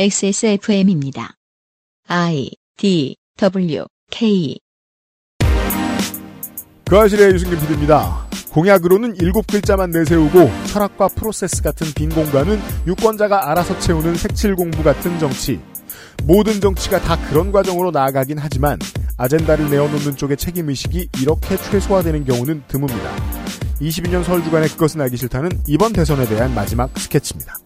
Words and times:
XSFM입니다. 0.00 1.34
I 2.06 2.52
D 2.76 3.16
W 3.36 3.84
K 4.12 4.56
그 6.88 6.96
아실의 6.96 7.34
유승균 7.34 7.58
PD입니다. 7.58 8.28
공약으로는 8.52 9.16
일곱 9.16 9.48
글자만 9.48 9.90
내세우고 9.90 10.52
철학과 10.68 11.08
프로세스 11.08 11.64
같은 11.64 11.88
빈 11.96 12.10
공간은 12.10 12.60
유권자가 12.86 13.50
알아서 13.50 13.76
채우는 13.80 14.14
색칠 14.14 14.54
공부 14.54 14.84
같은 14.84 15.18
정치. 15.18 15.58
모든 16.22 16.60
정치가 16.60 17.00
다 17.00 17.16
그런 17.28 17.50
과정으로 17.50 17.90
나아가긴 17.90 18.38
하지만 18.38 18.78
아젠다를 19.16 19.68
내어놓는 19.68 20.14
쪽의 20.14 20.36
책임의식이 20.36 21.08
이렇게 21.20 21.56
최소화되는 21.56 22.24
경우는 22.24 22.62
드뭅니다. 22.68 23.80
22년 23.80 24.22
설 24.22 24.44
주간의 24.44 24.68
그것은 24.68 25.00
알기 25.00 25.16
싫다는 25.16 25.64
이번 25.66 25.92
대선에 25.92 26.24
대한 26.28 26.54
마지막 26.54 26.96
스케치입니다. 26.96 27.56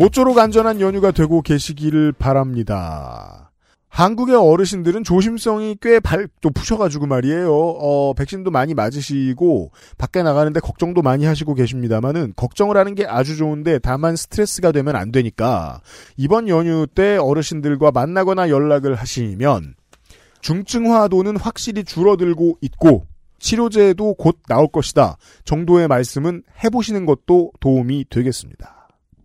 모쪼록 0.00 0.38
안전한 0.38 0.80
연휴가 0.80 1.10
되고 1.10 1.42
계시기를 1.42 2.12
바랍니다. 2.12 3.50
한국의 3.90 4.34
어르신들은 4.34 5.04
조심성이 5.04 5.76
꽤 5.78 6.00
발, 6.00 6.26
또 6.40 6.48
푸셔가지고 6.48 7.06
말이에요. 7.06 7.54
어, 7.54 8.14
백신도 8.14 8.50
많이 8.50 8.72
맞으시고, 8.72 9.72
밖에 9.98 10.22
나가는데 10.22 10.60
걱정도 10.60 11.02
많이 11.02 11.26
하시고 11.26 11.52
계십니다만은, 11.52 12.32
걱정을 12.34 12.78
하는 12.78 12.94
게 12.94 13.04
아주 13.04 13.36
좋은데, 13.36 13.78
다만 13.78 14.16
스트레스가 14.16 14.72
되면 14.72 14.96
안 14.96 15.12
되니까, 15.12 15.82
이번 16.16 16.48
연휴 16.48 16.86
때 16.86 17.18
어르신들과 17.18 17.90
만나거나 17.90 18.48
연락을 18.48 18.94
하시면, 18.94 19.74
중증화도는 20.40 21.36
확실히 21.36 21.84
줄어들고 21.84 22.56
있고, 22.62 23.04
치료제도 23.38 24.14
곧 24.14 24.38
나올 24.48 24.68
것이다. 24.68 25.18
정도의 25.44 25.88
말씀은 25.88 26.42
해보시는 26.64 27.04
것도 27.04 27.52
도움이 27.60 28.06
되겠습니다. 28.08 28.79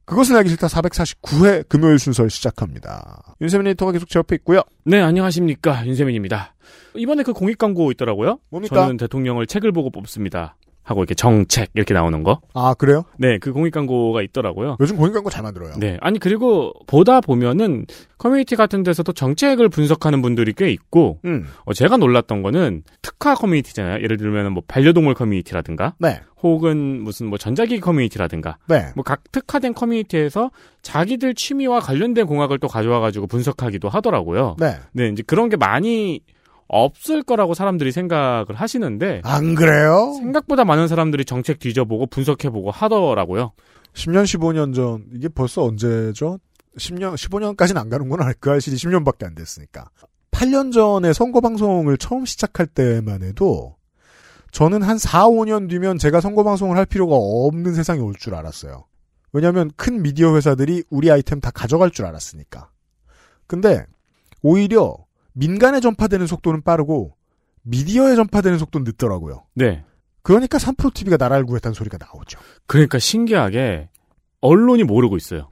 그것은 0.06 0.36
알기 0.36 0.50
싫다 0.50 0.68
449회 0.68 1.68
금요일 1.68 1.98
순서 2.00 2.28
시작합니다. 2.28 3.36
윤세민 3.42 3.68
에디터가 3.68 3.92
계속 3.92 4.08
제 4.10 4.20
옆에 4.20 4.36
있고요. 4.36 4.62
네, 4.84 5.02
안녕하십니까. 5.02 5.86
윤세민입니다. 5.86 6.54
이번에 6.96 7.24
그 7.24 7.34
공익 7.34 7.58
광고 7.58 7.92
있더라고요. 7.92 8.40
뭡니까? 8.50 8.76
저는 8.76 8.98
대통령을 8.98 9.48
책을 9.48 9.72
보고 9.72 9.90
뽑습니다. 9.90 10.56
하고 10.86 11.02
이렇게 11.02 11.16
정책 11.16 11.70
이렇게 11.74 11.94
나오는 11.94 12.24
거. 12.24 12.40
아, 12.54 12.76
그래요? 12.76 13.04
네, 13.18 13.40
그 13.40 13.52
공익 13.52 13.74
광고가 13.74 14.22
있더라고요. 14.22 14.78
요즘 14.80 14.96
공익 14.98 15.14
광고 15.14 15.30
잘 15.32 15.42
만들어요. 15.44 15.74
네, 15.78 15.98
아니 16.00 16.20
그리고 16.20 16.72
보다 16.86 17.20
보면은 17.20 17.86
커뮤니티 18.20 18.56
같은 18.56 18.84
데서도 18.84 19.12
정책을 19.12 19.68
분석하는 19.68 20.22
분들이 20.22 20.54
꽤 20.54 20.70
있고, 20.70 21.20
음, 21.26 21.48
어, 21.66 21.74
제가 21.74 21.98
놀랐던 21.98 22.44
거는 22.44 22.84
특화 23.02 23.34
커뮤니티잖아요. 23.34 24.04
예를 24.04 24.18
들면 24.18 24.54
뭐 24.54 24.64
반려동물 24.68 25.16
커뮤니티라든가, 25.16 25.96
네, 25.98 26.22
혹은 26.42 27.02
무슨 27.04 27.28
뭐 27.28 27.38
전자기기 27.40 27.82
커뮤니티라든가, 27.82 28.58
네. 28.68 28.86
뭐 28.96 29.17
각 29.17 29.32
특화된 29.32 29.74
커뮤니티에서 29.74 30.52
자기들 30.84 31.34
취미와 31.34 31.80
관련된 31.80 32.28
공학을 32.28 32.60
또 32.60 32.68
가져와가지고 32.68 33.26
분석하기도 33.28 33.90
하더라고요. 33.90 34.56
네. 34.60 34.76
네, 34.94 35.10
이제 35.10 35.24
그런 35.26 35.50
게 35.50 35.58
많이 35.58 36.22
없을 36.84 37.24
거라고 37.24 37.54
사람들이 37.54 37.92
생각을 37.92 38.48
하시는데 38.56 39.22
안 39.24 39.56
그래요? 39.56 40.14
생각보다 40.20 40.66
많은 40.66 40.88
사람들이 40.88 41.26
정책 41.26 41.60
뒤져보고 41.60 42.08
분석해보고 42.08 42.72
하더라고요. 42.72 43.54
10년, 43.94 44.24
15년 44.26 44.76
전, 44.76 45.06
이게 45.14 45.30
벌써 45.30 45.64
언제죠? 45.64 46.40
10년, 46.78 47.16
15년까지는 47.16 47.78
안 47.78 47.90
가는구나. 47.90 48.34
그 48.40 48.52
알실이 48.52 48.76
10년밖에 48.76 49.26
안 49.26 49.36
됐으니까. 49.36 49.90
8년 50.32 50.74
전에 50.74 51.14
선거 51.14 51.40
방송을 51.40 51.98
처음 51.98 52.26
시작할 52.26 52.68
때만 52.68 53.24
해도 53.24 53.78
저는 54.52 54.82
한 54.84 54.98
4, 54.98 55.28
5년 55.30 55.70
뒤면 55.70 55.98
제가 55.98 56.20
선거 56.20 56.44
방송을 56.44 56.76
할 56.76 56.86
필요가 56.86 57.16
없는 57.16 57.74
세상이 57.74 58.02
올 58.02 58.14
줄 58.16 58.36
알았어요. 58.36 58.86
왜냐하면 59.32 59.72
큰 59.78 60.02
미디어 60.02 60.36
회사들이 60.36 60.84
우리 60.90 61.10
아이템 61.12 61.40
다 61.40 61.52
가져갈 61.52 61.92
줄 61.92 62.06
알았으니까. 62.06 62.70
근데 63.48 63.86
오히려 64.42 64.98
민간에 65.36 65.80
전파되는 65.80 66.26
속도는 66.28 66.64
빠르고 66.64 67.16
미디어에 67.64 68.16
전파되는 68.16 68.58
속도는 68.58 68.86
늦더라고요. 68.86 69.44
네. 69.54 69.84
그러니까 70.22 70.58
3프로TV가 70.58 71.20
나라를 71.20 71.46
구했다는 71.46 71.74
소리가 71.74 71.98
나오죠. 72.00 72.40
그러니까 72.66 72.98
신기하게 72.98 73.90
언론이 74.42 74.84
모르고 74.84 75.18
있어요. 75.18 75.50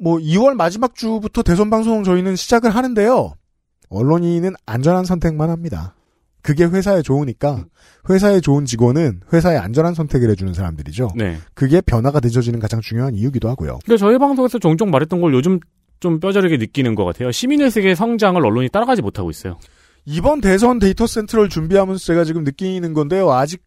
뭐 0.00 0.18
2월 0.18 0.54
마지막 0.54 0.94
주부터 0.94 1.42
대선 1.42 1.70
방송 1.70 2.02
저희는 2.02 2.36
시작을 2.36 2.74
하는데요. 2.74 3.34
언론인은 3.88 4.54
안전한 4.66 5.04
선택만 5.04 5.50
합니다. 5.50 5.94
그게 6.42 6.64
회사에 6.64 7.02
좋으니까 7.02 7.64
회사에 8.10 8.40
좋은 8.40 8.64
직원은 8.64 9.20
회사에 9.32 9.56
안전한 9.56 9.94
선택을 9.94 10.28
해주는 10.30 10.52
사람들이죠. 10.52 11.10
네. 11.14 11.38
그게 11.54 11.80
변화가 11.80 12.20
늦어지는 12.20 12.58
가장 12.58 12.80
중요한 12.80 13.14
이유기도 13.14 13.48
하고요. 13.48 13.78
그러니까 13.84 13.96
저희 14.04 14.18
방송에서 14.18 14.58
종종 14.58 14.90
말했던 14.90 15.20
걸 15.20 15.32
요즘 15.34 15.60
좀 16.02 16.20
뼈저리게 16.20 16.58
느끼는 16.58 16.96
것 16.96 17.04
같아요. 17.04 17.30
시민의 17.30 17.70
세계의 17.70 17.96
성장을 17.96 18.44
언론이 18.44 18.68
따라가지 18.68 19.00
못하고 19.00 19.30
있어요. 19.30 19.58
이번 20.04 20.40
대선 20.40 20.80
데이터 20.80 21.06
센트럴 21.06 21.48
준비하면서 21.48 22.04
제가 22.04 22.24
지금 22.24 22.42
느끼는 22.42 22.92
건데요. 22.92 23.30
아직 23.30 23.64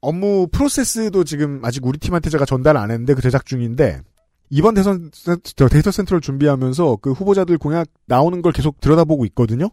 업무 0.00 0.46
프로세스도 0.50 1.24
지금 1.24 1.60
아직 1.64 1.84
우리 1.84 1.98
팀한테 1.98 2.30
제가 2.30 2.44
전달 2.44 2.76
안 2.76 2.90
했는데 2.90 3.14
그 3.14 3.20
제작 3.20 3.44
중인데 3.44 4.00
이번 4.48 4.74
대선 4.74 5.10
데이터 5.70 5.90
센트럴 5.90 6.20
준비하면서 6.20 6.98
그 7.02 7.12
후보자들 7.12 7.58
공약 7.58 7.88
나오는 8.06 8.42
걸 8.42 8.52
계속 8.52 8.80
들여다보고 8.80 9.24
있거든요. 9.26 9.68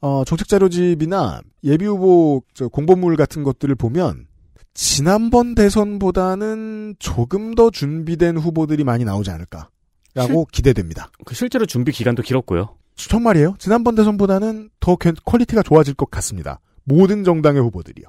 어, 0.00 0.22
정책 0.24 0.46
자료집이나 0.46 1.40
예비 1.64 1.86
후보 1.86 2.42
저 2.54 2.68
공보물 2.68 3.16
같은 3.16 3.42
것들을 3.42 3.74
보면 3.74 4.26
지난번 4.72 5.54
대선보다는 5.54 6.96
조금 7.00 7.54
더 7.54 7.70
준비된 7.70 8.36
후보들이 8.36 8.84
많이 8.84 9.04
나오지 9.04 9.30
않을까 9.30 9.70
라고 10.14 10.46
기대됩니다. 10.46 11.10
그 11.24 11.34
실제로 11.34 11.66
준비 11.66 11.90
기간도 11.92 12.22
길었고요. 12.22 12.76
정말이에요. 12.96 13.56
지난번 13.58 13.94
대선보다는 13.96 14.70
더 14.80 14.96
괜- 14.96 15.16
quality가 15.24 15.62
좋아질 15.62 15.94
것 15.94 16.10
같습니다. 16.10 16.60
모든 16.84 17.24
정당의 17.24 17.60
후보들이요. 17.62 18.06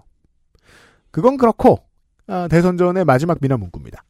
그건 1.11 1.37
그렇고 1.37 1.83
아, 2.27 2.47
대선 2.49 2.77
전의 2.77 3.05
마지막 3.05 3.37
민하문구입니다. 3.41 4.03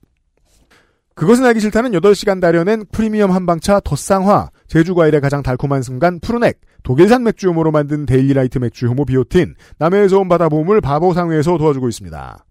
그것은 1.15 1.45
알기 1.45 1.61
싫다는 1.61 1.91
8시간 1.91 2.41
달여낸 2.41 2.83
프리미엄 2.91 3.31
한방차 3.31 3.79
덧쌍화, 3.79 4.49
제주과일의 4.67 5.21
가장 5.21 5.43
달콤한 5.43 5.81
순간 5.81 6.19
푸르넥, 6.19 6.59
독일산 6.83 7.23
맥주 7.23 7.47
효모로 7.49 7.71
만든 7.71 8.05
데일리라이트 8.05 8.57
맥주 8.57 8.87
효모 8.87 9.05
비오틴, 9.05 9.55
남해에서 9.77 10.19
온 10.19 10.27
바다 10.27 10.49
보물 10.49 10.81
바보상회에서 10.81 11.57
도와주고 11.57 11.87
있습니다. 11.87 12.45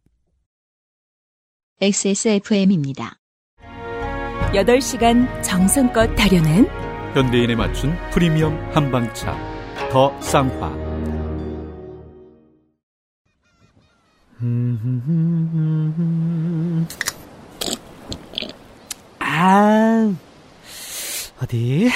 XSFM입니다. 1.83 3.19
8시간 4.53 5.43
정성껏 5.43 6.15
다려낸 6.17 6.67
현대인에 7.15 7.55
맞춘 7.55 7.97
프리미엄 8.11 8.59
한방차 8.72 9.37
더 9.91 10.12
쌍화 10.21 10.84
아, 19.19 20.15
어디? 21.43 21.91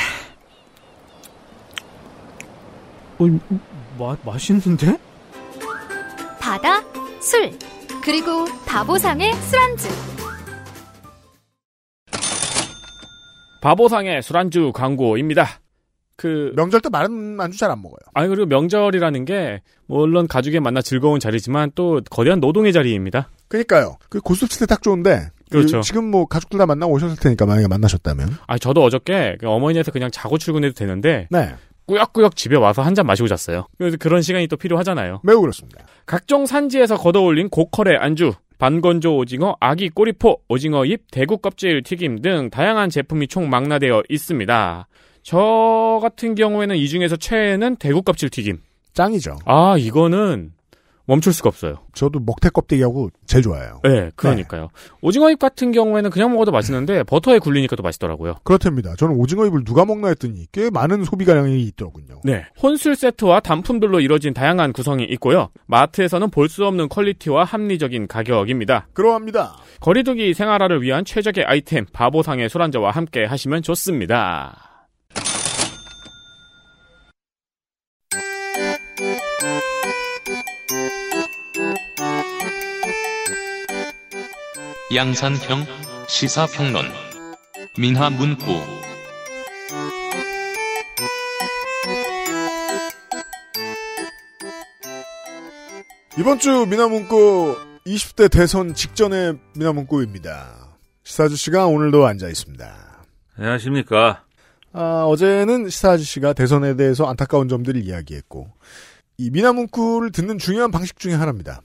어, 3.19 3.25
마, 3.99 4.17
맛있는데? 4.25 4.99
바다, 6.41 6.81
술, 7.21 7.51
그리고 8.03 8.47
바보상의 8.67 9.35
술안주. 9.35 10.18
바보상의 13.61 14.23
술안주 14.23 14.73
광고입니다. 14.75 15.47
그 16.17 16.53
명절 16.57 16.81
때 16.81 16.89
마른 16.89 17.41
안주 17.41 17.59
잘 17.59 17.71
안 17.71 17.81
먹어요. 17.81 17.99
아니 18.15 18.29
그리고 18.29 18.47
명절이라는 18.47 19.25
게 19.25 19.63
물론 19.87 20.27
가족의 20.27 20.61
만나 20.61 20.83
즐거운 20.83 21.21
자리지만 21.21 21.73
또 21.75 22.01
거대한 22.11 22.41
노동의 22.41 22.73
자리입니다. 22.73 23.31
그니까요. 23.49 23.99
그 24.09 24.21
고스톱 24.21 24.51
칠때딱 24.51 24.83
좋은데. 24.83 25.31
그렇죠. 25.51 25.79
그 25.79 25.83
지금 25.83 26.11
뭐 26.11 26.27
가족들 26.27 26.59
다 26.59 26.67
만나 26.67 26.87
오셨을 26.87 27.17
테니까 27.17 27.47
만약에 27.47 27.69
만나셨다면. 27.69 28.31
아 28.47 28.59
저도 28.59 28.83
어저께 28.83 29.37
그 29.41 29.49
어머니한테 29.49 29.91
그냥 29.93 30.11
자고 30.11 30.39
출근해도 30.39 30.75
되는데 30.75 31.29
네. 31.31 31.55
꾸역꾸역 31.87 32.37
집에 32.37 32.57
와서 32.57 32.83
한 32.83 32.95
잔 32.95 33.07
마시고 33.07 33.29
잤어요. 33.29 33.67
그래서 33.79 33.97
그런 33.99 34.21
시간이 34.21 34.49
또 34.49 34.57
필요하잖아요. 34.57 35.21
매우 35.23 35.41
그렇습니다. 35.41 35.85
각종 36.05 36.45
산지에서 36.47 36.97
걷어올린 36.99 37.49
고퀄의 37.49 37.97
안주, 37.97 38.33
반건조 38.59 39.17
오징어, 39.17 39.57
아기 39.61 39.89
꼬리포, 39.89 40.41
오징어 40.49 40.85
잎, 40.85 41.03
대구 41.11 41.39
껍질 41.39 41.83
튀김 41.83 42.23
등 42.23 42.51
다양한 42.51 42.91
제품이 42.91 43.29
총 43.29 43.49
망라되어 43.49 44.03
있습니다. 44.09 44.89
저 45.23 45.99
같은 46.03 46.35
경우에는 46.35 46.77
이 46.77 46.89
중에서 46.89 47.17
최애는 47.17 47.77
대구 47.77 48.03
껍질 48.03 48.31
튀김. 48.31 48.59
짱이죠. 48.95 49.37
아 49.45 49.77
이거는 49.79 50.53
멈출 51.09 51.33
수가 51.33 51.49
없어요. 51.49 51.79
저도 51.95 52.21
먹태 52.21 52.51
껍데기하고 52.51 53.09
제일 53.27 53.43
좋아해요. 53.43 53.81
네, 53.83 54.11
그러니까요. 54.15 54.69
오징어잎 55.01 55.39
같은 55.39 55.73
경우에는 55.73 56.11
그냥 56.11 56.31
먹어도 56.33 56.53
맛있는데 56.53 57.03
버터에 57.09 57.39
굴리니까 57.39 57.77
또 57.77 57.83
맛있더라고요. 57.83 58.35
그렇답니다. 58.45 58.95
저는 58.97 59.17
오징어잎을 59.17 59.65
누가 59.65 59.87
먹나 59.87 60.09
했더니 60.09 60.47
꽤 60.53 60.69
많은 60.69 61.05
소비가량이 61.05 61.63
있더군요. 61.63 62.21
네. 62.25 62.45
혼술 62.63 62.95
세트와 62.95 63.41
단품들로 63.41 64.01
이뤄진 64.01 64.35
다양한 64.35 64.73
구성이 64.75 65.05
있고요. 65.05 65.49
마트에서는 65.67 66.31
볼 66.31 66.49
수 66.49 66.65
없는 66.67 66.89
퀄리티와 66.89 67.45
합리적인 67.45 68.07
가격입니다. 68.07 68.89
그러합니다. 68.93 69.57
거리두기 69.81 70.33
생활화를 70.35 70.83
위한 70.83 71.05
최적의 71.05 71.45
아이템 71.45 71.85
바보상의 71.93 72.49
술안주와 72.49 72.91
함께 72.91 73.25
하시면 73.25 73.63
좋습니다. 73.63 74.68
양산형 84.95 85.67
시사평론 86.09 86.87
민하문구 87.77 88.53
이번 96.19 96.39
주 96.39 96.65
미나문구 96.65 97.59
20대 97.87 98.31
대선 98.31 98.73
직전의 98.73 99.39
미나문구입니다. 99.57 100.79
시사 101.05 101.25
아저씨가 101.25 101.67
오늘도 101.67 102.07
앉아 102.07 102.27
있습니다. 102.29 103.05
안녕하십니까. 103.37 104.25
아, 104.73 105.05
어제는 105.07 105.69
시사 105.69 105.93
아저씨가 105.93 106.33
대선에 106.33 106.77
대해서 106.77 107.05
안타까운 107.05 107.49
점들을 107.49 107.83
이야기했고, 107.83 108.49
이 109.19 109.31
미나문구를 109.31 110.13
듣는 110.13 110.39
중요한 110.39 110.71
방식 110.71 110.99
중에 110.99 111.13
하나입니다. 111.13 111.61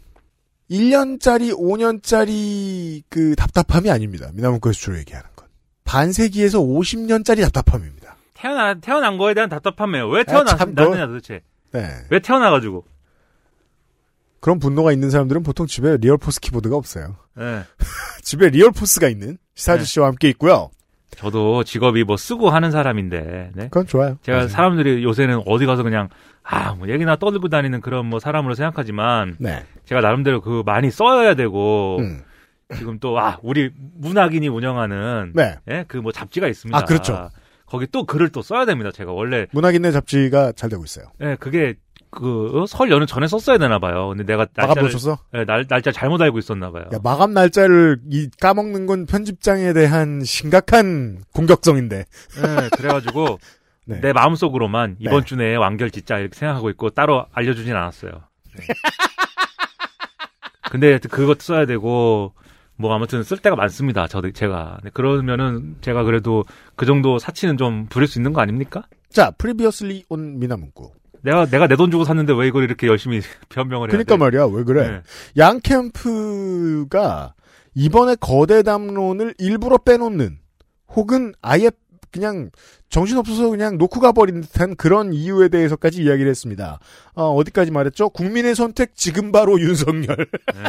1년짜리, 0.78 1.54
5년짜리 1.56 3.04
그 3.10 3.36
답답함이 3.36 3.92
아닙니다. 3.92 4.30
민하문구에서 4.34 4.78
주로 4.80 4.98
얘기하는 4.98 5.30
건. 5.36 5.48
반세기에서 5.86 6.60
50년짜리 6.60 7.42
답답함입니다. 7.44 8.16
태어나, 8.34 8.74
태어난 8.74 9.18
거에 9.18 9.34
대한 9.36 9.50
답답함이에요. 9.50 10.10
왜 10.10 10.22
아, 10.28 10.44
참, 10.46 10.74
태어났느냐 10.74 11.06
너- 11.06 11.08
도대체. 11.14 11.42
네. 11.72 11.90
왜 12.10 12.20
태어나가지고. 12.20 12.86
그런 14.40 14.60
분노가 14.60 14.92
있는 14.92 15.10
사람들은 15.10 15.44
보통 15.44 15.68
집에 15.68 15.96
리얼포스 15.98 16.42
키보드가 16.42 16.76
없어요. 16.76 17.16
예. 17.40 17.64
집에 18.24 18.50
리얼포스가 18.50 19.08
있는 19.08 19.38
시사 19.56 19.74
아저씨와 19.74 20.08
함께 20.08 20.28
있고요. 20.30 20.70
저도 21.16 21.64
직업이 21.64 22.04
뭐 22.04 22.18
쓰고 22.18 22.50
하는 22.50 22.72
사람인데, 22.72 23.52
네. 23.54 23.64
그건 23.66 23.86
좋아요. 23.86 24.18
제가 24.24 24.38
맞아요. 24.40 24.50
사람들이 24.50 25.04
요새는 25.04 25.44
어디 25.46 25.66
가서 25.68 25.84
그냥, 25.84 26.10
아, 26.42 26.74
뭐 26.74 26.90
얘기나 26.90 27.16
떠들고 27.18 27.50
다니는 27.50 27.80
그런 27.82 28.08
뭐 28.08 28.20
사람으로 28.20 28.56
생각하지만, 28.56 29.36
네. 29.40 29.64
제가 29.86 30.02
나름대로 30.02 30.42
그 30.42 30.64
많이 30.66 30.92
써야 30.92 31.36
되고, 31.36 31.98
음. 32.00 32.22
지금 32.76 33.00
또, 33.00 33.20
아, 33.20 33.38
우리 33.44 33.70
문학인이 33.76 34.48
운영하는, 34.48 35.34
네. 35.36 35.58
예, 35.70 35.86
그 35.88 35.98
뭐 35.98 36.12
잡지가 36.12 36.48
있습니다. 36.48 36.78
아, 36.78 36.84
그렇죠. 36.86 37.30
거기 37.66 37.88
또 37.92 38.06
글을 38.06 38.30
또 38.30 38.42
써야 38.42 38.66
됩니다. 38.66 38.92
제가 38.92 39.12
원래, 39.12 39.48
문학인의 39.52 39.92
잡지가 39.92 40.54
잘 40.54 40.70
되고 40.70 40.84
있어요. 40.84 41.06
예, 41.22 41.36
그게, 41.40 41.76
그, 42.10 42.62
어? 42.62 42.66
설 42.68 42.92
연휴 42.92 43.06
전에 43.08 43.28
썼어야 43.28 43.58
되나 43.58 43.80
봐요. 43.80 44.10
근데 44.10 44.24
내가 44.24 44.46
날짜를, 44.56 44.84
놓쳤어? 44.84 45.18
예, 45.34 45.46
날, 45.46 45.66
날짜 45.68 45.92
잘못 45.92 46.22
알고 46.22 46.38
있었나 46.40 46.72
봐요. 46.72 46.86
야, 46.94 47.00
마감 47.04 47.34
날짜를 47.34 47.98
이 48.10 48.30
까먹는 48.40 48.86
건 48.86 49.06
편집장에 49.08 49.74
대한 49.74 50.24
심각한 50.24 51.20
공격성인데. 51.34 51.98
예, 51.98 52.70
그래가지고, 52.78 53.40
네. 53.86 54.00
내 54.00 54.14
마음속으로만 54.14 54.96
이번 55.00 55.22
네. 55.22 55.26
주 55.26 55.36
내에 55.36 55.56
완결 55.56 55.92
짓자 55.92 56.18
이렇게 56.20 56.36
생각하고 56.38 56.70
있고 56.70 56.90
따로 56.92 57.26
알려주진 57.34 57.76
않았어요. 57.76 58.12
네. 58.56 58.66
근데 60.74 60.98
그것도 60.98 61.38
써야 61.42 61.68
되고 61.68 62.34
뭐 62.78 62.96
아무튼 62.96 63.22
쓸 63.22 63.38
데가 63.38 63.56
많습니다. 63.56 64.08
저도 64.08 64.32
제가 64.32 64.80
네, 64.84 64.90
그러면은 64.92 65.76
제가 65.82 66.02
그래도 66.02 66.46
그 66.76 66.88
정도 66.88 67.20
사치는 67.20 67.58
좀 67.58 67.86
부릴 67.90 68.08
수 68.08 68.18
있는 68.18 68.34
거 68.34 68.42
아닙니까? 68.42 68.82
자, 69.12 69.30
previously 69.30 70.06
on 70.10 70.40
민하문구. 70.40 70.92
내가 71.22 71.46
내가 71.46 71.68
내 71.68 71.76
돈 71.76 71.92
주고 71.92 72.06
샀는데 72.06 72.34
왜 72.34 72.48
이걸 72.48 72.64
이렇게 72.64 72.88
열심히 72.88 73.22
변명을 73.50 73.90
해야 73.90 73.92
그러니까 73.92 74.16
돼? 74.16 74.18
말이야, 74.18 74.46
왜 74.48 74.64
그래? 74.64 74.90
네. 74.90 75.02
양 75.38 75.60
캠프가 75.62 77.36
이번에 77.76 78.16
거대 78.20 78.64
담론을 78.64 79.36
일부러 79.38 79.78
빼놓는 79.78 80.40
혹은 80.96 81.34
아예 81.44 81.70
그냥 82.14 82.50
정신없어서 82.90 83.50
그냥 83.50 83.78
놓고 83.78 84.00
가버린 84.00 84.40
듯한 84.42 84.76
그런 84.78 85.12
이유에 85.14 85.50
대해서까지 85.50 86.04
이야기를 86.04 86.30
했습니다. 86.30 86.80
어, 87.16 87.42
디까지 87.44 87.72
말했죠? 87.72 88.10
국민의 88.10 88.56
선택 88.56 88.96
지금 88.96 89.32
바로 89.34 89.60
윤석열. 89.60 90.16
네. 90.16 90.62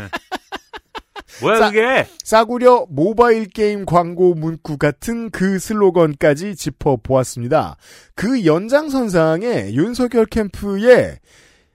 뭐야 1.43 1.58
싸- 1.58 1.67
그게? 1.70 2.06
싸구려 2.23 2.87
모바일 2.91 3.46
게임 3.49 3.85
광고 3.85 4.35
문구 4.35 4.79
같은 4.79 5.31
그 5.31 5.58
슬로건까지 5.58 6.55
짚어보았습니다. 6.56 7.76
그 8.14 8.44
연장선상에 8.47 9.73
윤석열 9.73 10.26
캠프의 10.26 11.19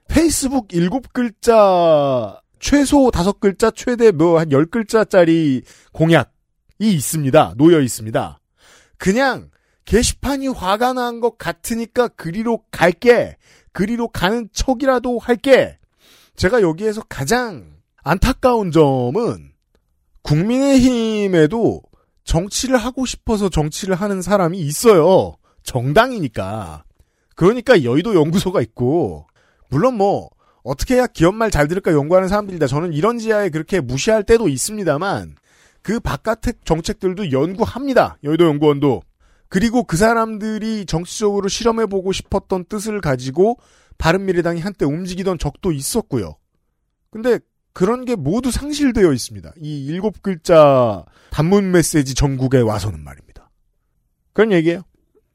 페이스북 0.08 0.74
일곱 0.74 1.12
글자 1.14 2.40
최소 2.60 3.12
다섯 3.12 3.40
글자 3.40 3.70
최대 3.72 4.12
뭐 4.12 4.40
한 4.40 4.52
열 4.52 4.66
글자짜리 4.66 5.62
공약이 5.94 6.28
있습니다. 6.80 7.54
놓여 7.58 7.82
있습니다. 7.82 8.40
그냥 8.98 9.50
게시판이 9.90 10.50
화가 10.50 10.94
난 10.94 11.20
것 11.20 11.40
같으니까 11.40 12.10
그리로 12.10 12.64
갈게. 12.70 13.38
그리로 13.74 14.08
가는 14.08 14.48
척이라도 14.54 15.18
할게. 15.18 15.80
제가 16.36 16.62
여기에서 16.62 17.02
가장 17.10 17.74
안타까운 18.04 18.72
점은 18.72 19.52
국민의힘에도 20.22 21.82
정치를 22.24 22.78
하고 22.78 23.08
싶어서 23.08 23.50
정치를 23.50 23.96
하는 23.96 24.22
사람이 24.22 24.60
있어요. 24.60 25.34
정당이니까. 25.64 26.84
그러니까 27.36 27.84
여의도 27.84 28.14
연구소가 28.14 28.62
있고, 28.62 29.26
물론 29.70 29.96
뭐, 29.96 30.30
어떻게 30.64 30.96
해야 30.96 31.08
기업 31.08 31.34
말 31.34 31.50
잘 31.50 31.68
들을까 31.68 31.94
연구하는 31.94 32.30
사람들이다. 32.30 32.68
저는 32.68 32.94
이런 32.94 33.18
지하에 33.18 33.50
그렇게 33.50 33.80
무시할 33.82 34.24
때도 34.24 34.50
있습니다만, 34.50 35.36
그 35.82 36.00
바깥의 36.00 36.54
정책들도 36.64 37.32
연구합니다. 37.32 38.18
여의도 38.24 38.46
연구원도. 38.46 39.02
그리고 39.50 39.84
그 39.84 39.98
사람들이 39.98 40.86
정치적으로 40.86 41.48
실험해보고 41.50 42.12
싶었던 42.12 42.66
뜻을 42.66 43.02
가지고 43.02 43.58
바른미래당이 43.98 44.62
한때 44.62 44.86
움직이던 44.86 45.40
적도 45.40 45.72
있었고요. 45.72 46.36
근데 47.10 47.40
그런 47.74 48.06
게 48.06 48.16
모두 48.16 48.52
상실되어 48.52 49.12
있습니다. 49.12 49.54
이 49.60 49.86
일곱 49.86 50.22
글자 50.22 51.04
단문 51.32 51.72
메시지 51.72 52.14
전국에 52.14 52.60
와서는 52.62 53.04
말입니다. 53.04 53.50
그런 54.34 54.52
얘기예요. 54.52 54.82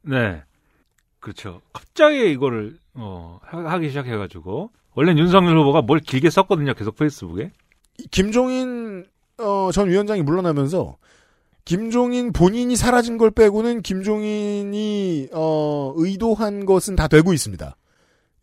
네. 0.02 0.42
그렇죠. 1.20 1.60
갑자기 1.72 2.30
이거를 2.30 2.78
어 2.94 3.40
하- 3.42 3.72
하기 3.72 3.88
시작해가지고 3.88 4.70
원래 4.94 5.12
윤석열 5.18 5.58
후보가 5.58 5.82
뭘 5.82 5.98
길게 5.98 6.30
썼거든요. 6.30 6.74
계속 6.74 6.96
페이스북에. 6.96 7.50
이 7.98 8.06
김종인 8.10 9.06
어, 9.38 9.70
전 9.72 9.88
위원장이 9.88 10.22
물러나면서 10.22 10.96
김종인 11.64 12.32
본인이 12.32 12.76
사라진 12.76 13.16
걸 13.16 13.30
빼고는 13.30 13.82
김종인이 13.82 15.28
어, 15.32 15.92
의도한 15.96 16.66
것은 16.66 16.94
다 16.96 17.08
되고 17.08 17.32
있습니다. 17.32 17.76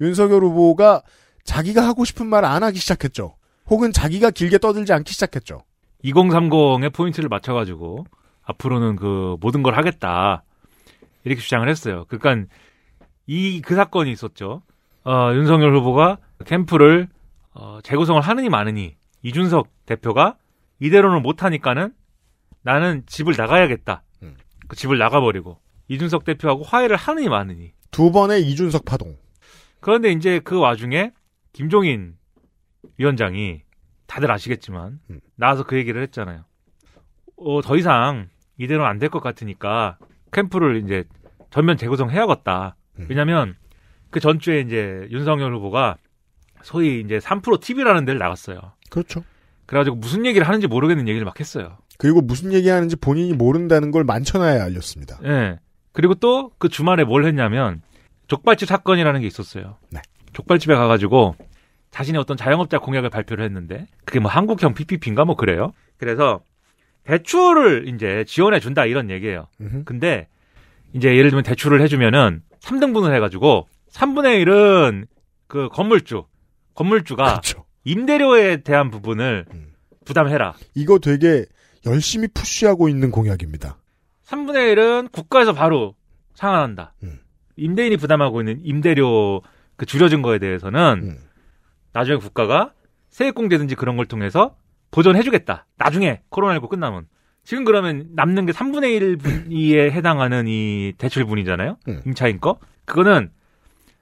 윤석열 0.01 0.43
후보가 0.43 1.03
자기가 1.43 1.85
하고 1.87 2.03
싶은 2.05 2.27
말 2.27 2.43
안 2.45 2.63
하기 2.63 2.79
시작했죠. 2.79 3.35
혹은 3.69 3.91
자기가 3.91 4.31
길게 4.31 4.57
떠들지 4.57 4.91
않기 4.93 5.13
시작했죠. 5.13 5.63
2030의 6.03 6.93
포인트를 6.93 7.29
맞춰가지고 7.29 8.05
앞으로는 8.43 8.95
그 8.95 9.37
모든 9.39 9.61
걸 9.61 9.77
하겠다 9.77 10.43
이렇게 11.23 11.41
주장을 11.41 11.67
했어요. 11.69 12.05
그러니까 12.09 12.47
이 13.27 13.61
그 13.61 13.75
사건이 13.75 14.11
있었죠. 14.11 14.63
어, 15.03 15.31
윤석열 15.33 15.75
후보가 15.77 16.17
캠프를 16.45 17.07
어, 17.53 17.79
재구성을 17.83 18.19
하느니 18.21 18.49
마느니 18.49 18.95
이준석 19.21 19.67
대표가 19.85 20.35
이대로는 20.79 21.21
못하니까는 21.21 21.93
나는 22.63 23.03
집을 23.07 23.35
나가야겠다. 23.37 24.03
음. 24.23 24.35
그 24.67 24.75
집을 24.75 24.97
나가버리고 24.97 25.59
이준석 25.87 26.23
대표하고 26.23 26.63
화해를 26.63 26.95
하느니 26.95 27.29
마느니. 27.29 27.73
두 27.91 28.11
번의 28.11 28.43
이준석 28.47 28.85
파동. 28.85 29.17
그런데 29.79 30.11
이제 30.11 30.39
그 30.43 30.57
와중에 30.59 31.11
김종인 31.53 32.15
위원장이 32.97 33.63
다들 34.07 34.31
아시겠지만 34.31 34.99
음. 35.09 35.19
나와서 35.35 35.63
그 35.63 35.75
얘기를 35.77 36.01
했잖아요. 36.03 36.45
어, 37.37 37.61
더 37.61 37.75
이상 37.77 38.29
이대로는 38.57 38.89
안 38.89 38.99
될 38.99 39.09
것 39.09 39.21
같으니까 39.21 39.97
캠프를 40.31 40.83
이제 40.83 41.03
전면 41.49 41.77
재구성해야겠다. 41.77 42.75
음. 42.99 43.07
왜냐면 43.09 43.55
그 44.11 44.19
전주에 44.19 44.59
이제 44.61 45.07
윤석열 45.11 45.53
후보가 45.55 45.97
소위 46.61 46.99
이제 47.01 47.17
3프로 47.17 47.59
TV라는 47.59 48.05
데를 48.05 48.19
나갔어요. 48.19 48.59
그렇죠. 48.89 49.23
그래가지고 49.65 49.95
무슨 49.95 50.25
얘기를 50.25 50.47
하는지 50.47 50.67
모르겠는 50.67 51.07
얘기를 51.07 51.25
막 51.25 51.39
했어요. 51.39 51.77
그리고 52.01 52.19
무슨 52.21 52.51
얘기하는지 52.51 52.95
본인이 52.95 53.31
모른다는 53.31 53.91
걸 53.91 54.03
만천하에 54.03 54.59
알렸습니다. 54.59 55.19
예. 55.23 55.59
그리고 55.91 56.15
또 56.15 56.49
그 56.57 56.67
주말에 56.67 57.03
뭘 57.03 57.25
했냐면 57.25 57.83
족발집 58.27 58.67
사건이라는 58.67 59.21
게 59.21 59.27
있었어요. 59.27 59.77
네. 59.91 60.01
족발집에 60.33 60.73
가가지고 60.73 61.35
자신의 61.91 62.19
어떤 62.19 62.37
자영업자 62.37 62.79
공약을 62.79 63.11
발표를 63.11 63.45
했는데 63.45 63.85
그게 64.03 64.19
뭐 64.19 64.31
한국형 64.31 64.73
PPP인가 64.73 65.25
뭐 65.25 65.35
그래요. 65.35 65.73
그래서 65.97 66.41
대출을 67.03 67.87
이제 67.87 68.23
지원해 68.27 68.59
준다 68.59 68.85
이런 68.85 69.11
얘기예요. 69.11 69.45
음흠. 69.61 69.83
근데 69.83 70.27
이제 70.93 71.15
예를 71.15 71.29
들면 71.29 71.43
대출을 71.43 71.81
해주면은 71.81 72.41
3등분을 72.61 73.13
해가지고 73.13 73.67
3분의 73.91 74.43
1은 74.43 75.05
그 75.47 75.69
건물주, 75.69 76.23
건물주가 76.73 77.25
그렇죠. 77.25 77.65
임대료에 77.83 78.57
대한 78.63 78.89
부분을 78.89 79.45
음. 79.53 79.73
부담해라. 80.05 80.55
이거 80.73 80.97
되게 80.97 81.45
열심히 81.85 82.27
푸시하고 82.27 82.89
있는 82.89 83.11
공약입니다. 83.11 83.77
3분의 84.25 84.75
1은 84.75 85.11
국가에서 85.11 85.53
바로 85.53 85.95
상환한다. 86.35 86.93
음. 87.03 87.19
임대인이 87.57 87.97
부담하고 87.97 88.41
있는 88.41 88.59
임대료 88.63 89.41
그 89.75 89.85
줄여진 89.85 90.21
거에 90.21 90.39
대해서는 90.39 90.99
음. 91.03 91.17
나중에 91.93 92.17
국가가 92.17 92.73
세액공제든지 93.09 93.75
그런 93.75 93.97
걸 93.97 94.05
통해서 94.05 94.55
보전해주겠다. 94.91 95.65
나중에 95.77 96.21
코로나19 96.31 96.69
끝나면. 96.69 97.07
지금 97.43 97.63
그러면 97.65 98.07
남는 98.13 98.45
게 98.45 98.51
3분의 98.51 99.17
1에 99.49 99.91
해당하는 99.91 100.45
이 100.47 100.93
대출분이잖아요. 100.97 101.77
음. 101.87 102.01
임차인 102.05 102.39
거. 102.39 102.59
그거는 102.85 103.31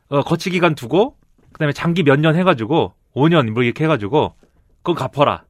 어, 0.10 0.22
거치 0.24 0.50
기간 0.50 0.76
두고 0.76 1.16
그다음에 1.54 1.72
장기 1.74 2.04
몇 2.04 2.20
년 2.20 2.36
해가지고 2.36 2.94
5년 3.16 3.52
뭐 3.52 3.64
이렇게 3.64 3.86
해가지고 3.86 4.36
그거 4.84 4.94
갚아라. 4.94 5.44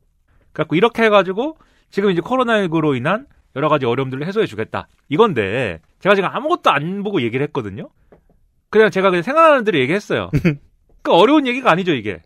그래갖고 0.53 0.75
이렇게 0.75 1.03
해가지고 1.03 1.57
지금 1.91 2.11
이제 2.11 2.21
코로나19로 2.21 2.95
인한 2.95 3.25
여러 3.55 3.67
가지 3.69 3.85
어려움들을 3.85 4.25
해소해 4.27 4.45
주겠다. 4.45 4.87
이건데 5.09 5.79
제가 5.99 6.15
지금 6.15 6.29
아무것도 6.31 6.69
안 6.69 7.03
보고 7.03 7.21
얘기를 7.21 7.43
했거든요. 7.47 7.89
그냥 8.69 8.91
제가 8.91 9.09
그냥 9.09 9.23
생각나는 9.23 9.63
대로 9.63 9.79
얘기했어요. 9.79 10.29
그 11.01 11.11
어려운 11.11 11.47
얘기가 11.47 11.71
아니죠 11.71 11.93
이게. 11.93 12.21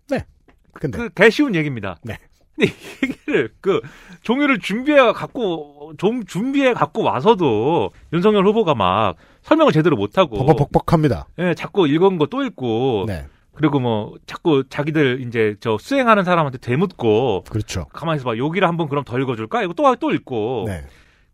근데 0.73 0.97
그 0.97 1.09
개쉬운 1.13 1.55
얘기입니다. 1.55 1.97
네. 2.03 2.17
근데 2.55 2.71
이 2.71 3.07
얘기를 3.07 3.49
그 3.61 3.81
종이를 4.21 4.59
준비해 4.59 5.11
갖고 5.13 5.93
좀 5.97 6.25
준비해 6.25 6.73
갖고 6.73 7.01
와서도 7.03 7.91
윤석열 8.11 8.45
후보가 8.47 8.75
막 8.75 9.15
설명을 9.43 9.71
제대로 9.71 9.95
못 9.95 10.17
하고 10.17 10.37
버벅벅벅합니다. 10.37 11.27
예, 11.39 11.53
자꾸 11.55 11.87
읽은 11.87 12.17
거 12.17 12.25
또 12.27 12.43
읽고 12.43 13.05
네, 13.07 13.25
그리고 13.55 13.79
뭐 13.79 14.15
자꾸 14.25 14.63
자기들 14.69 15.21
이제 15.27 15.55
저 15.59 15.77
수행하는 15.79 16.23
사람한테 16.23 16.57
되묻고 16.57 17.43
그렇죠. 17.49 17.85
가만히 17.93 18.17
있어 18.17 18.25
봐. 18.25 18.37
여기를 18.37 18.67
한번 18.67 18.89
그럼 18.89 19.03
더 19.03 19.19
읽어 19.19 19.35
줄까? 19.35 19.61
이거 19.63 19.73
또, 19.73 19.95
또 19.95 20.11
읽고. 20.11 20.65
네, 20.67 20.83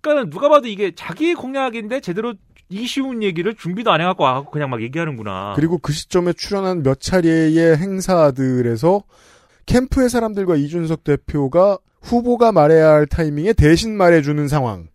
그러니까 0.02 0.30
누가 0.30 0.50
봐도 0.50 0.68
이게 0.68 0.92
자기 0.96 1.34
공약인데 1.34 2.02
제대로 2.02 2.34
이 2.70 2.86
쉬운 2.86 3.24
얘기를 3.24 3.56
준비도 3.56 3.92
안 3.92 4.02
해 4.02 4.06
갖고 4.06 4.26
와갖고 4.26 4.52
그냥 4.52 4.70
막 4.70 4.82
얘기하는구나. 4.82 5.54
그리고 5.56 5.78
그 5.80 5.92
시점에 5.94 6.34
출연한 6.34 6.84
몇 6.84 7.00
차례의 7.00 7.78
행사들에서 7.78 9.02
캠프의 9.66 10.10
사람들과 10.10 10.56
이준석 10.56 11.04
대표가 11.04 11.78
후보가 12.02 12.52
말해야 12.52 12.90
할 12.92 13.06
타이밍에 13.08 13.54
대신 13.54 13.96
말해주는 13.98 14.48
상황을 14.48 14.88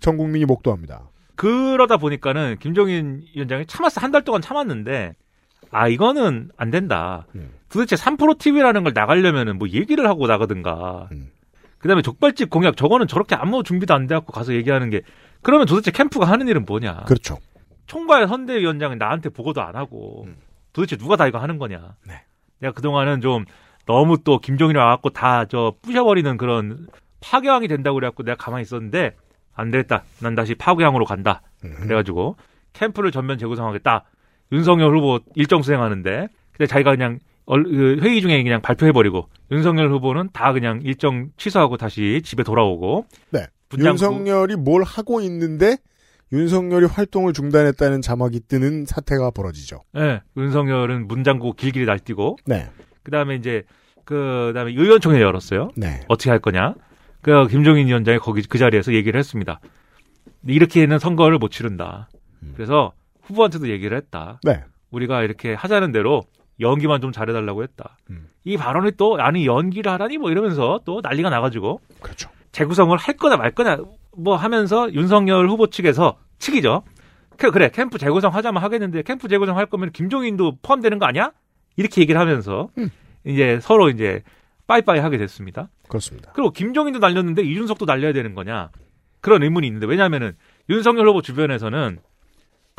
전 0.00 0.16
국민이 0.16 0.44
목도합니다. 0.44 1.10
그러다 1.36 1.96
보니까는 1.96 2.56
김종인 2.60 3.22
위원장이 3.34 3.66
참았어. 3.66 4.00
한 4.00 4.12
달 4.12 4.22
동안 4.24 4.42
참았는데, 4.42 5.14
아, 5.70 5.88
이거는 5.88 6.50
안 6.56 6.70
된다. 6.70 7.26
음. 7.34 7.52
도대체 7.68 7.96
3프로 7.96 8.36
TV라는 8.38 8.82
걸 8.84 8.92
나가려면은 8.94 9.58
뭐 9.58 9.68
얘기를 9.68 10.06
하고 10.08 10.26
나가든가. 10.26 11.08
음. 11.12 11.30
그 11.78 11.88
다음에 11.88 12.02
족발집 12.02 12.50
공약, 12.50 12.76
저거는 12.76 13.06
저렇게 13.06 13.34
아무 13.34 13.62
준비도 13.62 13.94
안 13.94 14.06
돼갖고 14.06 14.32
가서 14.32 14.52
얘기하는 14.54 14.90
게, 14.90 15.02
그러면 15.42 15.66
도대체 15.66 15.90
캠프가 15.90 16.26
하는 16.26 16.48
일은 16.48 16.64
뭐냐. 16.66 17.04
그렇죠. 17.06 17.38
총괄 17.86 18.26
선대위원장이 18.28 18.96
나한테 18.96 19.30
보고도 19.30 19.62
안 19.62 19.76
하고, 19.76 20.24
음. 20.26 20.36
도대체 20.72 20.96
누가 20.96 21.16
다 21.16 21.26
이거 21.26 21.38
하는 21.38 21.58
거냐. 21.58 21.94
네. 22.06 22.22
내가 22.58 22.72
그 22.74 22.82
동안은 22.82 23.20
좀 23.22 23.44
너무 23.86 24.18
또 24.22 24.38
김종인이 24.38 24.78
와갖고 24.78 25.10
다 25.10 25.46
저 25.48 25.74
부셔버리는 25.82 26.36
그런 26.36 26.86
파괴왕이 27.22 27.66
된다고 27.68 27.94
그래갖고 27.94 28.24
내가 28.24 28.36
가만히 28.36 28.62
있었는데, 28.62 29.14
안 29.54 29.70
되겠다. 29.70 30.04
난 30.20 30.34
다시 30.34 30.54
파괴왕으로 30.54 31.04
간다. 31.04 31.42
음. 31.64 31.74
그래가지고 31.80 32.36
캠프를 32.72 33.10
전면 33.10 33.38
재구성하겠다. 33.38 34.04
윤석열 34.52 34.96
후보 34.96 35.20
일정 35.34 35.62
수행하는데 35.62 36.28
근데 36.52 36.66
자기가 36.66 36.90
그냥 36.92 37.18
얼- 37.46 37.64
그 37.64 37.98
회의 38.02 38.20
중에 38.20 38.42
그냥 38.42 38.60
발표해버리고 38.60 39.28
윤석열 39.50 39.90
후보는 39.92 40.30
다 40.32 40.52
그냥 40.52 40.80
일정 40.84 41.30
취소하고 41.36 41.76
다시 41.76 42.20
집에 42.24 42.42
돌아오고 42.42 43.06
네. 43.30 43.46
윤석열이 43.78 44.56
뭘 44.56 44.82
하고 44.82 45.20
있는데 45.20 45.76
윤석열이 46.32 46.86
활동을 46.86 47.32
중단했다는 47.32 48.02
자막이 48.02 48.40
뜨는 48.46 48.84
사태가 48.86 49.30
벌어지죠. 49.32 49.82
예, 49.96 50.20
윤석열은 50.36 51.08
문장구 51.08 51.54
길길이 51.54 51.86
날뛰고 51.86 52.36
네, 52.46 52.68
그다음에 53.02 53.34
이제 53.36 53.62
그다음에 54.04 54.70
의원총회 54.72 55.20
열었어요. 55.20 55.70
네, 55.76 56.00
어떻게 56.08 56.30
할 56.30 56.38
거냐? 56.38 56.74
그 57.22 57.46
김종인 57.48 57.86
위원장이 57.88 58.18
거기 58.18 58.42
그 58.42 58.58
자리에서 58.58 58.92
얘기를 58.94 59.18
했습니다. 59.18 59.60
이렇게는 60.46 60.98
선거를 60.98 61.38
못 61.38 61.50
치른다. 61.50 62.08
음. 62.42 62.52
그래서 62.56 62.92
후보한테도 63.30 63.68
얘기를 63.68 63.96
했다. 63.96 64.40
네. 64.44 64.64
우리가 64.90 65.22
이렇게 65.22 65.54
하자는 65.54 65.92
대로 65.92 66.22
연기만 66.60 67.00
좀 67.00 67.12
잘해달라고 67.12 67.62
했다. 67.62 67.96
음. 68.10 68.28
이 68.44 68.56
발언이 68.56 68.92
또 68.96 69.16
아니 69.20 69.46
연기를 69.46 69.90
하라니 69.92 70.18
뭐 70.18 70.30
이러면서 70.30 70.80
또 70.84 71.00
난리가 71.02 71.30
나가지고 71.30 71.80
그렇죠. 72.00 72.28
재구성을 72.52 72.96
할 72.96 73.16
거나 73.16 73.36
말 73.36 73.52
거나 73.52 73.78
뭐 74.16 74.36
하면서 74.36 74.92
윤석열 74.92 75.48
후보 75.48 75.68
측에서 75.68 76.18
측이죠. 76.38 76.82
그- 77.38 77.50
그래 77.50 77.70
캠프 77.72 77.96
재구성 77.98 78.34
하자면 78.34 78.62
하겠는데 78.62 79.02
캠프 79.02 79.28
재구성 79.28 79.56
할 79.56 79.66
거면 79.66 79.92
김종인도 79.92 80.58
포함되는 80.62 80.98
거 80.98 81.06
아니야? 81.06 81.32
이렇게 81.76 82.00
얘기를 82.02 82.20
하면서 82.20 82.68
음. 82.78 82.90
이제 83.24 83.58
서로 83.62 83.88
이제 83.88 84.22
빠이빠이 84.66 84.98
하게 84.98 85.16
됐습니다. 85.18 85.68
그렇습니다. 85.88 86.32
그리고 86.34 86.50
김종인도 86.50 86.98
날렸는데 86.98 87.42
이준석도 87.42 87.86
날려야 87.86 88.12
되는 88.12 88.34
거냐? 88.34 88.70
그런 89.20 89.42
의문이 89.42 89.66
있는데 89.66 89.86
왜냐하면은 89.86 90.36
윤석열 90.68 91.08
후보 91.08 91.22
주변에서는 91.22 91.98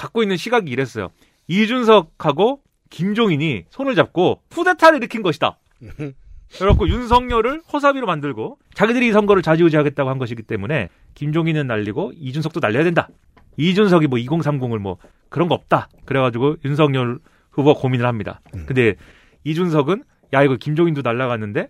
갖고 0.02 0.24
있는 0.24 0.36
시각이 0.36 0.72
이랬어요. 0.72 1.10
이준석하고 1.48 2.62
김종인이 2.90 3.66
손을 3.70 3.94
잡고 3.96 4.42
쿠데타를 4.50 4.98
일으킨 4.98 5.22
것이다. 5.22 5.60
그래갖고 6.58 6.90
윤석열을 6.90 7.62
호사비로 7.72 8.08
만들고 8.08 8.58
자기들이 8.74 9.08
이 9.08 9.12
선거를 9.12 9.42
좌지우지하겠다고 9.42 10.10
한 10.10 10.18
것이기 10.18 10.44
때문에 10.44 10.90
김종인은 11.14 11.68
날리고 11.68 12.14
이준석도 12.16 12.60
날려야 12.60 12.84
된다. 12.84 13.08
이준석이 13.58 14.08
뭐 14.08 14.18
2030을 14.20 14.80
뭐 14.80 14.98
그런 15.30 15.48
거 15.48 15.56
없다. 15.56 15.88
그래가지고 16.06 16.58
윤석열 16.66 17.20
후보 17.52 17.74
고민을 17.74 18.06
합니다. 18.06 18.42
음. 18.56 18.66
근데 18.66 18.96
이준석은 19.44 20.04
야 20.34 20.44
이거 20.44 20.56
김종인도 20.56 21.02
날라갔는데 21.04 21.70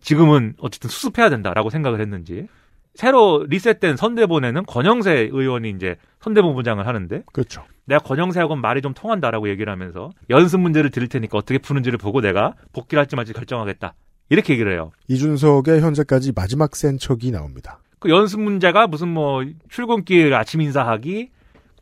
지금은 0.00 0.54
어쨌든 0.58 0.90
수습해야 0.90 1.30
된다라고 1.30 1.70
생각을 1.70 2.00
했는지 2.00 2.48
새로 2.94 3.44
리셋된 3.48 3.96
선대본에는 3.96 4.66
권영세 4.66 5.30
의원이 5.32 5.70
이제 5.70 5.96
선대본부장을 6.20 6.86
하는데 6.86 7.22
그렇죠. 7.32 7.64
내가 7.86 8.00
권영세하고는 8.02 8.60
말이 8.60 8.82
좀 8.82 8.94
통한다라고 8.94 9.48
얘기를 9.48 9.72
하면서 9.72 10.10
연습 10.30 10.60
문제를 10.60 10.90
드릴 10.90 11.08
테니까 11.08 11.38
어떻게 11.38 11.58
푸는지를 11.58 11.98
보고 11.98 12.20
내가 12.20 12.54
복귀를 12.72 13.00
할지 13.00 13.16
말지 13.16 13.32
결정하겠다. 13.32 13.94
이렇게 14.28 14.52
얘기를 14.52 14.72
해요. 14.72 14.92
이준석의 15.08 15.80
현재까지 15.80 16.32
마지막 16.34 16.76
센 16.76 16.98
척이 16.98 17.30
나옵니다. 17.30 17.80
그 17.98 18.10
연습 18.10 18.40
문제가 18.40 18.86
무슨 18.86 19.08
뭐 19.08 19.44
출근길 19.68 20.34
아침 20.34 20.60
인사하기, 20.60 21.30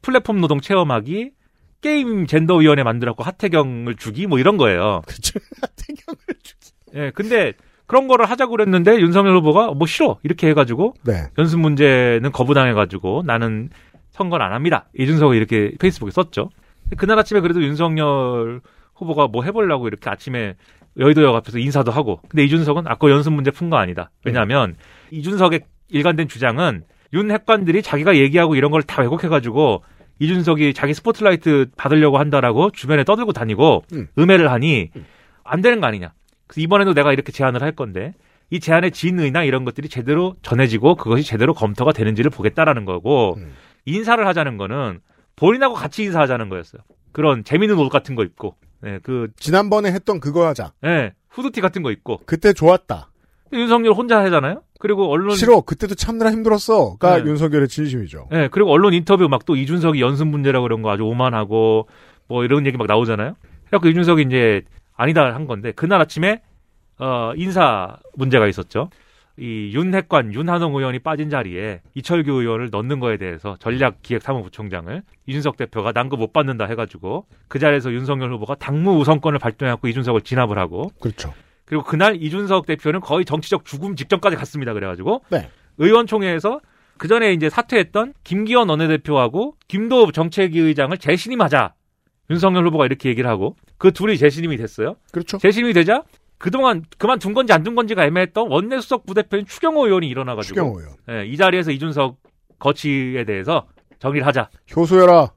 플랫폼 0.02 0.40
노동 0.40 0.60
체험하기, 0.60 1.32
게임 1.80 2.26
젠더 2.26 2.56
위원회 2.56 2.82
만들었고 2.82 3.22
하태경을 3.22 3.96
주기 3.96 4.26
뭐 4.26 4.38
이런 4.38 4.56
거예요. 4.56 5.02
그렇죠. 5.06 5.38
태경을 5.76 6.18
주기. 6.42 6.70
예, 6.94 7.10
근데 7.14 7.54
그런 7.90 8.06
거를 8.06 8.30
하자고 8.30 8.52
그랬는데 8.52 9.00
윤석열 9.00 9.34
후보가 9.38 9.72
뭐 9.72 9.84
싫어 9.84 10.18
이렇게 10.22 10.46
해가지고 10.50 10.94
네. 11.02 11.24
연습 11.38 11.58
문제는 11.58 12.30
거부당해가지고 12.30 13.24
나는 13.26 13.68
선거를 14.12 14.46
안 14.46 14.52
합니다. 14.52 14.86
이준석이 14.96 15.36
이렇게 15.36 15.72
페이스북에 15.80 16.12
썼죠. 16.12 16.50
그날 16.96 17.18
아침에 17.18 17.40
그래도 17.40 17.60
윤석열 17.64 18.60
후보가 18.94 19.26
뭐 19.26 19.42
해보려고 19.42 19.88
이렇게 19.88 20.08
아침에 20.08 20.54
여의도역 21.00 21.34
앞에서 21.34 21.58
인사도 21.58 21.90
하고. 21.90 22.20
근데 22.28 22.44
이준석은 22.44 22.84
아까 22.86 23.10
연습 23.10 23.32
문제 23.32 23.50
푼 23.50 23.70
거 23.70 23.76
아니다. 23.76 24.12
왜냐하면 24.24 24.76
이준석의 25.10 25.62
일관된 25.88 26.28
주장은 26.28 26.84
윤 27.12 27.32
핵관들이 27.32 27.82
자기가 27.82 28.16
얘기하고 28.16 28.54
이런 28.54 28.70
걸 28.70 28.82
다 28.82 29.02
왜곡해가지고 29.02 29.82
이준석이 30.20 30.74
자기 30.74 30.94
스포트라이트 30.94 31.66
받으려고 31.76 32.18
한다라고 32.18 32.70
주변에 32.70 33.02
떠들고 33.02 33.32
다니고 33.32 33.82
음. 33.94 34.06
음해를 34.16 34.48
하니 34.52 34.90
안 35.42 35.60
되는 35.60 35.80
거 35.80 35.88
아니냐. 35.88 36.12
그래서 36.50 36.60
이번에도 36.62 36.94
내가 36.94 37.12
이렇게 37.12 37.30
제안을 37.30 37.62
할 37.62 37.70
건데 37.72 38.12
이 38.50 38.58
제안의 38.58 38.90
진의나 38.90 39.44
이런 39.44 39.64
것들이 39.64 39.88
제대로 39.88 40.34
전해지고 40.42 40.96
그것이 40.96 41.22
제대로 41.22 41.54
검토가 41.54 41.92
되는지를 41.92 42.32
보겠다라는 42.32 42.84
거고 42.84 43.36
음. 43.38 43.52
인사를 43.84 44.26
하자는 44.26 44.56
거는 44.56 44.98
본인하고 45.36 45.74
같이 45.74 46.02
인사하자는 46.02 46.48
거였어요. 46.48 46.82
그런 47.12 47.44
재밌는 47.44 47.78
옷 47.78 47.88
같은 47.88 48.14
거 48.16 48.24
입고, 48.24 48.56
예, 48.84 48.98
그, 49.02 49.28
지난번에 49.36 49.90
했던 49.92 50.20
그거 50.20 50.46
하자. 50.46 50.72
예, 50.84 51.12
후드티 51.28 51.60
같은 51.60 51.82
거 51.82 51.90
입고. 51.92 52.20
그때 52.26 52.52
좋았다. 52.52 53.10
윤석열 53.52 53.92
혼자 53.94 54.20
하잖아요? 54.24 54.62
그리고 54.80 55.08
언론. 55.10 55.34
싫어. 55.36 55.60
그때도 55.60 55.94
참느라 55.94 56.30
힘들었어.가 56.30 57.18
네. 57.22 57.28
윤석열의 57.30 57.68
진심이죠. 57.68 58.28
예, 58.32 58.48
그리고 58.50 58.70
언론 58.72 58.92
인터뷰 58.92 59.28
막 59.28 59.44
또 59.46 59.56
이준석이 59.56 60.00
연습 60.00 60.26
문제라고 60.26 60.64
그런 60.64 60.82
거 60.82 60.90
아주 60.90 61.04
오만하고 61.04 61.88
뭐 62.28 62.44
이런 62.44 62.66
얘기 62.66 62.76
막 62.76 62.86
나오잖아요. 62.86 63.34
그래갖고 63.66 63.88
이준석이 63.88 64.22
이제 64.26 64.62
아니다 65.00 65.34
한 65.34 65.46
건데 65.46 65.72
그날 65.72 66.00
아침에 66.00 66.42
어, 66.98 67.32
인사 67.36 67.96
문제가 68.14 68.46
있었죠. 68.46 68.90
이 69.38 69.70
윤핵관 69.74 70.34
윤한홍 70.34 70.76
의원이 70.76 70.98
빠진 70.98 71.30
자리에 71.30 71.80
이철규 71.94 72.30
의원을 72.42 72.68
넣는 72.70 73.00
거에 73.00 73.16
대해서 73.16 73.56
전략기획사무부총장을 73.58 75.02
이준석 75.26 75.56
대표가 75.56 75.92
난 75.92 76.10
거 76.10 76.16
못 76.16 76.32
받는다 76.34 76.66
해가지고 76.66 77.24
그 77.48 77.58
자리에서 77.58 77.92
윤석열 77.92 78.32
후보가 78.34 78.56
당무 78.56 78.98
우선권을 78.98 79.38
발동해갖고 79.38 79.88
이준석을 79.88 80.20
진압을 80.22 80.58
하고 80.58 80.90
그렇죠. 81.00 81.32
그리고 81.64 81.84
그날 81.84 82.16
이준석 82.22 82.66
대표는 82.66 83.00
거의 83.00 83.24
정치적 83.24 83.64
죽음 83.64 83.96
직전까지 83.96 84.36
갔습니다. 84.36 84.74
그래가지고 84.74 85.22
네. 85.30 85.48
의원총회에서 85.78 86.60
그 86.98 87.08
전에 87.08 87.32
이제 87.32 87.48
사퇴했던 87.48 88.12
김기현 88.24 88.68
원내대표하고 88.68 89.54
김도 89.68 90.12
정책위 90.12 90.58
의장을 90.58 90.94
재신임하자 90.98 91.72
윤석열 92.30 92.66
후보가 92.66 92.86
이렇게 92.86 93.08
얘기를 93.08 93.28
하고 93.28 93.56
그 93.78 93.92
둘이 93.92 94.16
재신임이 94.18 94.56
됐어요. 94.56 94.96
그렇죠. 95.12 95.38
재신임이 95.38 95.72
되자 95.74 96.02
그동안 96.38 96.84
그만둔 96.98 97.34
건지 97.34 97.52
안 97.52 97.62
둔 97.64 97.74
건지가 97.74 98.04
애매했던 98.06 98.48
원내 98.50 98.80
수석 98.80 99.04
부대표인 99.04 99.44
추경호 99.46 99.86
의원이 99.86 100.08
일어나가지고 100.08 100.54
추경호 100.54 100.80
의원. 100.80 100.94
예, 101.10 101.26
이 101.26 101.36
자리에서 101.36 101.70
이준석 101.70 102.16
거치에 102.58 103.24
대해서 103.24 103.66
정리를 103.98 104.26
하자. 104.26 104.48
효소여라. 104.74 105.32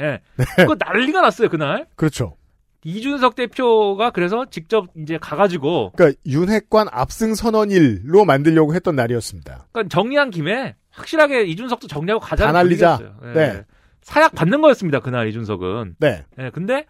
예, 0.00 0.20
그거 0.56 0.76
난리가 0.78 1.20
났어요 1.20 1.48
그날. 1.48 1.86
그렇죠. 1.94 2.36
이준석 2.82 3.34
대표가 3.34 4.10
그래서 4.10 4.46
직접 4.50 4.86
이제 4.96 5.18
가가지고 5.18 5.92
그러니까 5.94 6.18
윤핵관 6.26 6.86
압승 6.90 7.34
선언일로 7.34 8.24
만들려고 8.24 8.74
했던 8.74 8.96
날이었습니다. 8.96 9.66
그러니까 9.70 9.88
정리한 9.94 10.30
김에 10.30 10.74
확실하게 10.90 11.42
이준석도 11.44 11.86
정리하고 11.88 12.20
가자는 12.24 12.52
다 12.52 12.58
날리자. 12.58 12.98
예. 13.22 13.32
네. 13.34 13.64
사약 14.10 14.34
받는 14.34 14.60
거였습니다 14.60 14.98
그날 14.98 15.28
이준석은. 15.28 15.94
네. 16.00 16.24
예, 16.38 16.50
근데 16.50 16.84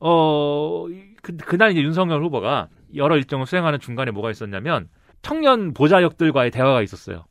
어 0.00 0.86
그, 1.20 1.36
그날 1.36 1.70
이제 1.72 1.82
윤석열 1.82 2.24
후보가 2.24 2.68
여러 2.94 3.16
일정을 3.16 3.46
수행하는 3.46 3.78
중간에 3.78 4.10
뭐가 4.10 4.30
있었냐면 4.30 4.88
청년 5.20 5.74
보좌역들과의 5.74 6.50
대화가 6.50 6.80
있었어요. 6.80 7.26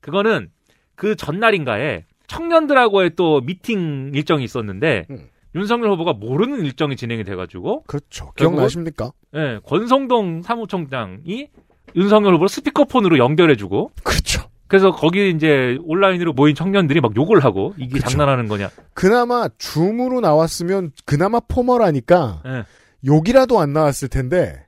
그거는 0.00 0.50
그 0.94 1.16
전날인가에 1.16 2.04
청년들하고의 2.26 3.12
또 3.16 3.40
미팅 3.40 4.10
일정이 4.14 4.44
있었는데 4.44 5.06
음. 5.08 5.28
윤석열 5.54 5.90
후보가 5.92 6.12
모르는 6.12 6.62
일정이 6.62 6.96
진행이 6.96 7.24
돼가지고 7.24 7.84
그렇죠. 7.84 8.32
기억나십니까? 8.36 9.12
예, 9.36 9.58
권성동 9.64 10.42
사무총장이 10.42 11.48
윤석열 11.94 12.34
후보를 12.34 12.50
스피커폰으로 12.50 13.16
연결해주고 13.16 13.92
그렇죠. 14.04 14.50
그래서 14.68 14.90
거기 14.90 15.30
이제 15.30 15.78
온라인으로 15.84 16.32
모인 16.32 16.54
청년들이 16.54 17.00
막 17.00 17.14
욕을 17.16 17.44
하고 17.44 17.74
이게 17.76 17.98
그쵸. 17.98 18.08
장난하는 18.08 18.48
거냐. 18.48 18.70
그나마 18.94 19.48
줌으로 19.58 20.20
나왔으면 20.20 20.90
그나마 21.04 21.40
포멀하니까 21.40 22.42
예. 22.46 22.64
욕이라도 23.04 23.60
안 23.60 23.72
나왔을 23.72 24.08
텐데 24.08 24.64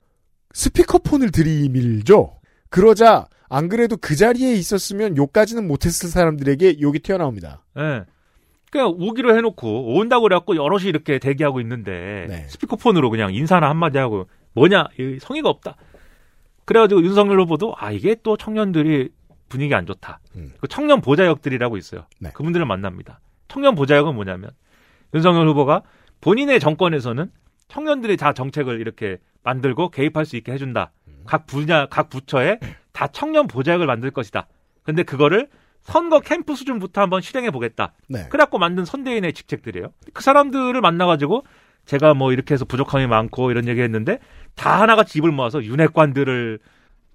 스피커폰을 0.53 1.31
들이밀죠. 1.31 2.39
그러자 2.71 3.27
안 3.49 3.69
그래도 3.69 3.97
그 3.97 4.15
자리에 4.15 4.53
있었으면 4.53 5.17
욕까지는 5.17 5.67
못했을 5.67 6.09
사람들에게 6.09 6.81
욕이 6.81 7.01
튀어나옵니다. 7.01 7.65
예. 7.79 8.05
그냥 8.71 8.95
오기로 8.99 9.37
해놓고 9.37 9.97
온다고 9.97 10.25
그래갖고 10.25 10.55
여럿이 10.55 10.85
이렇게 10.85 11.19
대기하고 11.19 11.61
있는데 11.63 12.27
네. 12.29 12.45
스피커폰으로 12.49 13.09
그냥 13.11 13.33
인사나 13.35 13.69
한마디 13.69 13.99
하고 13.99 14.27
뭐냐 14.53 14.89
이 14.99 15.19
성의가 15.21 15.49
없다. 15.49 15.77
그래가지고 16.67 17.03
윤석열 17.03 17.41
후보도 17.41 17.75
아 17.79 17.91
이게 17.91 18.15
또 18.23 18.37
청년들이 18.37 19.09
분위기 19.49 19.75
안 19.75 19.87
좋다. 19.87 20.21
음. 20.37 20.53
그 20.61 20.69
청년 20.69 21.01
보좌역들이라고 21.01 21.77
있어요. 21.77 22.07
네. 22.21 22.31
그분들을 22.33 22.65
만납니다. 22.67 23.21
청년 23.49 23.75
보좌역은 23.75 24.15
뭐냐면 24.15 24.51
윤석열 25.15 25.49
후보가 25.49 25.83
본인의 26.21 26.61
정권에서는 26.61 27.31
청년들이 27.69 28.17
다 28.17 28.33
정책을 28.33 28.81
이렇게 28.81 29.19
만들고 29.43 29.91
개입할 29.91 30.27
수 30.27 30.37
있게 30.37 30.53
해준다. 30.53 30.93
음. 31.07 31.23
각 31.25 31.47
분야, 31.47 31.87
각 31.87 32.09
부처에 32.09 32.59
다 32.93 33.07
청년 33.09 33.47
보좌역을 33.47 33.87
만들 33.87 34.11
것이다. 34.11 34.47
근데 34.83 35.03
그거를 35.03 35.49
선거 35.83 36.21
캠프 36.21 36.55
수준부터 36.55 37.01
한번 37.01 37.21
실행해 37.21 37.51
보겠다. 37.51 37.93
네. 38.09 38.27
그래갖고 38.29 38.59
만든 38.59 38.85
선대인의 38.85 39.33
직책들이에요. 39.33 39.93
그 40.13 40.23
사람들을 40.23 40.79
만나가지고 40.81 41.45
제가 41.87 42.13
뭐 42.15 42.33
이렇게 42.33 42.53
해서 42.55 42.65
부족함이 42.65 43.07
많고 43.07 43.51
이런 43.51 43.67
얘기 43.69 43.81
했는데 43.81 44.19
다 44.55 44.81
하나같이 44.81 45.19
입을 45.19 45.31
모아서 45.33 45.63
윤핵관들을 45.63 46.59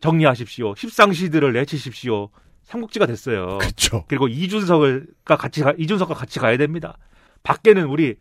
정리하십시오. 0.03 0.75
십상시들을 0.75 1.53
내치십시오. 1.53 2.29
삼국지가 2.63 3.05
됐어요. 3.05 3.57
그렇죠. 3.57 4.03
그리고 4.09 4.27
이준석을가 4.27 5.37
같이 5.37 5.61
가, 5.61 5.73
이준석과 5.77 6.13
같이 6.13 6.39
가야 6.39 6.57
됩니다. 6.57 6.97
밖에는 7.43 7.85
우리 7.85 8.17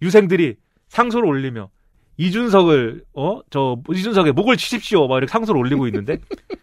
유생들이 0.00 0.56
상소를 0.86 1.28
올리며 1.28 1.70
이준석을 2.18 3.04
어 3.14 3.40
저 3.50 3.78
이준석의 3.92 4.32
목을 4.32 4.56
치십시오. 4.56 5.08
막 5.08 5.16
이렇게 5.16 5.30
상소를 5.32 5.60
올리고 5.60 5.88
있는데 5.88 6.18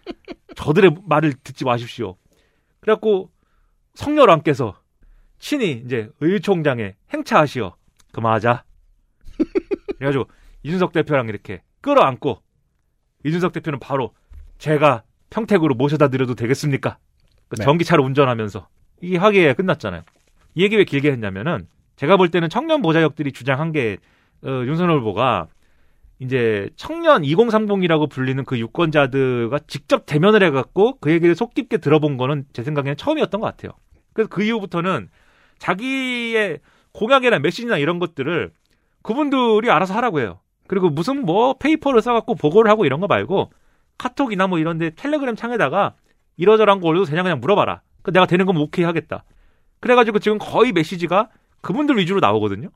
저들의 0.56 0.96
말을 1.06 1.34
듣지 1.44 1.66
마십시오. 1.66 2.16
그래갖고 2.80 3.32
성렬왕께서 3.96 4.80
친히 5.38 5.84
이제 5.86 6.10
의총장에 6.22 6.96
행차하시어 7.14 7.76
그만하자. 8.14 8.64
그래가지고 9.98 10.30
이준석 10.64 10.94
대표랑 10.94 11.28
이렇게 11.28 11.62
끌어안고 11.82 12.42
이준석 13.26 13.52
대표는 13.52 13.80
바로 13.80 14.14
제가 14.58 15.04
평택으로 15.30 15.76
모셔다 15.76 16.10
드려도 16.10 16.36
되겠습니까? 16.36 16.98
그 17.48 17.58
네. 17.58 17.64
전기차로 17.64 18.04
운전하면서 18.04 18.68
이 19.02 19.18
화기에 19.18 19.54
끝났잖아요. 19.54 20.02
이 20.56 20.64
얘기 20.64 20.78
왜 20.78 20.84
길게 20.84 21.12
했냐면은 21.12 21.68
제가 21.96 22.18
볼 22.18 22.30
때는 22.30 22.50
청년 22.50 22.82
보좌역들이 22.82 23.32
주장한 23.32 23.72
게 23.72 23.98
어, 24.44 24.50
윤석열 24.66 25.00
후보가 25.00 25.48
이제 26.20 26.70
청년 26.76 27.24
2030이라고 27.24 28.10
불리는 28.10 28.44
그 28.46 28.58
유권자들과 28.58 29.60
직접 29.68 30.06
대면을 30.06 30.44
해갖고 30.44 30.98
그 31.00 31.12
얘기를 31.12 31.36
속 31.36 31.54
깊게 31.54 31.78
들어본 31.78 32.18
거는 32.18 32.46
제 32.54 32.64
생각에는 32.64 32.96
처음이었던 32.96 33.42
것 33.42 33.48
같아요. 33.48 33.74
그래서 34.14 34.30
그 34.30 34.44
이후부터는 34.44 35.10
자기의 35.60 36.60
공약이나 36.94 37.40
메시지나 37.40 37.78
이런 37.78 38.00
것들을 38.00 38.52
그분들이 39.02 39.70
알아서 39.70 39.94
하라고 39.96 40.22
해요. 40.22 40.40
그리고 40.68 40.90
무슨 40.90 41.26
뭐 41.26 41.54
페이퍼를 41.58 42.02
써갖고 42.02 42.36
보고를 42.36 42.72
하고 42.72 42.86
이런 42.86 43.02
거 43.02 43.08
말고 43.08 43.52
카톡이나 43.98 44.48
뭐 44.48 44.60
이런데 44.60 44.92
텔레그램 44.96 45.36
창에다가 45.36 45.96
이러저러한 46.38 46.82
거 46.82 46.88
올려도 46.88 47.06
되냐 47.06 47.24
그냥 47.24 47.40
물어봐라. 47.40 47.82
그 48.02 48.12
내가 48.12 48.26
되는 48.26 48.46
거면 48.46 48.62
오케이 48.62 48.86
하겠다. 48.86 49.24
그래가지고 49.80 50.20
지금 50.20 50.38
거의 50.38 50.72
메시지가 50.72 51.30
그분들 51.62 51.98
위주로 51.98 52.20
나오거든요. 52.20 52.70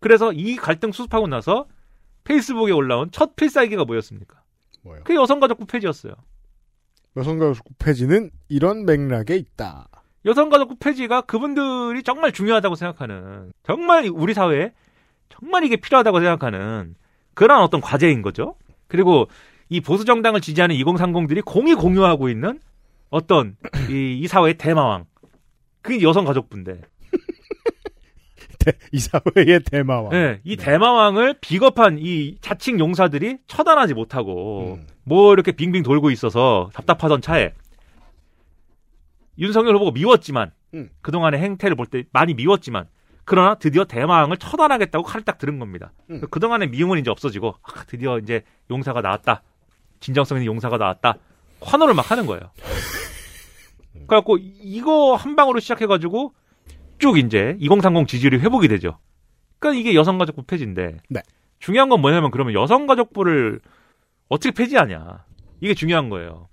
그래서 0.00 0.32
이 0.32 0.56
갈등 0.56 0.92
수습하고 0.92 1.26
나서 1.26 1.66
페이스북에 2.24 2.72
올라온 2.72 3.10
첫 3.10 3.36
필살기가 3.36 3.84
뭐였습니까? 3.84 4.42
뭐요? 4.82 5.00
그 5.04 5.14
여성가족부 5.14 5.66
폐지였어요. 5.66 6.14
여성가족 7.16 7.64
폐지는 7.78 8.30
이런 8.48 8.84
맥락에 8.84 9.36
있다. 9.36 9.88
여성가족부 10.24 10.76
폐지가 10.76 11.22
그분들이 11.22 12.02
정말 12.02 12.32
중요하다고 12.32 12.74
생각하는 12.74 13.52
정말 13.62 14.10
우리 14.12 14.34
사회에 14.34 14.72
정말 15.28 15.64
이게 15.64 15.76
필요하다고 15.76 16.20
생각하는 16.20 16.94
그런 17.34 17.62
어떤 17.62 17.80
과제인 17.80 18.22
거죠. 18.22 18.56
그리고 18.88 19.28
이 19.68 19.80
보수 19.80 20.04
정당을 20.04 20.40
지지하는 20.40 20.76
2030들이 20.76 21.44
공이 21.44 21.74
공유하고 21.74 22.28
있는 22.28 22.60
어떤 23.10 23.56
이, 23.90 24.18
이 24.22 24.26
사회의 24.28 24.54
대마왕 24.58 25.06
그 25.82 26.00
여성 26.02 26.24
가족부인데 26.24 26.80
이 28.90 28.98
사회의 28.98 29.60
대마왕. 29.60 30.10
네, 30.10 30.40
이 30.42 30.56
대마왕을 30.56 31.36
비겁한 31.40 31.98
이 32.00 32.36
자칭 32.40 32.80
용사들이 32.80 33.38
처단하지 33.46 33.94
못하고 33.94 34.74
음. 34.80 34.86
뭐 35.04 35.32
이렇게 35.32 35.52
빙빙 35.52 35.84
돌고 35.84 36.10
있어서 36.10 36.68
답답하던 36.74 37.20
차에 37.20 37.52
윤석열 39.38 39.76
후보가 39.76 39.92
미웠지만 39.92 40.50
음. 40.74 40.88
그동안의 41.02 41.40
행태를 41.40 41.76
볼 41.76 41.86
때 41.86 42.04
많이 42.12 42.34
미웠지만 42.34 42.86
그러나 43.24 43.54
드디어 43.56 43.84
대마왕을 43.84 44.36
처단하겠다고 44.38 45.04
칼을 45.04 45.24
딱 45.24 45.38
들은 45.38 45.58
겁니다. 45.60 45.92
음. 46.10 46.22
그동안의 46.30 46.68
미움은 46.70 46.98
이제 46.98 47.10
없어지고 47.10 47.54
아, 47.62 47.84
드디어 47.86 48.18
이제 48.18 48.42
용사가 48.70 49.00
나왔다. 49.00 49.42
진정성 50.00 50.38
있는 50.38 50.46
용사가 50.46 50.76
나왔다. 50.76 51.16
환호를 51.60 51.94
막 51.94 52.10
하는 52.10 52.26
거예요. 52.26 52.50
그래갖고 54.06 54.38
이거 54.40 55.14
한 55.14 55.36
방으로 55.36 55.60
시작해가지고 55.60 56.32
쭉 56.98 57.18
이제 57.18 57.56
2030 57.60 58.08
지지율이 58.08 58.38
회복이 58.38 58.68
되죠. 58.68 58.98
그러니까 59.58 59.80
이게 59.80 59.94
여성가족부 59.94 60.44
폐지인데 60.44 60.98
네. 61.08 61.20
중요한 61.58 61.88
건 61.88 62.00
뭐냐면 62.00 62.30
그러면 62.30 62.54
여성가족부를 62.54 63.60
어떻게 64.28 64.52
폐지하냐 64.52 65.24
이게 65.60 65.74
중요한 65.74 66.08
거예요. 66.08 66.48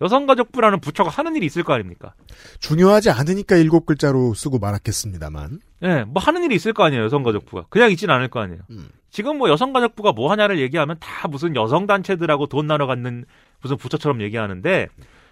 여성가족부라는 0.00 0.80
부처가 0.80 1.08
하는 1.08 1.36
일이 1.36 1.46
있을 1.46 1.62
거 1.64 1.72
아닙니까? 1.72 2.14
중요하지 2.60 3.10
않으니까 3.10 3.56
일곱 3.56 3.86
글자로 3.86 4.34
쓰고 4.34 4.58
말았겠습니다만. 4.58 5.58
예, 5.84 6.04
뭐 6.04 6.22
하는 6.22 6.44
일이 6.44 6.54
있을 6.54 6.74
거 6.74 6.84
아니에요, 6.84 7.04
여성가족부가. 7.04 7.66
그냥 7.70 7.90
있진 7.90 8.10
않을 8.10 8.28
거 8.28 8.40
아니에요. 8.40 8.60
음. 8.70 8.90
지금 9.16 9.38
뭐 9.38 9.48
여성가족부가 9.48 10.12
뭐 10.12 10.30
하냐를 10.30 10.58
얘기하면 10.58 10.98
다 11.00 11.26
무슨 11.26 11.56
여성단체들하고 11.56 12.48
돈 12.48 12.66
나눠 12.66 12.86
갖는 12.86 13.24
무슨 13.62 13.78
부처처럼 13.78 14.20
얘기하는데 14.20 14.88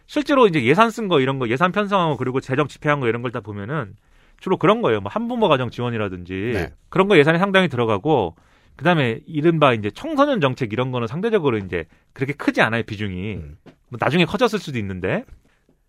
실제로 0.06 0.46
이제 0.46 0.64
예산 0.64 0.88
쓴 0.88 1.06
거 1.06 1.20
이런 1.20 1.38
거 1.38 1.50
예산 1.50 1.70
편성하고 1.70 2.16
그리고 2.16 2.40
재정 2.40 2.66
집행한 2.66 3.00
거 3.00 3.08
이런 3.08 3.20
걸 3.20 3.30
다 3.30 3.40
보면은 3.40 3.94
주로 4.40 4.56
그런 4.56 4.80
거예요. 4.80 5.02
뭐 5.02 5.10
한부모 5.12 5.48
가정 5.48 5.68
지원이라든지 5.68 6.32
네. 6.54 6.72
그런 6.88 7.08
거 7.08 7.18
예산이 7.18 7.38
상당히 7.38 7.68
들어가고 7.68 8.36
그다음에 8.76 9.20
이른바 9.26 9.74
이제 9.74 9.90
청소년 9.90 10.40
정책 10.40 10.72
이런 10.72 10.90
거는 10.90 11.06
상대적으로 11.06 11.58
이제 11.58 11.84
그렇게 12.14 12.32
크지 12.32 12.62
않아요 12.62 12.84
비중이 12.84 13.34
음. 13.34 13.58
뭐 13.90 13.98
나중에 14.00 14.24
커졌을 14.24 14.60
수도 14.60 14.78
있는데 14.78 15.26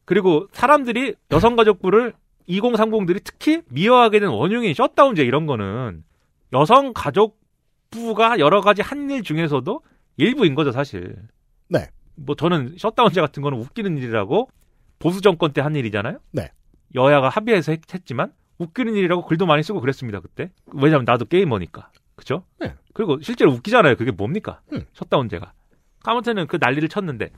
그리고 0.03 0.49
사람들이 0.51 1.15
여성가족부를 1.31 2.11
2030들이 2.49 3.21
특히 3.23 3.61
미워하게 3.69 4.19
된 4.19 4.27
원흉이 4.27 4.73
셧다운제 4.73 5.23
이런 5.23 5.45
거는 5.45 6.03
여성가족 6.51 7.44
부가 7.95 8.39
여러 8.39 8.61
가지 8.61 8.81
한 8.81 9.09
일 9.09 9.23
중에서도 9.23 9.81
일부인 10.17 10.55
거죠 10.55 10.71
사실. 10.71 11.15
네. 11.69 11.87
뭐 12.15 12.35
저는 12.35 12.75
셧다운제 12.77 13.19
같은 13.21 13.41
거는 13.43 13.57
웃기는 13.59 13.97
일이라고 13.97 14.49
보수 14.99 15.21
정권 15.21 15.51
때 15.53 15.61
한 15.61 15.75
일이잖아요. 15.75 16.19
네. 16.31 16.51
여야가 16.93 17.29
합의해서 17.29 17.71
했, 17.73 17.81
했지만 17.93 18.31
웃기는 18.57 18.95
일이라고 18.95 19.25
글도 19.25 19.45
많이 19.45 19.63
쓰고 19.63 19.81
그랬습니다 19.81 20.19
그때. 20.21 20.51
왜냐하면 20.73 21.05
나도 21.05 21.25
게이머니까. 21.25 21.89
그죠? 22.15 22.45
네. 22.59 22.73
그리고 22.93 23.19
실제로 23.21 23.51
웃기잖아요. 23.51 23.95
그게 23.97 24.11
뭡니까? 24.11 24.61
음. 24.71 24.85
셧다운제가. 24.93 25.51
아무튼은 26.05 26.47
그 26.47 26.57
난리를 26.61 26.87
쳤는데. 26.87 27.29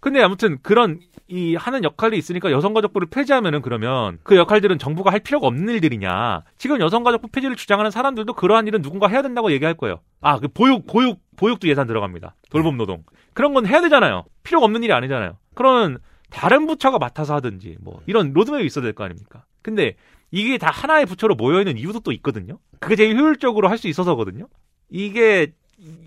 근데 0.00 0.20
아무튼 0.22 0.58
그런 0.62 0.98
이 1.32 1.54
하는 1.54 1.84
역할이 1.84 2.18
있으니까 2.18 2.50
여성가족부를 2.50 3.06
폐지하면은 3.08 3.62
그러면 3.62 4.18
그 4.24 4.36
역할들은 4.36 4.78
정부가 4.78 5.12
할 5.12 5.20
필요가 5.20 5.46
없는 5.46 5.72
일들이냐. 5.74 6.42
지금 6.58 6.80
여성가족부 6.80 7.28
폐지를 7.28 7.54
주장하는 7.54 7.92
사람들도 7.92 8.32
그러한 8.32 8.66
일은 8.66 8.82
누군가 8.82 9.06
해야 9.06 9.22
된다고 9.22 9.52
얘기할 9.52 9.74
거예요. 9.74 10.00
아, 10.20 10.40
그 10.40 10.48
보육, 10.48 10.86
보육, 10.88 11.20
보육도 11.36 11.68
예산 11.68 11.86
들어갑니다. 11.86 12.34
돌봄 12.50 12.76
노동. 12.76 13.04
그런 13.32 13.54
건 13.54 13.64
해야 13.64 13.80
되잖아요. 13.80 14.24
필요가 14.42 14.66
없는 14.66 14.82
일이 14.82 14.92
아니잖아요. 14.92 15.36
그러면 15.54 15.98
다른 16.30 16.66
부처가 16.66 16.98
맡아서 16.98 17.36
하든지 17.36 17.76
뭐 17.80 18.00
이런 18.06 18.32
로드맵이 18.32 18.66
있어야 18.66 18.82
될 18.82 18.92
거 18.92 19.04
아닙니까? 19.04 19.44
근데 19.62 19.94
이게 20.32 20.58
다 20.58 20.70
하나의 20.72 21.06
부처로 21.06 21.36
모여있는 21.36 21.78
이유도 21.78 22.00
또 22.00 22.10
있거든요. 22.12 22.58
그게 22.80 22.96
제일 22.96 23.16
효율적으로 23.16 23.68
할 23.68 23.78
수 23.78 23.86
있어서거든요. 23.86 24.48
이게 24.88 25.52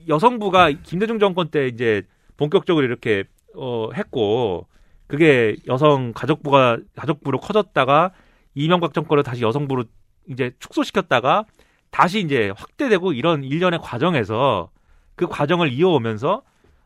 여성부가 0.09 0.71
김대중 0.83 1.17
정권 1.19 1.47
때 1.47 1.67
이제 1.67 2.03
본격적으로 2.36 2.86
이렇게 2.86 3.23
어 3.55 3.89
했고 3.95 4.67
그게 5.13 5.56
여성 5.67 6.12
가족부가 6.12 6.80
가족부로 6.95 7.39
커졌다가 7.39 8.13
이명박 8.56 8.95
정권을 8.95 9.21
다시 9.21 9.43
여성부로 9.43 9.84
이제 10.28 10.54
축소시켰다가 10.58 11.45
다시 11.91 12.19
이제 12.19 12.52
확대되고 12.56 13.13
이런 13.13 13.43
일련의 13.43 13.78
과정에서 13.80 14.71
그 15.15 15.28
과정을 15.28 15.71
이어오면서 15.71 16.41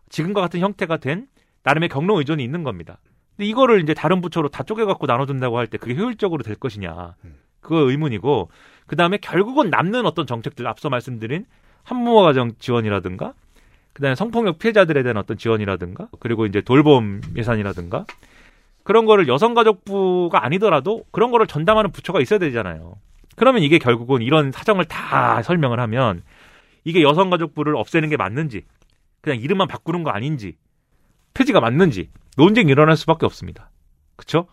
지금과 0.10 0.42
같은 0.42 0.60
형태가 0.60 0.98
된 0.98 1.28
나름의 1.64 1.88
경로 1.88 2.20
의존이 2.20 2.44
있는 2.44 2.64
겁니다. 2.64 3.00
근데 3.38 3.48
이거를 3.48 3.82
이제 3.82 3.94
다른 3.94 4.20
부처로 4.20 4.50
다 4.50 4.64
쪼개갖고 4.64 5.06
나눠준다고 5.06 5.58
할 5.58 5.68
때 5.68 5.78
그게 5.78 5.96
효율적으로 5.96 6.44
될 6.44 6.56
것이냐. 6.56 7.16
그거 7.62 7.90
의문이고, 7.90 8.50
그 8.88 8.98
다음에 8.98 9.16
결국은 9.20 9.70
남는 9.70 10.06
어떤 10.06 10.28
정책들, 10.28 10.68
앞서 10.68 10.90
말씀드린 10.90 11.46
한부모 11.84 12.24
가정 12.24 12.52
지원이라든가, 12.60 13.36
그 13.98 14.04
다음에 14.04 14.14
성폭력 14.14 14.60
피해자들에 14.60 15.02
대한 15.02 15.18
어떤 15.18 15.40
지원이라든가, 15.40 16.08
그리고 16.20 16.46
이제 16.46 16.62
돌봄 16.62 17.20
예산이라든가, 17.36 18.06
그런 18.84 19.08
거를 19.08 19.28
여성가족부가 19.28 20.46
아니더라도 20.46 21.04
그런 21.10 21.32
거를 21.32 21.48
전담하는 21.48 21.92
부처가 21.92 22.22
있어야 22.22 22.38
되잖아요. 22.38 22.98
그러면 23.36 23.64
이게 23.64 23.80
결국은 23.80 24.22
이런 24.22 24.52
사정을 24.52 24.86
다 24.86 25.42
설명을 25.42 25.80
하면 25.80 26.22
이게 26.84 27.02
여성가족부를 27.02 27.76
없애는 27.76 28.10
게 28.10 28.18
맞는지, 28.18 28.66
그냥 29.22 29.40
이름만 29.40 29.68
바꾸는 29.68 30.04
거 30.04 30.12
아닌지, 30.12 30.58
폐지가 31.34 31.60
맞는지 31.60 32.12
논쟁이 32.38 32.72
일어날 32.72 32.98
수밖에 32.98 33.26
없습니다. 33.26 33.72
그쵸? 34.16 34.48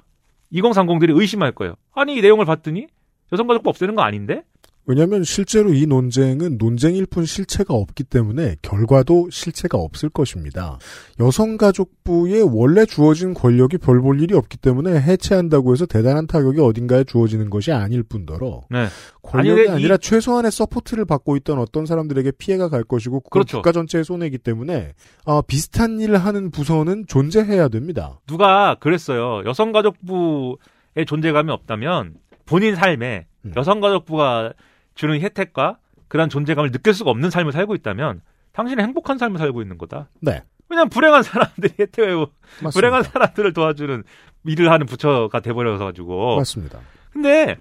2030들이 0.54 1.20
의심할 1.20 1.52
거예요. 1.52 1.74
아니, 1.92 2.16
이 2.16 2.22
내용을 2.22 2.46
봤더니 2.46 2.86
여성가족부 3.30 3.68
없애는 3.68 3.94
거 3.94 4.00
아닌데? 4.00 4.42
왜냐하면 4.86 5.24
실제로 5.24 5.72
이 5.72 5.86
논쟁은 5.86 6.58
논쟁일 6.58 7.06
뿐 7.06 7.24
실체가 7.24 7.72
없기 7.72 8.04
때문에 8.04 8.56
결과도 8.60 9.28
실체가 9.30 9.78
없을 9.78 10.10
것입니다. 10.10 10.78
여성가족부에 11.20 12.42
원래 12.42 12.84
주어진 12.84 13.32
권력이 13.32 13.78
별 13.78 14.02
볼 14.02 14.20
일이 14.20 14.34
없기 14.34 14.58
때문에 14.58 15.00
해체한다고 15.00 15.72
해서 15.72 15.86
대단한 15.86 16.26
타격이 16.26 16.60
어딘가에 16.60 17.04
주어지는 17.04 17.48
것이 17.48 17.72
아닐 17.72 18.02
뿐더러 18.02 18.62
네. 18.70 18.86
권력이 19.22 19.62
아니, 19.62 19.70
아니라 19.70 19.94
이- 19.94 19.98
최소한의 19.98 20.50
support를 20.52 21.06
받고 21.06 21.36
있던 21.38 21.58
어떤 21.58 21.86
사람들에게 21.86 22.32
피해가 22.32 22.68
갈 22.68 22.84
것이고 22.84 23.20
그렇죠. 23.20 23.58
국가 23.58 23.72
전체의 23.72 24.04
손해이기 24.04 24.36
때문에 24.38 24.92
아, 25.24 25.40
비슷한 25.46 25.98
일을 26.00 26.18
하는 26.18 26.50
부서는 26.50 27.06
존재해야 27.06 27.68
됩니다. 27.68 28.20
누가 28.26 28.74
그랬어요. 28.80 29.42
여성가족부의 29.46 31.06
존재감이 31.06 31.50
없다면 31.50 32.14
본인 32.44 32.74
삶에 32.74 33.26
음. 33.46 33.52
여성가족부가 33.56 34.52
주는 34.94 35.20
혜택과 35.20 35.78
그런 36.08 36.28
존재감을 36.28 36.70
느낄 36.70 36.94
수가 36.94 37.10
없는 37.10 37.30
삶을 37.30 37.52
살고 37.52 37.74
있다면 37.74 38.22
당신은 38.52 38.84
행복한 38.84 39.18
삶을 39.18 39.38
살고 39.38 39.62
있는 39.62 39.78
거다. 39.78 40.08
네. 40.20 40.42
왜냐면 40.68 40.88
불행한 40.88 41.22
사람들이 41.22 41.74
혜택을. 41.78 42.26
불행한 42.72 43.02
사람들을 43.02 43.52
도와주는 43.52 44.04
일을 44.46 44.70
하는 44.70 44.86
부처가 44.86 45.40
돼버려서 45.40 45.84
가지고 45.84 46.36
맞습니다. 46.36 46.80
근데 47.12 47.56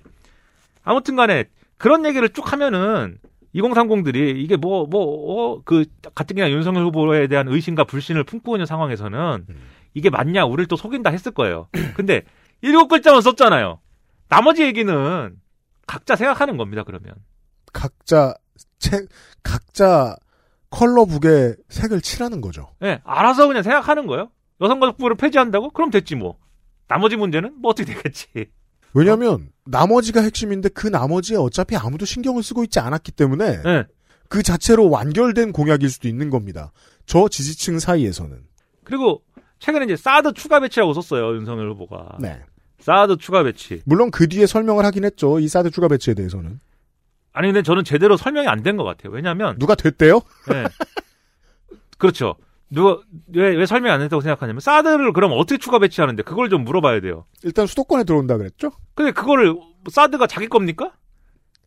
아무튼 0.84 1.16
간에 1.16 1.46
그런 1.78 2.06
얘기를 2.06 2.30
쭉 2.30 2.52
하면은 2.52 3.18
2030들이 3.56 4.38
이게 4.38 4.58
뭐 4.58 4.86
뭐그 4.88 5.86
가뜩이나 6.16 6.50
윤석열 6.50 6.86
후보에 6.86 7.28
대한 7.28 7.48
의심과 7.48 7.84
불신을 7.86 8.24
품고 8.24 8.56
있는 8.56 8.66
상황에서는 8.66 9.46
음. 9.48 9.56
이게 9.94 10.10
맞냐 10.10 10.46
우리를 10.46 10.68
또 10.68 10.76
속인다 10.76 11.12
했을 11.12 11.32
거예요. 11.32 11.68
근데 11.96 12.24
일곱 12.62 12.88
글자만 12.88 13.22
썼잖아요. 13.22 13.80
나머지 14.28 14.64
얘기는 14.64 15.36
각자 15.88 16.16
생각하는 16.16 16.58
겁니다. 16.58 16.84
그러면 16.84 17.14
각자 17.72 18.34
책 18.80 19.08
각자 19.44 20.16
컬러북에 20.70 21.56
색을 21.70 22.02
칠하는 22.02 22.42
거죠. 22.42 22.70
예 22.84 23.02
알아서 23.04 23.48
그냥 23.48 23.64
생각하는 23.64 24.08
거예요. 24.08 24.30
여성가족부를 24.62 25.18
폐지한다고? 25.18 25.72
그럼 25.72 25.90
됐지 25.90 26.16
뭐. 26.16 26.38
나머지 26.88 27.16
문제는 27.16 27.56
뭐 27.62 27.72
어떻게 27.72 27.94
되겠지. 27.94 28.28
왜냐하면 28.94 29.50
나머지가 29.66 30.22
핵심인데 30.22 30.70
그 30.70 30.88
나머지에 30.88 31.38
어차피 31.38 31.76
아무도 31.76 32.06
신경을 32.06 32.44
쓰고 32.44 32.64
있지 32.64 32.80
않았기 32.80 33.12
때문에 33.14 33.62
예. 33.66 33.88
그 34.30 34.44
자체로 34.44 34.90
완결된 34.90 35.52
공약일 35.52 35.90
수도 35.90 36.08
있는 36.08 36.30
겁니다. 36.30 36.72
저 37.06 37.28
지지층 37.28 37.80
사이에서는. 37.80 38.44
그리고 38.84 39.24
최근에 39.60 39.86
이제 39.86 39.96
사드 39.96 40.34
추가 40.34 40.60
배치라고 40.60 40.94
썼어요 40.94 41.36
윤석열 41.36 41.72
후보가. 41.72 42.18
네. 42.20 42.42
사드 42.84 43.18
추가 43.18 43.44
배치. 43.44 43.82
물론 43.86 44.12
그 44.12 44.28
뒤에 44.28 44.46
설명을 44.46 44.86
하긴 44.86 45.06
했죠. 45.06 45.40
이 45.40 45.48
사드 45.48 45.72
추가 45.72 45.88
배치에 45.88 46.14
대해서는. 46.14 46.60
아니 47.32 47.48
근데 47.48 47.64
저는 47.64 47.84
제대로 47.84 48.18
설명이 48.18 48.48
안 48.48 48.62
된 48.62 48.78
것 48.78 48.84
같아요. 48.84 49.12
왜냐하면 49.14 49.58
누가 49.58 49.74
됐대요? 49.76 50.22
네. 50.50 50.66
그렇죠. 51.98 52.36
누가 52.70 53.00
왜, 53.34 53.56
왜 53.56 53.66
설명이 53.66 53.92
안 53.94 54.00
됐다고 54.02 54.22
생각하냐면 54.22 54.60
사드를 54.60 55.14
그럼 55.14 55.32
어떻게 55.34 55.58
추가 55.58 55.80
배치하는데 55.80 56.24
그걸 56.24 56.50
좀 56.50 56.64
물어봐야 56.64 57.02
돼요. 57.02 57.26
일단 57.44 57.68
수도권에 57.68 58.04
들어온다 58.04 58.38
그랬죠? 58.38 58.72
근데 58.96 59.12
그거를 59.12 59.56
사드가 59.92 60.28
자기 60.28 60.48
겁니까? 60.48 60.92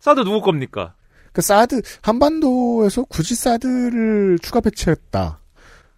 사드 0.01 0.21
누구 0.21 0.41
겁니까? 0.41 0.95
그 1.33 1.43
사드 1.43 1.83
한반도에서 2.03 3.05
굳이 3.05 3.35
사드를 3.35 4.39
추가 4.43 4.61
배치했다. 4.61 5.41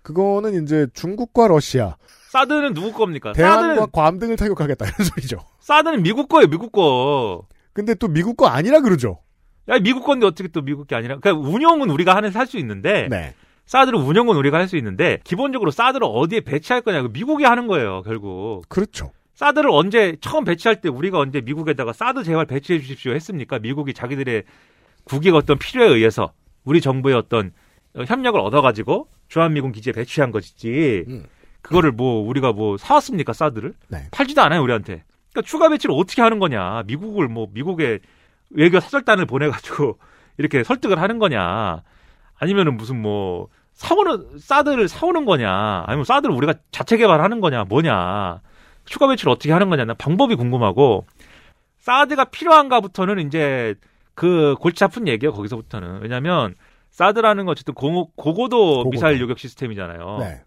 그거는 0.02 0.62
이제 0.62 0.86
중국과 0.94 1.48
러시아, 1.48 1.96
사드는 2.28 2.74
누구 2.74 2.92
겁니까? 2.92 3.32
대한과 3.32 3.62
사드는, 3.68 3.86
괌 3.92 4.18
등을 4.18 4.36
타격하겠다 4.36 4.86
이런 4.86 5.06
소리죠. 5.06 5.38
사드는 5.60 6.02
미국 6.02 6.28
거예요, 6.28 6.46
미국 6.48 6.72
거. 6.72 7.46
근데 7.72 7.94
또 7.94 8.08
미국 8.08 8.36
거 8.36 8.46
아니라 8.46 8.80
그러죠. 8.80 9.18
야, 9.68 9.78
미국 9.78 10.04
건데 10.04 10.26
어떻게 10.26 10.48
또 10.48 10.62
미국 10.62 10.86
게 10.86 10.94
아니라. 10.94 11.18
그러니까 11.18 11.48
운영은 11.48 11.90
우리가 11.90 12.14
하는 12.14 12.30
할 12.34 12.46
수 12.46 12.58
있는데 12.58 13.08
네. 13.08 13.34
사드를 13.66 13.98
운영은 13.98 14.36
우리가 14.36 14.58
할 14.58 14.68
수 14.68 14.76
있는데 14.76 15.18
기본적으로 15.24 15.70
사드를 15.70 16.06
어디에 16.10 16.40
배치할 16.40 16.82
거냐 16.82 17.02
그 17.02 17.08
미국이 17.12 17.44
하는 17.44 17.66
거예요, 17.66 18.02
결국. 18.02 18.62
그렇죠. 18.68 19.12
사드를 19.34 19.70
언제 19.70 20.16
처음 20.20 20.44
배치할 20.44 20.80
때 20.80 20.88
우리가 20.88 21.18
언제 21.18 21.40
미국에다가 21.40 21.92
사드 21.92 22.24
제발 22.24 22.44
배치해 22.46 22.80
주십시오 22.80 23.12
했습니까? 23.12 23.58
미국이 23.58 23.94
자기들의 23.94 24.42
국익 25.04 25.34
어떤 25.34 25.58
필요에 25.58 25.88
의해서 25.88 26.32
우리 26.64 26.80
정부의 26.80 27.14
어떤 27.14 27.52
어, 27.94 28.02
협력을 28.06 28.38
얻어가지고 28.40 29.08
주한미군 29.28 29.72
기지에 29.72 29.92
배치한 29.92 30.30
것이지. 30.32 31.04
음. 31.08 31.24
그거를 31.62 31.92
뭐 31.92 32.26
우리가 32.26 32.52
뭐 32.52 32.76
사왔습니까 32.76 33.32
사드를? 33.32 33.74
네. 33.88 34.06
팔지도 34.10 34.40
않아요 34.42 34.62
우리한테. 34.62 35.04
그러니까 35.32 35.48
추가 35.48 35.68
배치를 35.68 35.94
어떻게 35.96 36.22
하는 36.22 36.38
거냐? 36.38 36.82
미국을 36.86 37.28
뭐 37.28 37.48
미국의 37.52 38.00
외교 38.50 38.80
사절단을 38.80 39.26
보내가지고 39.26 39.98
이렇게 40.38 40.64
설득을 40.64 41.00
하는 41.00 41.18
거냐? 41.18 41.82
아니면은 42.38 42.76
무슨 42.76 43.00
뭐 43.02 43.48
사오는 43.74 44.38
사드를 44.38 44.88
사오는 44.88 45.24
거냐? 45.24 45.84
아니면 45.86 46.04
사드를 46.04 46.34
우리가 46.34 46.54
자체 46.70 46.96
개발하는 46.96 47.40
거냐? 47.40 47.64
뭐냐? 47.64 48.40
추가 48.84 49.06
배치를 49.08 49.30
어떻게 49.30 49.52
하는 49.52 49.68
거냐? 49.68 49.84
나 49.84 49.94
방법이 49.94 50.34
궁금하고 50.34 51.06
사드가 51.78 52.26
필요한가부터는 52.26 53.26
이제 53.26 53.74
그 54.14 54.56
골치 54.60 54.82
아픈 54.84 55.06
얘기예요. 55.06 55.32
거기서부터는 55.32 56.00
왜냐하면 56.02 56.54
사드라는 56.90 57.44
건 57.44 57.52
어쨌든 57.52 57.74
고, 57.74 58.10
고고도 58.16 58.58
고고도. 58.78 58.90
미사일 58.90 59.20
요격 59.20 59.38
시스템이잖아요. 59.38 60.18
네. 60.20 60.40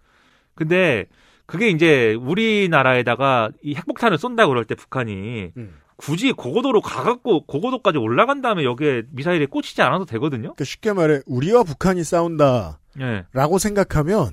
근데 0.61 1.05
그게 1.47 1.69
이제 1.69 2.13
우리나라에다가 2.13 3.49
이 3.63 3.73
핵폭탄을 3.73 4.19
쏜다 4.19 4.45
그럴 4.45 4.63
때 4.63 4.75
북한이 4.75 5.51
음. 5.57 5.73
굳이 5.97 6.31
고고도로 6.33 6.81
가갖고 6.81 7.47
고고도까지 7.47 7.97
올라간 7.97 8.41
다음에 8.41 8.63
여기에 8.63 9.03
미사일에 9.09 9.47
꽂히지 9.47 9.81
않아도 9.81 10.05
되거든요. 10.05 10.53
그러니까 10.53 10.63
쉽게 10.63 10.93
말해 10.93 11.21
우리와 11.25 11.63
북한이 11.63 12.03
싸운다라고 12.03 12.77
예. 13.01 13.25
생각하면 13.59 14.29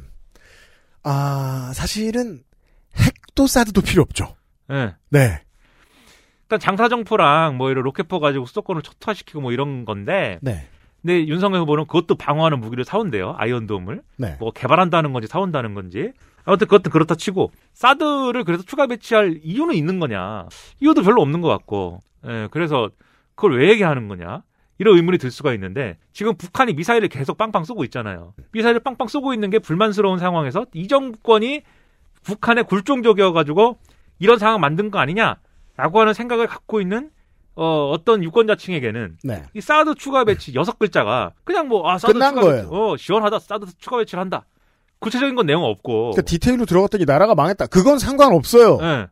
아 1.02 1.72
사실은 1.74 2.40
핵도 2.94 3.46
사드도 3.46 3.80
필요 3.80 4.02
없죠. 4.02 4.36
예. 4.70 4.94
네. 5.08 5.42
일단 6.42 6.58
장사정포랑 6.60 7.56
뭐 7.56 7.70
이런 7.70 7.84
로켓포 7.84 8.20
가지고 8.20 8.44
수도권을 8.44 8.82
초토화시키고 8.82 9.40
뭐 9.40 9.52
이런 9.52 9.86
건데 9.86 10.38
네. 10.42 10.68
근데 11.08 11.26
윤석열 11.26 11.62
후보는 11.62 11.86
그것도 11.86 12.16
방어하는 12.16 12.60
무기를 12.60 12.84
사온대요. 12.84 13.34
아이언돔을. 13.38 14.02
네. 14.18 14.36
뭐 14.38 14.50
개발한다는 14.50 15.14
건지 15.14 15.26
사온다는 15.26 15.72
건지. 15.72 16.12
아무튼 16.44 16.66
그것도 16.66 16.90
그렇다 16.90 17.14
치고 17.14 17.50
사드를 17.72 18.44
그래서 18.44 18.62
추가 18.62 18.86
배치할 18.86 19.40
이유는 19.42 19.74
있는 19.74 20.00
거냐? 20.00 20.48
이유도 20.80 21.02
별로 21.02 21.22
없는 21.22 21.40
것 21.40 21.48
같고. 21.48 22.02
예, 22.26 22.48
그래서 22.50 22.90
그걸 23.36 23.58
왜 23.58 23.70
얘기하는 23.70 24.08
거냐? 24.08 24.42
이런 24.76 24.96
의문이 24.96 25.16
들 25.16 25.30
수가 25.30 25.54
있는데 25.54 25.96
지금 26.12 26.36
북한이 26.36 26.74
미사일을 26.74 27.08
계속 27.08 27.38
빵빵 27.38 27.64
쏘고 27.64 27.84
있잖아요. 27.84 28.34
미사일을 28.52 28.80
빵빵 28.80 29.08
쏘고 29.08 29.32
있는 29.32 29.48
게 29.48 29.58
불만스러운 29.58 30.18
상황에서 30.18 30.66
이 30.74 30.88
정권이 30.88 31.62
북한에 32.22 32.64
굴종적이어 32.64 33.32
가지고 33.32 33.78
이런 34.18 34.38
상황 34.38 34.60
만든 34.60 34.90
거 34.90 34.98
아니냐라고 34.98 36.00
하는 36.00 36.12
생각을 36.12 36.46
갖고 36.46 36.82
있는 36.82 37.08
어, 37.60 37.90
어떤 37.90 38.22
유권자층에게는 38.22 39.18
네. 39.24 39.42
이 39.52 39.60
사드 39.60 39.96
추가 39.96 40.24
배치 40.24 40.54
여섯 40.54 40.78
글자가 40.78 41.32
그냥 41.44 41.66
뭐 41.68 41.88
아 41.90 41.98
사드 41.98 42.12
끝난 42.12 42.30
추가 42.34 42.42
거예요. 42.42 42.62
배치, 42.62 42.68
어 42.72 42.96
시원하다 42.96 43.38
사드 43.40 43.66
추가 43.78 43.96
배치를 43.98 44.20
한다. 44.20 44.44
구체적인 45.00 45.34
건 45.34 45.46
내용 45.46 45.64
없고. 45.64 46.10
그러니까 46.12 46.22
디테일로 46.22 46.66
들어갔더니 46.66 47.04
나라가 47.04 47.34
망했다. 47.34 47.66
그건 47.66 47.98
상관없어요. 47.98 48.78
예. 48.82 49.06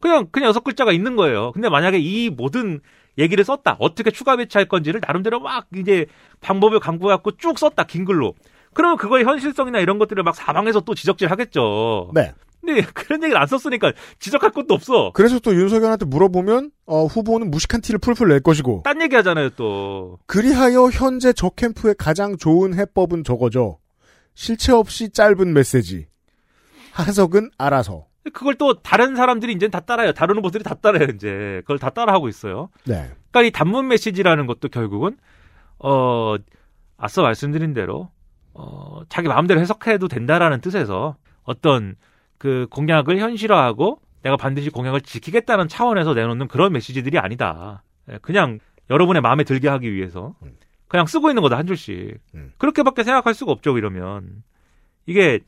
그냥 0.00 0.26
그냥 0.30 0.48
여섯 0.48 0.64
글자가 0.64 0.92
있는 0.92 1.16
거예요. 1.16 1.52
근데 1.52 1.68
만약에 1.68 1.98
이 1.98 2.28
모든 2.30 2.80
얘기를 3.18 3.44
썼다. 3.44 3.76
어떻게 3.78 4.10
추가 4.10 4.36
배치할 4.36 4.66
건지를 4.66 5.00
나름대로 5.06 5.40
막 5.40 5.66
이제 5.76 6.06
방법을 6.40 6.80
강구해갖고 6.80 7.36
쭉 7.36 7.58
썼다. 7.58 7.84
긴 7.84 8.04
글로. 8.04 8.34
그러면 8.74 8.96
그거의 8.96 9.24
현실성이나 9.24 9.80
이런 9.80 9.98
것들을 9.98 10.22
막 10.22 10.34
사방에서 10.34 10.80
또 10.80 10.94
지적질 10.94 11.30
하겠죠. 11.30 12.10
네. 12.14 12.32
근데 12.64 12.80
그런 12.94 13.22
얘기를 13.24 13.40
안 13.40 13.46
썼으니까 13.46 13.92
지적할 14.18 14.52
것도 14.52 14.72
없어. 14.74 15.10
그래서 15.14 15.38
또 15.40 15.54
윤석열한테 15.54 16.06
물어보면 16.06 16.70
어, 16.86 17.06
후보는 17.06 17.50
무식한 17.50 17.80
티를 17.82 17.98
풀풀 17.98 18.28
낼 18.28 18.40
것이고 18.40 18.82
딴 18.84 19.02
얘기 19.02 19.14
하잖아요, 19.16 19.50
또. 19.50 20.18
그리하여 20.26 20.84
현재 20.86 21.32
저 21.32 21.50
캠프의 21.50 21.94
가장 21.98 22.36
좋은 22.36 22.74
해법은 22.74 23.24
저거죠. 23.24 23.78
실체 24.34 24.72
없이 24.72 25.10
짧은 25.10 25.52
메시지. 25.52 26.06
하석은 26.92 27.50
알아서. 27.58 28.06
그걸 28.32 28.54
또 28.54 28.80
다른 28.80 29.16
사람들이 29.16 29.52
이제 29.52 29.68
다 29.68 29.80
따라요. 29.80 30.12
다른 30.12 30.36
후보들이 30.36 30.62
다 30.62 30.74
따라요, 30.74 31.08
이제. 31.12 31.60
그걸 31.62 31.78
다 31.78 31.90
따라하고 31.90 32.28
있어요. 32.28 32.70
네. 32.84 33.10
그러니까 33.30 33.42
이 33.42 33.50
단문 33.50 33.88
메시지라는 33.88 34.46
것도 34.46 34.68
결국은 34.68 35.16
어 35.78 36.36
앞서 36.96 37.22
말씀드린 37.22 37.74
대로 37.74 38.10
어 38.54 39.00
자기 39.08 39.26
마음대로 39.26 39.60
해석해도 39.60 40.06
된다라는 40.06 40.60
뜻에서 40.60 41.16
어떤 41.42 41.96
그 42.42 42.66
공약을 42.70 43.18
현실화하고 43.18 44.00
내가 44.24 44.36
반드시 44.36 44.68
공약을 44.68 45.02
지키겠다는 45.02 45.68
차원에서 45.68 46.12
내놓는 46.12 46.48
그런 46.48 46.72
메시지들이 46.72 47.16
아니다. 47.20 47.84
예, 48.10 48.18
그냥 48.20 48.58
여러분의 48.90 49.22
마음에 49.22 49.44
들게 49.44 49.68
하기 49.68 49.92
위해서 49.92 50.34
그냥 50.88 51.06
쓰고 51.06 51.28
있는 51.30 51.40
거다 51.40 51.56
한 51.56 51.68
줄씩. 51.68 52.18
음. 52.34 52.50
그렇게밖에 52.58 53.04
생각할 53.04 53.32
수가 53.34 53.52
없죠 53.52 53.78
이러면 53.78 54.42
이게 55.06 55.38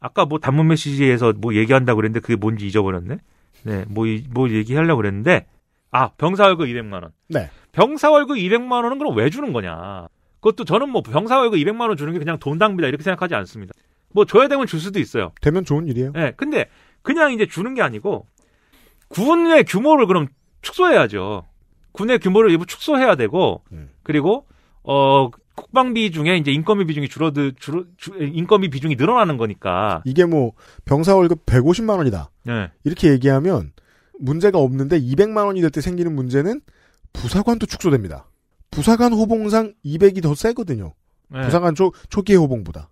아까 0.00 0.24
뭐 0.24 0.40
단문 0.40 0.66
메시지에서 0.66 1.32
뭐 1.38 1.54
얘기한다고 1.54 1.98
그랬는데 1.98 2.18
그게 2.18 2.34
뭔지 2.34 2.66
잊어버렸네. 2.66 3.18
네, 3.62 3.84
뭐, 3.88 4.08
이- 4.08 4.24
뭐 4.28 4.50
얘기하려고 4.50 4.96
그랬는데, 4.96 5.46
아, 5.92 6.08
병사 6.18 6.46
월급 6.46 6.66
200만원. 6.66 7.12
네. 7.28 7.48
병사 7.70 8.10
월급 8.10 8.36
200만원은 8.36 8.98
그럼 8.98 9.16
왜 9.16 9.30
주는 9.30 9.52
거냐. 9.52 10.08
그것도 10.40 10.64
저는 10.64 10.88
뭐 10.88 11.02
병사 11.02 11.38
월급 11.38 11.56
200만원 11.60 11.96
주는 11.96 12.12
게 12.12 12.18
그냥 12.18 12.40
돈 12.40 12.58
낭비다 12.58 12.88
이렇게 12.88 13.04
생각하지 13.04 13.36
않습니다. 13.36 13.72
뭐 14.12 14.24
줘야 14.24 14.48
되면 14.48 14.66
줄 14.66 14.80
수도 14.80 14.98
있어요. 15.00 15.32
되면 15.40 15.64
좋은 15.64 15.86
일이에요. 15.88 16.12
예, 16.16 16.32
근데 16.36 16.66
그냥 17.02 17.32
이제 17.32 17.46
주는 17.46 17.74
게 17.74 17.82
아니고, 17.82 18.26
군의 19.08 19.64
규모를 19.64 20.06
그럼 20.06 20.28
축소해야죠. 20.62 21.46
군의 21.92 22.18
규모를 22.18 22.50
일부 22.50 22.64
축소해야 22.66 23.16
되고, 23.16 23.62
음. 23.72 23.90
그리고, 24.02 24.46
어, 24.82 25.30
국방비 25.54 26.10
중에 26.12 26.36
이제 26.38 26.50
인건비 26.50 26.86
비중이 26.86 27.08
줄어들, 27.08 27.52
줄, 27.58 27.86
주- 27.98 28.14
인건비 28.18 28.70
비중이 28.70 28.96
늘어나는 28.96 29.36
거니까. 29.36 30.00
이게 30.06 30.24
뭐 30.24 30.52
병사 30.86 31.14
월급 31.14 31.44
150만 31.44 31.98
원이다. 31.98 32.30
예. 32.48 32.70
이렇게 32.84 33.10
얘기하면 33.10 33.72
문제가 34.18 34.58
없는데 34.58 34.98
200만 34.98 35.44
원이 35.46 35.60
될 35.60 35.70
때 35.70 35.82
생기는 35.82 36.14
문제는 36.14 36.62
부사관도 37.12 37.66
축소됩니다. 37.66 38.26
부사관 38.70 39.12
호봉상 39.12 39.74
200이 39.84 40.22
더 40.22 40.34
세거든요. 40.34 40.94
예. 41.34 41.40
부사관 41.42 41.74
초, 41.74 41.92
초기의 42.08 42.38
호봉보다. 42.38 42.88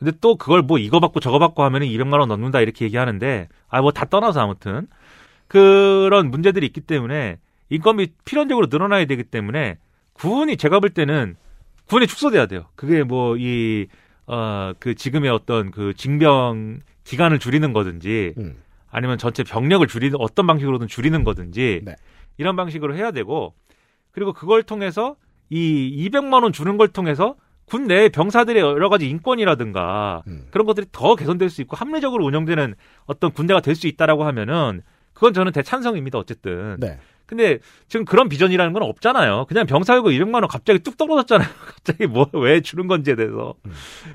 근데 0.00 0.12
또 0.20 0.34
그걸 0.36 0.62
뭐 0.62 0.78
이거 0.78 0.98
받고 0.98 1.20
저거 1.20 1.38
받고 1.38 1.62
하면은 1.62 1.86
200만 1.86 2.18
원 2.18 2.28
넣는다 2.30 2.60
이렇게 2.60 2.84
얘기하는데 2.86 3.48
아 3.68 3.80
뭐 3.80 3.92
다 3.92 4.06
떠나서 4.06 4.40
아무튼 4.40 4.88
그런 5.46 6.30
문제들이 6.30 6.66
있기 6.66 6.80
때문에 6.80 7.38
인건비 7.68 8.08
필연적으로 8.24 8.66
늘어나야 8.70 9.04
되기 9.04 9.22
때문에 9.24 9.78
군이 10.14 10.56
제가 10.56 10.80
볼 10.80 10.90
때는 10.90 11.36
군이 11.86 12.06
축소돼야 12.06 12.46
돼요. 12.46 12.66
그게 12.74 13.02
뭐 13.04 13.36
이 13.36 13.86
어 14.26 14.74
그 14.78 14.94
지금의 14.94 15.28
어떤 15.30 15.70
그 15.72 15.92
징병 15.94 16.80
기간을 17.04 17.38
줄이는 17.40 17.72
거든지 17.72 18.34
음. 18.38 18.56
아니면 18.90 19.18
전체 19.18 19.42
병력을 19.42 19.84
줄이는 19.86 20.16
어떤 20.20 20.46
방식으로든 20.46 20.86
줄이는 20.86 21.24
거든지 21.24 21.80
네. 21.84 21.96
이런 22.38 22.54
방식으로 22.56 22.94
해야 22.94 23.10
되고 23.10 23.54
그리고 24.12 24.32
그걸 24.32 24.62
통해서 24.62 25.16
이 25.48 26.08
200만 26.08 26.42
원 26.44 26.52
주는 26.52 26.76
걸 26.76 26.88
통해서 26.88 27.34
군내 27.70 28.08
병사들의 28.08 28.60
여러 28.60 28.88
가지 28.88 29.08
인권이라든가 29.08 30.22
음. 30.26 30.46
그런 30.50 30.66
것들이 30.66 30.86
더 30.92 31.14
개선될 31.14 31.50
수 31.50 31.62
있고 31.62 31.76
합리적으로 31.76 32.24
운영되는 32.26 32.74
어떤 33.06 33.32
군대가 33.32 33.60
될 33.60 33.74
수 33.76 33.86
있다라고 33.86 34.24
하면은 34.24 34.82
그건 35.14 35.32
저는 35.32 35.52
대찬성입니다 35.52 36.18
어쨌든. 36.18 36.76
네. 36.80 36.98
근데 37.26 37.60
지금 37.86 38.04
그런 38.04 38.28
비전이라는 38.28 38.72
건 38.72 38.82
없잖아요. 38.82 39.44
그냥 39.48 39.64
병사 39.66 39.88
월급 39.88 40.10
200만 40.10 40.34
원 40.34 40.48
갑자기 40.48 40.80
뚝 40.80 40.96
떨어졌잖아요. 40.96 41.48
갑자기 41.64 42.06
뭐 42.08 42.28
왜 42.32 42.60
주는 42.60 42.88
건지에 42.88 43.14
대해서. 43.14 43.54
음. 43.66 43.72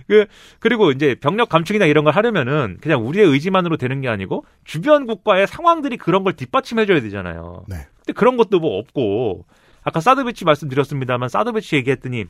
그 0.08 0.26
그리고 0.60 0.92
이제 0.92 1.16
병력 1.16 1.48
감축이나 1.48 1.86
이런 1.86 2.04
걸 2.04 2.14
하려면은 2.14 2.78
그냥 2.82 3.08
우리의 3.08 3.26
의지만으로 3.26 3.78
되는 3.78 4.02
게 4.02 4.10
아니고 4.10 4.44
주변 4.66 5.06
국가의 5.06 5.48
상황들이 5.48 5.96
그런 5.96 6.26
걸 6.26 6.34
뒷받침해 6.34 6.86
줘야 6.86 7.00
되잖아요. 7.00 7.64
네. 7.70 7.88
근데 8.00 8.12
그런 8.12 8.36
것도 8.36 8.60
뭐 8.60 8.78
없고 8.80 9.46
아까 9.84 10.02
사드 10.02 10.26
배치 10.26 10.44
말씀드렸습니다만 10.44 11.30
사드 11.30 11.54
배치 11.54 11.78
얘기했더니 11.78 12.26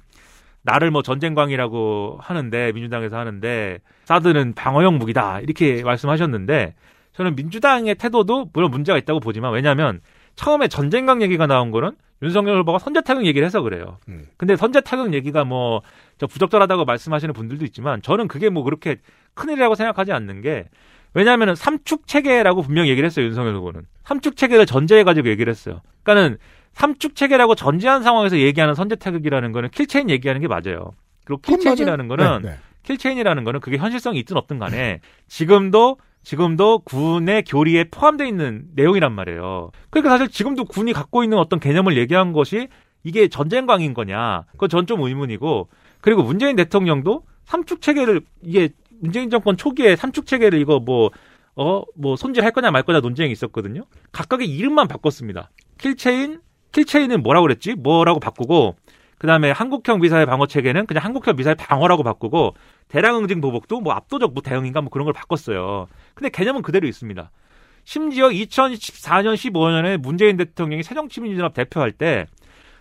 나를 0.66 0.92
뭐 0.92 1.02
전쟁광이라고 1.02 2.20
하는데 2.22 2.72
민주당에서 2.74 3.18
하는데 3.18 3.80
사드는 4.06 4.54
방어용 4.54 4.98
무기다 4.98 5.40
이렇게 5.40 5.84
말씀하셨는데 5.84 6.74
저는 7.14 7.36
민주당의 7.36 7.96
태도도 7.96 8.50
물론 8.52 8.72
문제가 8.72 8.98
있다고 8.98 9.20
보지만 9.20 9.54
왜냐하면 9.54 10.02
처음에 10.36 10.68
전쟁광 10.68 11.22
얘기가 11.22 11.48
나온 11.48 11.72
거는 11.72 11.92
윤석열 12.22 12.60
후보가 12.60 12.80
선제 12.80 13.02
타격 13.02 13.26
얘기를 13.26 13.46
해서 13.46 13.62
그래요. 13.62 14.00
음. 14.10 14.26
근데 14.38 14.56
선제 14.56 14.82
타격 14.82 15.14
얘기가 15.14 15.46
뭐 15.46 15.82
저 16.18 16.28
부적절하다고 16.28 16.86
말씀하시는 16.86 17.34
분들도 17.34 17.66
있지만 17.66 18.02
저는 18.02 18.28
그게 18.28 18.50
뭐 18.50 18.64
그렇게 18.64 18.98
큰일이라고 19.34 19.76
생각하지 19.76 20.14
않는 20.14 20.42
게 20.42 20.66
왜냐하면 21.14 21.56
삼축 21.56 22.08
체계라고 22.08 22.62
분명히 22.62 22.90
얘기를 22.90 23.06
했어요 23.06 23.26
윤석열 23.26 23.56
후보는 23.56 23.82
삼축 24.04 24.36
체계를 24.36 24.66
전제해 24.66 25.04
가지고 25.04 25.30
얘기를 25.30 25.50
했어요. 25.50 25.82
그러니까는 26.04 26.38
삼축 26.76 27.16
체계라고 27.16 27.56
전제한 27.56 28.04
상황에서 28.04 28.38
얘기하는 28.38 28.76
선제 28.76 28.96
타격이라는 28.96 29.52
거는 29.52 29.70
kill 29.70 29.88
chain 29.88 30.10
얘기하는 30.10 30.42
게 30.42 30.48
맞아요. 30.48 30.92
그리고 31.24 31.42
kill 31.42 31.57
chain이라는. 31.57 32.08
거는 32.08 32.42
네, 32.44 32.50
네. 32.50 32.58
kill 32.84 32.99
chain이라는 32.99 33.44
거는 33.46 33.60
그게 33.62 33.78
현실성이 33.78 34.20
있든 34.20 34.38
없든 34.38 34.60
간에 34.60 35.00
지금도 35.28 35.98
지금도 36.24 36.80
군의 36.80 37.44
교리에 37.44 37.86
포함되어 37.86 38.28
있는 38.28 38.66
내용이란 38.76 39.14
말이에요. 39.14 39.72
그러니까 39.90 40.10
사실 40.12 40.28
지금도 40.28 40.66
군이 40.66 40.92
갖고 40.94 41.24
있는 41.24 41.38
어떤 41.38 41.60
개념을 41.60 41.98
얘기한 41.98 42.34
것이 42.34 42.68
이게 43.04 43.28
전쟁광인 43.28 43.94
거냐? 43.94 44.44
그건 44.52 44.70
전 44.70 44.86
좀 44.86 45.02
의문이고 45.02 45.70
그리고 46.02 46.24
문재인 46.24 46.56
대통령도 46.56 47.24
삼축 47.46 47.82
체계를 47.82 48.22
이게 48.44 48.70
문재인 49.00 49.30
정권 49.30 49.56
초기에 49.56 49.96
삼축 49.96 50.26
체계를 50.26 50.60
이거 50.60 50.80
뭐 50.80 51.10
어, 51.56 51.84
뭐 51.96 52.16
손질할 52.18 52.52
거냐 52.52 52.70
말 52.72 52.84
거냐 52.84 53.00
논쟁이 53.00 53.32
있었거든요. 53.32 53.86
각각의 54.12 54.48
이름만 54.50 54.88
바꿨습니다. 54.88 55.52
kill 55.78 56.04
chain, 56.04 56.42
kill 56.76 56.92
chain은 56.92 57.24
뭐라고 57.24 57.44
그랬지? 57.48 57.76
뭐라고 57.76 58.20
바꾸고 58.20 58.76
그다음에 59.18 59.50
한국형 59.52 60.02
미사일 60.02 60.26
방어 60.26 60.46
체계는 60.46 60.86
그냥 60.88 61.06
한국형 61.06 61.38
미사일 61.38 61.56
방어라고 61.56 62.04
바꾸고 62.04 62.54
대량 62.90 63.16
응징 63.18 63.40
보복도 63.40 63.80
뭐 63.80 63.94
압도적 63.94 64.34
뭐 64.34 64.44
대응인가 64.44 64.82
뭐 64.82 64.90
그런 64.90 65.06
걸 65.06 65.14
바꿨어요. 65.14 65.88
근데 66.14 66.30
개념은 66.30 66.62
그대로 66.62 66.86
있습니다. 66.86 67.32
심지어 67.86 68.28
2014년 68.28 69.36
15년에 69.36 69.98
문재인 69.98 70.36
대통령이 70.36 70.84
새정치민주연합 70.84 71.54
대표할 71.54 71.94
때 71.94 72.26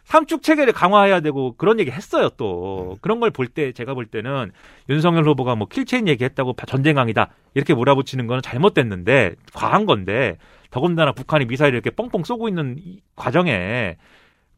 삼축 0.05 0.43
체계를 0.43 0.73
강화해야 0.73 1.21
되고 1.21 1.55
그런 1.57 1.79
얘기 1.81 1.91
했어요 1.91 2.29
또 2.37 2.99
그런 3.01 3.21
걸 3.21 3.31
볼 3.31 3.47
때 3.49 3.73
제가 3.73 3.95
볼 3.95 4.05
때는 4.07 4.51
윤석열 4.91 5.27
후보가 5.29 5.55
뭐 5.55 5.67
kill 5.69 5.87
chain 5.87 6.09
얘기했다고 6.09 6.55
전쟁광이다 6.67 7.31
이렇게 7.55 7.73
몰아붙이는 7.75 8.27
거는 8.27 8.43
잘못됐는데 8.43 9.35
과한 9.55 9.87
건데 9.87 10.37
더군다나 10.75 11.13
북한이 11.13 11.45
미사일을 11.45 11.77
이렇게 11.77 11.91
뻥뻥 11.91 12.25
쏘고 12.25 12.49
있는 12.49 12.75
이 12.85 12.99
과정에 13.15 13.97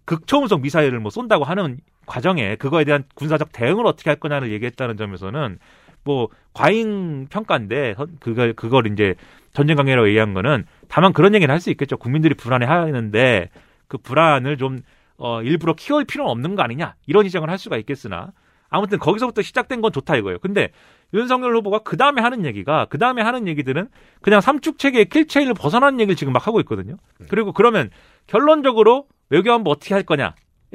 극초음속 0.06 0.62
미사일을 0.62 0.98
뭐 0.98 1.10
쏜다고 1.10 1.44
하는 1.44 1.78
과정에 2.06 2.56
그거에 2.56 2.84
대한 2.84 3.04
군사적 3.14 3.52
대응을 3.52 3.84
어떻게 3.86 4.08
할 4.08 4.18
거냐를 4.18 4.50
얘기했다는 4.52 4.96
점에서는 4.96 5.58
뭐 6.04 6.28
과잉 6.54 7.26
평가인데 7.28 7.94
선- 7.98 8.16
그걸 8.18 8.54
그걸 8.54 8.86
이제 8.90 9.14
전쟁 9.52 9.76
강요라고 9.76 10.08
얘기한 10.08 10.32
거는 10.32 10.64
다만 10.88 11.12
그런 11.12 11.34
얘기는 11.34 11.52
할 11.52 11.60
수 11.60 11.68
있겠죠. 11.70 11.98
국민들이 11.98 12.34
불안해 12.34 12.64
하는데 12.64 13.50
그 13.86 13.98
불안을 13.98 14.56
좀 14.56 14.78
어, 15.18 15.42
일부러 15.42 15.74
키울 15.74 16.06
필요는 16.06 16.30
없는 16.30 16.54
거 16.54 16.62
아니냐 16.62 16.94
이런 17.06 17.24
지적을 17.24 17.50
할 17.50 17.58
수가 17.58 17.76
있겠으나 17.76 18.32
아무튼 18.70 18.98
거기서부터 18.98 19.42
시작된 19.42 19.82
건 19.82 19.92
좋다 19.92 20.16
이거예요. 20.16 20.38
근데 20.38 20.70
윤석열 21.16 21.56
후보가 21.56 21.80
그 21.80 21.96
다음에 21.96 22.20
하는 22.20 22.44
얘기가 22.44 22.86
그 22.90 22.98
다음에 22.98 23.22
하는 23.22 23.48
얘기들은 23.48 23.88
그냥 24.20 24.40
삼축 24.40 24.78
체계의 24.78 25.06
킬체인을 25.06 25.54
벗어나는 25.54 25.98
얘기를 26.00 26.16
지금 26.16 26.32
막 26.32 26.46
하고 26.46 26.60
있거든요. 26.60 26.96
그리고 27.28 27.52
그러면 27.52 27.90
결론적으로 28.26 29.06
외교안보 29.30 29.70
어떻게 29.70 29.94
할 29.94 30.02
거냐의 30.02 30.32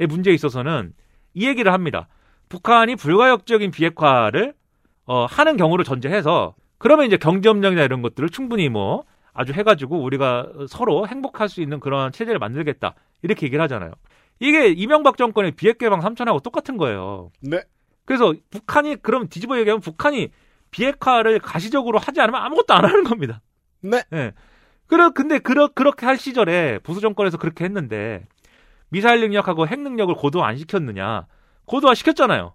문제에 0.08 0.34
있어서는 0.34 0.92
이 1.34 1.46
얘기를 1.46 1.72
합니다. 1.72 2.08
북한이 2.48 2.96
불가역적인 2.96 3.70
비핵화를 3.70 4.54
어, 5.06 5.24
하는 5.26 5.56
경우를 5.56 5.84
전제해서 5.84 6.54
그러면 6.78 7.06
이제 7.06 7.16
경제협력이나 7.16 7.82
이런 7.82 8.02
것들을 8.02 8.28
충분히 8.28 8.68
뭐 8.68 9.04
아주 9.32 9.52
해가지고 9.52 10.02
우리가 10.02 10.48
서로 10.68 11.06
행복할 11.06 11.48
수 11.48 11.62
있는 11.62 11.80
그런 11.80 12.12
체제를 12.12 12.38
만들겠다 12.38 12.94
이렇게 13.22 13.46
얘기를 13.46 13.62
하잖아요. 13.62 13.92
이게 14.40 14.68
이명박 14.68 15.16
정권의 15.16 15.52
비핵개방 15.52 16.00
3천하고 16.00 16.42
똑같은 16.42 16.76
거예요. 16.76 17.30
네. 17.40 17.60
그래서 18.04 18.34
북한이 18.50 18.96
그럼 19.02 19.28
뒤집어 19.28 19.58
얘기하면 19.58 19.80
북한이 19.80 20.30
비핵화를 20.70 21.38
가시적으로 21.38 21.98
하지 21.98 22.20
않으면 22.20 22.40
아무것도 22.40 22.74
안 22.74 22.84
하는 22.84 23.04
겁니다. 23.04 23.40
네. 23.80 24.02
예. 24.12 24.32
그러 24.86 25.10
근데 25.10 25.38
그러, 25.38 25.68
그렇게 25.68 26.06
할 26.06 26.18
시절에 26.18 26.78
보수 26.80 27.00
정권에서 27.00 27.38
그렇게 27.38 27.64
했는데 27.64 28.26
미사일 28.88 29.20
능력하고 29.20 29.66
핵 29.66 29.80
능력을 29.80 30.14
고도화 30.14 30.46
안 30.46 30.58
시켰느냐? 30.58 31.26
고도화 31.64 31.94
시켰잖아요. 31.94 32.52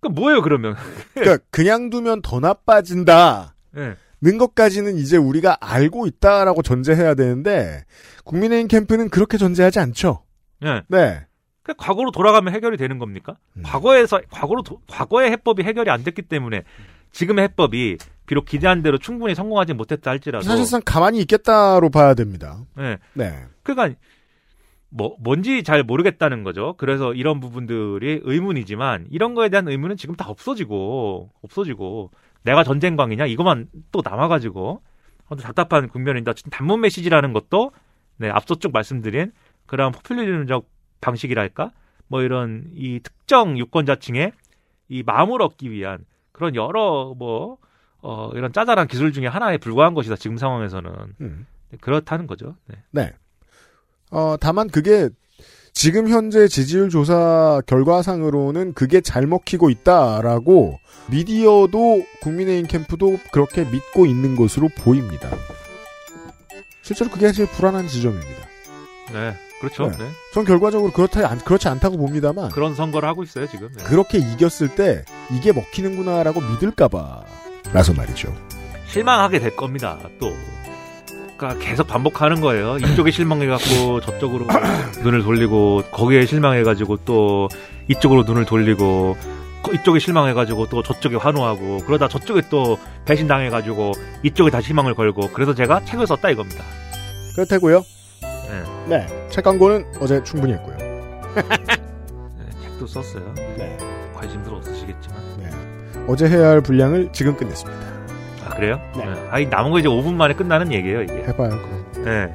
그럼 0.00 0.14
뭐예요 0.14 0.42
그러면? 0.42 0.76
그러니까 1.14 1.44
그냥 1.50 1.90
두면 1.90 2.22
더 2.22 2.40
나빠진다. 2.40 3.54
예. 3.76 3.96
는 4.22 4.38
것까지는 4.38 4.96
이제 4.96 5.18
우리가 5.18 5.58
알고 5.60 6.06
있다라고 6.06 6.62
전제해야 6.62 7.14
되는데 7.14 7.84
국민의힘 8.24 8.68
캠프는 8.68 9.10
그렇게 9.10 9.36
전제하지 9.36 9.78
않죠. 9.78 10.24
예. 10.64 10.82
네. 10.88 11.26
그 11.66 11.74
과거로 11.76 12.12
돌아가면 12.12 12.54
해결이 12.54 12.76
되는 12.76 13.00
겁니까? 13.00 13.36
음. 13.54 13.64
과거에서 13.64 14.20
과거로 14.30 14.62
도- 14.62 14.80
과거의 14.86 15.32
해법이 15.32 15.64
해결이 15.64 15.90
안 15.90 16.04
됐기 16.04 16.22
때문에 16.22 16.62
지금의 17.10 17.42
해법이 17.42 17.98
비록 18.26 18.44
기대한 18.44 18.82
대로 18.82 18.98
충분히 18.98 19.34
성공하지 19.34 19.74
못했다 19.74 20.12
할지라도 20.12 20.44
사실상 20.44 20.80
가만히 20.84 21.18
있겠다로 21.22 21.90
봐야 21.90 22.14
됩니다. 22.14 22.60
예. 22.78 22.98
네. 23.14 23.46
그러니까 23.64 23.98
뭐 24.90 25.16
뭔지 25.18 25.64
잘 25.64 25.82
모르겠다는 25.82 26.44
거죠. 26.44 26.74
그래서 26.78 27.12
이런 27.14 27.40
부분들이 27.40 28.20
의문이지만 28.22 29.08
이런 29.10 29.34
거에 29.34 29.48
대한 29.48 29.66
의문은 29.66 29.96
지금 29.96 30.14
다 30.14 30.28
없어지고 30.28 31.32
없어지고 31.42 32.12
내가 32.44 32.62
전쟁광이냐 32.62 33.26
이것만 33.26 33.66
또 33.90 34.02
남아가지고 34.04 34.82
답답한 35.42 35.90
어쨌든 36.30 36.50
단문 36.50 36.80
메시지라는 36.82 37.32
것도 37.32 37.72
네 38.18 38.30
앞서 38.30 38.54
쭉 38.54 38.70
말씀드린 38.72 39.32
그런 39.66 39.90
포퓰리즘적 39.90 40.75
방식이랄까 41.00 41.72
뭐 42.08 42.22
이런 42.22 42.70
이 42.74 43.00
특정 43.02 43.58
유권자층의 43.58 44.32
이 44.88 45.02
마음을 45.02 45.42
얻기 45.42 45.70
위한 45.70 46.04
그런 46.32 46.54
여러 46.54 47.14
뭐 47.16 47.58
어, 48.00 48.30
이런 48.34 48.52
짜잘한 48.52 48.86
기술 48.86 49.12
중에 49.12 49.26
하나에 49.26 49.58
불과한 49.58 49.94
것이다 49.94 50.16
지금 50.16 50.36
상황에서는 50.36 50.92
음. 51.20 51.46
그렇다는 51.80 52.26
거죠. 52.26 52.56
네. 52.66 52.76
네. 52.90 53.12
어, 54.10 54.36
다만 54.38 54.68
그게 54.68 55.08
지금 55.72 56.08
현재 56.08 56.48
지지율 56.48 56.88
조사 56.88 57.60
결과상으로는 57.66 58.72
그게 58.74 59.00
잘 59.00 59.26
먹히고 59.26 59.68
있다라고 59.68 60.78
미디어도 61.10 62.02
국민의힘 62.22 62.66
캠프도 62.66 63.18
그렇게 63.30 63.64
믿고 63.64 64.06
있는 64.06 64.36
것으로 64.36 64.68
보입니다. 64.78 65.28
실제로 66.82 67.10
그게 67.10 67.30
제일 67.32 67.48
불안한 67.50 67.88
지점입니다. 67.88 68.46
네, 69.12 69.34
그렇죠. 69.60 69.84
네. 69.90 69.96
네. 69.98 70.10
전 70.34 70.44
결과적으로 70.44 70.92
그렇다 70.92 71.28
안- 71.28 71.38
그렇지 71.38 71.68
않다고 71.68 71.96
봅니다만 71.96 72.50
그런 72.50 72.74
선거를 72.74 73.08
하고 73.08 73.22
있어요 73.22 73.46
지금. 73.48 73.70
네. 73.76 73.84
그렇게 73.84 74.18
이겼을 74.18 74.68
때 74.74 75.04
이게 75.30 75.52
먹히는구나라고 75.52 76.40
믿을까봐라서 76.42 77.94
말이죠. 77.96 78.34
실망하게 78.86 79.38
될 79.40 79.56
겁니다. 79.56 79.98
또. 80.20 80.32
그러니까 81.36 81.64
계속 81.66 81.86
반복하는 81.86 82.40
거예요. 82.40 82.76
이쪽에 82.78 83.10
실망해갖고 83.10 84.00
저쪽으로 84.06 84.46
눈을 85.02 85.22
돌리고 85.22 85.82
거기에 85.90 86.24
실망해가지고 86.26 86.98
또 87.04 87.48
이쪽으로 87.88 88.22
눈을 88.22 88.44
돌리고 88.46 89.16
거- 89.62 89.72
이쪽에 89.72 89.98
실망해가지고 89.98 90.68
또 90.68 90.82
저쪽에 90.82 91.16
환호하고 91.16 91.78
그러다 91.86 92.08
저쪽에 92.08 92.42
또 92.48 92.78
배신당해가지고 93.04 93.92
이쪽에 94.22 94.50
다시 94.50 94.68
희망을 94.68 94.94
걸고 94.94 95.30
그래서 95.32 95.54
제가 95.54 95.84
책을 95.84 96.06
썼다 96.06 96.30
이겁니다. 96.30 96.64
그렇다고요. 97.34 97.84
네, 98.48 98.64
네. 98.88 99.28
책 99.30 99.44
광고는 99.44 99.84
어제 100.00 100.22
충분히 100.24 100.52
했고요. 100.54 100.76
네, 101.36 102.50
책도 102.62 102.86
썼어요. 102.86 103.34
네. 103.56 103.76
관심들 104.14 104.54
없으시겠지만. 104.54 105.20
네. 105.38 105.50
어제 106.08 106.28
해야 106.28 106.48
할 106.50 106.60
분량을 106.60 107.10
지금 107.12 107.36
끝냈습니다. 107.36 107.80
아 108.46 108.50
그래요? 108.50 108.80
네. 108.96 109.02
아니 109.30 109.46
남은 109.46 109.70
거 109.72 109.78
이제 109.78 109.88
5분 109.88 110.14
만에 110.14 110.34
끝나는 110.34 110.72
얘기예요 110.72 111.02
이게. 111.02 111.14
해봐요. 111.24 111.50
그럼. 111.50 112.04
네. 112.04 112.34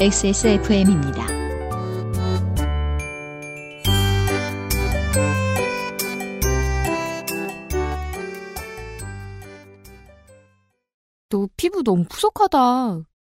XSFM입니다. 0.00 1.26
너 11.28 11.48
피부 11.56 11.82
너무 11.82 12.04
푸석하다. 12.08 13.04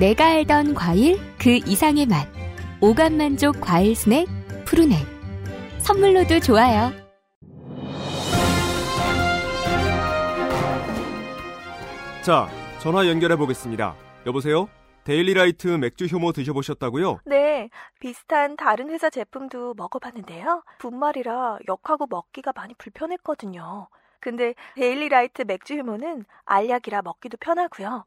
내가 0.00 0.28
알던 0.28 0.72
과일 0.72 1.18
그 1.38 1.50
이상의 1.50 2.06
맛. 2.06 2.26
오감 2.80 3.18
만족 3.18 3.60
과일 3.60 3.94
스낵 3.94 4.26
푸르넥. 4.64 4.96
선물로도 5.80 6.40
좋아요. 6.40 6.90
자, 12.24 12.48
전화 12.80 13.06
연결해 13.06 13.36
보겠습니다. 13.36 13.94
여보세요? 14.24 14.70
데일리라이트 15.04 15.68
맥주 15.68 16.06
효모 16.06 16.32
드셔보셨다고요? 16.32 17.20
네, 17.26 17.68
비슷한 17.98 18.56
다른 18.56 18.88
회사 18.88 19.10
제품도 19.10 19.74
먹어봤는데요. 19.74 20.62
분말이라 20.78 21.58
역하고 21.68 22.06
먹기가 22.08 22.52
많이 22.56 22.72
불편했거든요. 22.78 23.88
근데 24.18 24.54
데일리라이트 24.76 25.42
맥주 25.42 25.74
효모는 25.74 26.24
알약이라 26.46 27.02
먹기도 27.02 27.36
편하고요. 27.38 28.06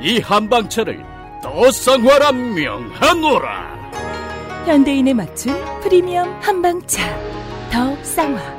이 0.00 0.18
한방차를 0.18 1.02
더 1.42 1.70
쌍화라 1.70 2.32
명하노라. 2.32 3.74
현대인에 4.66 5.14
맞춘 5.14 5.54
프리미엄 5.82 6.28
한방차. 6.40 7.02
더 7.70 7.96
쌍화. 8.02 8.54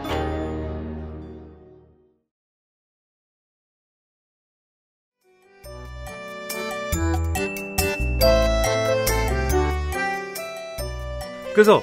그래서 11.53 11.81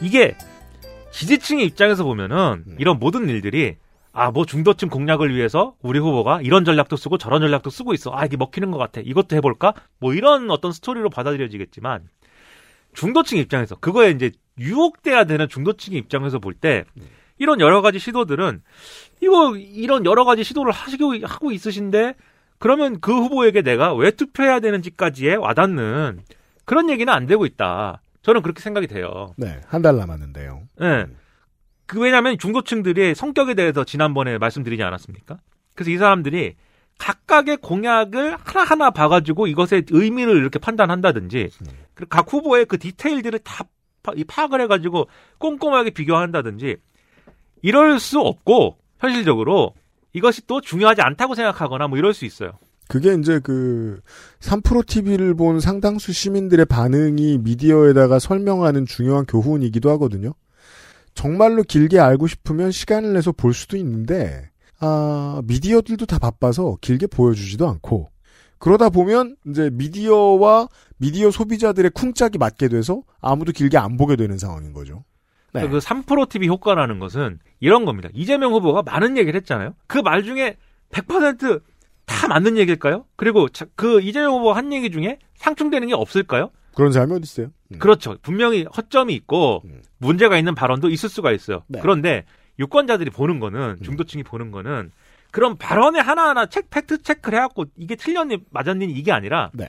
이게 0.00 0.36
지지층의 1.10 1.66
입장에서 1.66 2.04
보면은 2.04 2.64
음. 2.66 2.76
이런 2.78 2.98
모든 3.00 3.28
일들이 3.28 3.76
아 4.12 4.30
뭐 4.30 4.44
중도층 4.44 4.88
공략을 4.90 5.34
위해서 5.34 5.74
우리 5.82 5.98
후보가 5.98 6.42
이런 6.42 6.64
전략도 6.64 6.96
쓰고 6.96 7.16
저런 7.18 7.40
전략도 7.40 7.70
쓰고 7.70 7.94
있어. 7.94 8.10
아 8.14 8.24
이게 8.26 8.36
먹히는 8.36 8.70
것 8.70 8.78
같아. 8.78 9.00
이것도 9.02 9.36
해볼까? 9.36 9.74
뭐 9.98 10.12
이런 10.14 10.50
어떤 10.50 10.72
스토리로 10.72 11.08
받아들여지겠지만 11.10 12.08
중도층 12.94 13.38
입장에서 13.38 13.74
그거에 13.76 14.10
이제 14.10 14.30
유혹돼야 14.58 15.24
되는 15.24 15.48
중도층의 15.48 15.98
입장에서 15.98 16.38
볼 16.38 16.54
때 16.54 16.84
이런 17.38 17.58
여러 17.60 17.80
가지 17.80 17.98
시도들은 17.98 18.62
이거 19.22 19.56
이런 19.56 20.04
여러 20.04 20.24
가지 20.24 20.44
시도를 20.44 20.72
하시고 20.72 21.14
하고 21.26 21.50
있으신데 21.50 22.14
그러면 22.58 23.00
그 23.00 23.12
후보에게 23.12 23.62
내가 23.62 23.94
왜 23.94 24.10
투표해야 24.10 24.60
되는지까지에 24.60 25.34
와닿는 25.36 26.20
그런 26.66 26.90
얘기는 26.90 27.12
안 27.12 27.26
되고 27.26 27.44
있다. 27.46 28.00
저는 28.22 28.42
그렇게 28.42 28.60
생각이 28.60 28.86
돼요. 28.86 29.32
네, 29.36 29.60
한 29.66 29.82
달 29.82 29.96
남았는데요. 29.96 30.62
예. 30.82 31.06
그 31.92 32.00
왜냐하면 32.00 32.38
중도층들의 32.38 33.14
성격에 33.14 33.52
대해서 33.52 33.84
지난번에 33.84 34.38
말씀드리지 34.38 34.82
않았습니까? 34.82 35.36
그래서 35.74 35.90
이 35.90 35.98
사람들이 35.98 36.54
각각의 36.96 37.58
공약을 37.58 38.38
하나하나 38.42 38.90
봐가지고 38.90 39.46
이것의 39.46 39.84
의미를 39.90 40.38
이렇게 40.38 40.58
판단한다든지 40.58 41.50
그리고 41.92 42.08
각 42.08 42.32
후보의 42.32 42.64
그 42.64 42.78
디테일들을 42.78 43.38
다 43.40 43.66
파악을 44.26 44.62
해가지고 44.62 45.08
꼼꼼하게 45.36 45.90
비교한다든지 45.90 46.78
이럴 47.60 48.00
수 48.00 48.20
없고 48.20 48.78
현실적으로 48.98 49.74
이것이 50.14 50.46
또 50.46 50.62
중요하지 50.62 51.02
않다고 51.02 51.34
생각하거나 51.34 51.88
뭐 51.88 51.98
이럴 51.98 52.14
수 52.14 52.24
있어요. 52.24 52.52
그게 52.88 53.12
이제 53.12 53.38
그 53.38 54.00
3프로 54.40 54.86
TV를 54.86 55.34
본 55.34 55.60
상당수 55.60 56.14
시민들의 56.14 56.64
반응이 56.64 57.40
미디어에다가 57.42 58.18
설명하는 58.18 58.86
중요한 58.86 59.26
교훈이기도 59.26 59.90
하거든요. 59.90 60.32
정말로 61.14 61.62
길게 61.62 61.98
알고 61.98 62.26
싶으면 62.26 62.70
시간을 62.70 63.12
내서 63.12 63.32
볼 63.32 63.54
수도 63.54 63.76
있는데 63.76 64.50
아, 64.80 65.40
미디어들도 65.44 66.06
다 66.06 66.18
바빠서 66.18 66.76
길게 66.80 67.06
보여주지도 67.08 67.68
않고 67.68 68.10
그러다 68.58 68.90
보면 68.90 69.36
이제 69.46 69.70
미디어와 69.72 70.68
미디어 70.98 71.30
소비자들의 71.30 71.90
쿵짝이 71.92 72.38
맞게 72.38 72.68
돼서 72.68 73.02
아무도 73.20 73.52
길게 73.52 73.76
안 73.76 73.96
보게 73.96 74.16
되는 74.16 74.38
상황인 74.38 74.72
거죠. 74.72 75.04
네. 75.52 75.68
그 75.68 75.78
3프로 75.78 76.28
TV 76.28 76.48
효과라는 76.48 76.98
것은 76.98 77.38
이런 77.60 77.84
겁니다. 77.84 78.08
이재명 78.14 78.52
후보가 78.52 78.82
많은 78.82 79.18
얘기를 79.18 79.38
했잖아요. 79.40 79.74
그 79.86 79.98
말 79.98 80.22
중에 80.22 80.56
100%다 80.92 82.28
맞는 82.28 82.56
얘기일까요? 82.58 83.04
그리고 83.16 83.48
자- 83.48 83.66
그 83.74 84.00
이재명 84.00 84.34
후보 84.34 84.52
한 84.52 84.72
얘기 84.72 84.90
중에 84.90 85.18
상충되는 85.36 85.88
게 85.88 85.94
없을까요? 85.94 86.50
그런 86.74 86.92
사람이 86.92 87.14
어디 87.14 87.22
있어요? 87.24 87.48
그렇죠. 87.78 88.16
분명히 88.22 88.64
허점이 88.64 89.14
있고 89.14 89.62
문제가 89.98 90.38
있는 90.38 90.54
발언도 90.54 90.90
있을 90.90 91.08
수가 91.08 91.32
있어요. 91.32 91.62
네. 91.68 91.80
그런데 91.80 92.24
유권자들이 92.58 93.10
보는 93.10 93.40
거는 93.40 93.78
중도층이 93.82 94.22
보는 94.24 94.50
거는 94.50 94.90
그런 95.30 95.56
발언에 95.56 95.98
하나하나 95.98 96.46
책 96.46 96.70
팩트 96.70 97.02
체크를 97.02 97.38
해갖고 97.38 97.64
이게 97.76 97.96
틀렸니 97.96 98.38
맞았니 98.50 98.84
이게 98.84 99.12
아니라 99.12 99.50
네. 99.54 99.68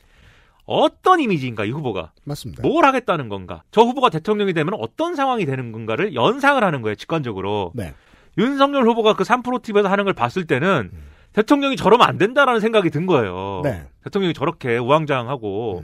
어떤 0.65 1.19
이미지인가 1.19 1.65
이 1.65 1.71
후보가 1.71 2.11
맞습니다. 2.23 2.61
뭘 2.63 2.85
하겠다는 2.85 3.29
건가 3.29 3.63
저 3.71 3.81
후보가 3.81 4.09
대통령이 4.09 4.53
되면 4.53 4.73
어떤 4.77 5.15
상황이 5.15 5.45
되는 5.45 5.71
건가를 5.71 6.15
연상을 6.15 6.61
하는 6.61 6.81
거예요 6.81 6.95
직관적으로 6.95 7.71
네. 7.73 7.93
윤석열 8.37 8.83
후보가 8.87 9.13
그 9.13 9.23
3프로 9.23 9.61
TV에서 9.61 9.89
하는 9.89 10.05
걸 10.05 10.13
봤을 10.13 10.45
때는 10.45 10.91
대통령이 11.33 11.75
저러면 11.75 12.07
안 12.07 12.17
된다라는 12.17 12.59
생각이 12.59 12.89
든 12.89 13.05
거예요. 13.05 13.61
네. 13.63 13.87
대통령이 14.03 14.33
저렇게 14.33 14.77
우왕좌왕하고 14.77 15.83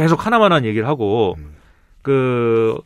계속 0.00 0.24
하나만한 0.26 0.64
얘기를 0.64 0.86
하고 0.88 1.36
그 2.02 2.78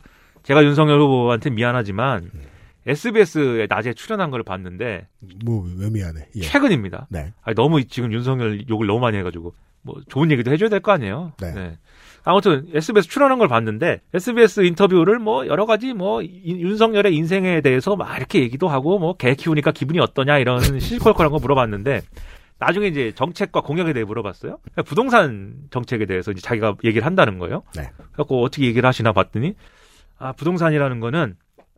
제가 0.43 0.63
윤석열 0.63 0.99
후보한테 0.99 1.49
미안하지만 1.49 2.29
SBS에 2.87 3.67
낮에 3.69 3.93
출연한 3.93 4.29
걸 4.29 4.43
봤는데 4.43 5.07
뭐왜 5.43 5.89
미안해. 5.91 6.27
예. 6.35 6.41
최근입니다. 6.41 7.07
네. 7.09 7.33
아니, 7.43 7.55
너무 7.55 7.83
지금 7.85 8.13
윤석열 8.13 8.67
욕을 8.69 8.85
너무 8.85 8.99
많이 8.99 9.17
해가지고 9.17 9.53
뭐 9.81 9.95
좋은 10.07 10.29
얘기도 10.31 10.51
해줘야 10.51 10.69
될 10.69 10.81
거 10.81 10.91
아니에요. 10.91 11.31
네. 11.41 11.77
아무튼 12.23 12.67
SBS 12.73 13.07
출연한 13.07 13.37
걸 13.39 13.47
봤는데 13.47 14.01
SBS 14.13 14.61
인터뷰를 14.61 15.19
뭐 15.19 15.45
여러 15.47 15.65
가지 15.65 15.93
뭐 15.93 16.21
이- 16.21 16.29
윤석열의 16.45 17.15
인생에 17.15 17.61
대해서 17.61 17.95
막 17.95 18.15
이렇게 18.17 18.39
얘기도 18.41 18.67
하고 18.67 18.97
뭐 18.99 19.15
개 19.17 19.35
키우니까 19.35 19.71
기분이 19.71 19.99
어떠냐 19.99 20.37
이런 20.39 20.59
시시콜콜한 20.79 21.31
거 21.31 21.37
물어봤는데 21.39 22.01
나중에 22.65 22.87
이제 22.87 23.11
정책과 23.13 23.61
공약에 23.61 23.93
대해 23.93 24.03
물어봤어요. 24.03 24.57
부동산 24.85 25.55
정책에 25.69 26.07
대해서 26.07 26.31
이제 26.31 26.41
자기가 26.41 26.77
얘기를 26.83 27.05
한다는 27.05 27.37
거예요. 27.37 27.61
네. 27.75 27.91
그래갖고 28.13 28.43
어떻게 28.43 28.65
얘기를 28.65 28.87
하시나 28.87 29.11
봤더니 29.11 29.55
아 30.17 30.31
부동산이라는 30.31 30.99
거는 30.99 31.35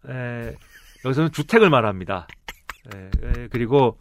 에, 0.09 0.55
여기서는 1.03 1.31
주택을 1.33 1.69
말합니다. 1.69 2.27
에, 2.95 2.99
에, 2.99 3.47
그리고 3.49 3.97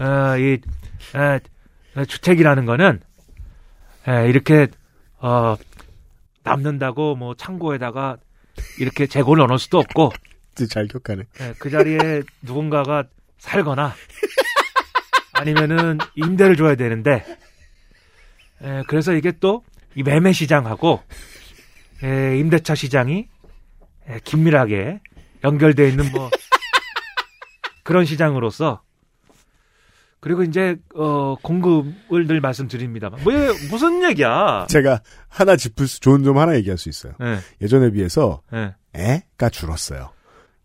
어, 0.00 0.36
이 0.38 0.58
에, 1.14 1.40
에, 1.96 2.04
주택이라는 2.04 2.64
거는 2.66 3.00
에, 4.08 4.28
이렇게 4.28 4.66
어, 5.18 5.54
남는다고 6.42 7.14
뭐 7.14 7.34
창고에다가 7.36 8.16
이렇게 8.80 9.06
재고를 9.06 9.46
넣을 9.46 9.60
수도 9.60 9.78
없고 9.78 10.10
잘 10.68 10.88
기억하네. 10.88 11.22
예, 11.40 11.54
그 11.60 11.70
자리에 11.70 12.22
누군가가 12.42 13.04
살거나 13.38 13.94
아니면은 15.42 15.98
임대를 16.14 16.56
줘야 16.56 16.74
되는데 16.74 17.24
예, 18.62 18.82
그래서 18.86 19.12
이게 19.12 19.32
또 19.32 19.62
이 19.94 20.02
매매 20.02 20.32
시장하고 20.32 21.02
예, 22.02 22.38
임대차 22.38 22.74
시장이 22.74 23.28
예, 24.08 24.20
긴밀하게 24.24 25.00
연결되어 25.44 25.86
있는 25.86 26.10
뭐 26.12 26.30
그런 27.82 28.04
시장으로서 28.04 28.82
그리고 30.20 30.44
이제 30.44 30.76
어 30.94 31.34
공급을 31.42 32.26
늘 32.28 32.40
말씀드립니다만 32.40 33.20
왜 33.26 33.48
무슨 33.70 34.04
얘기야? 34.08 34.66
제가 34.68 35.02
하나 35.28 35.56
짚을 35.56 35.88
수 35.88 36.00
좋은 36.00 36.22
점 36.22 36.38
하나 36.38 36.54
얘기할 36.56 36.78
수 36.78 36.88
있어요. 36.88 37.14
네. 37.18 37.38
예전에 37.60 37.90
비해서 37.90 38.40
네. 38.52 38.74
애가 38.94 39.48
줄었어요. 39.50 40.12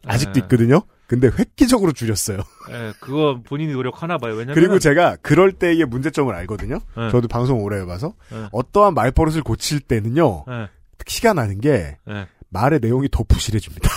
아직도 0.06 0.34
네. 0.34 0.40
있거든요. 0.42 0.84
근데 1.08 1.30
획기적으로 1.40 1.94
줄였어요. 1.94 2.40
예, 2.70 2.94
그거 3.00 3.40
본인이 3.46 3.72
노력하나 3.72 4.18
봐요. 4.18 4.34
왜냐면 4.34 4.56
그리고 4.56 4.78
제가 4.78 5.16
그럴 5.22 5.54
때의 5.54 5.86
문제점을 5.86 6.34
알거든요. 6.34 6.80
네. 6.98 7.10
저도 7.10 7.28
방송 7.28 7.64
오래 7.64 7.80
해봐서 7.80 8.14
네. 8.30 8.48
어떠한 8.52 8.94
말버릇을 8.94 9.42
고칠 9.42 9.80
때는요. 9.80 10.44
네. 10.48 10.68
티가 11.06 11.34
나는 11.34 11.62
게 11.62 11.98
네. 12.06 12.28
말의 12.50 12.80
내용이 12.82 13.08
더 13.10 13.24
부실해집니다. 13.24 13.90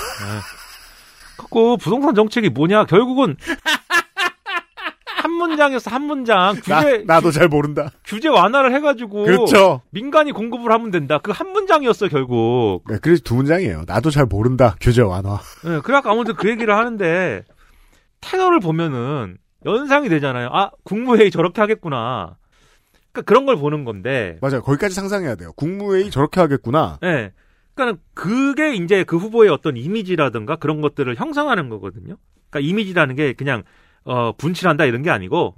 갖고 1.37 1.77
부동산 1.77 2.15
정책이 2.15 2.51
뭐냐? 2.51 2.85
결국은 2.85 3.37
한 5.21 5.31
문장에서 5.33 5.91
한 5.91 6.03
문장 6.03 6.55
규제 6.57 7.05
나, 7.07 7.21
도잘 7.21 7.49
모른다. 7.49 7.91
규제 8.05 8.29
완화를 8.29 8.73
해가지고 8.75 9.25
그렇죠. 9.25 9.83
민간이 9.91 10.33
공급을 10.33 10.73
하면 10.73 10.91
된다. 10.91 11.19
그 11.19 11.31
한 11.33 11.53
문장이었어요 11.53 12.11
결국. 12.11 12.83
네, 12.89 12.97
그래서 13.01 13.23
두 13.25 13.35
문장이에요. 13.35 13.85
나도 13.87 14.11
잘 14.11 14.27
모른다. 14.27 14.77
규제 14.81 15.03
완화. 15.03 15.39
네, 15.65 15.81
그래갖고 15.81 16.11
아무튼 16.11 16.35
그 16.35 16.49
얘기를 16.49 16.75
하는데 16.77 17.45
테너를 18.21 18.61
보면은 18.61 19.37
연상이 19.67 20.09
되잖아요. 20.09 20.49
아 20.53 20.71
국무회의 20.85 21.31
저렇게 21.31 21.61
하겠구나. 21.61 22.37
그러니까 23.13 23.23
그런 23.29 23.47
걸 23.47 23.57
보는 23.57 23.85
건데. 23.85 24.39
맞아요. 24.41 24.63
거기까지 24.63 24.95
상상해야 24.95 25.35
돼요. 25.37 25.53
국무회의 25.57 26.11
저렇게 26.11 26.41
하겠구나. 26.41 26.99
네. 27.03 27.33
그러니까 27.75 28.01
그게 28.15 28.75
이제 28.75 29.05
그 29.05 29.17
후보의 29.17 29.51
어떤 29.51 29.77
이미지라든가 29.77 30.57
그런 30.57 30.81
것들을 30.81 31.15
형성하는 31.17 31.69
거거든요. 31.71 32.17
그러니까 32.51 32.69
이미지라는 32.69 33.17
게 33.17 33.33
그냥 33.33 33.63
어 34.05 34.33
분칠한다 34.33 34.85
이런 34.87 35.03
게 35.03 35.11
아니고 35.11 35.55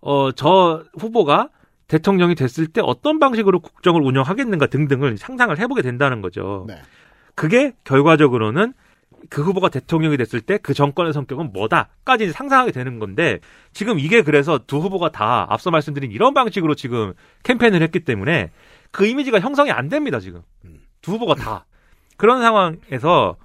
어 0.00 0.30
저 0.32 0.84
후보가 0.98 1.50
대통령이 1.88 2.34
됐을 2.34 2.66
때 2.66 2.80
어떤 2.82 3.18
방식으로 3.18 3.60
국정을 3.60 4.00
운영하겠는가 4.02 4.66
등등을 4.66 5.18
상상을 5.18 5.56
해보게 5.58 5.82
된다는 5.82 6.20
거죠. 6.22 6.66
그게 7.34 7.72
결과적으로는 7.84 8.72
그 9.30 9.42
후보가 9.42 9.68
대통령이 9.70 10.16
됐을 10.18 10.40
때 10.40 10.58
그 10.58 10.74
정권의 10.74 11.12
성격은 11.12 11.52
뭐다까지 11.52 12.30
상상하게 12.32 12.72
되는 12.72 12.98
건데 12.98 13.40
지금 13.72 13.98
이게 13.98 14.22
그래서 14.22 14.58
두 14.66 14.78
후보가 14.78 15.10
다 15.12 15.46
앞서 15.48 15.70
말씀드린 15.70 16.10
이런 16.10 16.34
방식으로 16.34 16.74
지금 16.74 17.12
캠페인을 17.42 17.80
했기 17.82 18.00
때문에 18.00 18.50
그 18.90 19.06
이미지가 19.06 19.40
형성이 19.40 19.70
안 19.70 19.88
됩니다 19.88 20.20
지금. 20.20 20.42
두 21.02 21.12
후보가 21.12 21.34
다. 21.34 21.64
그런 22.16 22.40
상황에서 22.40 23.36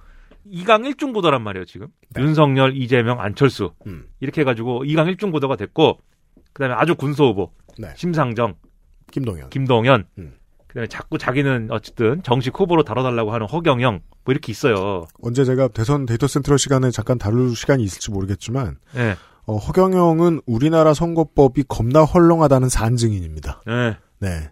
2강 0.46 0.90
1중 0.94 1.12
구도란 1.12 1.42
말이에요, 1.42 1.64
지금. 1.64 1.88
윤석열, 2.18 2.76
이재명, 2.76 3.20
안철수. 3.20 3.72
음. 3.86 4.06
이렇게 4.20 4.42
해가지고 4.42 4.84
2강 4.84 5.14
1중 5.14 5.32
구도가 5.32 5.56
됐고, 5.56 5.98
그 6.52 6.62
다음에 6.62 6.74
아주 6.74 6.94
군소 6.94 7.26
후보. 7.26 7.52
네. 7.78 7.88
심상정. 7.96 8.54
김동연. 9.12 9.50
김동연. 9.50 10.06
음. 10.18 10.34
그 10.66 10.74
다음에 10.74 10.86
자꾸 10.86 11.18
자기는 11.18 11.68
어쨌든 11.70 12.22
정식 12.22 12.58
후보로 12.58 12.84
다뤄달라고 12.84 13.32
하는 13.32 13.46
허경영. 13.46 14.00
뭐 14.24 14.32
이렇게 14.32 14.52
있어요. 14.52 15.06
언제 15.20 15.44
제가 15.44 15.68
대선 15.68 16.06
데이터 16.06 16.26
센트럴 16.26 16.58
시간에 16.58 16.90
잠깐 16.90 17.18
다룰 17.18 17.56
시간이 17.56 17.82
있을지 17.82 18.10
모르겠지만 18.10 18.76
네. 18.94 19.16
어, 19.46 19.56
허경영은 19.56 20.42
우리나라 20.46 20.94
선거법이 20.94 21.64
겁나 21.66 22.04
헐렁하다는 22.04 22.68
산증인입니다. 22.68 23.62
네. 23.66 23.96
네. 24.20 24.50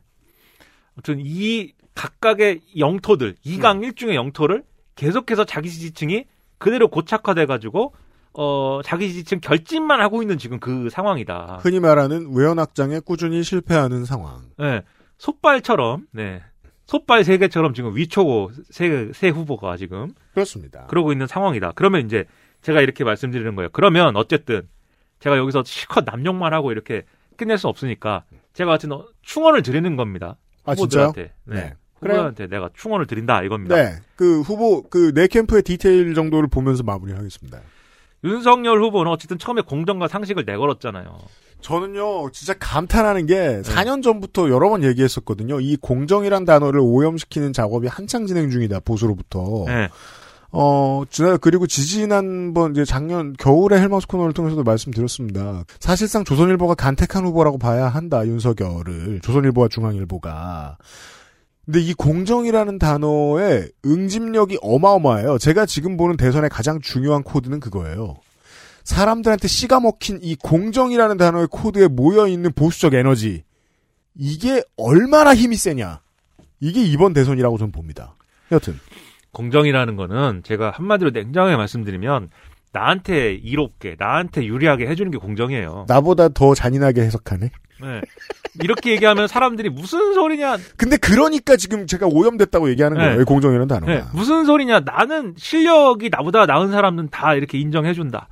아무튼 0.95 1.21
이 1.21 1.73
각각의 1.95 2.63
영토들, 2.79 3.37
2강 3.45 3.77
음. 3.77 3.91
1중의 3.91 4.15
영토를 4.15 4.65
계속해서 4.99 5.45
자기 5.45 5.71
지지층이 5.71 6.25
그대로 6.59 6.89
고착화돼 6.89 7.47
가지고, 7.47 7.95
어, 8.33 8.81
자기 8.85 9.09
지지층 9.09 9.39
결집만 9.41 10.01
하고 10.01 10.23
있는 10.23 10.39
지금 10.39 10.59
그 10.59 10.91
상황이다. 10.91 11.61
흔히 11.63 11.79
말하는 11.79 12.35
외연 12.35 12.59
확장에 12.59 12.99
꾸준히 12.99 13.45
실패하는 13.45 14.05
상황. 14.05 14.43
네. 14.59 14.83
솥발처럼, 15.19 16.09
네. 16.11 16.43
솥발 16.87 17.23
세 17.23 17.39
개처럼 17.39 17.75
지금 17.75 17.95
위초고 17.95 18.51
세, 18.71 19.11
세 19.13 19.29
후보가 19.29 19.77
지금. 19.77 20.15
그렇습니다. 20.33 20.87
그러고 20.87 21.13
있는 21.13 21.29
상황이다. 21.29 21.73
그러면 21.77 22.05
이제 22.05 22.25
제가 22.63 22.81
이렇게 22.81 23.05
말씀드리는 23.05 23.55
거예요. 23.55 23.69
그러면 23.73 24.17
어쨌든 24.17 24.69
제가 25.21 25.37
여기서 25.37 25.63
실컷 25.65 26.05
남용만 26.05 26.53
하고 26.53 26.73
이렇게 26.73 27.05
끝낼 27.37 27.57
수 27.57 27.69
없으니까 27.69 28.25
제가 28.53 28.73
하여튼 28.73 28.93
어, 28.93 29.07
충원을 29.23 29.63
드리는 29.63 29.95
겁니다. 29.95 30.39
아, 30.65 30.75
진짜요? 30.75 31.13
후보들한테. 32.01 32.45
네. 32.45 32.45
네. 32.45 32.49
그래요? 32.49 32.61
내가 32.61 32.71
충원을 32.77 33.07
드린다 33.07 33.43
이겁니다. 33.43 33.77
네. 33.77 33.97
그 34.17 34.41
후보, 34.41 34.83
그내 34.83 35.27
캠프의 35.27 35.63
디테일 35.63 36.15
정도를 36.15 36.49
보면서 36.49 36.83
마무리하겠습니다. 36.83 37.59
윤석열 38.25 38.83
후보는 38.83 39.11
어쨌든 39.13 39.39
처음에 39.39 39.63
공정과 39.63 40.09
상식을 40.09 40.45
내걸었잖아요. 40.45 41.19
저는요, 41.61 42.31
진짜 42.31 42.55
감탄하는 42.59 43.27
게 43.27 43.63
4년 43.63 44.03
전부터 44.03 44.49
여러 44.49 44.69
번 44.69 44.85
얘기했었거든요. 44.85 45.61
이 45.61 45.77
공정이란 45.77 46.45
단어를 46.45 46.81
오염시키는 46.81 47.53
작업이 47.53 47.89
한창 47.89 48.27
진행 48.27 48.51
중이다, 48.51 48.81
보수로부터. 48.81 49.65
네. 49.67 49.89
어, 50.51 51.03
지난, 51.11 51.39
그리고 51.41 51.67
지지난번, 51.67 52.73
이제 52.73 52.85
작년 52.85 53.35
겨울에 53.39 53.79
헬마우스 53.81 54.07
코너를 54.07 54.33
통해서도 54.33 54.63
말씀드렸습니다. 54.63 55.65
사실상 55.79 56.25
조선일보가 56.25 56.75
간택한 56.75 57.25
후보라고 57.25 57.59
봐야 57.59 57.89
한다, 57.89 58.27
윤석열을. 58.27 59.21
조선일보와 59.23 59.69
중앙일보가. 59.69 60.79
근데 61.69 61.81
이 61.81 61.93
공정이라는 61.93 62.79
단어의 62.79 63.71
응집력이 63.85 64.57
어마어마해요. 64.63 65.37
제가 65.37 65.67
지금 65.67 65.99
보는 65.99 66.17
대선의 66.17 66.49
가장 66.49 66.81
중요한 66.81 67.23
코드는 67.23 67.61
그거예요. 67.61 68.17
사람들한테 68.85 69.49
씨가 69.49 69.79
먹힌 69.79 70.19
이 70.23 70.35
공정이라는 70.35 71.19
단어의 71.19 71.49
코드에 71.51 71.89
모여있는 71.89 72.53
보수적 72.55 72.95
에너지. 72.95 73.45
이게 74.15 74.63
얼마나 74.79 75.35
힘이 75.35 75.57
세냐. 75.57 76.01
이게 76.61 76.83
이번 76.83 77.13
대선이라고 77.13 77.59
저는 77.59 77.71
봅니다. 77.71 78.17
여튼. 78.51 78.81
공정이라는 79.33 79.95
거는 79.95 80.45
제가 80.45 80.71
한마디로 80.71 81.11
냉정하게 81.11 81.57
말씀드리면 81.57 82.31
나한테 82.73 83.33
이롭게, 83.33 83.97
나한테 83.99 84.45
유리하게 84.45 84.87
해주는 84.87 85.11
게 85.11 85.19
공정이에요. 85.19 85.87
나보다 85.89 86.29
더 86.29 86.55
잔인하게 86.55 87.03
해석하네. 87.03 87.51
네. 87.81 88.01
이렇게 88.63 88.91
얘기하면 88.93 89.29
사람들이 89.29 89.71
무슨 89.71 90.15
소리냐. 90.15 90.57
근데 90.77 90.97
그러니까 90.97 91.57
지금 91.57 91.87
제가 91.87 92.07
오염됐다고 92.07 92.69
얘기하는 92.71 92.99
네. 92.99 93.05
거예요. 93.05 93.25
공정이라는 93.25 93.69
단어가. 93.69 93.93
네, 93.93 94.03
무슨 94.13 94.45
소리냐. 94.45 94.81
나는 94.81 95.35
실력이 95.37 96.11
나보다 96.11 96.47
나은 96.47 96.71
사람은 96.73 97.09
다 97.11 97.35
이렇게 97.35 97.59
인정해준다. 97.59 98.29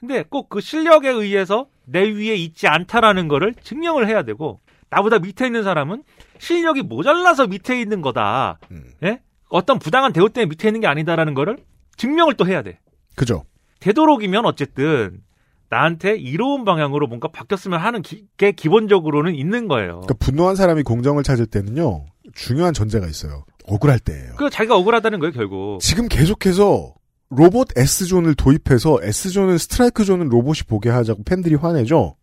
근데 0.00 0.24
꼭 0.28 0.48
그 0.48 0.60
실력에 0.60 1.08
의해서 1.08 1.66
내 1.84 2.00
위에 2.10 2.34
있지 2.34 2.66
않다라는 2.66 3.28
거를 3.28 3.54
증명을 3.62 4.08
해야 4.08 4.22
되고, 4.22 4.60
나보다 4.90 5.20
밑에 5.20 5.46
있는 5.46 5.62
사람은 5.62 6.02
실력이 6.38 6.82
모자라서 6.82 7.46
밑에 7.46 7.80
있는 7.80 8.02
거다. 8.02 8.58
음. 8.72 8.84
예? 9.04 9.20
어떤 9.48 9.78
부당한 9.78 10.12
대우 10.12 10.28
때문에 10.28 10.48
밑에 10.48 10.68
있는 10.68 10.80
게 10.80 10.88
아니다라는 10.88 11.34
거를 11.34 11.56
증명을 11.96 12.34
또 12.34 12.46
해야 12.46 12.62
돼. 12.62 12.78
그죠. 13.14 13.44
되도록이면 13.82 14.46
어쨌든 14.46 15.20
나한테 15.68 16.16
이로운 16.16 16.64
방향으로 16.64 17.06
뭔가 17.06 17.28
바뀌었으면 17.28 17.80
하는 17.80 18.02
기, 18.02 18.26
게 18.36 18.52
기본적으로는 18.52 19.34
있는 19.34 19.68
거예요. 19.68 20.00
그러니까 20.00 20.14
분노한 20.20 20.54
사람이 20.54 20.82
공정을 20.82 21.22
찾을 21.22 21.46
때는요. 21.46 22.04
중요한 22.34 22.74
전제가 22.74 23.06
있어요. 23.06 23.44
억울할 23.64 23.98
때예요. 23.98 24.34
그 24.36 24.50
자기가 24.50 24.76
억울하다는 24.76 25.18
거예요, 25.18 25.32
결국. 25.32 25.80
지금 25.80 26.08
계속해서 26.08 26.94
로봇 27.30 27.68
S존을 27.76 28.34
도입해서 28.34 28.98
S존은 29.02 29.58
스트라이크 29.58 30.04
존은 30.04 30.28
로봇이 30.28 30.60
보게 30.68 30.90
하자고 30.90 31.24
팬들이 31.24 31.54
화내죠. 31.54 32.16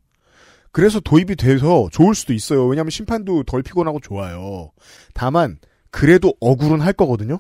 그래서 0.72 1.00
도입이 1.00 1.36
돼서 1.36 1.90
좋을 1.92 2.14
수도 2.14 2.34
있어요. 2.34 2.68
왜냐하면 2.68 2.92
심판도 2.92 3.44
덜 3.44 3.64
피곤하고 3.64 4.00
좋아요. 4.00 4.72
다만 5.16 5.58
그래도 5.90 6.36
억울은 6.40 6.82
할 6.82 6.94
거거든요. 6.94 7.40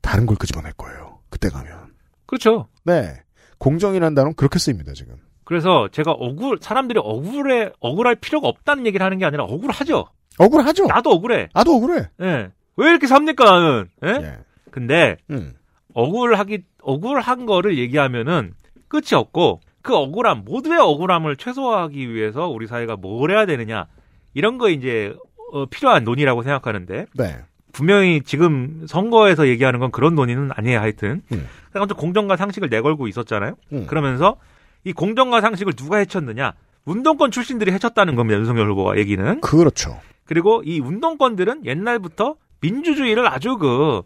다른 0.00 0.24
걸 0.24 0.36
끄집어낼 0.36 0.72
거예요. 0.72 1.18
그때 1.28 1.50
가면. 1.50 1.92
그렇죠. 2.24 2.68
네. 2.84 3.25
공정이라는 3.58 4.14
단어는 4.14 4.34
그렇게 4.34 4.58
쓰입니다, 4.58 4.92
지금. 4.92 5.16
그래서 5.44 5.88
제가 5.92 6.10
억울 6.10 6.58
사람들이 6.60 6.98
억울해 7.02 7.70
억울할 7.80 8.16
필요가 8.16 8.48
없다는 8.48 8.84
얘기를 8.86 9.04
하는 9.04 9.18
게 9.18 9.24
아니라 9.24 9.44
억울하죠. 9.44 10.06
억울하죠. 10.38 10.86
나도 10.86 11.10
억울해. 11.10 11.48
나도 11.54 11.76
억울해. 11.76 12.08
예. 12.20 12.50
왜 12.76 12.90
이렇게 12.90 13.06
삽니까 13.06 13.44
나는? 13.44 13.88
예? 14.04 14.08
예. 14.08 14.38
근데 14.70 15.16
음. 15.30 15.54
억울하기 15.94 16.64
억울한 16.82 17.46
거를 17.46 17.78
얘기하면은 17.78 18.52
끝이 18.88 19.14
없고 19.14 19.60
그 19.82 19.94
억울함 19.94 20.42
모두의 20.44 20.78
억울함을 20.78 21.36
최소화하기 21.36 22.12
위해서 22.12 22.48
우리 22.48 22.66
사회가 22.66 22.96
뭘 22.96 23.30
해야 23.30 23.46
되느냐 23.46 23.86
이런 24.34 24.58
거 24.58 24.68
이제 24.68 25.14
어, 25.52 25.66
필요한 25.66 26.04
논의라고 26.04 26.42
생각하는데 26.42 27.06
네. 27.14 27.36
분명히 27.76 28.22
지금 28.24 28.86
선거에서 28.88 29.48
얘기하는 29.48 29.80
건 29.80 29.90
그런 29.90 30.14
논의는 30.14 30.48
아니에요 30.54 30.80
하여튼 30.80 31.20
음. 31.30 31.46
좀 31.74 31.88
공정과 31.88 32.38
상식을 32.38 32.70
내걸고 32.70 33.06
있었잖아요 33.06 33.56
음. 33.72 33.86
그러면서 33.86 34.36
이 34.84 34.94
공정과 34.94 35.42
상식을 35.42 35.74
누가 35.74 35.98
해쳤느냐 35.98 36.54
운동권 36.86 37.30
출신들이 37.30 37.72
해쳤다는 37.72 38.14
겁니다 38.14 38.38
윤석열 38.38 38.70
후보가 38.70 38.96
얘기는 38.96 39.42
그렇죠. 39.42 40.00
그리고 40.24 40.62
이 40.64 40.80
운동권들은 40.80 41.66
옛날부터 41.66 42.36
민주주의를 42.60 43.28
아주 43.28 43.58
그 43.58 44.00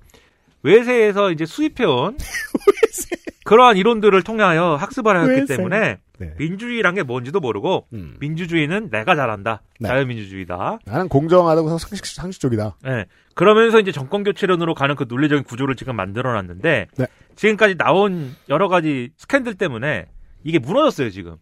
외세에서 0.64 1.30
이제 1.30 1.46
수입해온 1.46 2.18
그러한 3.46 3.76
이론들을 3.76 4.20
통하여 4.24 4.74
학습을 4.74 5.16
하였기. 5.16 5.46
때문에 5.46 5.98
네. 6.20 6.34
민주주의란 6.36 6.94
게 6.94 7.02
뭔지도 7.02 7.40
모르고 7.40 7.86
음. 7.94 8.16
민주주의는 8.20 8.90
내가 8.90 9.16
잘한다 9.16 9.62
네. 9.80 9.88
자유민주주의다 9.88 10.80
나는 10.84 11.08
공정하다고 11.08 11.78
상식, 11.78 12.04
상식적이다. 12.04 12.76
예. 12.88 13.06
그러면서 13.34 13.80
이제 13.80 13.90
정권 13.90 14.22
교체론으로 14.22 14.74
가는 14.74 14.94
그 14.96 15.06
논리적인 15.08 15.44
구조를 15.44 15.76
지금 15.76 15.96
만들어 15.96 16.34
놨는데 16.34 16.88
네. 16.94 17.06
지금까지 17.36 17.78
나온 17.78 18.34
여러 18.50 18.68
가지 18.68 19.10
스캔들 19.16 19.54
때문에 19.54 20.06
이게 20.44 20.58
무너졌어요, 20.58 21.08
지금. 21.08 21.36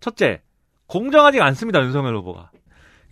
첫째, 0.00 0.42
공정하지 0.86 1.40
않습니다, 1.40 1.82
윤석열 1.82 2.14
후보가. 2.16 2.50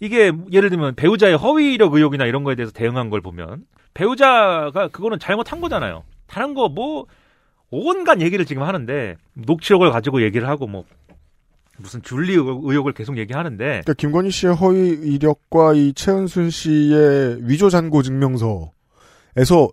이게 0.01 0.31
예를 0.53 0.69
들면 0.69 0.95
배우자의 0.95 1.37
허위 1.39 1.73
이력 1.73 1.95
의혹이나 1.95 2.27
이런 2.27 2.45
거에 2.45 2.55
대해서 2.55 2.71
대응한 2.73 3.09
걸 3.09 3.23
보면 3.23 3.65
배우자가 3.95 4.89
그거는 4.89 5.19
잘못한 5.19 5.63
거잖아요. 5.63 6.05
다른 6.27 6.53
거 6.53 6.69
뭐 6.69 7.07
온갖 7.73 8.21
얘기를 8.21 8.45
지금 8.45 8.63
하는데 8.63 9.17
녹취록을 9.35 9.91
가지고 9.91 10.23
얘기를 10.23 10.47
하고 10.47 10.67
뭐 10.67 10.85
무슨 11.79 12.03
줄리 12.03 12.35
의혹- 12.35 12.65
의혹을 12.67 12.93
계속 12.93 13.17
얘기하는데 13.19 13.65
그러니까 13.65 13.95
김건희 13.95 14.31
씨의 14.31 14.55
허위 14.55 14.91
이력과 14.91 15.73
이 15.73 15.95
최은순 15.95 16.51
씨의 16.51 17.49
위조 17.49 17.71
잔고 17.71 18.03
증명서에서 18.03 19.71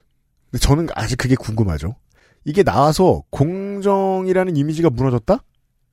저는 0.60 0.88
아직 0.96 1.18
그게 1.18 1.36
궁금하죠. 1.36 1.96
이게 2.46 2.64
나와서 2.64 3.24
공정이라는 3.30 4.56
이미지가 4.56 4.90
무너졌다? 4.90 5.44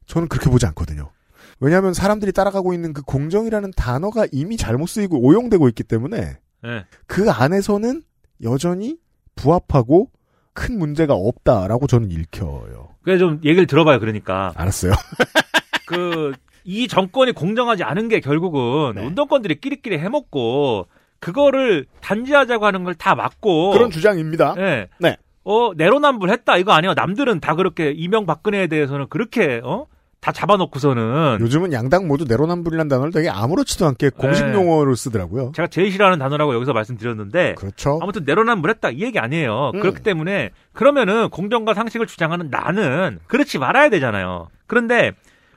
저는 0.07 0.29
그렇게 0.29 0.49
보지 0.49 0.65
않거든요. 0.67 1.11
왜냐하면 1.59 1.93
사람들이 1.93 2.33
따라가고 2.33 2.73
있는 2.73 2.93
그 2.93 3.03
공정이라는 3.03 3.73
단어가 3.77 4.27
이미 4.31 4.57
잘못 4.57 4.87
쓰이고 4.87 5.19
오용되고 5.21 5.69
있기 5.71 5.83
때문에 5.83 6.37
예. 6.65 6.85
그 7.07 7.31
안에서는 7.31 8.03
여전히 8.43 8.99
부합하고 9.35 10.11
큰 10.57 10.79
문제가 10.79 11.15
없다라고 11.15 11.87
저는 11.87 12.11
읽혀요. 12.11 12.89
그래 13.03 13.19
좀 13.19 13.41
얘기를 13.45 13.67
들어봐요. 13.67 14.01
그러니까 14.01 14.53
알았어요. 14.57 14.93
그 15.87 16.33
이 16.69 16.89
정권이 16.89 17.31
공정하지 17.31 17.85
않은 17.85 18.09
게 18.09 18.19
결국은 18.19 18.95
네. 18.97 19.07
운동권들이 19.07 19.61
끼리끼리 19.61 19.99
해먹고 19.99 20.89
그거를 21.21 21.87
단지하자고 22.01 22.67
하는 22.67 22.83
걸 22.83 22.95
다 22.99 23.15
막고 23.15 23.71
그런 23.71 23.91
주장입니다. 23.93 24.57
예. 24.59 24.89
네. 24.99 25.17
어 25.45 25.71
내로남불했다 25.77 26.57
이거 26.57 26.73
아니야. 26.73 26.95
남들은 26.95 27.39
다 27.39 27.55
그렇게 27.55 27.93
이명박근혜에 27.93 28.67
대해서는 28.67 29.07
그렇게 29.09 29.61
어 29.63 29.87
다 30.27 30.33
잡아놓고서는 30.33 31.39
요즘은 31.41 31.73
양당 31.73 32.09
모두 32.09 32.25
내로남불이라는 32.25 32.89
단어를 32.89 33.13
되게 33.13 33.29
아무렇지도 33.29 33.87
않게 33.87 34.11
공식 34.11 34.45
네. 34.45 34.55
용어로 34.55 34.97
쓰더라고요. 34.97 35.53
제가 35.55 35.69
제일 35.69 35.93
싫어하는 35.93 36.19
단어라고 36.19 36.53
여기서 36.53 36.73
말씀드렸는데 36.73 37.55
그렇죠. 37.55 38.01
아무튼 38.03 38.25
내로남불했다 38.25 38.91
이 38.91 39.03
얘기 39.03 39.21
아니에요. 39.21 39.71
음. 39.73 39.81
그렇기 39.81 40.03
때문에 40.03 40.51
그러면은 40.73 41.29
공정과 41.31 41.75
상식을 41.75 42.09
주장하는 42.09 42.51
나는 42.51 43.21
그렇지 43.29 43.61
말아야 43.61 43.89
되잖아요. 43.89 44.49
그런데 44.67 45.13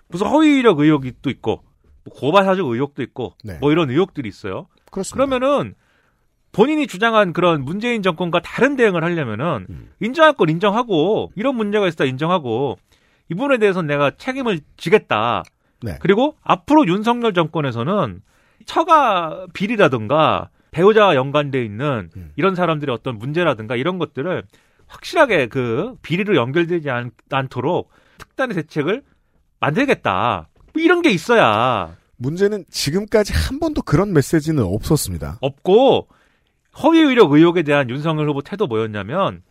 무슨 0.08 0.28
허위 0.28 0.60
이력 0.60 0.78
의혹이 0.78 1.14
또 1.24 1.32
있고 1.32 1.64
뭐 2.04 2.14
고발사적 2.14 2.68
의혹도 2.68 3.02
있고 3.02 3.34
네. 3.44 3.58
뭐 3.60 3.72
이런 3.72 3.90
의혹들이 3.90 4.30
있어요. 4.30 4.68
그렇습니다. 4.92 5.16
그러면은 5.16 5.74
본인이 6.52 6.86
주장한 6.86 7.34
그런 7.34 7.66
문재인 7.66 8.04
정권과 8.04 8.42
다른 8.42 8.76
대응을 8.76 9.04
하려면은 9.04 9.66
음. 9.68 9.90
인정할 10.00 10.34
걸 10.34 10.52
인정하고 10.52 11.32
이런 11.36 11.56
문제가 11.56 11.88
있다 11.88 12.06
인정하고 12.06 12.78
이 13.30 13.36
부분에 13.36 13.58
대해서는 13.58 13.88
내가 13.88 14.12
책임을 14.12 14.60
지겠다. 14.78 15.44
네. 15.82 15.98
그리고 16.02 16.36
앞으로 16.44 16.88
윤석열 16.88 17.34
정권에서는 17.34 18.22
처가 18.66 19.48
비리라든가 19.54 20.50
배우자와 20.72 21.16
연관돼 21.16 21.64
있는 21.64 22.10
음. 22.16 22.32
이런 22.36 22.56
사람들의 22.56 22.94
어떤 22.94 23.18
문제라든가 23.18 23.76
이런 23.76 23.98
것들을 23.98 24.44
확실하게 24.88 25.48
그 25.48 25.96
비리로 26.02 26.36
연결되지 26.36 26.90
않, 26.90 27.12
않도록 27.32 27.90
특단의 28.18 28.56
대책을 28.56 29.04
만들겠다. 29.60 30.50
뭐 30.74 30.84
이런 30.84 31.02
게 31.02 31.10
있어야 31.10 31.96
문제는 32.18 32.66
지금까지 32.70 33.34
한 33.34 33.60
번도 33.60 33.82
그런 33.84 34.14
메시지는 34.14 34.64
없었습니다. 34.64 35.38
없고 35.42 36.08
허위 36.84 37.00
의력 37.00 37.32
의혹에 37.32 37.64
대한 37.64 37.90
윤석열 37.90 38.30
후보 38.30 38.42
태도 38.42 38.68
뭐였냐면 38.68 39.42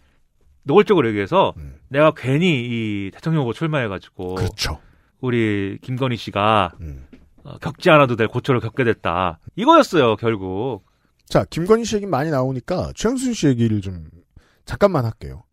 노골적으로 0.68 1.08
얘기해서 1.08 1.54
내가 1.88 2.12
괜히 2.16 2.60
이 2.60 3.10
대통령 3.12 3.42
후보 3.42 3.52
출마해가지고 3.52 4.36
그렇죠. 4.36 4.78
우리 5.20 5.78
김건희 5.82 6.16
씨가 6.16 6.74
어, 7.42 7.58
겪지 7.58 7.90
않아도 7.90 8.14
될 8.14 8.28
고초를 8.28 8.60
겪게 8.60 8.84
됐다 8.84 9.40
이거였어요 9.56 10.14
결국 10.16 10.84
자, 11.28 11.44
김건희 11.50 11.84
씨 11.84 11.96
얘기 11.96 12.06
많이 12.06 12.30
나오니까 12.30 12.92
최은순 12.94 13.34
씨 13.34 13.48
얘기를 13.48 13.80
좀 13.80 14.08
잠깐만 14.64 15.04
할게요. 15.04 15.44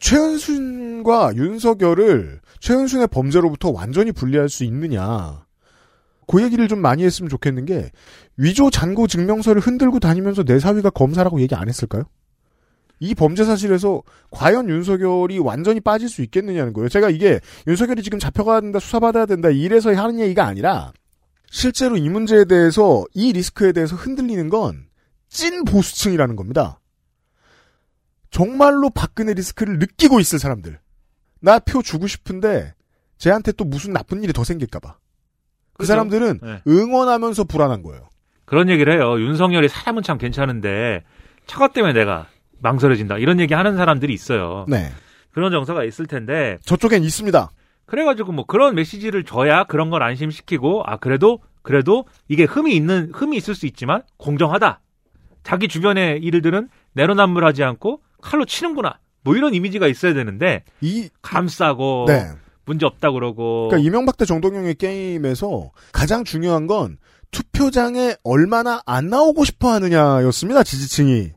최은순과 0.00 1.34
윤석열을 1.36 2.40
최은순의 2.58 3.08
범죄로부터 3.08 3.70
완전히 3.70 4.12
분리할 4.12 4.48
수 4.48 4.64
있느냐. 4.64 5.44
그 6.26 6.42
얘기를 6.42 6.66
좀 6.68 6.80
많이 6.80 7.04
했으면 7.04 7.28
좋겠는 7.28 7.64
게 7.64 7.90
위조 8.36 8.70
잔고 8.70 9.06
증명서를 9.06 9.60
흔들고 9.60 9.98
다니면서 10.00 10.42
내 10.44 10.58
사위가 10.58 10.90
검사라고 10.90 11.40
얘기 11.40 11.54
안 11.54 11.68
했을까요? 11.68 12.04
이 13.00 13.14
범죄 13.14 13.44
사실에서 13.44 14.02
과연 14.30 14.68
윤석열이 14.68 15.38
완전히 15.38 15.80
빠질 15.80 16.08
수 16.08 16.22
있겠느냐는 16.22 16.72
거예요. 16.72 16.88
제가 16.88 17.10
이게 17.10 17.40
윤석열이 17.66 18.02
지금 18.02 18.18
잡혀가야 18.18 18.60
된다, 18.60 18.78
수사받아야 18.78 19.26
된다, 19.26 19.48
이래서 19.50 19.92
하는 19.94 20.20
얘기가 20.20 20.44
아니라 20.46 20.92
실제로 21.50 21.96
이 21.96 22.08
문제에 22.08 22.44
대해서 22.44 23.04
이 23.14 23.32
리스크에 23.32 23.72
대해서 23.72 23.96
흔들리는 23.96 24.48
건 24.48 24.90
찐 25.30 25.64
보수층이라는 25.64 26.34
겁니다. 26.36 26.80
정말로 28.30 28.90
박근혜 28.90 29.32
리스크를 29.34 29.78
느끼고 29.78 30.20
있을 30.20 30.38
사람들. 30.38 30.78
나 31.40 31.58
표 31.60 31.82
주고 31.82 32.06
싶은데 32.06 32.74
쟤한테 33.16 33.52
또 33.52 33.64
무슨 33.64 33.92
나쁜 33.92 34.22
일이 34.22 34.32
더 34.32 34.44
생길까봐. 34.44 34.92
그 34.92 35.78
그죠? 35.78 35.86
사람들은 35.86 36.40
네. 36.42 36.62
응원하면서 36.66 37.44
불안한 37.44 37.82
거예요. 37.82 38.08
그런 38.44 38.68
얘기를 38.68 38.92
해요 38.92 39.20
윤석열이 39.20 39.68
사람은 39.68 40.02
참 40.02 40.18
괜찮은데 40.18 41.04
처가 41.46 41.68
때문에 41.68 41.92
내가 41.92 42.26
망설여진다 42.60 43.18
이런 43.18 43.40
얘기 43.40 43.54
하는 43.54 43.76
사람들이 43.76 44.12
있어요 44.12 44.66
네. 44.68 44.90
그런 45.32 45.52
정서가 45.52 45.84
있을 45.84 46.06
텐데 46.06 46.58
저쪽엔 46.64 47.02
있습니다. 47.04 47.50
그래가지고 47.86 48.32
뭐 48.32 48.44
그런 48.46 48.74
메시지를 48.74 49.24
줘야 49.24 49.64
그런 49.64 49.90
걸 49.90 50.02
안심시키고 50.02 50.82
아 50.86 50.96
그래도 50.96 51.40
그래도 51.62 52.04
이게 52.28 52.44
흠이 52.44 52.74
있는 52.74 53.10
흠이 53.12 53.36
있을 53.36 53.54
수 53.54 53.66
있지만 53.66 54.02
공정하다. 54.16 54.80
자기 55.42 55.68
주변의 55.68 56.20
일들은 56.20 56.68
내로남불하지 56.92 57.64
않고 57.64 58.00
칼로 58.22 58.44
치는구나. 58.44 58.98
뭐 59.22 59.36
이런 59.36 59.54
이미지가 59.54 59.86
있어야 59.86 60.14
되는데 60.14 60.62
이 60.80 61.08
감싸고 61.22 62.06
네. 62.08 62.28
문제 62.64 62.86
없다 62.86 63.10
그러고 63.10 63.68
그러니까 63.68 63.86
이명박 63.86 64.16
대 64.16 64.24
정동영의 64.24 64.76
게임에서 64.76 65.70
가장 65.92 66.24
중요한 66.24 66.66
건 66.66 66.98
투표장에 67.30 68.14
얼마나 68.24 68.80
안 68.86 69.08
나오고 69.08 69.44
싶어 69.44 69.72
하느냐였습니다, 69.72 70.62
지지층이. 70.62 71.32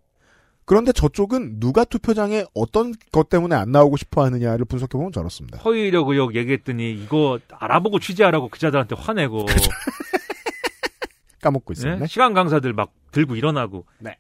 그런데 0.66 0.91
저쪽은 0.91 1.59
누가 1.59 1.84
투표장에 1.84 2.45
어떤 2.53 2.93
것 3.11 3.30
때문에 3.30 3.55
안 3.55 3.72
나오고 3.72 3.97
싶어 3.97 4.24
하느냐를 4.24 4.66
분석해보면 4.66 5.11
저렇습니다. 5.11 5.59
허위력 5.59 6.09
의혹 6.09 6.36
얘기했더니 6.36 6.91
이거 6.93 7.39
알아보고 7.51 7.99
취재하라고 7.99 8.49
기자들한테 8.49 8.95
화내고 8.97 9.45
까먹고 11.41 11.74
있었네. 11.74 11.95
네? 11.97 12.07
시간 12.07 12.34
강사들 12.34 12.74
막 12.74 12.93
들고 13.11 13.36
일어나고 13.36 13.86
네. 13.99 14.18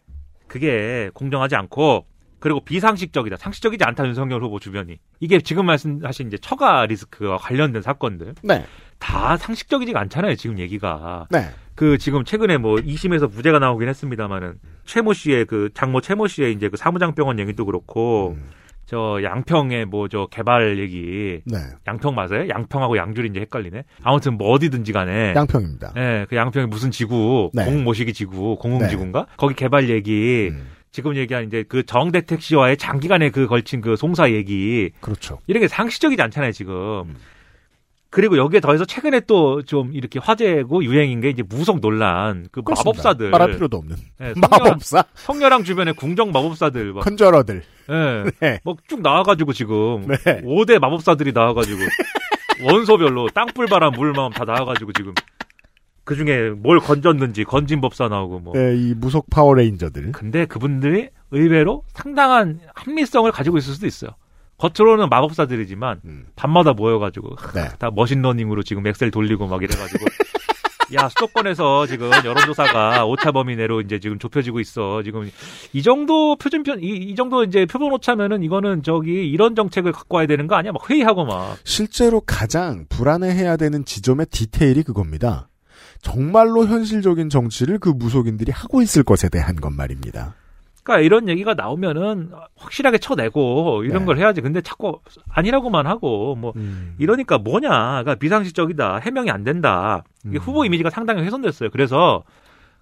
그게 0.47 1.09
공정하지 1.13 1.55
않고 1.55 2.05
그리고 2.43 2.59
비상식적이다. 2.59 3.37
상식적이지 3.37 3.85
않다 3.85 4.05
윤석열 4.05 4.43
후보 4.43 4.59
주변이. 4.59 4.97
이게 5.21 5.39
지금 5.39 5.65
말씀하신 5.65 6.27
이제 6.27 6.37
처가 6.37 6.85
리스크와 6.87 7.37
관련된 7.37 7.81
사건들. 7.81 8.35
네. 8.43 8.65
다 8.99 9.37
상식적이지가 9.37 9.97
않잖아요, 10.01 10.35
지금 10.35 10.59
얘기가. 10.59 11.27
네. 11.31 11.51
그 11.73 11.97
지금 11.97 12.25
최근에 12.25 12.57
뭐 12.57 12.75
2심에서 12.75 13.31
무죄가 13.31 13.59
나오긴 13.59 13.87
했습니다만은 13.87 14.55
최모 14.83 15.13
씨의 15.13 15.45
그 15.45 15.69
장모 15.73 16.01
최모 16.01 16.27
씨의 16.27 16.51
이제 16.51 16.67
그 16.67 16.75
사무장 16.75 17.15
병원 17.15 17.39
얘기도 17.39 17.65
그렇고 17.65 18.37
저 18.85 19.21
양평의 19.23 19.85
뭐 19.85 20.09
저 20.09 20.27
개발 20.29 20.79
얘기. 20.79 21.39
네. 21.45 21.57
양평 21.87 22.13
맞아요? 22.13 22.49
양평하고 22.49 22.97
양줄이 22.97 23.29
이제 23.29 23.39
헷갈리네. 23.39 23.85
아무튼 24.03 24.33
뭐 24.37 24.51
어디든지 24.51 24.91
간에 24.91 25.33
양평입니다. 25.33 25.93
예, 25.95 26.25
그 26.29 26.35
양평이 26.35 26.65
무슨 26.65 26.91
지구, 26.91 27.51
네. 27.53 27.63
공 27.63 27.85
모시기 27.85 28.11
지구, 28.11 28.57
공흥 28.57 28.79
네. 28.79 28.89
지구인가? 28.89 29.27
거기 29.37 29.55
개발 29.55 29.89
얘기. 29.89 30.51
지금 30.93 31.17
얘기한 31.17 31.45
이제 31.47 31.65
그 31.67 31.83
정대택 31.85 32.41
씨와의 32.41 32.77
장기간의 32.77 33.31
그 33.31 33.47
걸친 33.47 33.81
그 33.81 33.95
송사 33.97 34.31
얘기. 34.31 34.91
그렇죠. 35.01 35.39
이런 35.47 35.59
게 35.61 35.67
상식적이지 35.67 36.21
않잖아요, 36.21 36.51
지금. 36.51 37.15
그리고 38.11 38.37
여기에 38.37 38.59
더해서 38.59 38.85
최근에 38.85 39.21
또 39.21 39.63
좀 39.65 39.91
이렇게 39.91 40.19
화제고 40.19 40.83
유행인 40.83 41.19
게 41.19 41.29
이제 41.29 41.41
무속 41.41 41.81
논란. 41.81 42.47
그 42.51 42.61
그렇습니다. 42.61 42.91
마법사들. 42.91 43.29
말할 43.31 43.51
필요도 43.53 43.75
없는. 43.77 43.95
네, 44.19 44.33
마법사? 44.39 45.03
성녀랑 45.15 45.63
주변에 45.63 45.93
궁정 45.93 46.31
마법사들. 46.31 46.93
막. 46.93 47.01
컨저러들. 47.01 47.63
예. 47.89 48.23
네. 48.39 48.59
뭐쭉 48.63 49.01
나와가지고 49.01 49.51
지금. 49.53 50.05
네. 50.07 50.41
5대 50.43 50.77
마법사들이 50.77 51.31
나와가지고. 51.33 51.79
원소별로 52.69 53.29
땅불바람 53.33 53.93
물마음 53.93 54.31
다 54.31 54.45
나와가지고 54.45 54.93
지금. 54.93 55.15
그 56.03 56.15
중에 56.15 56.49
뭘 56.49 56.79
건졌는지 56.79 57.43
건진 57.43 57.81
법사 57.81 58.09
나오고 58.09 58.39
뭐. 58.39 58.53
네, 58.53 58.75
이 58.75 58.93
무속 58.93 59.29
파워레인저들. 59.29 60.11
근데 60.11 60.45
그분들이 60.45 61.09
의외로 61.31 61.83
상당한 61.93 62.59
합리성을 62.75 63.31
가지고 63.31 63.57
있을 63.57 63.73
수도 63.73 63.87
있어요. 63.87 64.11
겉으로는 64.57 65.09
마법사들이지만 65.09 66.01
밤마다 66.35 66.73
모여가지고 66.73 67.35
네. 67.53 67.69
다 67.79 67.91
machine 67.91 68.18
learning으로 68.18 68.63
지금 68.63 68.85
엑셀 68.87 69.11
돌리고 69.11 69.47
막 69.47 69.61
이래가지고 69.63 70.05
야 70.95 71.09
수도권에서 71.09 71.87
지금 71.87 72.11
여론조사가 72.11 73.05
오차 73.05 73.31
범위 73.31 73.55
내로 73.55 73.81
이제 73.81 73.99
지금 73.99 74.19
좁혀지고 74.19 74.59
있어. 74.59 75.01
지금 75.03 75.29
이 75.71 75.81
정도 75.81 76.35
표준편 76.35 76.83
이, 76.83 76.87
이 76.87 77.15
정도 77.15 77.43
이제 77.43 77.65
표본 77.65 77.93
오차면은 77.93 78.43
이거는 78.43 78.83
저기 78.83 79.27
이런 79.29 79.55
정책을 79.55 79.91
갖고 79.91 80.17
와야 80.17 80.27
되는 80.27 80.47
거 80.47 80.55
아니야? 80.55 80.71
막 80.71 80.89
회의하고 80.89 81.25
막 81.25 81.57
실제로 81.63 82.21
가장 82.21 82.85
불안해해야 82.89 83.57
되는 83.57 83.85
지점의 83.85 84.27
디테일이 84.29 84.83
그겁니다. 84.83 85.49
정말로 86.03 86.67
현실적인 86.67 87.29
정치를 87.29 87.79
그 87.79 87.89
무속인들이 87.89 88.51
하고 88.51 88.81
있을 88.81 89.03
것에 89.03 89.29
대한 89.29 89.55
것 89.55 89.71
말입니다. 89.73 90.35
그러니까 90.83 91.05
이런 91.05 91.29
얘기가 91.29 91.53
나오면은 91.53 92.31
확실하게 92.57 92.97
쳐내고 92.97 93.83
이런 93.85 93.99
네. 93.99 94.05
걸 94.05 94.17
해야지. 94.17 94.41
근데 94.41 94.59
자꾸 94.61 94.99
아니라고만 95.29 95.87
하고 95.87 96.35
뭐 96.35 96.51
음. 96.57 96.95
이러니까 96.99 97.37
뭐냐? 97.37 97.69
그러니까 97.69 98.15
비상식적이다. 98.15 98.97
해명이 98.97 99.31
안 99.31 99.45
된다. 99.45 100.03
이게 100.25 100.37
후보 100.37 100.65
이미지가 100.65 100.89
상당히 100.89 101.23
훼손됐어요. 101.23 101.69
그래서 101.71 102.23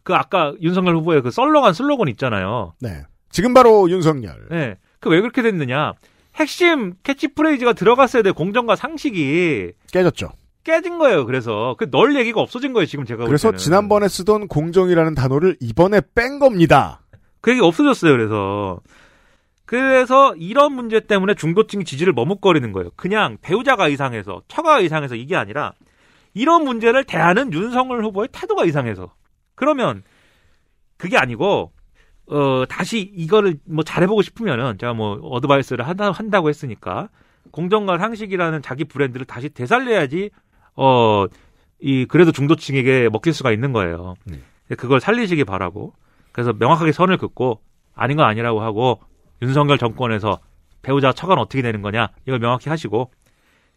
그 0.04 0.16
아까 0.16 0.54
윤석열 0.62 0.96
후보의 0.98 1.22
그 1.22 1.30
썰렁한 1.30 1.74
슬로건 1.76 2.08
있잖아요. 2.10 2.74
네. 2.82 3.04
지금 3.30 3.54
바로 3.54 3.88
윤석열. 3.90 4.48
네. 4.50 4.76
그 5.00 5.10
왜 5.10 5.22
그렇게 5.22 5.44
됐느냐? 5.44 5.94
핵심 6.36 6.94
캐치프레이즈가 7.04 7.74
들어갔어야 7.74 8.24
돼. 8.24 8.32
공정과 8.32 8.76
상식이 8.76 9.74
깨졌죠. 9.94 10.32
깨진 10.64 10.98
거예요. 11.00 11.26
그래서 11.26 11.76
그 11.78 11.90
널 11.90 12.16
얘기가 12.16 12.40
없어진 12.42 12.74
거예요. 12.74 12.86
지금 12.86 13.06
제가 13.06 13.20
볼 13.20 13.28
그래서. 13.28 13.52
지난번에 13.54 14.08
쓰던 14.08 14.48
공정이라는 14.48 15.16
단어를 15.16 15.58
이번에 15.60 16.02
뺀 16.16 16.40
겁니다. 16.40 17.02
그 17.42 17.52
얘기 17.52 17.62
없어졌어요. 17.62 18.12
그래서 18.12 18.80
그래서 19.66 20.36
이런 20.36 20.74
문제 20.74 21.00
때문에 21.00 21.34
중도층이 21.34 21.86
지지를 21.86 22.14
머뭇거리는 22.14 22.72
거예요. 22.74 22.90
그냥 22.96 23.38
배우자가 23.42 23.88
이상해서 23.88 24.42
처가가 24.48 24.82
이상해서 24.82 25.16
이게 25.16 25.36
아니라 25.36 25.74
이런 26.34 26.64
문제를 26.66 27.04
대하는 27.06 27.52
윤석열 27.54 28.04
후보의 28.04 28.30
태도가 28.32 28.66
이상해서 28.66 29.14
그러면 29.56 30.04
그게 30.98 31.18
아니고 31.18 31.72
어 32.28 32.64
다시 32.70 33.00
이거를 33.00 33.56
뭐 33.66 33.84
잘해보고 33.84 34.22
싶으면은 34.22 34.78
제가 34.78 34.94
뭐 34.94 35.14
어드바이스를 35.22 35.88
한다, 35.88 36.12
한다고 36.12 36.50
했으니까 36.50 37.10
공정과 37.52 37.98
상식이라는 37.98 38.62
자기 38.62 38.84
브랜드를 38.86 39.26
다시 39.26 39.50
되살려야지 39.50 40.30
어, 40.76 41.26
이, 41.80 42.06
그래도 42.06 42.32
중도층에게 42.32 43.10
먹힐 43.12 43.34
수가 43.34 43.52
있는 43.52 43.74
거예요. 43.74 44.16
음. 44.30 44.44
그걸 44.78 45.00
살리시기 45.00 45.44
바라고. 45.44 45.94
그래서 46.32 46.54
명확하게 46.54 46.92
선을 46.92 47.18
긋고 47.18 47.60
아닌 47.94 48.18
건 48.18 48.26
아니라고 48.26 48.62
하고 48.62 49.02
윤석열 49.42 49.78
정권에서 49.78 50.40
배우자 50.82 51.12
처간 51.12 51.38
어떻게 51.40 51.62
되는 51.62 51.82
거냐 51.82 52.10
이걸 52.26 52.40
명확히 52.40 52.70
하시고 52.70 53.12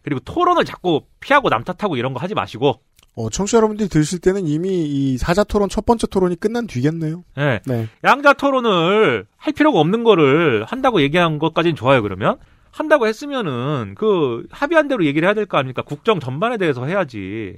그리고 0.01 0.19
토론을 0.21 0.65
자꾸 0.65 1.01
피하고 1.19 1.49
남 1.49 1.63
탓하고 1.63 1.97
이런 1.97 2.13
거 2.13 2.19
하지 2.19 2.33
마시고 2.33 2.79
어, 3.15 3.29
청취자 3.29 3.57
여러분들이 3.57 3.89
들으실 3.89 4.19
때는 4.19 4.45
이미 4.45 4.83
이 4.85 5.17
사자 5.17 5.43
토론 5.43 5.69
첫 5.69 5.85
번째 5.85 6.07
토론이 6.07 6.35
끝난 6.35 6.67
뒤겠네요. 6.67 7.23
네. 7.37 7.61
네. 7.65 7.87
양자 8.03 8.33
토론을 8.33 9.25
할 9.37 9.53
필요가 9.53 9.79
없는 9.79 10.03
거를 10.03 10.65
한다고 10.65 11.01
얘기한 11.01 11.39
것까지는 11.39 11.77
좋아요, 11.77 12.01
그러면. 12.01 12.37
한다고 12.75 13.07
했으면은 13.07 13.95
그 13.95 14.45
합의한 14.51 14.89
대로 14.89 15.05
얘기를 15.05 15.25
해야 15.25 15.33
될 15.33 15.45
거 15.45 15.57
아닙니까? 15.57 15.81
국정 15.81 16.19
전반에 16.19 16.57
대해서 16.57 16.85
해야지. 16.85 17.57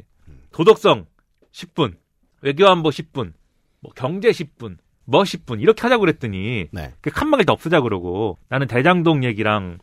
도덕성 0.51 1.05
10분, 1.51 1.95
외교안보 2.41 2.89
10분, 2.89 3.33
뭐 3.79 3.91
경제 3.95 4.29
10분, 4.29 4.77
뭐 5.05 5.23
10분 5.23 5.59
이렇게 5.59 5.81
하자고 5.81 6.01
그랬더니 6.01 6.67
네. 6.71 6.93
그 7.01 7.09
칸막이 7.09 7.45
다 7.45 7.53
없애자 7.53 7.81
그러고 7.81 8.37
나는 8.49 8.67
대장동 8.67 9.23
얘기랑 9.23 9.79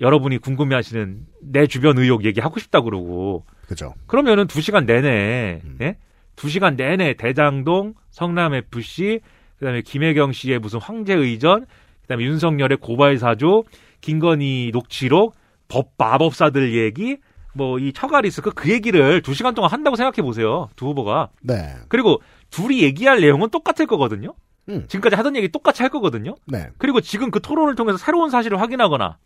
여러분이 0.00 0.38
궁금해하시는 0.38 1.26
내 1.42 1.66
주변 1.66 1.96
의혹 1.96 2.24
얘기하고 2.24 2.60
싶다 2.60 2.82
그러고 2.82 3.46
그죠. 3.66 3.94
그러면은 4.06 4.46
두 4.46 4.60
시간 4.60 4.84
내내, 4.84 5.62
예? 5.80 5.96
두 6.36 6.50
시간 6.50 6.76
내내 6.76 7.14
대장동, 7.14 7.94
성남 8.10 8.54
FC, 8.54 9.20
그다음에 9.58 9.80
김혜경 9.82 10.32
씨의 10.32 10.58
무슨 10.58 10.80
황제 10.80 11.14
의전, 11.14 11.64
그다음에 12.02 12.24
윤석열의 12.24 12.78
고발 12.78 13.18
사주, 13.18 13.64
김건희 14.00 14.70
녹취록, 14.72 15.34
법 15.68 15.92
마법사들 15.98 16.74
얘기, 16.74 17.18
뭐 17.54 17.78
이 17.78 17.92
처가 17.92 18.20
리스크 18.20 18.50
그 18.52 18.70
얘기를 18.70 19.22
두 19.22 19.34
시간 19.34 19.54
동안 19.54 19.70
한다고 19.70 19.96
생각해 19.96 20.22
보세요. 20.22 20.68
두 20.76 20.86
후보가. 20.86 21.30
네. 21.42 21.74
그리고 21.88 22.20
둘이 22.50 22.82
얘기할 22.82 23.20
내용은 23.20 23.50
똑같을 23.50 23.86
거거든요. 23.86 24.34
음. 24.68 24.84
지금까지 24.88 25.16
하던 25.16 25.36
얘기 25.36 25.48
똑같이 25.50 25.82
할 25.82 25.90
거거든요. 25.90 26.36
네. 26.46 26.68
그리고 26.78 27.00
지금 27.00 27.30
그 27.30 27.40
토론을 27.40 27.74
통해서 27.74 27.98
새로운 27.98 28.30
사실을 28.30 28.60
확인하거나 28.60 29.18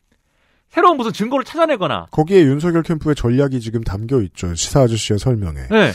새로운 0.70 0.96
무슨 0.96 1.12
증거를 1.12 1.44
찾아내거나 1.44 2.06
거기에 2.10 2.42
윤석열 2.42 2.82
캠프의 2.82 3.14
전략이 3.14 3.60
지금 3.60 3.82
담겨 3.82 4.20
있죠. 4.22 4.54
시사 4.54 4.80
아저씨의 4.82 5.18
설명에. 5.18 5.68
네. 5.70 5.92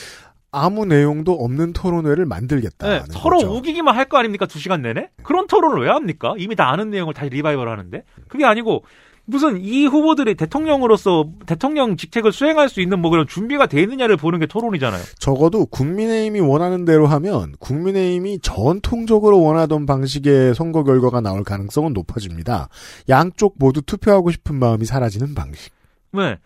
아무 0.52 0.86
내용도 0.86 1.34
없는 1.34 1.74
토론회를 1.74 2.26
만들겠다. 2.26 2.88
네, 2.90 3.04
서로 3.12 3.40
우기기만 3.40 3.96
할 3.96 4.06
거 4.10 4.18
아닙니까? 4.18 4.46
두 4.48 4.58
시간 4.60 4.82
내내? 4.82 5.10
그런 5.24 5.46
토론을 5.48 5.84
왜 5.84 5.90
합니까? 5.90 6.34
이미 6.38 6.56
다 6.56 6.72
아는 6.72 6.90
내용을 6.90 7.14
다시 7.14 7.30
리바이벌 7.30 7.70
하는데? 7.70 8.04
그게 8.28 8.46
아니고, 8.46 8.84
무슨 9.26 9.62
이 9.62 9.86
후보들이 9.86 10.34
대통령으로서 10.34 11.30
대통령 11.46 11.98
직책을 11.98 12.32
수행할 12.32 12.68
수 12.68 12.82
있는 12.82 12.98
뭐 13.00 13.12
그런 13.12 13.28
준비가 13.28 13.68
돼 13.68 13.80
있느냐를 13.84 14.18
보는 14.18 14.40
게 14.40 14.48
토론이잖아요. 14.48 15.04
적어도 15.20 15.68
국민의힘이 15.68 16.40
원하는 16.40 16.84
대로 16.84 17.06
하면 17.06 17.54
국민의힘이 17.60 18.40
전통적으로 18.40 19.40
원하던 19.44 19.86
방식의 19.86 20.56
선거 20.56 20.84
결과가 20.84 21.22
나올 21.22 21.44
가능성은 21.44 21.94
높아집니다. 21.94 22.70
양쪽 23.08 23.54
모두 23.60 23.84
투표하고 23.84 24.32
싶은 24.32 24.56
마음이 24.56 24.86
사라지는 24.86 25.36
방식. 25.36 25.72
네. 26.12 26.38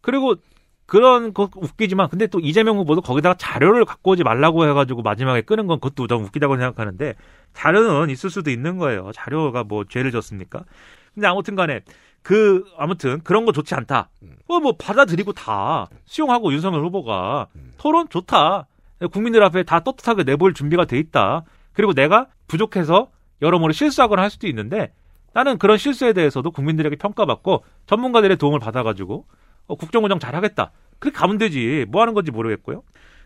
그리고 0.00 0.36
그런 0.90 1.32
거 1.32 1.48
웃기지만 1.54 2.08
근데 2.08 2.26
또 2.26 2.40
이재명 2.40 2.76
후보도 2.78 3.00
거기다가 3.00 3.36
자료를 3.36 3.84
갖고 3.84 4.10
오지 4.10 4.24
말라고 4.24 4.66
해가지고 4.66 5.02
마지막에 5.02 5.40
끄는 5.40 5.68
건 5.68 5.78
그것도 5.78 6.08
좀 6.08 6.24
웃기다고 6.24 6.56
생각하는데 6.56 7.14
자료는 7.54 8.10
있을 8.10 8.28
수도 8.28 8.50
있는 8.50 8.76
거예요. 8.76 9.12
자료가 9.14 9.62
뭐 9.62 9.84
죄를 9.88 10.10
졌습니까? 10.10 10.64
근데 11.14 11.28
아무튼간에 11.28 11.82
그 12.22 12.64
아무튼 12.76 13.20
그런 13.22 13.44
거 13.44 13.52
좋지 13.52 13.72
않다. 13.76 14.08
어, 14.48 14.58
뭐 14.58 14.72
받아들이고 14.76 15.32
다 15.32 15.88
수용하고 16.06 16.52
윤석열 16.52 16.84
후보가 16.86 17.46
토론 17.78 18.08
좋다. 18.08 18.66
국민들 19.12 19.44
앞에 19.44 19.62
다 19.62 19.78
떳떳하게 19.84 20.24
내볼 20.24 20.54
준비가 20.54 20.86
돼 20.86 20.98
있다. 20.98 21.44
그리고 21.72 21.94
내가 21.94 22.26
부족해서 22.48 23.10
여러모로 23.42 23.72
실수하거나 23.72 24.22
할 24.22 24.28
수도 24.28 24.48
있는데 24.48 24.92
나는 25.34 25.56
그런 25.56 25.78
실수에 25.78 26.14
대해서도 26.14 26.50
국민들에게 26.50 26.96
평가받고 26.96 27.62
전문가들의 27.86 28.38
도움을 28.38 28.58
받아가지고 28.58 29.26
어, 29.70 29.76
국정운영 29.76 30.18
잘하겠다. 30.18 30.72
그렇게 30.98 31.16
가면 31.16 31.38
되지. 31.38 31.86
뭐 31.88 32.02
하는 32.02 32.12
건지 32.12 32.30
모르겠고요. 32.30 32.82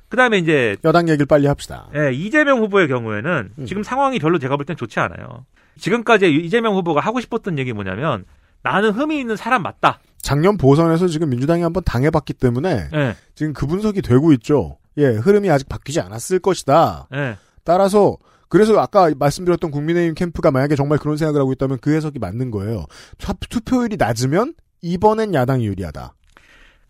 그 0.08 0.16
다음에 0.16 0.38
이제. 0.38 0.76
여당 0.84 1.08
얘기를 1.08 1.26
빨리 1.26 1.46
합시다. 1.46 1.88
예, 1.96 2.12
이재명 2.12 2.60
후보의 2.60 2.86
경우에는 2.88 3.50
음. 3.58 3.66
지금 3.66 3.82
상황이 3.82 4.18
별로 4.18 4.38
제가 4.38 4.56
볼 4.56 4.66
땐 4.66 4.76
좋지 4.76 5.00
않아요. 5.00 5.46
지금까지 5.78 6.30
이재명 6.32 6.74
후보가 6.76 7.00
하고 7.00 7.20
싶었던 7.20 7.58
얘기 7.58 7.72
뭐냐면 7.72 8.24
나는 8.62 8.90
흠이 8.92 9.18
있는 9.18 9.36
사람 9.36 9.62
맞다. 9.62 9.98
작년 10.20 10.56
보선에서 10.56 11.08
지금 11.08 11.30
민주당이 11.30 11.62
한번 11.62 11.82
당해봤기 11.84 12.34
때문에 12.34 12.88
예. 12.94 13.16
지금 13.34 13.52
그 13.54 13.66
분석이 13.66 14.02
되고 14.02 14.32
있죠. 14.34 14.78
예, 14.98 15.06
흐름이 15.06 15.50
아직 15.50 15.68
바뀌지 15.68 16.00
않았을 16.00 16.38
것이다. 16.38 17.08
예. 17.14 17.36
따라서 17.64 18.16
그래서 18.48 18.78
아까 18.78 19.10
말씀드렸던 19.18 19.70
국민의힘 19.72 20.14
캠프가 20.14 20.50
만약에 20.52 20.76
정말 20.76 20.98
그런 20.98 21.16
생각을 21.16 21.40
하고 21.40 21.52
있다면 21.52 21.78
그 21.80 21.92
해석이 21.92 22.18
맞는 22.20 22.50
거예요. 22.52 22.84
투- 23.18 23.34
투표율이 23.50 23.96
낮으면 23.96 24.54
이번엔 24.82 25.34
야당이 25.34 25.66
유리하다. 25.66 26.14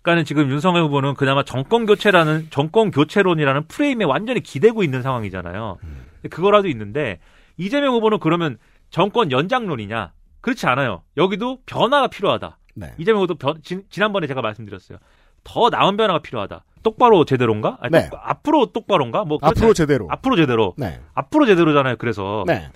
그러니까는 0.04 0.24
지금 0.26 0.50
윤석열 0.50 0.82
후보는 0.84 1.14
그나마 1.14 1.42
정권 1.44 1.86
교체라는 1.86 2.48
정권 2.50 2.90
교체론이라는 2.90 3.66
프레임에 3.68 4.04
완전히 4.04 4.40
기대고 4.40 4.82
있는 4.84 5.00
상황이잖아요. 5.02 5.78
근데 5.80 6.28
그거라도 6.28 6.68
있는데 6.68 7.20
이재명 7.56 7.94
후보는 7.94 8.18
그러면 8.20 8.58
정권 8.90 9.32
연장론이냐? 9.32 10.12
그렇지 10.42 10.66
않아요. 10.66 11.02
여기도 11.16 11.58
변화가 11.64 12.08
필요하다. 12.08 12.58
네. 12.74 12.92
이재명 12.98 13.22
후보도 13.22 13.36
변- 13.38 13.62
지, 13.62 13.80
난번에 13.98 14.26
제가 14.26 14.42
말씀드렸어요. 14.42 14.98
더 15.42 15.70
나은 15.70 15.96
변화가 15.96 16.20
필요하다. 16.20 16.64
똑바로 16.82 17.24
제대로인가? 17.24 17.78
아니, 17.80 17.92
네. 17.92 18.10
똑- 18.10 18.20
앞으로 18.22 18.66
똑바로인가? 18.72 19.24
뭐 19.24 19.38
그렇지 19.38 19.52
앞으로 19.52 19.64
않아요. 19.68 19.72
제대로. 19.74 20.08
앞으로 20.10 20.36
제대로. 20.36 20.74
네. 20.76 21.00
앞으로 21.14 21.46
제대로잖아요. 21.46 21.96
그래서 21.96 22.44
네. 22.46 22.68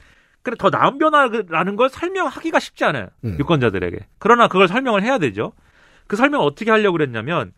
그래 0.42 0.56
더 0.58 0.70
나은 0.70 0.96
변화라는 0.96 1.76
걸 1.76 1.90
설명하기가 1.90 2.58
쉽지 2.58 2.84
않아요. 2.86 3.08
음. 3.24 3.36
유권자들에게. 3.38 3.98
그러나 4.18 4.48
그걸 4.48 4.66
설명을 4.66 5.02
해야 5.02 5.18
되죠. 5.18 5.52
그 6.08 6.16
설명을 6.16 6.44
어떻게 6.44 6.70
하려고 6.72 6.94
그랬냐면 6.98 7.52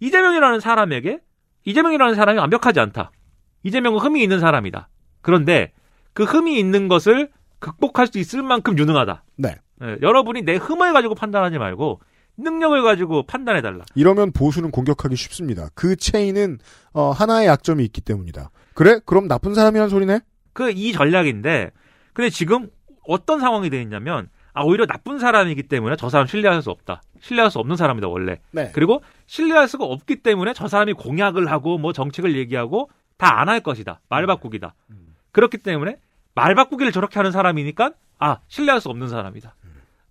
이재명이라는 0.00 0.60
사람에게 0.60 1.20
이재명이라는 1.64 2.14
사람이 2.14 2.38
완벽하지 2.38 2.80
않다. 2.80 3.10
이재명은 3.64 3.98
흠이 3.98 4.22
있는 4.22 4.40
사람이다. 4.40 4.88
그런데 5.20 5.72
그 6.14 6.22
흠이 6.24 6.58
있는 6.58 6.88
것을 6.88 7.30
극복할 7.58 8.06
수 8.06 8.18
있을 8.18 8.42
만큼 8.42 8.78
유능하다. 8.78 9.24
네. 9.36 9.56
예, 9.82 9.96
여러분이 10.00 10.42
내 10.42 10.56
흠을 10.56 10.92
가지고 10.92 11.14
판단하지 11.14 11.58
말고 11.58 12.00
능력을 12.38 12.82
가지고 12.82 13.24
판단해 13.24 13.60
달라. 13.62 13.84
이러면 13.94 14.30
보수는 14.32 14.70
공격하기 14.70 15.16
쉽습니다. 15.16 15.68
그 15.74 15.96
체인은 15.96 16.58
어, 16.92 17.10
하나의 17.10 17.48
약점이 17.48 17.84
있기 17.86 18.02
때문이다. 18.02 18.50
그래? 18.74 19.00
그럼 19.04 19.26
나쁜 19.26 19.54
사람이란 19.54 19.88
소리네? 19.88 20.20
그 20.52 20.70
이 20.70 20.92
전략인데 20.92 21.70
근데 22.12 22.30
지금 22.30 22.70
어떤 23.06 23.40
상황이 23.40 23.68
되어 23.70 23.80
있냐면 23.80 24.28
아 24.58 24.62
오히려 24.62 24.86
나쁜 24.86 25.18
사람이기 25.18 25.64
때문에 25.64 25.96
저 25.96 26.08
사람 26.08 26.26
신뢰할 26.26 26.62
수 26.62 26.70
없다. 26.70 27.02
신뢰할 27.20 27.50
수 27.50 27.58
없는 27.58 27.76
사람이다 27.76 28.08
원래. 28.08 28.38
네. 28.52 28.70
그리고 28.72 29.02
신뢰할 29.26 29.68
수가 29.68 29.84
없기 29.84 30.16
때문에 30.22 30.54
저 30.54 30.66
사람이 30.66 30.94
공약을 30.94 31.50
하고 31.50 31.76
뭐 31.76 31.92
정책을 31.92 32.36
얘기하고 32.38 32.88
다 33.18 33.38
안 33.40 33.48
할 33.50 33.60
것이다. 33.60 34.00
말 34.08 34.26
바꾸기다. 34.26 34.74
그렇기 35.32 35.58
때문에 35.58 35.98
말 36.34 36.54
바꾸기를 36.54 36.90
저렇게 36.90 37.18
하는 37.18 37.32
사람이니까 37.32 37.92
아 38.18 38.38
신뢰할 38.48 38.80
수 38.80 38.88
없는 38.88 39.08
사람이다. 39.08 39.54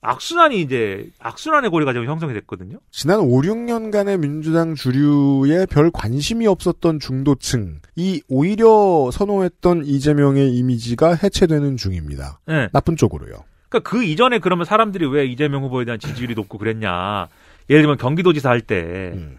악순환이 0.01 0.61
이제 0.61 1.09
악순환의 1.17 1.71
고리가 1.71 1.91
지금 1.93 2.05
형성이 2.05 2.33
됐거든요. 2.35 2.77
지난 2.91 3.19
5, 3.21 3.41
6년간의 3.41 4.19
민주당 4.19 4.75
주류에 4.75 5.65
별 5.65 5.89
관심이 5.91 6.45
없었던 6.45 6.99
중도층이 6.99 8.21
오히려 8.27 9.09
선호했던 9.11 9.85
이재명의 9.85 10.51
이미지가 10.55 11.15
해체되는 11.15 11.77
중입니다. 11.77 12.39
네. 12.45 12.69
나쁜 12.71 12.95
쪽으로요. 12.95 13.33
그러니까 13.75 13.89
그 13.89 14.03
이전에 14.03 14.39
그러면 14.39 14.65
사람들이 14.65 15.05
왜 15.07 15.25
이재명 15.25 15.63
후보에 15.63 15.85
대한 15.85 15.99
지지율이 15.99 16.35
높고 16.35 16.57
그랬냐. 16.57 17.27
예를 17.69 17.81
들면 17.81 17.97
경기도지사 17.97 18.49
할때 18.49 19.11
음. 19.15 19.37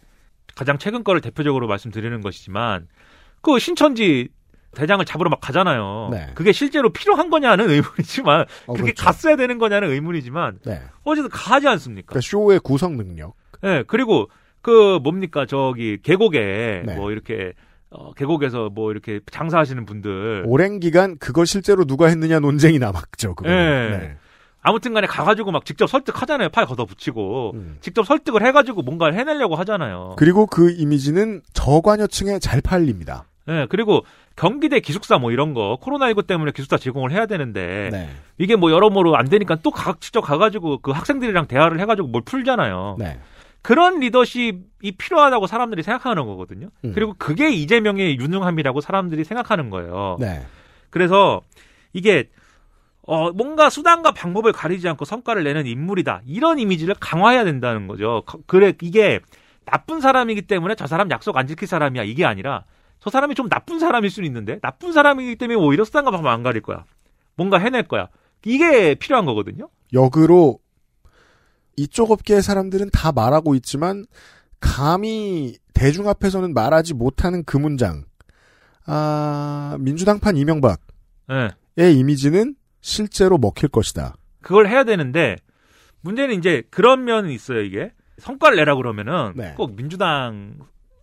가장 0.54 0.78
최근 0.78 1.04
거를 1.04 1.20
대표적으로 1.20 1.66
말씀드리는 1.66 2.20
것이지만 2.20 2.88
그 3.40 3.58
신천지 3.58 4.28
대장을 4.74 5.04
잡으러 5.04 5.30
막 5.30 5.40
가잖아요. 5.40 6.08
네. 6.10 6.30
그게 6.34 6.52
실제로 6.52 6.90
필요한 6.90 7.30
거냐는 7.30 7.70
의문이지만 7.70 8.44
어, 8.66 8.72
그게 8.72 8.92
그렇죠. 8.92 9.04
갔어야 9.04 9.36
되는 9.36 9.58
거냐는 9.58 9.90
의문이지만 9.90 10.58
네. 10.66 10.82
어쨌든 11.04 11.30
가지 11.30 11.66
않습니까? 11.68 12.08
그러니까 12.08 12.20
쇼의 12.20 12.60
구성 12.60 12.96
능력. 12.96 13.34
네, 13.62 13.84
그리고 13.86 14.28
그 14.60 14.98
뭡니까 15.02 15.46
저기 15.46 15.98
계곡에 16.02 16.82
네. 16.84 16.94
뭐 16.96 17.10
이렇게 17.10 17.52
어, 17.88 18.12
계곡에서 18.12 18.68
뭐 18.68 18.90
이렇게 18.90 19.20
장사하시는 19.30 19.86
분들 19.86 20.44
오랜 20.46 20.80
기간 20.80 21.16
그걸 21.18 21.46
실제로 21.46 21.84
누가 21.84 22.08
했느냐 22.08 22.40
논쟁이 22.40 22.78
남았죠. 22.78 23.34
그거. 23.34 23.48
네. 23.48 24.16
아무튼 24.66 24.92
간에 24.94 25.06
가가지고 25.06 25.52
막 25.52 25.64
직접 25.64 25.86
설득하잖아요. 25.86 26.48
팔 26.48 26.66
걷어붙이고. 26.66 27.54
직접 27.80 28.04
설득을 28.04 28.44
해가지고 28.44 28.82
뭔가를 28.82 29.14
해내려고 29.14 29.54
하잖아요. 29.54 30.10
음. 30.10 30.16
그리고 30.16 30.46
그 30.46 30.72
이미지는 30.72 31.40
저관여층에 31.52 32.40
잘 32.40 32.60
팔립니다. 32.60 33.26
네, 33.46 33.66
그리고 33.68 34.04
경기대 34.34 34.80
기숙사 34.80 35.18
뭐 35.18 35.30
이런 35.30 35.54
거, 35.54 35.78
코로나19 35.80 36.26
때문에 36.26 36.50
기숙사 36.50 36.78
제공을 36.78 37.12
해야 37.12 37.26
되는데, 37.26 37.90
네. 37.92 38.10
이게 38.38 38.56
뭐 38.56 38.72
여러모로 38.72 39.16
안 39.16 39.28
되니까 39.28 39.56
또 39.62 39.70
각, 39.70 40.00
직접 40.00 40.20
가가지고 40.20 40.78
그 40.78 40.90
학생들이랑 40.90 41.46
대화를 41.46 41.78
해가지고 41.78 42.08
뭘 42.08 42.24
풀잖아요. 42.24 42.96
네. 42.98 43.20
그런 43.62 44.00
리더십이 44.00 44.96
필요하다고 44.98 45.46
사람들이 45.46 45.84
생각하는 45.84 46.26
거거든요. 46.26 46.70
음. 46.84 46.92
그리고 46.92 47.14
그게 47.18 47.50
이재명의 47.50 48.18
유능함이라고 48.18 48.80
사람들이 48.80 49.22
생각하는 49.22 49.70
거예요. 49.70 50.16
네. 50.18 50.44
그래서 50.90 51.40
이게 51.92 52.28
어 53.06 53.30
뭔가 53.32 53.70
수단과 53.70 54.12
방법을 54.12 54.52
가리지 54.52 54.88
않고 54.88 55.04
성과를 55.04 55.44
내는 55.44 55.66
인물이다. 55.66 56.22
이런 56.26 56.58
이미지를 56.58 56.94
강화해야 56.98 57.44
된다는 57.44 57.86
거죠. 57.86 58.22
거- 58.26 58.40
그래 58.46 58.72
이게 58.82 59.20
나쁜 59.64 60.00
사람이기 60.00 60.42
때문에 60.42 60.74
저 60.74 60.86
사람 60.86 61.10
약속 61.10 61.36
안 61.36 61.46
지킬 61.46 61.68
사람이야. 61.68 62.02
이게 62.04 62.24
아니라 62.24 62.64
저 63.00 63.10
사람이 63.10 63.34
좀 63.36 63.48
나쁜 63.48 63.78
사람일 63.78 64.10
수는 64.10 64.26
있는데 64.28 64.58
나쁜 64.60 64.92
사람이기 64.92 65.36
때문에 65.36 65.56
오히려 65.58 65.84
수단과 65.84 66.10
방법 66.10 66.30
안 66.30 66.42
가릴 66.42 66.62
거야. 66.62 66.84
뭔가 67.36 67.58
해낼 67.58 67.86
거야. 67.86 68.08
이게 68.44 68.94
필요한 68.96 69.24
거거든요. 69.24 69.68
역으로 69.92 70.58
이쪽 71.76 72.10
업계의 72.10 72.42
사람들은 72.42 72.90
다 72.92 73.12
말하고 73.12 73.54
있지만 73.56 74.04
감히 74.60 75.56
대중 75.74 76.08
앞에서는 76.08 76.54
말하지 76.54 76.94
못하는 76.94 77.44
그 77.44 77.56
문장. 77.56 78.04
아, 78.86 79.76
민주당판 79.80 80.36
이명박의 80.36 80.76
네. 81.76 81.90
이미지는 81.92 82.54
실제로 82.90 83.36
먹힐 83.36 83.68
것이다. 83.68 84.14
그걸 84.40 84.68
해야 84.68 84.84
되는데 84.84 85.36
문제는 86.02 86.36
이제 86.36 86.62
그런 86.70 87.04
면은 87.04 87.30
있어요. 87.30 87.62
이게 87.62 87.90
성과를 88.18 88.56
내라 88.56 88.76
그러면은 88.76 89.32
네. 89.34 89.54
꼭 89.56 89.74
민주당 89.74 90.54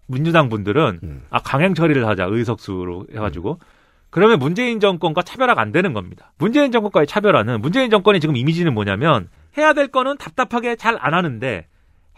민주당 0.08 0.48
분들은 0.48 1.00
음. 1.04 1.24
아 1.30 1.42
강행 1.42 1.74
처리를 1.74 2.08
하자 2.08 2.28
의석수로 2.30 3.08
해가지고 3.12 3.60
그러면 4.10 4.40
문재인 4.40 4.80
정권과 4.80 5.24
차별화가 5.24 5.62
안 5.62 5.74
되는 5.74 5.92
겁니다. 5.92 6.32
문재인 6.38 6.72
정권과의 6.72 7.06
차별화는 7.06 7.60
문재인 7.60 7.90
정권의 7.90 8.22
지금 8.22 8.38
이미지는 8.38 8.74
뭐냐면 8.74 9.28
해야 9.58 9.74
될 9.74 9.90
거는 9.90 10.18
답답하게 10.18 10.78
잘 10.78 10.96
안 10.98 11.14
하는데 11.14 11.68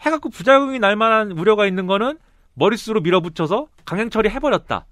해갖고 0.00 0.28
부작용이 0.28 0.78
날 0.78 0.94
만한 0.94 1.32
우려가 1.32 1.66
있는 1.66 1.88
거는 1.88 2.18
머릿수로 2.54 3.00
밀어붙여서 3.00 3.66
강행 3.84 4.10
처리 4.10 4.28
해버렸다. 4.28 4.86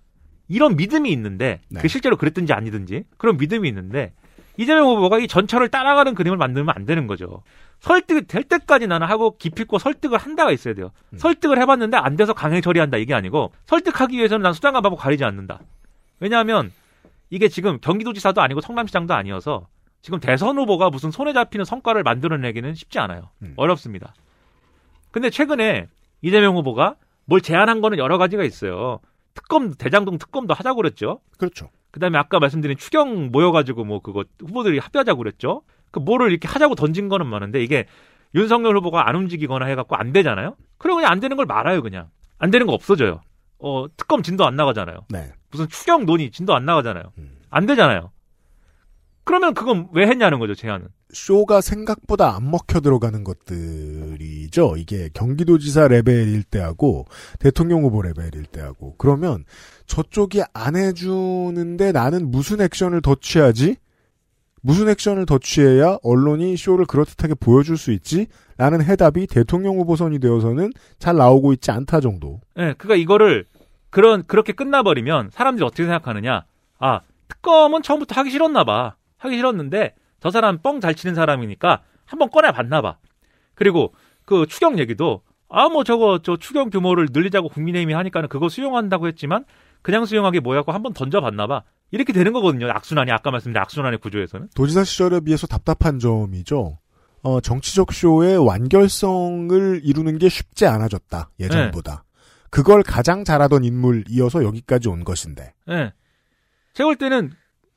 이런 0.49 0.75
믿음이 0.75 1.13
있는데 1.13 1.61
네. 1.69 1.81
그 1.81 1.87
실제로 1.87 2.17
그랬든지 2.17 2.53
아니든지 2.53 3.05
그런 3.19 3.37
믿음이 3.37 3.69
있는데 3.69 4.13
이재명 4.57 4.87
후보가 4.87 5.19
이 5.19 5.27
전철을 5.27 5.69
따라가는 5.69 6.15
그림을 6.15 6.37
만들면 6.37 6.75
안 6.77 6.85
되는 6.85 7.07
거죠. 7.07 7.43
설득이 7.81 8.27
될 8.27 8.45
때까지 8.45 8.87
나는 8.87 9.07
하고 9.07 9.37
기필코 9.37 9.79
설득을 9.79 10.19
한다가 10.19 10.53
있어야 10.53 10.75
돼요. 10.75 10.91
음. 11.13 11.19
설득을 11.19 11.59
해봤는데 11.61 11.97
안 11.97 12.17
돼서 12.17 12.33
강행 12.33 12.63
처리한다 12.63 12.97
이게 12.97 13.15
아니고 13.15 13.53
설득하기 13.67 14.17
위해서는 14.17 14.43
난 14.43 14.53
수단과 14.53 14.81
방법 14.81 14.97
가리지 14.97 15.25
않는다. 15.25 15.61
왜냐하면 16.21 16.73
이게 17.31 17.49
지금 17.49 17.79
경기도지사도 17.81 18.41
아니고 18.41 18.61
성남시장도 18.61 19.13
아니어서 19.13 19.67
지금 20.03 20.21
대선 20.21 20.59
후보가 20.59 20.91
무슨 20.91 21.11
손에 21.11 21.33
잡히는 21.33 21.65
성과를 21.65 22.03
만들어내기는 22.03 22.75
쉽지 22.75 22.99
않아요. 22.99 23.31
음. 23.43 23.55
어렵습니다. 23.57 24.15
근데 25.11 25.31
최근에 25.31 25.89
이재명 26.23 26.57
후보가 26.57 26.97
뭘 27.27 27.41
제안한 27.41 27.81
거는 27.81 27.99
여러 27.99 28.19
가지가 28.19 28.45
있어요. 28.45 29.01
특검 29.35 29.75
대장동 29.75 30.19
특검도 30.19 30.55
하자고 30.55 30.77
그랬죠. 30.77 31.21
그렇죠. 31.39 31.71
그다음에 31.95 32.19
아까 32.19 32.41
말씀드린 32.41 32.77
추경 32.77 33.31
모여가지고 33.31 33.85
뭐 33.85 34.01
그거 34.01 34.25
후보들이 34.41 34.81
합의하자고 34.81 35.19
그랬죠. 35.19 35.63
그 35.93 36.01
뭐를 36.01 36.33
이렇게 36.33 36.49
하자고 36.49 36.75
던진 36.75 37.09
거는 37.09 37.25
많은데 37.25 37.63
이게 37.63 37.87
윤석열 38.35 38.77
후보가 38.79 39.09
안 39.09 39.15
움직이거나 39.15 39.67
해갖고 39.67 39.95
안 39.95 40.13
되잖아요. 40.13 40.57
그럼 40.77 40.97
그냥 40.97 41.13
안 41.13 41.21
되는 41.21 41.37
걸 41.37 41.47
말아요 41.47 41.83
그냥. 41.83 42.09
안 42.37 42.51
되는 42.51 42.67
거 42.67 42.73
없어져요. 42.73 43.21
어 43.61 43.87
특검 43.97 44.25
진도 44.25 44.45
안 44.45 44.57
나가잖아요. 44.57 45.07
네. 45.09 45.31
무슨 45.53 45.69
추경 45.69 46.05
논의 46.05 46.33
진도 46.33 46.53
안 46.57 46.65
나가잖아요. 46.65 47.05
안 47.49 47.67
되잖아요. 47.67 48.11
그러면 49.23 49.55
그건 49.55 49.89
왜 49.93 50.09
했냐는 50.09 50.41
거죠 50.41 50.57
제안은. 50.57 50.89
쇼가 51.13 51.61
생각보다 51.61 52.35
안 52.35 52.51
먹혀 52.51 52.81
들어가는 52.81 53.23
것들이죠. 53.23 54.75
이게 54.79 55.11
경기도지사 55.15 55.87
레벨일 55.87 56.43
때하고 56.43 57.07
대통령 57.39 57.85
후보 57.85 58.03
레벨일 58.03 58.47
때하고 58.47 58.97
그러면 58.99 59.45
저쪽이 59.87 60.43
안 60.53 60.77
해주는데 60.77 61.93
나는 61.93 62.31
무슨 62.31 62.61
액션을 62.61 63.03
더 63.03 63.15
취하지? 63.15 63.77
무슨 64.63 64.89
액션을 64.89 65.27
더 65.27 65.39
취해야 65.39 65.99
언론이 66.03 66.57
쇼를 66.57 66.87
그렇듯하게 66.87 67.35
보여줄 67.35 67.77
수 67.77 67.93
있지? 67.93 68.29
라는 68.57 68.83
해답이 68.83 69.27
대통령 69.27 69.77
후보선이 69.79 70.21
되어서는 70.21 70.73
잘 70.99 71.17
나오고 71.17 71.53
있지 71.53 71.71
않다 71.71 72.01
정도. 72.01 72.41
예, 72.57 72.75
그러니까 72.79 72.95
이거를 72.97 73.47
그런 73.91 74.25
그렇게 74.27 74.53
끝나버리면 74.53 75.31
사람들이 75.33 75.65
어떻게 75.67 75.83
생각하느냐? 75.83 76.45
아 76.79 77.01
특검은 77.29 77.83
처음부터 77.83 78.15
하기 78.21 78.31
싫었나 78.31 78.65
봐. 78.65 78.97
하기 79.19 79.37
싫었는데 79.37 79.95
저 80.21 80.31
사람 80.31 80.59
뻥 80.59 80.81
잘 80.81 80.95
치는 80.95 81.15
사람이니까 81.15 81.83
한번 82.07 82.31
꺼내 82.31 82.51
봤나 82.51 82.81
봐. 82.81 82.97
그리고 83.55 83.93
그 84.25 84.47
추경 84.47 84.79
얘기도 84.79 85.21
아 85.51 85.69
뭐 85.69 85.85
저거 85.85 86.21
저 86.23 86.37
추경 86.39 86.71
규모를 86.71 87.09
늘리자고 87.13 87.49
국민의힘이 87.51 87.93
하니까는 87.93 88.29
그거 88.31 88.49
수용한다고 88.49 89.07
했지만 89.09 89.45
그냥 89.85 90.07
수용하기 90.07 90.41
뭐야고 90.41 90.73
한번 90.73 90.95
던져봤나 90.95 91.47
봐. 91.47 91.63
이렇게 91.91 92.15
되는 92.15 92.33
거거든요. 92.33 92.71
악순환이 92.71 93.13
아까 93.13 93.31
말씀드린 93.31 93.61
악순환의 93.61 93.99
구조에서는. 93.99 94.49
도지사 94.57 94.83
시절에 94.83 95.21
비해서 95.21 95.47
답답한 95.47 95.99
점이죠. 95.99 96.79
어, 97.23 97.41
정치적 97.43 97.93
쇼의 97.93 98.39
완결성을 98.39 99.83
이루는 99.85 100.19
게 100.19 100.31
쉽지 100.31 100.67
않아졌다. 100.67 101.29
예전보다. 101.39 102.05
그걸 102.49 102.83
가장 102.83 103.25
잘하던 103.25 103.63
인물이어서 103.63 104.43
여기까지 104.43 104.89
온 104.89 105.05
것인데. 105.05 105.53
예. 105.69 105.93
제가 106.73 106.89
볼 106.89 106.97
때는 106.97 107.33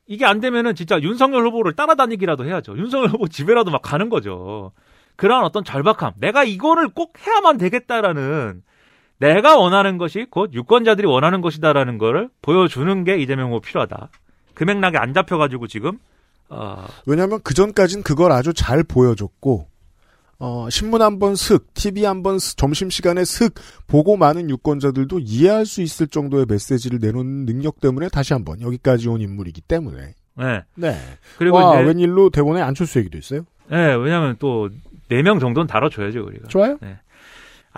이게 0.05 0.25
안 0.25 0.39
되면은 0.39 0.75
진짜 0.75 1.01
윤석열 1.01 1.45
후보를 1.45 1.75
따라다니기라도 1.75 2.45
해야죠. 2.45 2.77
윤석열 2.77 3.09
후보 3.09 3.27
집에라도 3.27 3.69
막 3.69 3.81
가는 3.81 4.07
거죠. 4.07 4.71
그러한 5.17 5.43
어떤 5.43 5.65
절박함. 5.65 6.13
내가 6.19 6.45
이거를 6.45 6.87
꼭 6.87 7.15
해야만 7.19 7.57
되겠다라는 7.57 8.63
내가 9.19 9.57
원하는 9.57 9.97
것이 9.97 10.27
곧 10.29 10.53
유권자들이 10.53 11.07
원하는 11.07 11.41
것이다라는 11.41 11.97
거를 11.97 12.29
보여주는 12.41 13.03
게 13.03 13.17
이재명 13.17 13.47
후보 13.47 13.61
필요하다. 13.61 14.09
그 14.53 14.63
맥락에 14.63 14.97
안 14.97 15.13
잡혀가지고 15.13 15.67
지금 15.67 15.97
어, 16.49 16.85
왜냐하면 17.05 17.39
그 17.43 17.53
전까진 17.53 18.03
그걸 18.03 18.31
아주 18.31 18.53
잘 18.53 18.83
보여줬고 18.83 19.67
어, 20.39 20.67
신문 20.69 21.01
한 21.01 21.17
번 21.19 21.35
슥, 21.35 21.73
TV 21.73 22.05
한 22.05 22.21
번 22.21 22.37
점심 22.57 22.91
시간에 22.91 23.25
슥 23.25 23.55
보고 23.87 24.17
많은 24.17 24.49
유권자들도 24.51 25.19
이해할 25.19 25.65
수 25.65 25.81
있을 25.81 26.07
정도의 26.07 26.45
메시지를 26.47 26.99
내놓는 27.01 27.45
능력 27.47 27.81
때문에 27.81 28.07
다시 28.09 28.33
한번 28.33 28.61
여기까지 28.61 29.09
온 29.09 29.19
인물이기 29.21 29.61
때문에. 29.61 30.13
네. 30.37 30.63
네. 30.75 30.95
그리고 31.39 31.57
와, 31.57 31.79
웬일로 31.79 32.29
대본에 32.29 32.61
안철수 32.61 32.99
얘기도 32.99 33.17
있어요? 33.17 33.41
네, 33.69 33.95
왜냐하면 33.95 34.35
또 34.37 34.69
네 35.09 35.21
명 35.23 35.39
정도는 35.39 35.67
다뤄줘야죠 35.67 36.23
우리가. 36.25 36.49
좋아요. 36.49 36.77
네. 36.81 36.97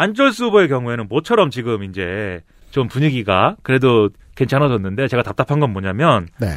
안철수 0.04 0.46
후보의 0.46 0.70
경우에는 0.70 1.10
모처럼 1.10 1.50
지금 1.50 1.84
이제 1.84 2.42
좀 2.72 2.88
분위기가 2.88 3.58
그래도 3.64 4.10
괜찮아졌는데 4.36 5.10
제가 5.10 5.24
답답한 5.24 5.60
건 5.60 5.74
뭐냐면 5.74 6.30
네. 6.40 6.48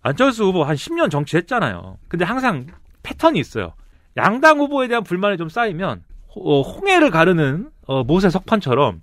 안철수 0.00 0.44
후보 0.44 0.64
한 0.64 0.76
10년 0.76 1.10
정치했잖아요. 1.10 1.98
근데 2.08 2.24
항상 2.24 2.66
패턴이 3.02 3.38
있어요. 3.38 3.74
양당 4.16 4.60
후보에 4.60 4.88
대한 4.88 5.04
불만이 5.04 5.36
좀 5.36 5.50
쌓이면 5.50 6.04
호- 6.34 6.40
어, 6.40 6.62
홍해를 6.62 7.10
가르는 7.10 7.68
어, 7.86 8.02
모세 8.02 8.30
석판처럼 8.30 9.02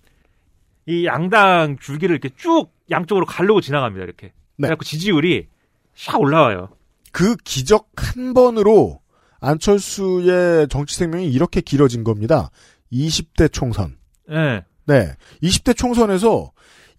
이 0.87 1.05
양당 1.05 1.77
줄기를 1.79 2.15
이렇게 2.15 2.35
쭉 2.35 2.71
양쪽으로 2.89 3.27
가르고 3.27 3.61
지나갑니다. 3.61 4.03
이렇게. 4.03 4.27
네. 4.57 4.67
그래갖고 4.69 4.85
지지율이 4.85 5.49
샥 5.95 6.19
올라와요. 6.19 6.69
그 7.11 7.35
기적 7.43 7.89
한 7.95 8.33
번으로 8.33 9.01
안철수의 9.39 10.67
정치 10.69 10.95
생명이 10.95 11.27
이렇게 11.31 11.61
길어진 11.61 12.03
겁니다. 12.03 12.49
20대 12.93 13.51
총선. 13.51 13.97
예. 14.29 14.63
네. 14.85 15.13
20대 15.41 15.75
총선에서 15.75 16.51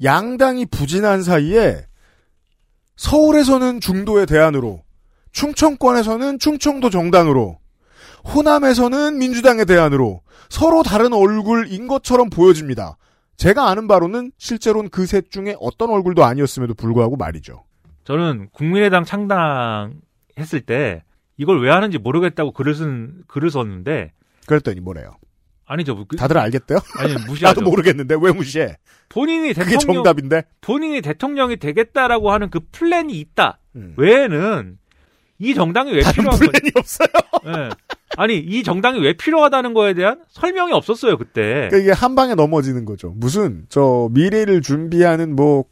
양당이 0.03 0.67
부진한 0.67 1.23
사이에 1.23 1.87
서울에서는 2.97 3.81
중도의 3.81 4.27
대안으로, 4.27 4.83
충청권에서는 5.33 6.39
충청도 6.39 6.91
정당으로, 6.91 7.59
호남에서는 8.35 9.19
민주당의 9.19 9.67
대안으로 9.67 10.23
서로 10.49 10.83
다른 10.83 11.13
얼굴인 11.13 11.87
것처럼 11.89 12.31
보여집니다. 12.31 12.97
제가 13.37 13.69
아는 13.69 13.89
바로는 13.89 14.33
실제로는 14.39 14.91
그 14.91 15.07
셋 15.07 15.31
중에 15.31 15.57
어떤 15.61 15.91
얼굴도 15.91 16.25
아니었음에도 16.25 16.75
불구하고 16.75 17.17
말이죠. 17.17 17.65
저는 18.05 18.49
국민의당 18.53 19.05
창당했을 19.05 20.61
때 20.65 21.03
이걸 21.37 21.61
왜 21.63 21.71
하는지 21.71 21.99
모르겠다고 21.99 22.53
글을 22.53 22.75
쓴 22.75 23.25
글을 23.27 23.51
썼는데 23.51 24.13
그랬더니 24.47 24.81
뭐래요? 24.81 25.17
아니죠. 25.67 25.95
뭐 25.95 26.05
그- 26.09 26.17
다들 26.17 26.39
알겠대요? 26.39 26.79
아니 26.99 27.15
무시하죠. 27.27 27.61
나도 27.61 27.71
모르겠는데 27.71 28.17
왜 28.21 28.33
무시해? 28.33 28.77
본인이 29.09 29.53
그게 29.55 29.71
대통령 29.77 30.03
정답인데? 30.05 30.43
본인이 30.61 31.01
대통령이 31.01 31.57
되겠다라고 31.57 32.31
하는 32.33 32.51
그 32.51 32.61
플랜이 32.73 33.19
있다. 33.21 33.59
음. 33.77 33.95
외에는 33.97 34.79
이 35.39 35.55
정당이 35.55 35.93
왜 35.93 36.01
다른 36.03 36.15
필요한 36.17 36.39
플랜이 36.39 36.71
없어요. 36.77 37.09
예. 37.47 37.71
아니 38.17 38.39
이 38.39 38.63
정당이 38.63 39.01
왜 39.01 39.15
필요하다는 39.15 39.75
거에 39.75 39.93
대한 39.95 40.23
설명이 40.31 40.73
없었어요 40.73 41.17
그때. 41.19 41.43
그러니까 41.71 41.77
이게 41.79 41.91
한 41.93 42.15
방에 42.15 42.35
넘어지는 42.35 42.85
거죠. 42.85 43.13
무슨 43.17 43.67
저 43.69 44.09
미래를 44.13 44.63
준비하는 44.63 45.35
뭐 45.35 45.65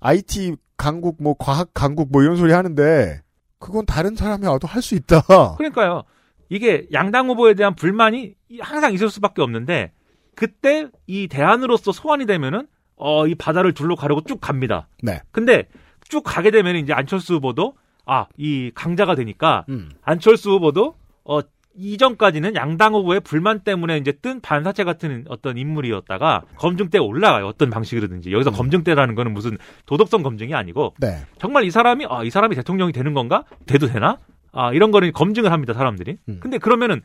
IT 0.00 0.56
강국 0.76 1.22
뭐 1.22 1.34
과학 1.38 1.70
강국 1.74 2.10
뭐 2.12 2.22
이런 2.22 2.36
소리 2.36 2.52
하는데 2.52 3.20
그건 3.58 3.84
다른 3.86 4.16
사람이 4.16 4.46
와도 4.46 4.66
할 4.68 4.82
수 4.82 4.94
있다. 4.94 5.22
그러니까요. 5.56 6.04
이게 6.50 6.86
양당 6.92 7.28
후보에 7.30 7.54
대한 7.54 7.74
불만이 7.74 8.34
항상 8.60 8.92
있을 8.92 9.08
수밖에 9.08 9.40
없는데 9.40 9.92
그때 10.34 10.88
이 11.06 11.26
대안으로서 11.28 11.92
소환이 11.92 12.26
되면은 12.26 12.66
어 12.96 13.26
이 13.26 13.34
바다를 13.34 13.72
둘러 13.72 13.94
가려고 13.94 14.20
쭉 14.22 14.40
갑니다. 14.42 14.86
네. 15.02 15.20
근데 15.32 15.66
쭉 16.08 16.22
가게 16.22 16.50
되면 16.50 16.76
이제 16.76 16.92
안철수 16.92 17.34
후보도 17.36 17.74
아 18.04 18.26
이 18.36 18.70
강자가 18.74 19.14
되니까 19.14 19.64
음. 19.70 19.90
안철수 20.02 20.50
후보도 20.50 20.94
어 21.24 21.40
이전까지는 21.76 22.56
양당 22.56 22.94
후보의 22.94 23.20
불만 23.20 23.60
때문에 23.60 23.96
이제 23.98 24.12
뜬 24.12 24.40
반사체 24.40 24.82
같은 24.84 25.24
어떤 25.28 25.56
인물이었다가 25.56 26.42
검증대에 26.56 27.00
올라가요. 27.00 27.46
어떤 27.46 27.70
방식이든지. 27.70 28.32
여기서 28.32 28.50
검증대라는 28.50 29.14
거는 29.14 29.32
무슨 29.32 29.56
도덕성 29.86 30.22
검증이 30.22 30.52
아니고 30.54 30.94
네. 30.98 31.18
정말 31.38 31.64
이 31.64 31.70
사람이 31.70 32.06
아, 32.10 32.24
이 32.24 32.30
사람이 32.30 32.56
대통령이 32.56 32.92
되는 32.92 33.14
건가? 33.14 33.44
돼도 33.66 33.86
되나? 33.86 34.18
아, 34.52 34.72
이런 34.72 34.90
거를 34.90 35.12
검증을 35.12 35.52
합니다, 35.52 35.72
사람들이. 35.74 36.18
근데 36.40 36.58
그러면은 36.58 37.02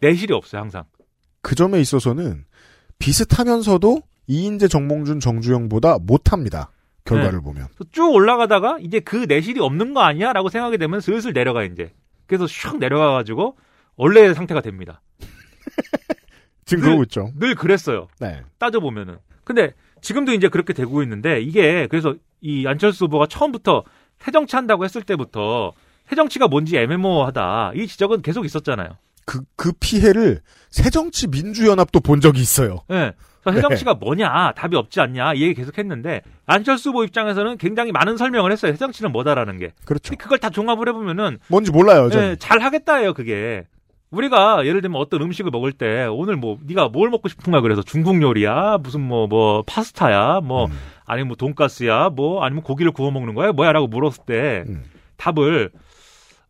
내실이 0.00 0.32
없어요, 0.32 0.60
항상. 0.62 0.84
그 1.42 1.54
점에 1.54 1.80
있어서는 1.80 2.44
비슷하면서도 2.98 4.02
이인재 4.26 4.68
정몽준 4.68 5.20
정주영보다 5.20 5.98
못합니다. 6.00 6.70
결과를 7.04 7.38
네. 7.38 7.44
보면. 7.44 7.68
쭉 7.92 8.12
올라가다가 8.12 8.78
이제 8.80 9.00
그 9.00 9.16
내실이 9.28 9.60
없는 9.60 9.94
거 9.94 10.00
아니야 10.00 10.32
라고 10.32 10.48
생각이 10.50 10.76
되면 10.78 11.00
슬슬 11.00 11.32
내려가 11.32 11.62
이제. 11.64 11.92
그래서 12.26 12.44
슉 12.44 12.78
내려가 12.78 13.12
가지고 13.12 13.56
원래의 13.96 14.34
상태가 14.34 14.60
됩니다. 14.60 15.00
지금 16.66 16.82
늘- 16.82 16.88
그러고 16.90 17.02
있죠. 17.04 17.32
늘 17.38 17.54
그랬어요. 17.54 18.08
네. 18.20 18.42
따져 18.58 18.80
보면은. 18.80 19.16
근데 19.44 19.72
지금도 20.02 20.32
이제 20.34 20.48
그렇게 20.48 20.74
되고 20.74 21.02
있는데 21.02 21.40
이게 21.40 21.86
그래서 21.86 22.14
이 22.42 22.66
안철수 22.66 23.06
후보가 23.06 23.26
처음부터 23.28 23.84
새정치 24.18 24.54
한다고 24.56 24.84
했을 24.84 25.02
때부터 25.02 25.72
새정치가 26.08 26.48
뭔지 26.48 26.76
애매모호하다. 26.76 27.72
이 27.74 27.86
지적은 27.86 28.22
계속 28.22 28.44
있었잖아요. 28.44 28.90
그, 29.24 29.42
그 29.56 29.72
피해를 29.78 30.40
새정치 30.70 31.28
민주연합도 31.28 32.00
본 32.00 32.20
적이 32.20 32.40
있어요. 32.40 32.78
예. 32.90 33.12
그래서 33.42 33.60
새정치가 33.60 33.94
뭐냐, 33.94 34.52
답이 34.56 34.76
없지 34.76 35.00
않냐, 35.00 35.34
이 35.34 35.42
얘기 35.42 35.54
계속 35.54 35.78
했는데, 35.78 36.22
안철수 36.46 36.90
후보 36.90 37.04
입장에서는 37.04 37.56
굉장히 37.58 37.92
많은 37.92 38.16
설명을 38.16 38.52
했어요. 38.52 38.72
새정치는 38.72 39.12
뭐다라는 39.12 39.58
게. 39.58 39.72
그렇죠. 39.84 40.14
그걸 40.16 40.38
다 40.38 40.50
종합을 40.50 40.88
해보면은, 40.88 41.38
뭔지 41.48 41.70
몰라요. 41.70 42.08
예, 42.14 42.36
잘 42.38 42.60
하겠다예요, 42.60 43.14
그게. 43.14 43.64
우리가 44.10 44.64
예를 44.64 44.80
들면 44.80 45.00
어떤 45.00 45.20
음식을 45.22 45.50
먹을 45.50 45.72
때 45.72 46.06
오늘 46.06 46.36
뭐 46.36 46.58
네가 46.66 46.88
뭘 46.88 47.10
먹고 47.10 47.28
싶은가 47.28 47.60
그래서 47.60 47.82
중국 47.82 48.22
요리야 48.22 48.78
무슨 48.80 49.02
뭐뭐 49.02 49.64
파스타야 49.66 50.40
뭐 50.40 50.64
음. 50.64 50.72
아니면 51.04 51.28
뭐 51.28 51.36
돈가스야 51.36 52.08
뭐 52.08 52.42
아니면 52.42 52.62
고기를 52.62 52.92
구워 52.92 53.10
먹는 53.10 53.34
거야 53.34 53.52
뭐야라고 53.52 53.86
물었을 53.86 54.24
때 54.24 54.64
답을 55.18 55.70
어, 55.74 55.78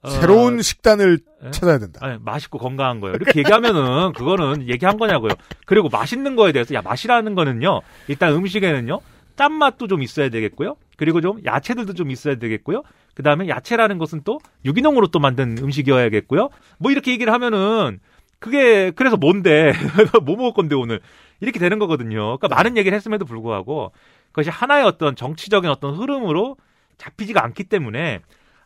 새로운 0.07 0.63
식단을 0.63 1.19
예? 1.45 1.51
찾아야 1.51 1.79
된다. 1.79 2.01
아니, 2.03 2.19
맛있고 2.21 2.59
건강한 2.59 3.01
거예요. 3.01 3.17
이렇게 3.17 3.41
얘기하면은 3.41 4.13
그거는 4.13 4.69
얘기한 4.69 4.97
거냐고요. 4.97 5.33
그리고 5.67 5.89
맛있는 5.89 6.37
거에 6.37 6.53
대해서 6.53 6.75
야 6.75 6.83
맛이라는 6.83 7.35
거는요. 7.35 7.81
일단 8.07 8.33
음식에는요. 8.33 9.01
짠 9.37 9.53
맛도 9.53 9.87
좀 9.87 10.03
있어야 10.03 10.29
되겠고요. 10.31 10.77
그리고 10.97 11.21
좀 11.21 11.41
야채들도 11.45 11.95
좀 11.95 12.11
있어야 12.11 12.37
되겠고요. 12.37 12.83
그 13.15 13.23
다음에 13.23 13.49
야채라는 13.49 13.99
것은 13.99 14.23
또 14.25 14.41
유기농으로 14.65 15.09
또 15.09 15.19
만든 15.19 15.57
음식이어야겠고요. 15.59 16.51
뭐 16.79 16.91
이렇게 16.91 17.13
얘기를 17.13 17.33
하면은 17.33 18.01
그게 18.41 18.91
그래서 18.93 19.17
뭔데 19.17 19.73
뭐 20.25 20.37
먹을 20.37 20.53
건데 20.55 20.75
오늘 20.75 21.01
이렇게 21.41 21.59
되는 21.59 21.79
거거든요. 21.79 22.39
그러니까 22.39 22.49
많은 22.49 22.77
얘기를 22.77 22.95
했음에도 22.97 23.25
불구하고 23.25 23.93
그것이 24.29 24.51
하나의 24.51 24.85
어떤 24.85 25.17
정치적인 25.17 25.71
어떤 25.71 25.95
흐름으로 25.95 26.57
잡히지가 26.99 27.43
않기 27.45 27.65
때문에 27.65 28.21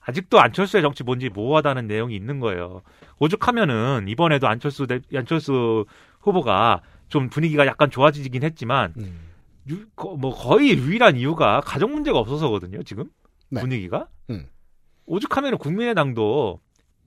아직도 0.05 0.41
안철수의 0.41 0.83
정치 0.83 1.05
뭔지 1.05 1.29
모호하다는 1.29 1.87
내용이 1.87 2.15
있는 2.17 2.41
거예요. 2.41 2.83
오죽하면은 3.19 4.07
이번에도 4.09 4.49
안철수 4.49 4.87
대, 4.87 5.01
안철수 5.15 5.85
후보가 6.21 6.83
좀 7.09 7.29
분위기가 7.29 7.67
약간 7.67 7.91
좋아지긴 7.91 8.43
했지만 8.43 8.95
유- 9.69 9.87
거- 9.95 10.17
뭐 10.17 10.35
거의 10.35 10.77
유일한 10.77 11.17
이유가 11.17 11.61
가족 11.61 11.91
문제가 11.93 12.19
없어서거든요. 12.19 12.83
지금 12.83 13.05
분위기가 13.61 14.09
음. 14.31 14.47
오죽하면은 15.07 15.59
국민의당도 15.59 16.61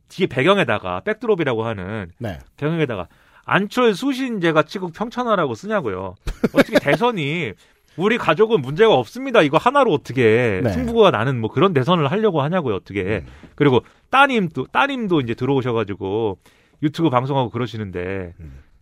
뒤에 0.07 0.27
배경에다가 0.27 1.01
백드롭이라고 1.01 1.65
하는 1.65 2.11
네. 2.19 2.39
배경에다가 2.57 3.07
안철수 3.43 4.13
신제가 4.13 4.63
치국 4.63 4.93
평천하라고 4.93 5.53
쓰냐고요. 5.55 6.15
어떻게 6.53 6.77
대선이 6.79 7.53
우리 7.97 8.17
가족은 8.17 8.61
문제가 8.61 8.93
없습니다. 8.95 9.41
이거 9.41 9.57
하나로 9.57 9.91
어떻게 9.93 10.61
네. 10.63 10.69
승부가 10.69 11.11
나는 11.11 11.39
뭐 11.39 11.49
그런 11.49 11.73
대선을 11.73 12.11
하려고 12.11 12.41
하냐고요. 12.41 12.75
어떻게. 12.75 13.23
그리고 13.55 13.81
따님도 14.09 14.67
따님도 14.67 15.21
이제 15.21 15.33
들어오셔 15.33 15.73
가지고 15.73 16.37
유튜브 16.83 17.09
방송하고 17.09 17.49
그러시는데 17.49 18.33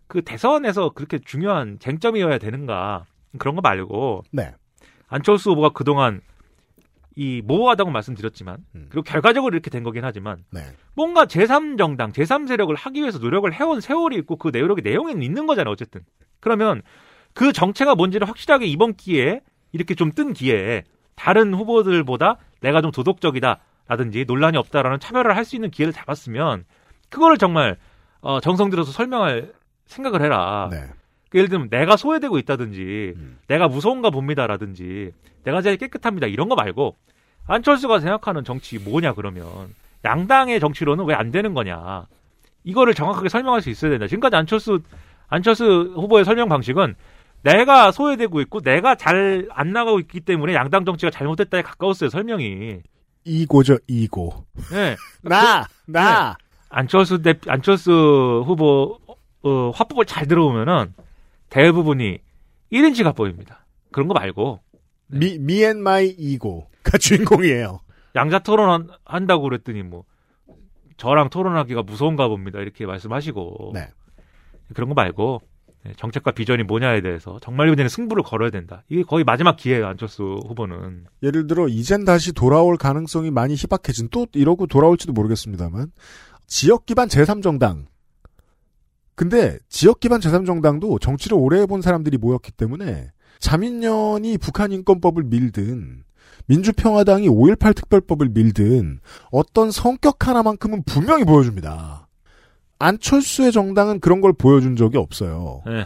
그 0.07 0.21
대선에서 0.21 0.89
그렇게 0.89 1.19
중요한 1.19 1.77
쟁점이어야 1.79 2.37
되는가? 2.37 3.05
그런 3.37 3.55
거 3.55 3.61
말고 3.61 4.23
네. 4.31 4.53
안철수 5.07 5.51
후보가 5.51 5.69
그동안 5.69 6.21
이 7.15 7.41
모호하다고 7.45 7.91
말씀드렸지만 7.91 8.57
그리고 8.89 9.03
결과적으로 9.03 9.53
이렇게 9.53 9.69
된 9.69 9.83
거긴 9.83 10.03
하지만 10.03 10.43
네. 10.51 10.61
뭔가 10.95 11.25
제3정당, 11.25 12.11
제3세력을 12.11 12.75
하기 12.75 13.01
위해서 13.01 13.19
노력을 13.19 13.51
해온 13.53 13.81
세월이 13.81 14.15
있고 14.17 14.37
그 14.37 14.49
내력이 14.51 14.81
내용에는 14.81 15.21
있는 15.21 15.45
거잖아요, 15.45 15.71
어쨌든. 15.71 16.01
그러면 16.39 16.81
그 17.33 17.51
정체가 17.53 17.95
뭔지를 17.95 18.27
확실하게 18.27 18.65
이번 18.67 18.93
기회에 18.95 19.41
이렇게 19.71 19.95
좀 19.95 20.11
뜬 20.11 20.33
기회에 20.33 20.83
다른 21.15 21.53
후보들보다 21.53 22.37
내가 22.61 22.81
좀 22.81 22.91
도덕적이다라든지 22.91 24.25
논란이 24.25 24.57
없다라는 24.57 24.99
차별을 24.99 25.35
할 25.35 25.45
수 25.45 25.55
있는 25.55 25.69
기회를 25.71 25.93
잡았으면 25.93 26.65
그거를 27.09 27.37
정말 27.37 27.77
어, 28.21 28.39
정성 28.39 28.69
들여서 28.69 28.91
설명할 28.91 29.51
생각을 29.85 30.21
해라. 30.21 30.69
네. 30.71 30.85
그 31.29 31.37
예를 31.39 31.49
들면 31.49 31.69
내가 31.69 31.97
소외되고 31.97 32.37
있다든지 32.37 33.15
내가 33.47 33.67
무서운가 33.67 34.11
봅니다라든지 34.11 35.11
내가 35.43 35.61
제일 35.61 35.77
깨끗합니다 35.77 36.27
이런 36.27 36.47
거 36.47 36.55
말고 36.55 36.95
안철수가 37.47 37.99
생각하는 37.99 38.43
정치 38.43 38.77
뭐냐 38.79 39.13
그러면 39.13 39.43
양당의 40.05 40.59
정치로는 40.59 41.05
왜 41.05 41.15
안 41.15 41.31
되는 41.31 41.53
거냐 41.55 42.05
이거를 42.63 42.93
정확하게 42.93 43.29
설명할 43.29 43.61
수 43.61 43.69
있어야 43.71 43.89
된다 43.91 44.07
지금까지 44.07 44.35
안철수 44.35 44.79
안철수 45.27 45.91
후보의 45.95 46.23
설명 46.23 46.47
방식은 46.49 46.95
내가 47.43 47.91
소외되고 47.91 48.41
있고 48.41 48.61
내가 48.61 48.95
잘 48.95 49.47
안 49.51 49.71
나가고 49.71 49.99
있기 49.99 50.21
때문에 50.21 50.53
양당 50.53 50.85
정치가 50.85 51.09
잘못됐다에 51.11 51.61
가까웠어요 51.61 52.09
설명이 52.09 52.81
이고죠, 53.25 53.77
이고. 53.87 54.45
네. 54.71 54.95
나! 55.23 55.65
나! 55.85 56.35
네. 56.37 56.45
안철수 56.69 57.21
대 57.21 57.35
안철수 57.47 58.43
후보 58.45 58.99
어, 59.43 59.69
화법을 59.69 60.05
잘 60.05 60.27
들어보면은 60.27 60.93
대부분이 61.49 62.17
1인칭 62.71 63.03
화법입니다. 63.05 63.65
그런 63.91 64.07
거 64.07 64.13
말고 64.13 64.59
미, 65.07 65.37
미앤마이 65.37 66.15
이고가 66.17 66.97
주인공이에요. 66.99 67.79
양자 68.15 68.39
토론 68.39 68.89
한다고 69.05 69.43
그랬더니 69.43 69.83
뭐 69.83 70.03
저랑 70.97 71.29
토론하기가 71.29 71.83
무서운가 71.83 72.27
봅니다. 72.27 72.59
이렇게 72.59 72.85
말씀하시고 72.85 73.71
네. 73.73 73.87
그런 74.73 74.89
거 74.89 74.95
말고 74.95 75.41
네, 75.43 75.47
정책과 75.97 76.31
비전이 76.31 76.63
뭐냐에 76.63 77.01
대해서 77.01 77.39
정말 77.41 77.67
이번에는 77.67 77.89
승부를 77.89 78.23
걸어야 78.23 78.49
된다. 78.49 78.83
이게 78.89 79.03
거의 79.03 79.23
마지막 79.23 79.57
기회예요. 79.57 79.87
안철수 79.87 80.39
후보는. 80.47 81.05
예를 81.21 81.47
들어, 81.47 81.67
이젠 81.67 82.05
다시 82.05 82.31
돌아올 82.33 82.77
가능성이 82.77 83.31
많이 83.31 83.55
희박해진, 83.55 84.09
또 84.11 84.27
이러고 84.33 84.67
돌아올지도 84.67 85.13
모르겠습니다만, 85.13 85.91
지역 86.47 86.85
기반 86.85 87.07
제3정당. 87.07 87.85
근데, 89.15 89.59
지역 89.69 89.99
기반 89.99 90.19
제3정당도 90.21 90.99
정치를 91.01 91.37
오래 91.37 91.59
해본 91.61 91.81
사람들이 91.81 92.17
모였기 92.17 92.51
때문에, 92.51 93.11
자민련이 93.39 94.37
북한 94.37 94.71
인권법을 94.71 95.23
밀든, 95.23 96.03
민주평화당이 96.47 97.27
5.18 97.29 97.75
특별법을 97.75 98.29
밀든, 98.29 98.99
어떤 99.31 99.71
성격 99.71 100.27
하나만큼은 100.27 100.83
분명히 100.83 101.25
보여줍니다. 101.25 102.02
안철수의 102.83 103.51
정당은 103.51 103.99
그런 103.99 104.21
걸 104.21 104.33
보여준 104.33 104.75
적이 104.75 104.97
없어요. 104.97 105.61
네. 105.65 105.85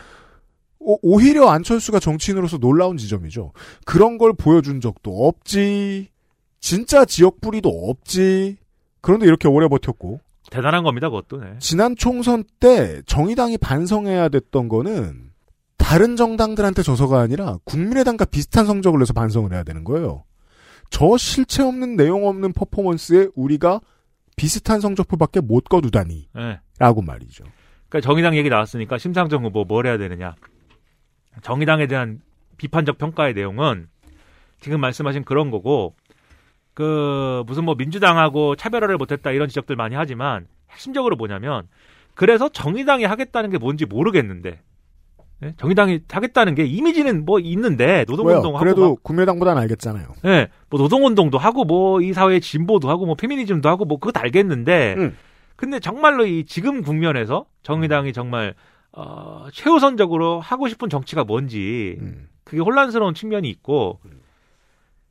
오, 0.79 0.97
오히려 1.01 1.49
안철수가 1.49 1.99
정치인으로서 1.99 2.57
놀라운 2.57 2.97
지점이죠. 2.97 3.51
그런 3.85 4.17
걸 4.17 4.33
보여준 4.33 4.81
적도 4.81 5.27
없지. 5.27 6.09
진짜 6.59 7.05
지역 7.05 7.39
뿌리도 7.41 7.69
없지. 7.69 8.57
그런데 9.01 9.25
이렇게 9.27 9.47
오래 9.47 9.67
버텼고. 9.67 10.19
대단한 10.49 10.83
겁니다. 10.83 11.09
그것도. 11.09 11.37
네. 11.37 11.55
지난 11.59 11.95
총선 11.95 12.43
때 12.59 13.01
정의당이 13.05 13.57
반성해야 13.57 14.29
됐던 14.29 14.69
거는 14.69 15.31
다른 15.77 16.15
정당들한테 16.15 16.83
져서가 16.83 17.19
아니라 17.19 17.57
국민의당과 17.63 18.25
비슷한 18.25 18.65
성적을 18.65 18.99
내서 18.99 19.13
반성을 19.13 19.51
해야 19.53 19.63
되는 19.63 19.83
거예요. 19.83 20.23
저 20.89 21.17
실체 21.17 21.63
없는 21.63 21.95
내용 21.95 22.27
없는 22.27 22.53
퍼포먼스에 22.53 23.27
우리가 23.35 23.81
비슷한 24.35 24.79
성적표밖에 24.79 25.41
못 25.41 25.65
거두다니. 25.65 26.29
네. 26.33 26.59
라고 26.79 27.01
말이죠. 27.01 27.43
그러니까 27.89 28.05
정의당 28.07 28.35
얘기 28.35 28.49
나왔으니까 28.49 28.97
심상정 28.97 29.43
후보 29.45 29.63
뭘 29.63 29.85
해야 29.87 29.97
되느냐. 29.97 30.35
정의당에 31.41 31.87
대한 31.87 32.19
비판적 32.57 32.97
평가의 32.97 33.33
내용은 33.33 33.87
지금 34.59 34.79
말씀하신 34.81 35.23
그런 35.23 35.51
거고 35.51 35.95
그 36.73 37.43
무슨 37.47 37.65
뭐 37.65 37.75
민주당하고 37.75 38.55
차별화를 38.55 38.97
못했다 38.97 39.31
이런 39.31 39.47
지적들 39.47 39.75
많이 39.75 39.95
하지만 39.95 40.47
핵심적으로 40.71 41.15
뭐냐면 41.15 41.67
그래서 42.15 42.49
정의당이 42.49 43.05
하겠다는 43.05 43.49
게 43.51 43.57
뭔지 43.57 43.85
모르겠는데 43.85 44.59
예? 45.43 45.53
정의당이 45.57 46.01
하겠다는 46.09 46.55
게 46.55 46.65
이미지는 46.65 47.23
뭐 47.25 47.39
있는데 47.39 48.05
노동운동 48.07 48.55
하고 48.55 48.59
그래도 48.59 48.89
막, 48.95 49.03
국민의당보다는 49.03 49.61
알겠잖아요. 49.61 50.07
예, 50.25 50.47
뭐 50.69 50.79
노동운동도 50.79 51.37
하고 51.37 51.63
뭐 51.63 52.01
이 52.01 52.13
사회 52.13 52.39
진보도 52.39 52.89
하고 52.89 53.05
뭐 53.05 53.13
페미니즘도 53.13 53.69
하고 53.69 53.85
뭐 53.85 53.99
그것도 53.99 54.19
알겠는데 54.19 54.95
음. 54.97 55.17
근데 55.57 55.79
정말로 55.79 56.25
이 56.25 56.45
지금 56.45 56.81
국면에서 56.81 57.45
정의당이 57.63 58.13
정말 58.13 58.55
어, 58.93 59.47
최우선적으로 59.51 60.39
하고 60.39 60.69
싶은 60.69 60.89
정치가 60.89 61.25
뭔지 61.25 61.97
음. 61.99 62.29
그게 62.45 62.61
혼란스러운 62.61 63.13
측면이 63.13 63.49
있고 63.49 63.99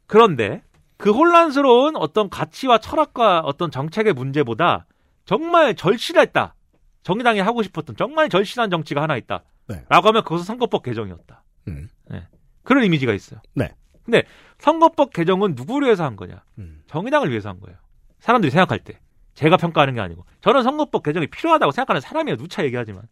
그런데 0.07 0.63
그 0.97 1.11
혼란스러운 1.11 1.97
어떤 1.97 2.31
가치와 2.31 2.79
철학과 2.79 3.41
어떤 3.41 3.71
정책의 3.71 4.15
문제보다 4.15 4.87
정말 5.25 5.75
절실했다. 5.75 6.55
정의당이 7.03 7.41
하고 7.41 7.63
싶었던 7.63 7.97
정말 7.97 8.29
절실한 8.29 8.71
정치가 8.71 9.03
하나 9.03 9.17
있다. 9.17 9.43
네. 9.69 9.85
라고 9.89 10.09
하면 10.09 10.23
그것은 10.23 10.45
선거법 10.45 10.83
개정이었다. 10.85 11.43
음. 11.69 11.89
네. 12.09 12.27
그런 12.63 12.85
이미지가 12.85 13.13
있어요. 13.13 13.41
네. 13.55 13.75
근데 14.05 14.23
선거법 14.59 15.13
개정은 15.13 15.55
누구를 15.57 15.87
위해서 15.87 16.05
한 16.05 16.17
거냐? 16.17 16.43
음. 16.59 16.83
정의당을 16.87 17.31
위해서 17.31 17.49
한 17.49 17.61
거예요. 17.61 17.77
사람들이 18.21 18.51
생각할 18.51 18.79
때. 18.79 19.01
제가 19.37 19.57
평가하는 19.59 19.95
게 19.95 20.01
아니고. 20.01 20.25
저는 20.41 20.63
선거법 20.65 21.03
개정이 21.05 21.29
필요하다고 21.29 21.71
생각하는 21.71 22.01
사람이에요. 22.01 22.37
누차 22.37 22.65
얘기하지만. 22.65 23.03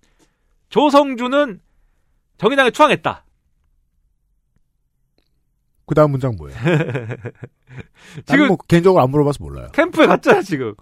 조성주는 0.71 1.61
정의당에 2.39 2.71
투항했다. 2.71 3.25
그 5.87 5.95
다음 5.95 6.13
문장 6.13 6.35
뭐예요? 6.37 6.57
지금- 8.25 8.25
지금 8.27 8.47
뭐 8.49 8.57
개인적으로 8.57 9.03
안 9.03 9.11
물어봐서 9.11 9.45
몰라요. 9.45 9.69
캠프에 9.73 10.07
갔잖아, 10.07 10.41
지금. 10.43 10.75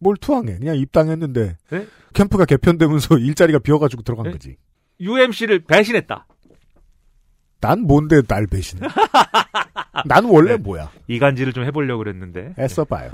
뭘 0.00 0.16
투항해? 0.16 0.58
그냥 0.58 0.76
입당했는데 0.76 1.56
네? 1.70 1.86
캠프가 2.12 2.44
개편되면서 2.44 3.18
일자리가 3.18 3.60
비어가지고 3.60 4.02
들어간 4.02 4.24
네? 4.26 4.32
거지. 4.32 4.56
UMC를 5.00 5.60
배신했다. 5.60 6.26
난 7.60 7.80
뭔데 7.82 8.22
날 8.22 8.46
배신해? 8.48 8.86
난 10.06 10.24
원래 10.24 10.52
네. 10.52 10.56
뭐야? 10.56 10.90
이간질을 11.06 11.52
좀 11.52 11.64
해보려고 11.64 11.98
그랬는데. 11.98 12.54
애써봐요. 12.58 13.10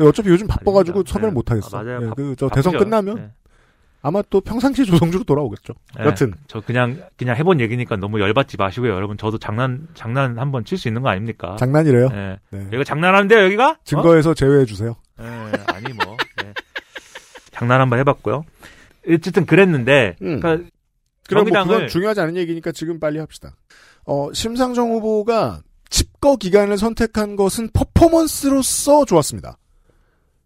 근데 0.00 0.08
어차피 0.08 0.30
요즘 0.30 0.46
바빠가지고 0.46 1.04
섭외를 1.06 1.28
네. 1.28 1.34
못 1.34 1.50
하겠어. 1.50 1.76
아, 1.78 1.82
맞아요. 1.82 2.00
네, 2.00 2.06
바- 2.08 2.14
그, 2.14 2.34
저 2.38 2.48
대선. 2.48 2.76
끝나면 2.78 3.14
네. 3.16 3.30
아마 4.00 4.22
또 4.30 4.40
평상시 4.40 4.86
조성주로 4.86 5.24
돌아오겠죠. 5.24 5.74
네, 5.98 6.04
여튼 6.06 6.32
저 6.48 6.60
그냥 6.62 7.02
그냥 7.18 7.36
해본 7.36 7.60
얘기니까 7.60 7.96
너무 7.96 8.18
열받지 8.18 8.56
마시고요, 8.56 8.92
여러분. 8.94 9.18
저도 9.18 9.36
장난 9.36 9.86
장난 9.92 10.38
한번 10.38 10.64
칠 10.64 10.78
수 10.78 10.88
있는 10.88 11.02
거 11.02 11.10
아닙니까? 11.10 11.56
장난이래요. 11.58 12.08
네. 12.08 12.38
네. 12.50 12.64
여기가 12.66 12.84
장난하는데요, 12.84 13.44
여기가? 13.44 13.70
어? 13.72 13.76
증거에서 13.84 14.32
제외해 14.32 14.64
주세요. 14.64 14.96
네, 15.18 15.26
아니 15.66 15.92
뭐 15.92 16.16
네. 16.42 16.54
장난 17.52 17.82
한번 17.82 17.98
해봤고요. 17.98 18.42
어쨌든 19.06 19.44
그랬는데, 19.44 20.16
음. 20.22 20.40
그러니까 20.40 20.70
그럼 21.28 21.44
뭐 21.48 21.62
그건 21.64 21.88
중요하지 21.88 22.20
않은 22.22 22.36
얘기니까 22.36 22.72
지금 22.72 22.98
빨리 23.00 23.18
합시다. 23.18 23.54
어, 24.06 24.32
심상정 24.32 24.92
후보가 24.92 25.60
집거 25.90 26.36
기간을 26.36 26.78
선택한 26.78 27.36
것은 27.36 27.68
퍼포먼스로서 27.74 29.04
좋았습니다. 29.04 29.58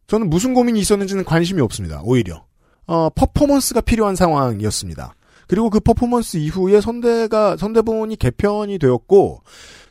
저는 0.06 0.30
무슨 0.30 0.54
고민이 0.54 0.80
있었는지는 0.80 1.24
관심이 1.24 1.60
없습니다. 1.60 2.00
오히려 2.04 2.44
어, 2.86 3.08
퍼포먼스가 3.10 3.80
필요한 3.80 4.16
상황이었습니다. 4.16 5.14
그리고 5.46 5.70
그 5.70 5.80
퍼포먼스 5.80 6.36
이후에 6.36 6.80
선대가 6.80 7.56
선대본이 7.56 8.16
개편이 8.16 8.78
되었고 8.78 9.42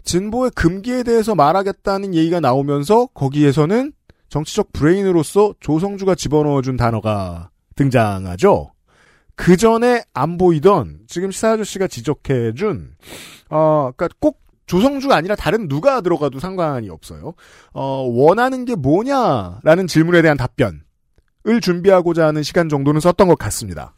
진보의 0.03 0.51
금기에 0.55 1.03
대해서 1.03 1.35
말하겠다는 1.35 2.13
얘기가 2.13 2.39
나오면서 2.39 3.07
거기에서는 3.13 3.93
정치적 4.29 4.73
브레인으로서 4.73 5.53
조성주가 5.59 6.15
집어넣어준 6.15 6.75
단어가 6.75 7.49
등장하죠. 7.75 8.71
그 9.35 9.57
전에 9.57 10.03
안 10.13 10.37
보이던 10.37 11.01
지금 11.07 11.31
시사 11.31 11.53
아저씨가 11.53 11.87
지적해준 11.87 12.95
어, 13.49 13.91
그러니까 13.95 14.09
꼭 14.19 14.42
조성주가 14.65 15.15
아니라 15.15 15.35
다른 15.35 15.67
누가 15.67 16.01
들어가도 16.01 16.39
상관이 16.39 16.89
없어요. 16.89 17.33
어, 17.73 18.07
원하는 18.09 18.65
게 18.65 18.75
뭐냐라는 18.75 19.87
질문에 19.87 20.21
대한 20.21 20.37
답변을 20.37 21.61
준비하고자 21.61 22.27
하는 22.27 22.43
시간 22.43 22.69
정도는 22.69 23.01
썼던 23.01 23.27
것 23.27 23.37
같습니다. 23.37 23.93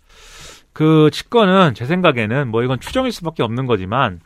그 0.74 1.10
집권은 1.12 1.74
제 1.74 1.86
생각에는 1.86 2.50
뭐 2.50 2.64
이건 2.64 2.80
추정일 2.80 3.12
수밖에 3.12 3.44
없는 3.44 3.66
거지만 3.66 4.20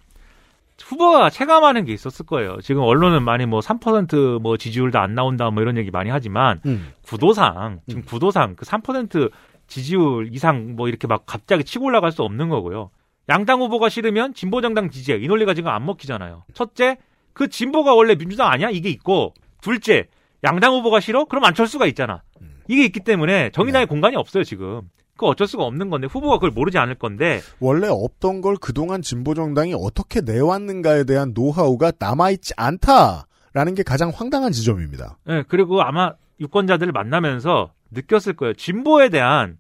후보가 0.82 1.30
체감하는 1.30 1.86
게 1.86 1.94
있었을 1.94 2.26
거예요. 2.26 2.58
지금 2.62 2.82
언론은 2.82 3.24
많이 3.24 3.46
뭐 3.46 3.60
3%뭐 3.60 4.58
지지율도 4.58 4.98
안 4.98 5.14
나온다 5.14 5.52
뭐 5.52 5.62
이런 5.62 5.78
얘기 5.78 5.92
많이 5.92 6.10
하지만 6.10 6.60
음. 6.66 6.92
구도상 7.04 7.82
지금 7.88 8.04
구도상 8.04 8.56
그 8.56 8.66
3% 8.66 9.32
지지율 9.68 10.30
이상 10.34 10.76
뭐 10.76 10.88
이렇게 10.88 11.06
막 11.06 11.24
갑자기 11.26 11.64
치고 11.64 11.86
올라갈 11.86 12.12
수 12.12 12.24
없는 12.24 12.50
거고요. 12.50 12.90
양당 13.30 13.62
후보가 13.62 13.90
싫으면 13.90 14.34
진보 14.34 14.60
정당 14.62 14.90
지지해 14.90 15.20
이 15.20 15.28
논리가 15.28 15.54
지금 15.54 15.70
안 15.70 15.86
먹히잖아요. 15.86 16.44
첫째 16.54 16.98
그 17.34 17.48
진보가 17.48 17.94
원래 17.94 18.16
민주당 18.16 18.50
아니야 18.50 18.70
이게 18.70 18.90
있고 18.90 19.34
둘째 19.62 20.08
양당 20.44 20.74
후보가 20.74 21.00
싫어 21.00 21.26
그럼 21.26 21.44
안철수가 21.46 21.86
있잖아. 21.88 22.24
이게 22.68 22.86
있기 22.86 23.02
때문에 23.02 23.52
정의당의 23.52 23.88
공간이 23.88 24.16
없어요 24.16 24.44
지금. 24.44 24.82
그 25.18 25.26
어쩔 25.26 25.48
수가 25.48 25.66
없는 25.66 25.90
건데 25.90 26.08
후보가 26.08 26.36
그걸 26.36 26.52
모르지 26.52 26.78
않을 26.78 26.96
건데 26.96 27.42
원래 27.60 27.88
없던 27.90 28.40
걸 28.42 28.56
그동안 28.56 29.02
진보 29.02 29.34
정당이 29.34 29.74
어떻게 29.78 30.22
내왔는가에 30.22 31.04
대한 31.04 31.34
노하우가 31.36 31.92
남아 32.00 32.32
있지 32.32 32.54
않다라는 32.56 33.76
게 33.76 33.84
가장 33.84 34.12
황당한 34.16 34.54
지점입니다. 34.54 35.18
예, 35.28 35.44
그리고 35.48 35.82
아마 35.82 36.14
유권자들을 36.40 36.94
만나면서 36.94 37.74
느꼈을 37.92 38.34
거예요. 38.34 38.54
진보에 38.54 39.10
대한 39.10 39.58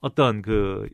어떤 0.00 0.42
그 0.42 0.86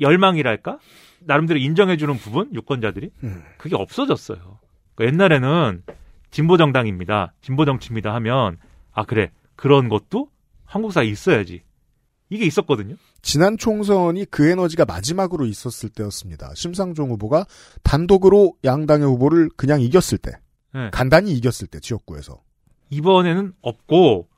열망이랄까? 0.00 0.78
나름대로 1.26 1.58
인정해주는 1.58 2.16
부분, 2.18 2.54
유권자들이? 2.54 3.10
음. 3.24 3.42
그게 3.58 3.76
없어졌어요. 3.76 4.58
그러니까 4.94 5.12
옛날에는 5.12 5.82
진보 6.30 6.56
정당입니다. 6.56 7.32
진보 7.40 7.64
정치입니다 7.64 8.14
하면, 8.14 8.58
아, 8.92 9.04
그래. 9.04 9.30
그런 9.54 9.88
것도 9.88 10.28
한국사에 10.64 11.06
있어야지. 11.06 11.62
이게 12.28 12.44
있었거든요. 12.44 12.96
지난 13.22 13.56
총선이 13.56 14.26
그 14.26 14.48
에너지가 14.48 14.84
마지막으로 14.84 15.46
있었을 15.46 15.88
때였습니다. 15.88 16.52
심상정 16.54 17.10
후보가 17.10 17.46
단독으로 17.82 18.54
양당의 18.64 19.06
후보를 19.06 19.48
그냥 19.56 19.80
이겼을 19.80 20.18
때. 20.18 20.32
예. 20.74 20.90
간단히 20.92 21.32
이겼을 21.32 21.68
때, 21.68 21.80
지역구에서. 21.80 22.40
이번에는 22.90 23.54
없고, 23.62 24.28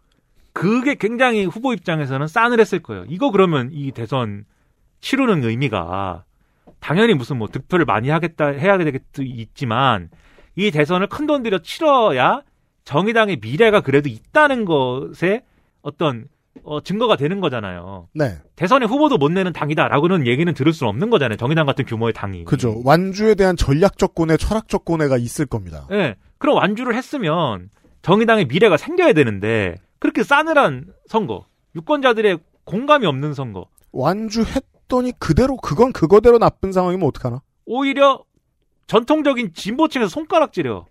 그게 0.53 0.97
굉장히 0.97 1.45
후보 1.45 1.73
입장에서는 1.73 2.27
싸늘했을 2.27 2.83
거예요. 2.83 3.05
이거 3.09 3.31
그러면 3.31 3.71
이 3.73 3.93
대선 3.93 4.45
치르는 5.01 5.45
의미가 5.45 6.25
당연히 6.81 7.15
무슨 7.15 7.37
뭐 7.39 7.49
득표를 7.49 7.85
많이 7.85 8.09
하겠다 8.09 8.49
해야 8.49 8.79
되겠도 8.79 9.23
있지만 9.23 10.11
이 10.57 10.71
대선을 10.71 11.09
큰 11.09 11.27
돈 11.27 11.43
들여 11.43 11.59
치러야 11.59 12.43
정의당의 12.85 13.39
미래가 13.43 13.81
그래도 13.81 14.09
있다는 14.09 14.65
것에 14.65 15.43
어떤 15.83 16.27
어, 16.65 16.81
증거가 16.81 17.17
되는 17.17 17.41
거잖아요. 17.41 18.09
네. 18.15 18.39
대선에 18.57 18.85
후보도 18.87 19.17
못 19.19 19.31
내는 19.31 19.53
당이다라고는 19.53 20.27
얘기는 20.27 20.53
들을 20.55 20.73
수는 20.73 20.89
없는 20.91 21.09
거잖아요. 21.11 21.37
정의당 21.37 21.67
같은 21.67 21.85
규모의 21.85 22.13
당이. 22.13 22.45
그죠. 22.45 22.81
완주에 22.85 23.35
대한 23.37 23.57
전략적 23.57 24.15
고뇌, 24.15 24.37
철학적 24.37 24.85
고뇌가 24.85 25.19
있을 25.19 25.47
겁니다. 25.47 25.87
예. 25.93 26.17
그럼 26.39 26.57
완주를 26.57 26.95
했으면 26.97 27.69
정의당의 28.03 28.47
미래가 28.47 28.77
생겨야 28.77 29.13
되는데 29.13 29.77
그렇게 30.01 30.23
싸늘한 30.25 30.87
선거, 31.07 31.47
유권자들의 31.77 32.39
공감이 32.65 33.07
없는 33.07 33.35
선거. 33.35 33.67
완주했 33.93 34.65
더니 34.89 35.13
그대로 35.19 35.57
그건 35.57 35.93
그거대로 35.93 36.39
나쁜 36.39 36.73
상황이면 36.73 37.07
어떡하나? 37.09 37.43
오히려 37.67 38.25
전통적인 38.87 39.53
진보층에서 39.55 40.09
손가락질해요. 40.09 40.87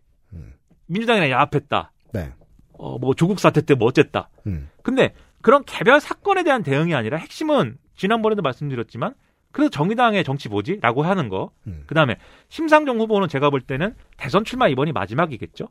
민주당이랑 0.86 1.30
야합했다. 1.32 1.91
네. 2.14 2.32
어, 2.74 2.98
뭐 2.99 3.14
조국 3.14 3.40
사태 3.40 3.61
때 3.61 3.74
뭐 3.74 3.88
어쨌다. 3.88 4.30
음. 4.45 4.69
근데 4.84 5.14
그런 5.41 5.64
개별 5.65 5.99
사건에 5.99 6.44
대한 6.44 6.64
대응이 6.64 6.94
아니라 6.95 7.18
핵심은 7.18 7.78
지난번에도 7.95 8.41
말씀드렸지만 8.41 9.14
그래도 9.52 9.69
정의당의 9.72 10.24
정치 10.24 10.48
뭐지? 10.49 10.80
라고 10.82 11.03
하는 11.03 11.30
거. 11.30 11.52
음. 11.65 11.84
그 11.88 11.95
다음에 11.95 12.18
심상정 12.49 12.99
후보는 12.99 13.28
제가 13.28 13.49
볼 13.49 13.61
때는 13.61 13.95
대선 14.18 14.45
출마 14.45 14.68
이번이 14.68 14.91
마지막이겠죠? 14.91 15.68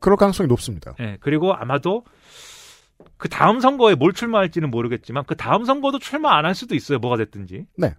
그럴 0.00 0.16
가능성이 0.16 0.48
높습니다. 0.48 0.94
예, 1.00 1.18
그리고 1.20 1.52
아마도 1.54 2.04
그 3.16 3.28
다음 3.28 3.60
선거에 3.60 3.94
뭘 3.94 4.12
출마할지는 4.12 4.70
모르겠지만 4.70 5.24
그 5.26 5.36
다음 5.36 5.64
선거도 5.64 5.98
출마 5.98 6.36
안 6.36 6.44
할 6.44 6.54
수도 6.54 6.74
있어요. 6.74 6.98
뭐가 6.98 7.16
됐든지. 7.16 7.66
네. 7.76 7.94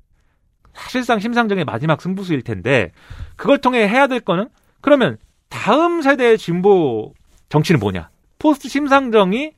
사실상 0.73 1.19
심상정의 1.19 1.63
마지막 1.65 2.01
승부수일 2.01 2.41
텐데 2.41 2.91
그걸 3.35 3.59
통해 3.59 3.87
해야 3.87 4.07
될 4.07 4.19
거는 4.19 4.49
그러면 4.81 5.17
다음 5.49 6.01
세대의 6.01 6.37
진보 6.37 7.13
정치는 7.49 7.79
뭐냐? 7.79 8.09
포스트 8.39 8.67
심상정이 8.67 9.51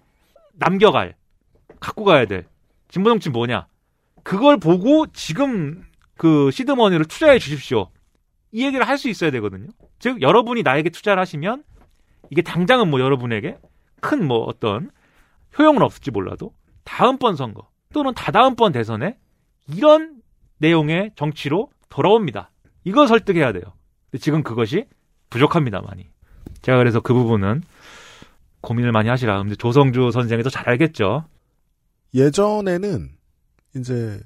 남겨갈 0.54 1.16
갖고 1.80 2.04
가야 2.04 2.26
될 2.26 2.46
진보 2.90 3.10
정치 3.10 3.30
뭐냐? 3.30 3.68
그걸 4.24 4.58
보고 4.58 5.08
지금 5.08 5.84
그 6.18 6.52
시드머니를 6.52 7.06
투자해 7.06 7.40
주십시오. 7.40 7.90
이 8.52 8.66
얘기를 8.66 8.88
할 8.88 8.98
수 8.98 9.10
있어야 9.10 9.32
되거든요. 9.32 9.68
즉 10.00 10.22
여러분이 10.22 10.64
나에게 10.64 10.90
투자를 10.90 11.20
하시면 11.22 11.64
이게 12.30 12.42
당장은 12.42 12.90
뭐 12.90 13.00
여러분에게 13.00 13.58
큰 14.02 14.28
뭐 14.28 14.40
어떤 14.44 14.92
효용은 15.58 15.82
없을지 15.82 16.12
몰라도 16.12 16.54
다음번 16.84 17.36
선거 17.36 17.68
또는 17.94 18.14
다다음번 18.14 18.72
대선에 18.72 19.18
이런 19.74 20.22
내용의 20.60 21.12
정치로 21.16 21.70
돌아옵니다. 21.90 22.52
이거 22.84 23.08
설득해야 23.08 23.52
돼요. 23.52 23.64
근데 24.10 24.22
지금 24.22 24.44
그것이 24.44 24.86
부족합니다, 25.30 25.82
많이. 25.82 26.08
제가 26.62 26.78
그래서 26.78 27.00
그 27.02 27.14
부분은 27.14 27.64
고민을 28.62 28.92
많이 28.92 29.10
하시라. 29.10 29.38
근데 29.40 29.56
조성주 29.56 30.12
선생이 30.12 30.44
더 30.44 30.50
잘 30.50 30.68
알겠죠. 30.70 31.26
예전에는 32.14 33.10
이제 33.76 34.20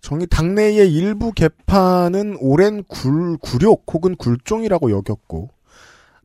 정의 0.00 0.26
당내의 0.26 0.92
일부 0.92 1.32
개파는 1.32 2.36
오랜 2.40 2.82
굴, 2.84 3.38
굴욕 3.38 3.84
혹은 3.92 4.16
굴종이라고 4.16 4.90
여겼고 4.90 5.50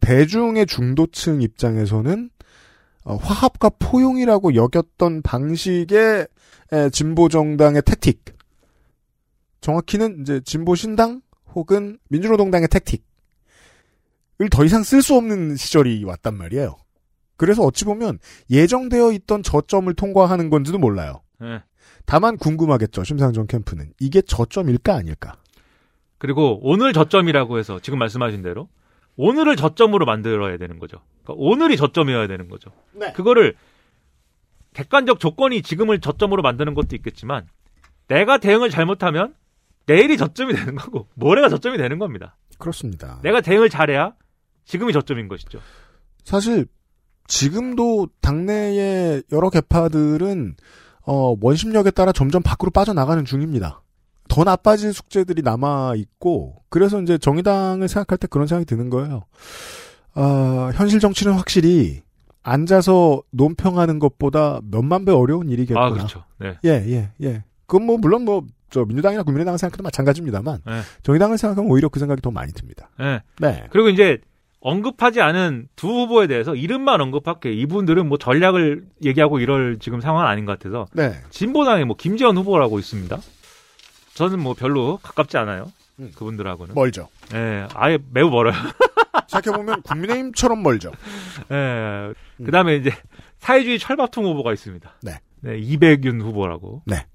대중의 0.01 0.65
중도층 0.65 1.41
입장에서는 1.41 2.29
어, 2.29 2.34
화합과 3.05 3.69
포용이라고 3.79 4.55
여겼던 4.55 5.21
방식의 5.21 6.27
에, 6.71 6.89
진보 6.89 7.29
정당의 7.29 7.83
택틱. 7.85 8.23
정확히는 9.61 10.21
이제 10.21 10.41
진보 10.43 10.75
신당 10.75 11.21
혹은 11.53 11.97
민주노동당의 12.09 12.67
택틱을 12.67 13.03
더 14.51 14.65
이상 14.65 14.83
쓸 14.83 15.01
수 15.01 15.15
없는 15.15 15.55
시절이 15.55 16.03
왔단 16.03 16.35
말이에요. 16.35 16.75
그래서 17.37 17.63
어찌 17.63 17.85
보면 17.85 18.19
예정되어 18.49 19.11
있던 19.11 19.43
저점을 19.43 19.93
통과하는 19.93 20.49
건지도 20.49 20.77
몰라요. 20.77 21.21
네. 21.39 21.61
다만 22.05 22.37
궁금하겠죠. 22.37 23.03
심상정 23.03 23.47
캠프는 23.47 23.91
이게 23.99 24.21
저점일까 24.21 24.95
아닐까? 24.95 25.35
그리고 26.17 26.59
오늘 26.63 26.93
저점이라고 26.93 27.57
해서 27.59 27.79
지금 27.79 27.99
말씀하신 27.99 28.41
대로 28.41 28.69
오늘을 29.17 29.55
저점으로 29.55 30.05
만들어야 30.05 30.57
되는 30.57 30.79
거죠. 30.79 30.97
그러니까 31.23 31.33
오늘이 31.37 31.77
저점이어야 31.77 32.27
되는 32.27 32.49
거죠. 32.49 32.71
네. 32.93 33.11
그거를 33.13 33.55
객관적 34.73 35.19
조건이 35.19 35.61
지금을 35.61 35.99
저점으로 35.99 36.41
만드는 36.41 36.73
것도 36.73 36.95
있겠지만 36.95 37.47
내가 38.07 38.37
대응을 38.37 38.69
잘못하면 38.69 39.33
내일이 39.85 40.17
저점이 40.17 40.53
되는 40.53 40.75
거고 40.75 41.07
모레가 41.13 41.49
저점이 41.49 41.77
되는 41.77 41.99
겁니다. 41.99 42.35
그렇습니다. 42.57 43.19
내가 43.23 43.41
대응을 43.41 43.69
잘해야 43.69 44.13
지금이 44.65 44.93
저점인 44.93 45.27
것이죠. 45.27 45.59
사실 46.23 46.65
지금도 47.27 48.09
당내의 48.21 49.23
여러 49.31 49.49
개파들은 49.49 50.55
어, 51.07 51.35
원심력에 51.39 51.91
따라 51.91 52.11
점점 52.11 52.41
밖으로 52.41 52.71
빠져나가는 52.71 53.23
중입니다. 53.25 53.81
더 54.35 54.43
나빠질 54.43 54.93
숙제들이 54.93 55.41
남아 55.41 55.93
있고 55.95 56.61
그래서 56.69 57.01
이제 57.01 57.17
정의당을 57.17 57.87
생각할 57.87 58.17
때 58.17 58.27
그런 58.27 58.47
생각이 58.47 58.65
드는 58.65 58.89
거예요. 58.89 59.23
아, 60.13 60.71
현실 60.75 60.99
정치는 60.99 61.33
확실히 61.33 62.01
앉아서 62.43 63.21
논평하는 63.31 63.99
것보다 63.99 64.59
몇만 64.69 65.05
배 65.05 65.11
어려운 65.11 65.49
일이겠구나. 65.49 65.85
아, 65.85 65.89
그렇죠. 65.89 66.23
네. 66.39 66.57
예, 66.65 66.69
예, 66.69 67.11
예. 67.21 67.43
그건 67.65 67.85
뭐 67.85 67.97
물론 67.97 68.25
뭐 68.25 68.43
저 68.75 68.83
민주당이나 68.83 69.23
국민의당을 69.23 69.57
생각해도 69.57 69.83
마찬가지입니다만 69.83 70.59
네. 70.65 70.81
정의당을 71.03 71.37
생각하면 71.37 71.71
오히려 71.71 71.87
그 71.87 71.99
생각이 71.99 72.21
더 72.21 72.29
많이 72.29 72.51
듭니다. 72.51 72.89
네. 72.99 73.21
네. 73.39 73.67
그리고 73.69 73.87
이제 73.87 74.17
언급하지 74.59 75.21
않은 75.21 75.69
두 75.77 75.87
후보에 75.87 76.27
대해서 76.27 76.55
이름만 76.55 76.99
언급할게. 76.99 77.53
이분들은 77.53 78.09
뭐 78.09 78.17
전략을 78.17 78.83
얘기하고 79.05 79.39
이럴 79.39 79.77
지금 79.79 80.01
상황은 80.01 80.27
아닌 80.27 80.45
것 80.45 80.57
같아서. 80.59 80.87
네. 80.91 81.13
진보당에 81.29 81.85
뭐 81.85 81.95
김재원 81.95 82.35
후보라고 82.35 82.79
있습니다. 82.79 83.17
저는 84.15 84.39
뭐 84.39 84.53
별로 84.53 84.97
가깝지 85.03 85.37
않아요. 85.37 85.71
음. 85.99 86.11
그분들하고는. 86.15 86.73
멀죠. 86.75 87.07
예, 87.33 87.67
아예 87.73 87.99
매우 88.11 88.29
멀어요. 88.29 88.53
생각해보면 89.29 89.81
국민의힘처럼 89.83 90.61
멀죠. 90.63 90.91
예. 91.51 92.13
그 92.43 92.51
다음에 92.51 92.75
이제 92.75 92.91
사회주의 93.39 93.79
철밥통 93.79 94.25
후보가 94.25 94.51
있습니다. 94.53 94.93
네. 95.03 95.19
네, 95.41 95.57
이백윤 95.59 96.21
후보라고. 96.21 96.81
네. 96.85 97.05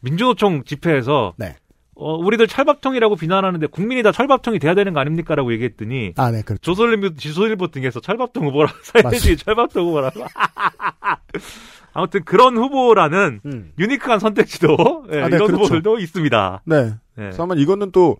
민주노총 0.00 0.64
집회에서 0.64 1.34
네. 1.36 1.56
어, 1.94 2.14
우리들 2.14 2.46
철밥통이라고 2.46 3.16
비난하는데 3.16 3.66
국민이 3.66 4.02
다 4.02 4.10
철밥통이 4.10 4.58
돼야 4.58 4.74
되는 4.74 4.94
거 4.94 5.00
아닙니까라고 5.00 5.52
얘기했더니 5.52 6.14
아, 6.16 6.30
네, 6.30 6.42
그렇죠. 6.42 6.62
조선일보, 6.62 7.16
조선일보 7.16 7.68
등에서 7.68 8.00
철밥통 8.00 8.46
후보라고 8.46 8.76
사회주의 8.82 9.36
철밥통 9.36 9.86
후보라고. 9.86 10.24
아무튼 11.92 12.24
그런 12.24 12.56
후보라는 12.56 13.40
유니크한 13.78 14.18
선택지도 14.20 15.06
예, 15.12 15.22
아, 15.22 15.28
네, 15.28 15.36
이런 15.36 15.48
그렇죠. 15.48 15.64
후보들도 15.64 15.98
있습니다. 15.98 16.62
네. 16.66 16.94
네. 17.16 17.30
다만 17.36 17.58
이거는 17.58 17.90
또 17.92 18.16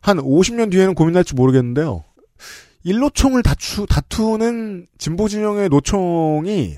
한 0.00 0.18
50년 0.18 0.70
뒤에는 0.70 0.94
고민할지 0.94 1.34
모르겠는데요. 1.34 2.04
일노총을 2.84 3.42
다투, 3.42 3.86
다투는 3.86 4.86
진보 4.96 5.28
진영의 5.28 5.68
노총이 5.68 6.76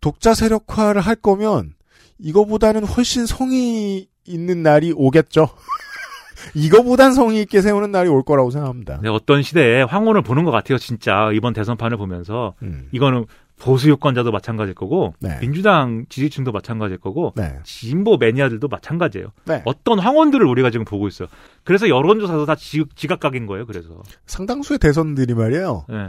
독자 0.00 0.34
세력화를 0.34 1.00
할 1.00 1.16
거면 1.16 1.74
이거보다는 2.18 2.84
훨씬 2.84 3.26
성의 3.26 4.06
있는 4.24 4.62
날이 4.62 4.92
오겠죠. 4.94 5.48
이거보단 6.54 7.12
성의 7.12 7.42
있게 7.42 7.60
세우는 7.60 7.90
날이 7.90 8.08
올 8.08 8.22
거라고 8.22 8.50
생각합니다. 8.50 9.00
네, 9.02 9.08
어떤 9.08 9.42
시대에 9.42 9.82
황혼을 9.82 10.22
보는 10.22 10.44
것 10.44 10.50
같아요, 10.50 10.78
진짜. 10.78 11.30
이번 11.32 11.52
대선판을 11.52 11.96
보면서. 11.96 12.54
음. 12.62 12.88
이거는 12.92 13.26
보수 13.60 13.88
유권자도 13.90 14.32
마찬가지일 14.32 14.74
거고, 14.74 15.14
네. 15.20 15.38
민주당 15.40 16.06
지지층도 16.08 16.50
마찬가지일 16.52 16.98
거고, 16.98 17.32
네. 17.36 17.58
진보 17.62 18.16
매니아들도 18.16 18.66
마찬가지예요. 18.68 19.28
네. 19.44 19.62
어떤 19.64 19.98
황혼들을 19.98 20.44
우리가 20.46 20.70
지금 20.70 20.84
보고 20.84 21.06
있어요. 21.06 21.28
그래서 21.62 21.88
여론조사도 21.88 22.46
다 22.46 22.56
지, 22.56 22.84
지각각인 22.94 23.46
거예요, 23.46 23.66
그래서. 23.66 24.02
상당수의 24.26 24.78
대선들이 24.78 25.34
말이에요. 25.34 25.84
네. 25.88 26.08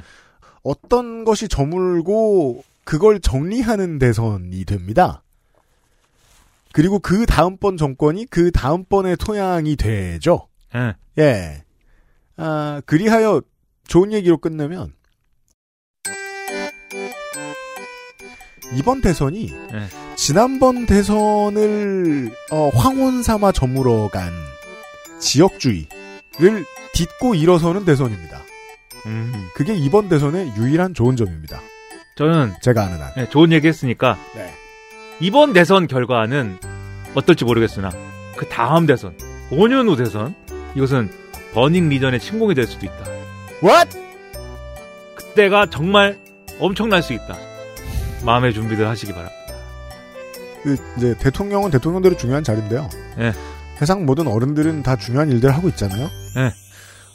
어떤 0.64 1.23
것이 1.23 1.48
저물고 1.48 2.64
그걸 2.84 3.19
정리하는 3.19 3.99
대선이 3.99 4.65
됩니다. 4.65 5.23
그리고 6.73 6.99
그 6.99 7.26
다음번 7.26 7.78
정권이 7.78 8.28
그 8.28 8.52
다음번의 8.52 9.18
토양이 9.18 9.76
되죠. 9.76 10.48
예. 10.73 10.95
예. 11.18 11.64
아, 12.38 12.82
그리하여 12.86 13.41
좋은 13.88 14.14
얘기로 14.14 14.38
끝내면 14.38 14.94
이번 18.73 19.02
대선이 19.02 19.53
예. 19.73 19.88
지난번 20.15 20.85
대선을 20.85 22.31
어, 22.52 22.69
황혼 22.73 23.23
삼아 23.23 23.52
저물어간 23.52 24.31
지역주의를 25.19 26.65
딛고 26.93 27.35
일어서는 27.35 27.85
대선입니다. 27.85 28.41
음. 29.07 29.48
그게 29.56 29.73
이번 29.76 30.10
대선의 30.10 30.53
유일한 30.57 30.93
좋은 30.93 31.15
점입니다. 31.15 31.61
저는 32.15 32.53
제가 32.61 32.84
아는 32.84 33.02
한. 33.02 33.11
네, 33.15 33.30
좋은 33.30 33.52
얘기 33.52 33.68
했으니까 33.68 34.18
네. 34.35 34.53
이번 35.19 35.53
대선 35.53 35.88
결과는 35.88 36.57
어떨지 37.15 37.45
모르겠으나 37.45 37.89
그 38.35 38.48
다음 38.48 38.85
대선 38.85 39.15
5년 39.49 39.88
후 39.88 39.95
대선 39.95 40.35
이것은 40.76 41.10
버닝 41.53 41.89
리전의 41.89 42.19
침공이 42.19 42.56
될 42.56 42.65
수도 42.65 42.85
있다. 42.85 43.06
What? 43.64 43.99
그때가 45.15 45.68
정말 45.68 46.19
엄청날 46.60 47.02
수 47.02 47.14
있다. 47.14 47.51
마음의 48.26 48.53
준비들 48.53 48.88
하시기 48.88 49.11
바랍니다. 49.14 49.35
그 50.64 50.77
이제 50.98 51.15
대통령은 51.18 51.72
대통령대로 51.72 52.15
중요한 52.15 52.43
자리인데요. 52.43 52.88
예. 53.19 53.34
세상 53.77 54.06
모든 54.06 54.27
어른들은 54.27 54.84
다 54.84 54.95
중요한 54.95 55.31
일들 55.31 55.52
하고 55.52 55.69
있잖아요. 55.69 56.07
예. 56.38 56.52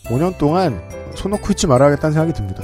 5년 0.09 0.37
동안 0.39 0.81
손 1.15 1.31
놓고 1.33 1.53
있지 1.53 1.67
말아야겠다는 1.67 2.13
생각이 2.13 2.33
듭니다. 2.33 2.63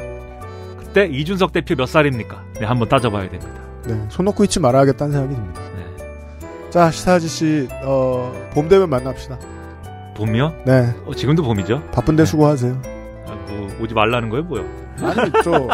그때 0.78 1.06
이준석 1.06 1.52
대표 1.52 1.74
몇 1.74 1.86
살입니까? 1.86 2.44
네, 2.60 2.66
한번 2.66 2.88
따져봐야 2.88 3.28
됩니다. 3.28 3.52
네, 3.86 4.00
손 4.08 4.24
놓고 4.26 4.44
있지 4.44 4.60
말아야겠다는 4.60 5.12
생각이 5.12 5.34
듭니다. 5.34 5.60
네. 5.76 6.70
자, 6.70 6.90
시사 6.90 7.14
아저씨, 7.14 7.68
어, 7.84 8.32
봄 8.52 8.68
되면 8.68 8.90
만납시다. 8.90 9.38
봄이요? 10.16 10.54
네. 10.66 10.94
어, 11.06 11.14
지금도 11.14 11.42
봄이죠? 11.42 11.82
바쁜데 11.92 12.24
수고하세요. 12.24 12.80
아, 13.26 13.34
뭐 13.48 13.68
오지 13.80 13.94
말라는 13.94 14.28
거예요, 14.28 14.44
뭐요? 14.44 14.81
아니, 15.00 15.32
저, 15.42 15.68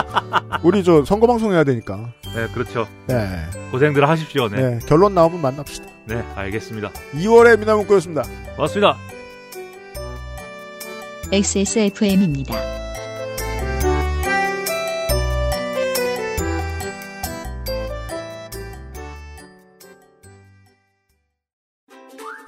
우리 0.63 0.83
저 0.85 1.05
선거 1.05 1.27
방송 1.27 1.53
해야 1.53 1.65
되니까. 1.65 2.13
네, 2.35 2.47
그렇죠. 2.55 2.87
네. 3.07 3.45
고생들 3.71 4.09
하십시오. 4.09 4.49
네. 4.49 4.57
네, 4.57 4.79
결론 4.87 5.15
나오면 5.15 5.41
만납시다. 5.41 5.87
네, 6.07 6.25
알겠습니다. 6.35 6.91
2월에 7.15 7.59
미나문구였습니다. 7.59 8.23
고맙습니다. 8.57 8.97
XSFM입니다. 11.31 12.55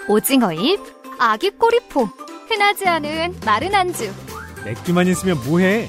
오징어잎, 0.09 0.81
아기 1.21 1.51
꼬리포, 1.51 2.09
흔하지 2.49 2.89
않은 2.89 3.37
마른 3.45 3.75
안주. 3.75 4.13
맥주만 4.65 5.07
있으면 5.07 5.39
뭐해? 5.47 5.89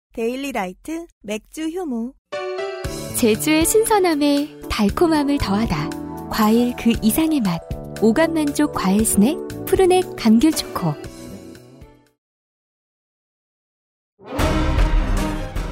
데일리 0.13 0.51
라이트 0.51 1.07
맥주 1.21 1.69
효모. 1.69 2.13
제주의 3.17 3.65
신선함에 3.65 4.59
달콤함을 4.69 5.37
더하다. 5.37 6.29
과일 6.29 6.75
그 6.75 6.91
이상의 7.01 7.39
맛. 7.39 7.61
오감 8.01 8.33
만족 8.33 8.73
과일 8.73 9.05
스낵 9.05 9.37
푸르넥 9.65 10.17
감귤 10.17 10.51
초코. 10.51 10.93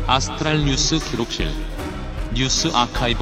아스트랄 0.08 0.64
뉴스 0.64 0.98
기록실 1.00 1.48
뉴스 2.34 2.70
아카이브 2.74 3.20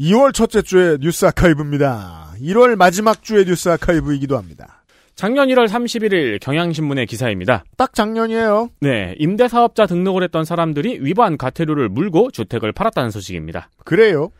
2월 0.00 0.32
첫째 0.32 0.62
주의 0.62 0.96
뉴스 0.98 1.26
아카이브입니다. 1.26 2.32
1월 2.40 2.76
마지막 2.76 3.22
주의 3.22 3.44
뉴스 3.44 3.68
아카이브이기도 3.68 4.38
합니다. 4.38 4.77
작년 5.18 5.48
1월 5.48 5.66
31일 5.66 6.38
경향신문의 6.40 7.04
기사입니다. 7.06 7.64
딱 7.76 7.92
작년이에요. 7.92 8.68
네, 8.80 9.16
임대사업자 9.18 9.86
등록을 9.86 10.22
했던 10.22 10.44
사람들이 10.44 11.00
위반 11.00 11.36
과태료를 11.36 11.88
물고 11.88 12.30
주택을 12.30 12.70
팔았다는 12.70 13.10
소식입니다. 13.10 13.68
그래요. 13.84 14.30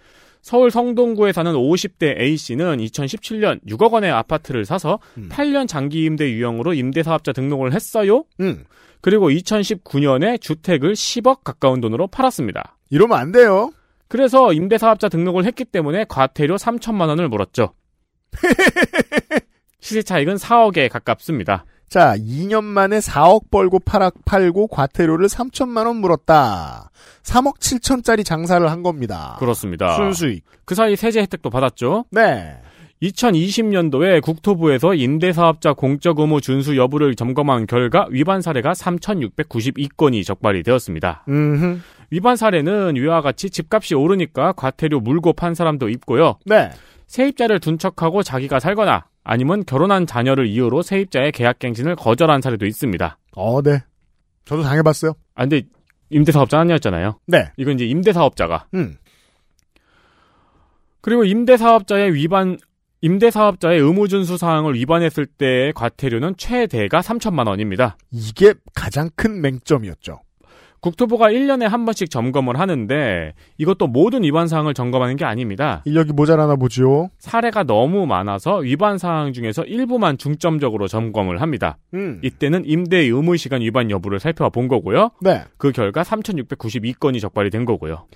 서울 0.40 0.70
성동구에 0.70 1.32
사는 1.32 1.52
50대 1.52 2.20
A씨는 2.20 2.76
2017년 2.76 3.60
6억 3.66 3.90
원의 3.90 4.12
아파트를 4.12 4.64
사서 4.64 5.00
음. 5.16 5.28
8년 5.32 5.66
장기 5.66 6.04
임대 6.04 6.30
유형으로 6.30 6.74
임대사업자 6.74 7.32
등록을 7.32 7.72
했어요. 7.72 8.22
음. 8.38 8.62
그리고 9.00 9.30
2019년에 9.30 10.40
주택을 10.40 10.92
10억 10.92 11.42
가까운 11.42 11.80
돈으로 11.80 12.06
팔았습니다. 12.06 12.78
이러면 12.90 13.18
안 13.18 13.32
돼요. 13.32 13.72
그래서 14.06 14.52
임대사업자 14.52 15.08
등록을 15.08 15.44
했기 15.44 15.64
때문에 15.64 16.04
과태료 16.08 16.54
3천만 16.54 17.08
원을 17.08 17.28
물었죠. 17.28 17.72
시세 19.80 20.02
차익은 20.02 20.36
4억에 20.36 20.88
가깝습니다. 20.90 21.64
자, 21.88 22.14
2년 22.16 22.64
만에 22.64 22.98
4억 22.98 23.50
벌고 23.50 23.78
팔아, 23.78 24.10
팔고 24.26 24.66
과태료를 24.68 25.26
3천만 25.28 25.86
원 25.86 25.96
물었다. 25.96 26.90
3억 27.22 27.58
7천짜리 27.58 28.24
장사를 28.24 28.70
한 28.70 28.82
겁니다. 28.82 29.36
그렇습니다. 29.38 29.94
순수익. 29.96 30.44
그 30.66 30.74
사이 30.74 30.96
세제 30.96 31.20
혜택도 31.20 31.48
받았죠. 31.48 32.04
네. 32.10 32.58
2020년도에 33.02 34.20
국토부에서 34.20 34.94
임대사업자 34.94 35.72
공적 35.72 36.18
의무 36.18 36.40
준수 36.40 36.76
여부를 36.76 37.14
점검한 37.14 37.66
결과 37.66 38.06
위반 38.10 38.42
사례가 38.42 38.72
3,692건이 38.72 40.26
적발이 40.26 40.64
되었습니다. 40.64 41.24
음흠. 41.28 41.78
위반 42.10 42.36
사례는 42.36 42.96
위와 42.96 43.20
같이 43.20 43.50
집값이 43.50 43.94
오르니까 43.94 44.52
과태료 44.52 45.00
물고 45.00 45.32
판 45.32 45.54
사람도 45.54 45.88
있고요. 45.90 46.38
네. 46.44 46.70
세입자를 47.06 47.60
둔 47.60 47.78
척하고 47.78 48.22
자기가 48.22 48.60
살거나 48.60 49.06
아니면 49.30 49.62
결혼한 49.66 50.06
자녀를 50.06 50.46
이유로 50.46 50.80
세입자의 50.80 51.32
계약갱신을 51.32 51.96
거절한 51.96 52.40
사례도 52.40 52.64
있습니다. 52.64 53.18
어, 53.36 53.60
네. 53.60 53.82
저도 54.46 54.62
당해봤어요. 54.62 55.12
아, 55.34 55.42
근데 55.42 55.64
임대사업자 56.08 56.58
아니었잖아요. 56.58 57.20
네. 57.26 57.50
이건 57.58 57.74
이제 57.74 57.84
임대사업자가. 57.84 58.68
음. 58.72 58.96
그리고 61.02 61.24
임대사업자의 61.24 62.14
위반 62.14 62.56
임대사업자의 63.02 63.78
의무준수 63.80 64.38
사항을 64.38 64.74
위반했을 64.74 65.26
때의 65.26 65.74
과태료는 65.74 66.36
최대가 66.38 67.00
3천만 67.00 67.48
원입니다. 67.48 67.98
이게 68.10 68.54
가장 68.74 69.10
큰 69.14 69.42
맹점이었죠. 69.42 70.22
국토부가 70.80 71.28
1년에 71.30 71.64
한 71.64 71.84
번씩 71.84 72.10
점검을 72.10 72.58
하는데 72.58 73.32
이것도 73.58 73.86
모든 73.88 74.22
위반 74.22 74.46
사항을 74.48 74.74
점검하는 74.74 75.16
게 75.16 75.24
아닙니다. 75.24 75.82
인력이 75.84 76.12
모자라나 76.12 76.56
보지요. 76.56 77.10
사례가 77.18 77.64
너무 77.64 78.06
많아서 78.06 78.58
위반 78.58 78.98
사항 78.98 79.32
중에서 79.32 79.64
일부만 79.64 80.18
중점적으로 80.18 80.88
점검을 80.88 81.40
합니다. 81.40 81.78
음. 81.94 82.20
이때는 82.22 82.64
임대 82.66 82.98
의무 82.98 83.36
시간 83.36 83.60
위반 83.60 83.90
여부를 83.90 84.20
살펴본 84.20 84.68
거고요. 84.68 85.10
네. 85.20 85.42
그 85.56 85.72
결과 85.72 86.02
3,692건이 86.02 87.20
적발이 87.20 87.50
된 87.50 87.64
거고요. 87.64 88.06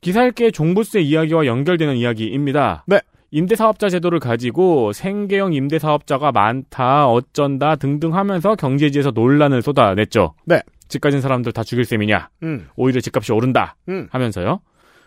기사 0.00 0.24
읽기의 0.26 0.52
종부세 0.52 1.00
이야기와 1.00 1.46
연결되는 1.46 1.96
이야기입니다. 1.96 2.84
네. 2.86 3.00
임대사업자 3.30 3.88
제도를 3.88 4.20
가지고 4.20 4.92
생계형 4.92 5.54
임대사업자가 5.54 6.30
많다, 6.30 7.08
어쩐다 7.08 7.74
등등 7.74 8.14
하면서 8.14 8.54
경제지에서 8.54 9.10
논란을 9.10 9.60
쏟아냈죠. 9.60 10.34
네. 10.44 10.60
집 10.94 11.00
가진 11.00 11.20
사람들 11.20 11.50
다 11.50 11.64
죽일 11.64 11.84
셈이냐. 11.84 12.30
음. 12.44 12.68
오히려 12.76 13.00
집값이 13.00 13.32
오른다. 13.32 13.74
음. 13.88 14.06
하면서요. 14.12 14.60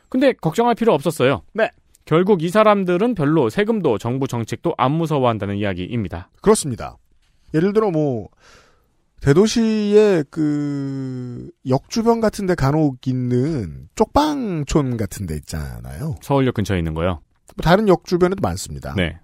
근데 0.09 0.33
걱정할 0.33 0.75
필요 0.75 0.93
없었어요. 0.93 1.43
네. 1.53 1.71
결국 2.03 2.43
이 2.43 2.49
사람들은 2.49 3.15
별로 3.15 3.49
세금도 3.49 3.97
정부 3.97 4.27
정책도 4.27 4.73
안 4.77 4.91
무서워한다는 4.91 5.55
이야기입니다. 5.55 6.29
그렇습니다. 6.41 6.97
예를 7.53 7.71
들어 7.71 7.89
뭐 7.89 8.27
대도시의 9.21 10.25
그 10.29 11.49
역주변 11.69 12.19
같은 12.19 12.45
데 12.47 12.55
간혹 12.55 13.07
있는 13.07 13.87
쪽방촌 13.95 14.97
같은 14.97 15.25
데 15.25 15.35
있잖아요. 15.35 16.15
서울역 16.21 16.55
근처에 16.55 16.77
있는 16.77 16.93
거요. 16.93 17.21
다른 17.63 17.87
역 17.87 18.03
주변에도 18.03 18.41
많습니다. 18.41 18.93
네. 18.95 19.19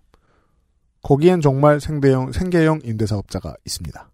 거기엔 1.02 1.42
정말 1.42 1.82
생대형 1.82 2.32
생계형 2.32 2.80
임대사업자가 2.86 3.54
있습니다. 3.66 4.10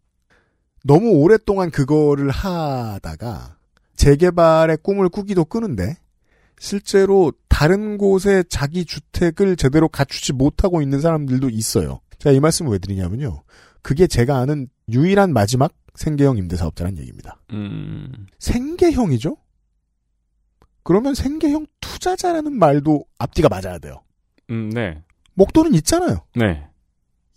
너무 0.83 1.09
오랫동안 1.11 1.71
그거를 1.71 2.29
하다가 2.29 3.57
재개발의 3.95 4.77
꿈을 4.81 5.09
꾸기도 5.09 5.45
끄는데 5.45 5.97
실제로 6.59 7.33
다른 7.47 7.97
곳에 7.97 8.43
자기 8.49 8.85
주택을 8.85 9.55
제대로 9.55 9.89
갖추지 9.89 10.33
못하고 10.33 10.81
있는 10.81 11.01
사람들도 11.01 11.49
있어요. 11.49 11.99
제가 12.19 12.33
이 12.33 12.39
말씀을 12.39 12.71
왜 12.71 12.79
드리냐면요. 12.79 13.43
그게 13.81 14.07
제가 14.07 14.37
아는 14.37 14.67
유일한 14.89 15.33
마지막 15.33 15.73
생계형 15.95 16.37
임대사업자란 16.37 16.97
얘기입니다. 16.97 17.39
음. 17.51 18.27
생계형이죠? 18.39 19.37
그러면 20.83 21.13
생계형 21.13 21.65
투자자라는 21.81 22.57
말도 22.57 23.05
앞뒤가 23.17 23.49
맞아야 23.49 23.79
돼요. 23.79 24.01
음, 24.49 24.69
네. 24.69 25.01
목돈은 25.33 25.73
있잖아요. 25.75 26.19
네. 26.35 26.68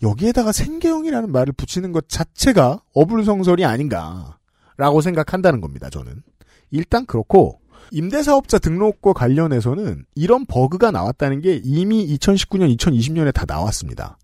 여기에다가 0.02 0.52
생계형이라는 0.52 1.30
말을 1.30 1.52
붙이는 1.52 1.92
것 1.92 2.08
자체가 2.08 2.82
어불성설이 2.94 3.64
아닌가라고 3.64 5.00
생각한다는 5.02 5.60
겁니다. 5.60 5.90
저는 5.90 6.22
일단 6.70 7.06
그렇고 7.06 7.60
임대사업자 7.90 8.58
등록과 8.58 9.12
관련해서는 9.12 10.04
이런 10.14 10.46
버그가 10.46 10.90
나왔다는 10.90 11.40
게 11.40 11.60
이미 11.62 12.06
2019년, 12.16 12.74
2020년에 12.76 13.32
다 13.32 13.44
나왔습니다. 13.46 14.18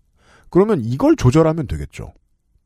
그러면 0.49 0.81
이걸 0.83 1.15
조절하면 1.15 1.67
되겠죠. 1.67 2.13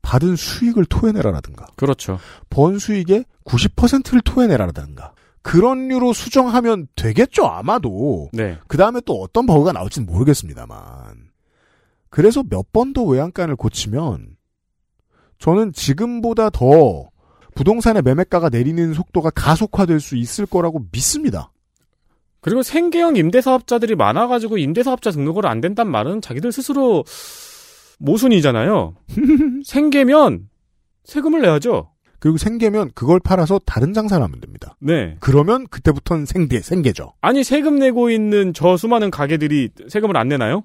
받은 0.02 0.36
수익을 0.36 0.86
토해내라라든가. 0.86 1.66
그렇죠. 1.76 2.18
번 2.50 2.78
수익의 2.78 3.24
90%를 3.44 4.20
토해내라라든가. 4.22 5.12
그런 5.42 5.88
류로 5.88 6.14
수정하면 6.14 6.88
되겠죠, 6.96 7.44
아마도. 7.46 8.30
네. 8.32 8.58
그 8.66 8.78
다음에 8.78 9.00
또 9.04 9.20
어떤 9.20 9.44
버그가 9.44 9.72
나올지는 9.72 10.06
모르겠습니다만. 10.06 11.33
그래서 12.14 12.44
몇 12.48 12.70
번 12.72 12.92
더 12.92 13.02
외양간을 13.02 13.56
고치면 13.56 14.36
저는 15.38 15.72
지금보다 15.72 16.48
더 16.50 17.10
부동산의 17.56 18.02
매매가가 18.02 18.50
내리는 18.50 18.94
속도가 18.94 19.30
가속화될 19.30 19.98
수 19.98 20.14
있을 20.14 20.46
거라고 20.46 20.86
믿습니다. 20.92 21.50
그리고 22.40 22.62
생계형 22.62 23.16
임대사업자들이 23.16 23.96
많아가지고 23.96 24.58
임대사업자 24.58 25.10
등록을 25.10 25.44
안 25.46 25.60
된단 25.60 25.90
말은 25.90 26.20
자기들 26.20 26.52
스스로 26.52 27.02
모순이잖아요. 27.98 28.94
생계면 29.64 30.48
세금을 31.02 31.42
내야죠. 31.42 31.90
그리고 32.20 32.36
생계면 32.38 32.92
그걸 32.94 33.18
팔아서 33.18 33.58
다른 33.66 33.92
장사를 33.92 34.22
하면 34.22 34.40
됩니다. 34.40 34.76
네. 34.78 35.16
그러면 35.18 35.66
그때부터는 35.66 36.26
생계, 36.26 36.60
생계죠. 36.60 37.12
아니 37.20 37.42
세금 37.42 37.80
내고 37.80 38.08
있는 38.10 38.52
저 38.54 38.76
수많은 38.76 39.10
가게들이 39.10 39.70
세금을 39.88 40.16
안 40.16 40.28
내나요? 40.28 40.62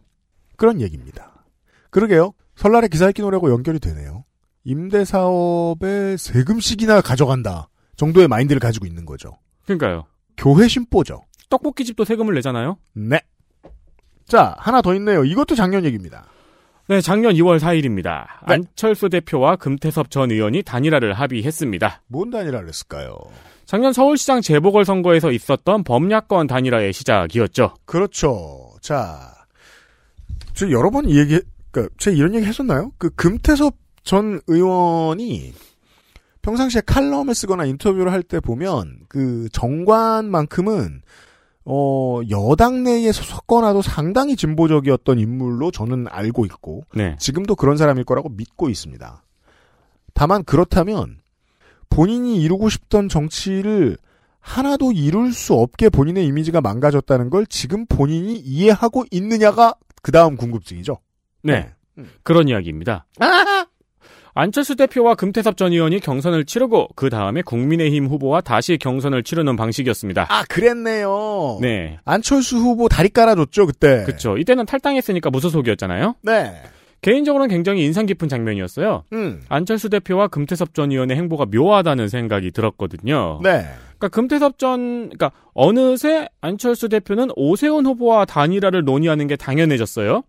그런 0.57 0.79
얘기입니다. 0.81 1.28
그러게요. 1.89 2.33
설날에 2.55 2.87
기사 2.87 3.07
읽기 3.07 3.21
노래하고 3.21 3.51
연결이 3.51 3.79
되네요. 3.79 4.25
임대 4.63 5.05
사업에 5.05 6.17
세금씩이나 6.17 7.01
가져간다 7.01 7.69
정도의 7.95 8.27
마인드를 8.27 8.59
가지고 8.59 8.85
있는 8.85 9.05
거죠. 9.05 9.37
그러니까요. 9.65 10.05
교회 10.37 10.67
심보죠. 10.67 11.21
떡볶이 11.49 11.85
집도 11.85 12.05
세금을 12.05 12.33
내잖아요. 12.35 12.77
네. 12.93 13.21
자, 14.25 14.55
하나 14.59 14.81
더 14.81 14.93
있네요. 14.95 15.23
이것도 15.25 15.55
작년 15.55 15.83
얘기입니다. 15.85 16.25
네, 16.87 17.01
작년 17.01 17.33
2월 17.33 17.59
4일입니다. 17.59 18.25
안철수 18.41 19.09
대표와 19.09 19.55
금태섭 19.57 20.09
전 20.09 20.31
의원이 20.31 20.63
단일화를 20.63 21.13
합의했습니다. 21.13 22.01
뭔 22.07 22.29
단일화를 22.29 22.67
했을까요? 22.67 23.15
작년 23.65 23.93
서울시장 23.93 24.41
재보궐선거에서 24.41 25.31
있었던 25.31 25.83
범야권 25.83 26.47
단일화의 26.47 26.93
시작이었죠. 26.93 27.75
그렇죠. 27.85 28.75
자, 28.81 29.35
저 30.55 30.71
여러 30.71 30.89
번이 30.89 31.15
얘기, 31.15 31.39
그니까, 31.79 31.95
제가 31.97 32.15
이런 32.15 32.35
얘기 32.35 32.45
했었나요? 32.45 32.91
그 32.97 33.09
금태섭 33.11 33.75
전 34.03 34.41
의원이 34.47 35.53
평상시에 36.41 36.81
칼럼을 36.85 37.35
쓰거나 37.35 37.65
인터뷰를 37.65 38.11
할 38.11 38.23
때 38.23 38.39
보면 38.39 39.01
그 39.07 39.49
정관만큼은 39.51 41.01
어, 41.65 42.21
여당 42.31 42.83
내에 42.83 43.11
섞어놔도 43.11 43.81
상당히 43.83 44.35
진보적이었던 44.35 45.19
인물로 45.19 45.69
저는 45.69 46.07
알고 46.09 46.45
있고, 46.45 46.83
네. 46.95 47.15
지금도 47.19 47.55
그런 47.55 47.77
사람일 47.77 48.05
거라고 48.05 48.29
믿고 48.29 48.69
있습니다. 48.69 49.23
다만 50.15 50.43
그렇다면, 50.43 51.19
본인이 51.89 52.41
이루고 52.41 52.69
싶던 52.69 53.07
정치를 53.09 53.97
하나도 54.39 54.93
이룰 54.93 55.31
수 55.31 55.53
없게 55.53 55.89
본인의 55.89 56.25
이미지가 56.25 56.61
망가졌다는 56.61 57.29
걸 57.29 57.45
지금 57.45 57.85
본인이 57.85 58.33
이해하고 58.37 59.05
있느냐가 59.11 59.75
그 60.01 60.11
다음 60.11 60.37
궁금증이죠. 60.37 60.97
네. 61.43 61.69
그런 62.23 62.47
이야기입니다. 62.47 63.05
안철수 64.35 64.75
대표와 64.75 65.15
금태섭 65.15 65.57
전 65.57 65.73
의원이 65.73 65.99
경선을 65.99 66.45
치르고 66.45 66.89
그 66.95 67.09
다음에 67.09 67.41
국민의힘 67.41 68.07
후보와 68.07 68.41
다시 68.41 68.77
경선을 68.77 69.23
치르는 69.23 69.55
방식이었습니다. 69.55 70.27
아, 70.29 70.43
그랬네요. 70.47 71.57
네. 71.61 71.99
안철수 72.05 72.57
후보 72.57 72.87
다리 72.87 73.09
깔아줬죠, 73.09 73.65
그때. 73.65 74.03
그쵸. 74.05 74.37
이때는 74.37 74.65
탈당했으니까 74.65 75.29
무소속이었잖아요. 75.29 76.15
네. 76.21 76.61
개인적으로는 77.01 77.49
굉장히 77.49 77.83
인상 77.83 78.05
깊은 78.05 78.27
장면이었어요. 78.27 79.03
음. 79.13 79.41
안철수 79.49 79.89
대표와 79.89 80.27
금태섭 80.27 80.73
전 80.73 80.91
의원의 80.91 81.17
행보가 81.17 81.45
묘하다는 81.45 82.07
생각이 82.07 82.51
들었거든요. 82.51 83.39
네. 83.41 83.65
그러니까 83.97 84.07
금태섭 84.09 84.57
전, 84.57 85.09
그러니까 85.09 85.31
어느새 85.53 86.27
안철수 86.41 86.89
대표는 86.89 87.29
오세훈 87.35 87.85
후보와 87.85 88.25
단일화를 88.25 88.83
논의하는 88.83 89.27
게 89.27 89.35
당연해졌어요. 89.35 90.23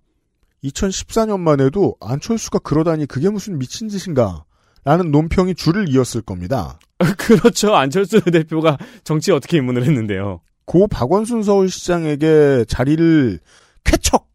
2014년만 0.64 1.64
해도 1.64 1.96
안철수가 2.00 2.60
그러다니 2.60 3.06
그게 3.06 3.30
무슨 3.30 3.58
미친 3.58 3.88
짓인가. 3.88 4.44
라는 4.84 5.10
논평이 5.10 5.54
줄을 5.56 5.88
이었을 5.90 6.22
겁니다. 6.22 6.78
그렇죠. 7.18 7.76
안철수 7.76 8.20
대표가 8.22 8.78
정치에 9.04 9.34
어떻게 9.34 9.58
입문을 9.58 9.84
했는데요. 9.84 10.40
고 10.64 10.86
박원순 10.86 11.42
서울시장에게 11.42 12.64
자리를 12.66 13.40
쾌척 13.84 14.26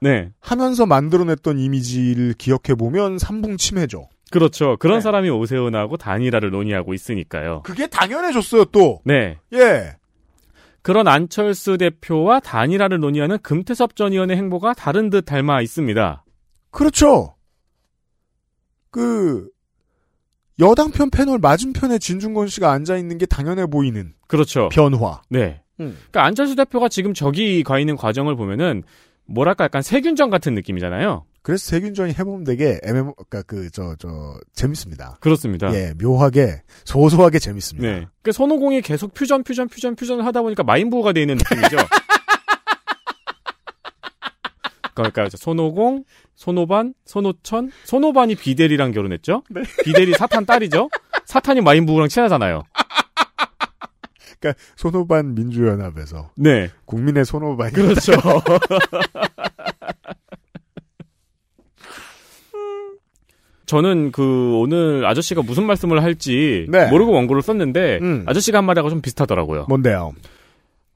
네. 0.00 0.30
하면서 0.40 0.84
만들어냈던 0.84 1.58
이미지를 1.58 2.34
기억해보면 2.36 3.18
삼붕침해죠. 3.18 4.08
그렇죠. 4.30 4.76
그런 4.78 4.98
네. 4.98 5.00
사람이 5.00 5.30
오세훈하고 5.30 5.96
단일화를 5.96 6.50
논의하고 6.50 6.92
있으니까요. 6.92 7.62
그게 7.62 7.86
당연해졌어요, 7.86 8.66
또. 8.66 9.00
네. 9.04 9.38
예. 9.52 9.96
그런 10.84 11.08
안철수 11.08 11.78
대표와 11.78 12.40
단일화를 12.40 13.00
논의하는 13.00 13.38
금태섭 13.38 13.96
전 13.96 14.12
의원의 14.12 14.36
행보가 14.36 14.74
다른 14.74 15.08
듯 15.08 15.22
닮아 15.22 15.62
있습니다. 15.62 16.24
그렇죠. 16.70 17.36
그, 18.90 19.48
여당편 20.60 21.08
패널 21.08 21.38
맞은편에 21.38 21.98
진중권 21.98 22.48
씨가 22.48 22.70
앉아 22.70 22.98
있는 22.98 23.16
게 23.16 23.24
당연해 23.24 23.64
보이는. 23.64 24.12
그렇죠. 24.28 24.68
변화. 24.68 25.22
네. 25.30 25.62
음. 25.80 25.96
그러니까 26.10 26.24
안철수 26.26 26.54
대표가 26.54 26.90
지금 26.90 27.14
저기 27.14 27.62
가 27.62 27.78
있는 27.78 27.96
과정을 27.96 28.36
보면은 28.36 28.82
뭐랄까 29.24 29.64
약간 29.64 29.80
세균전 29.80 30.28
같은 30.28 30.54
느낌이잖아요. 30.54 31.24
그래서 31.44 31.66
세균전이 31.66 32.14
해보면 32.18 32.44
되게 32.44 32.80
애매모, 32.82 33.14
그니까 33.16 33.42
그, 33.42 33.70
저, 33.70 33.94
저, 33.98 34.40
재밌습니다. 34.54 35.18
그렇습니다. 35.20 35.74
예, 35.74 35.92
묘하게, 36.02 36.62
소소하게 36.86 37.38
재밌습니다. 37.38 37.86
네. 37.86 38.06
그 38.22 38.32
손오공이 38.32 38.80
계속 38.80 39.12
퓨전, 39.12 39.44
퓨전, 39.44 39.68
퓨전, 39.68 39.94
퓨전을 39.94 40.24
하다 40.24 40.40
보니까 40.40 40.62
마인부호가 40.62 41.12
돼 41.12 41.20
있는 41.20 41.36
느낌이죠. 41.36 41.76
그러니까 44.94 45.28
손오공, 45.36 46.04
손오반, 46.34 46.94
손오천, 47.04 47.72
손오반이 47.84 48.36
비델이랑 48.36 48.92
결혼했죠. 48.92 49.42
비델이 49.84 50.14
사탄 50.14 50.46
딸이죠. 50.46 50.88
사탄이 51.26 51.60
마인부호랑 51.60 52.08
친하잖아요. 52.08 52.62
그러니까 54.40 54.62
손오반 54.76 55.34
민주연합에서 55.34 56.30
네. 56.36 56.70
국민의 56.86 57.26
손오반이 57.26 57.74
그렇죠. 57.74 58.12
저는 63.66 64.12
그 64.12 64.54
오늘 64.56 65.06
아저씨가 65.06 65.42
무슨 65.42 65.64
말씀을 65.64 66.02
할지 66.02 66.66
네. 66.68 66.88
모르고 66.90 67.12
원고를 67.12 67.42
썼는데 67.42 67.98
음. 68.02 68.24
아저씨가 68.26 68.58
한 68.58 68.64
말하고 68.66 68.90
좀 68.90 69.00
비슷하더라고요. 69.00 69.66
뭔데요? 69.68 70.12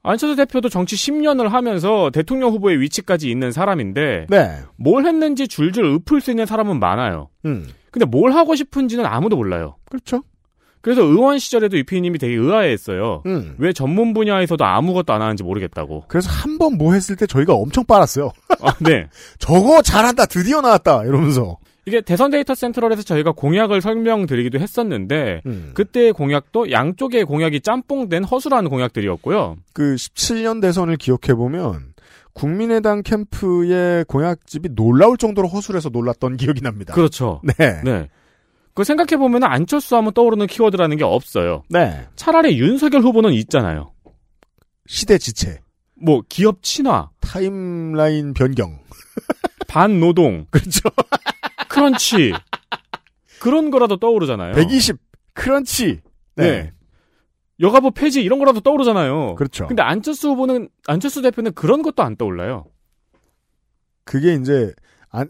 안철수 0.01 0.35
대표도 0.37 0.69
정치 0.69 0.95
10년을 0.95 1.49
하면서 1.49 2.09
대통령 2.11 2.51
후보의 2.51 2.79
위치까지 2.79 3.29
있는 3.29 3.51
사람인데 3.51 4.27
네. 4.29 4.55
뭘 4.77 5.05
했는지 5.05 5.47
줄줄 5.47 5.85
읊을 6.07 6.21
수 6.21 6.31
있는 6.31 6.45
사람은 6.45 6.79
많아요. 6.79 7.29
음. 7.45 7.67
근데 7.91 8.05
뭘 8.05 8.31
하고 8.33 8.55
싶은지는 8.55 9.05
아무도 9.05 9.35
몰라요. 9.35 9.75
그렇죠. 9.89 10.23
그래서 10.81 11.01
의원 11.01 11.37
시절에도 11.39 11.75
이피님이 11.75 12.17
되게 12.19 12.35
의아해했어요. 12.35 13.23
음. 13.25 13.55
왜 13.57 13.73
전문 13.73 14.13
분야에서도 14.13 14.63
아무것도 14.63 15.11
안 15.11 15.21
하는지 15.21 15.43
모르겠다고. 15.43 16.05
그래서 16.07 16.29
한 16.31 16.57
번 16.57 16.77
뭐 16.77 16.93
했을 16.93 17.17
때 17.17 17.25
저희가 17.27 17.53
엄청 17.53 17.83
빨았어요. 17.85 18.31
아, 18.61 18.73
네. 18.79 19.07
저거 19.39 19.81
잘한다, 19.81 20.25
드디어 20.27 20.61
나왔다, 20.61 21.03
이러면서. 21.03 21.57
이게 21.89 22.01
대선 22.01 22.29
데이터 22.29 22.53
센트럴에서 22.53 23.01
저희가 23.01 23.31
공약을 23.31 23.81
설명드리기도 23.81 24.59
했었는데 24.59 25.41
음. 25.47 25.71
그때의 25.73 26.13
공약도 26.13 26.69
양쪽의 26.69 27.25
공약이 27.25 27.61
짬뽕된 27.61 28.25
허술한 28.25 28.69
공약들이었고요. 28.69 29.57
그 29.73 29.95
17년 29.95 30.61
대선을 30.61 30.97
기억해 30.97 31.33
보면, 31.35 31.93
국민의당 32.33 33.01
캠프의 33.01 34.05
공약집이 34.05 34.69
놀라울 34.75 35.17
정도로 35.17 35.47
허술해서 35.47 35.89
놀랐던 35.89 36.37
기억이 36.37 36.61
납니다. 36.61 36.93
그렇죠. 36.93 37.41
네. 37.43 37.81
네. 37.83 38.07
그 38.75 38.83
생각해 38.83 39.17
보면 39.17 39.43
안철수 39.43 39.97
하면 39.97 40.13
떠오르는 40.13 40.45
키워드라는 40.45 40.97
게 40.97 41.03
없어요. 41.03 41.63
네. 41.69 42.05
차라리 42.15 42.59
윤석열 42.59 43.01
후보는 43.01 43.33
있잖아요. 43.33 43.93
시대 44.85 45.17
지체. 45.17 45.59
뭐 45.95 46.21
기업 46.29 46.61
친화, 46.61 47.09
타임라인 47.19 48.35
변경. 48.35 48.77
반노동, 49.67 50.45
그렇죠. 50.49 50.81
크런치 51.79 52.33
그런 53.39 53.71
거라도 53.71 53.97
떠오르잖아요. 53.97 54.53
120, 54.53 54.97
크런치. 55.33 56.01
네. 56.35 56.73
여가부 57.59 57.91
폐지 57.91 58.21
이런 58.21 58.39
거라도 58.39 58.61
떠오르잖아요. 58.61 59.35
그렇죠. 59.35 59.67
근데 59.67 59.81
안철수 59.81 60.29
후보는 60.29 60.69
안철수 60.87 61.21
대표는 61.21 61.53
그런 61.53 61.81
것도 61.81 62.03
안 62.03 62.15
떠올라요. 62.15 62.65
그게 64.05 64.33
이제, 64.35 64.73
안, 65.09 65.29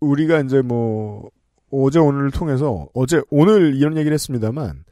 우리가 0.00 0.40
이제 0.40 0.62
뭐, 0.62 1.30
어제 1.70 1.98
오늘을 1.98 2.30
통해서, 2.30 2.88
어제, 2.94 3.20
오늘 3.30 3.74
이런 3.74 3.96
얘기를 3.96 4.14
했습니다만, 4.14 4.84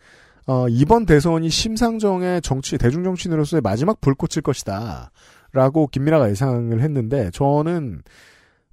어, 0.49 0.69
이번 0.69 1.07
대선이 1.07 1.49
심상정의 1.49 2.43
정치, 2.43 2.79
대중 2.79 3.05
정치인으로서의 3.05 3.61
마지막 3.63 4.01
불꽃일 4.01 4.43
것이다. 4.43 5.11
라고 5.53 5.87
김민아가 5.87 6.29
예상을 6.29 6.81
했는데, 6.81 7.31
저는, 7.33 8.03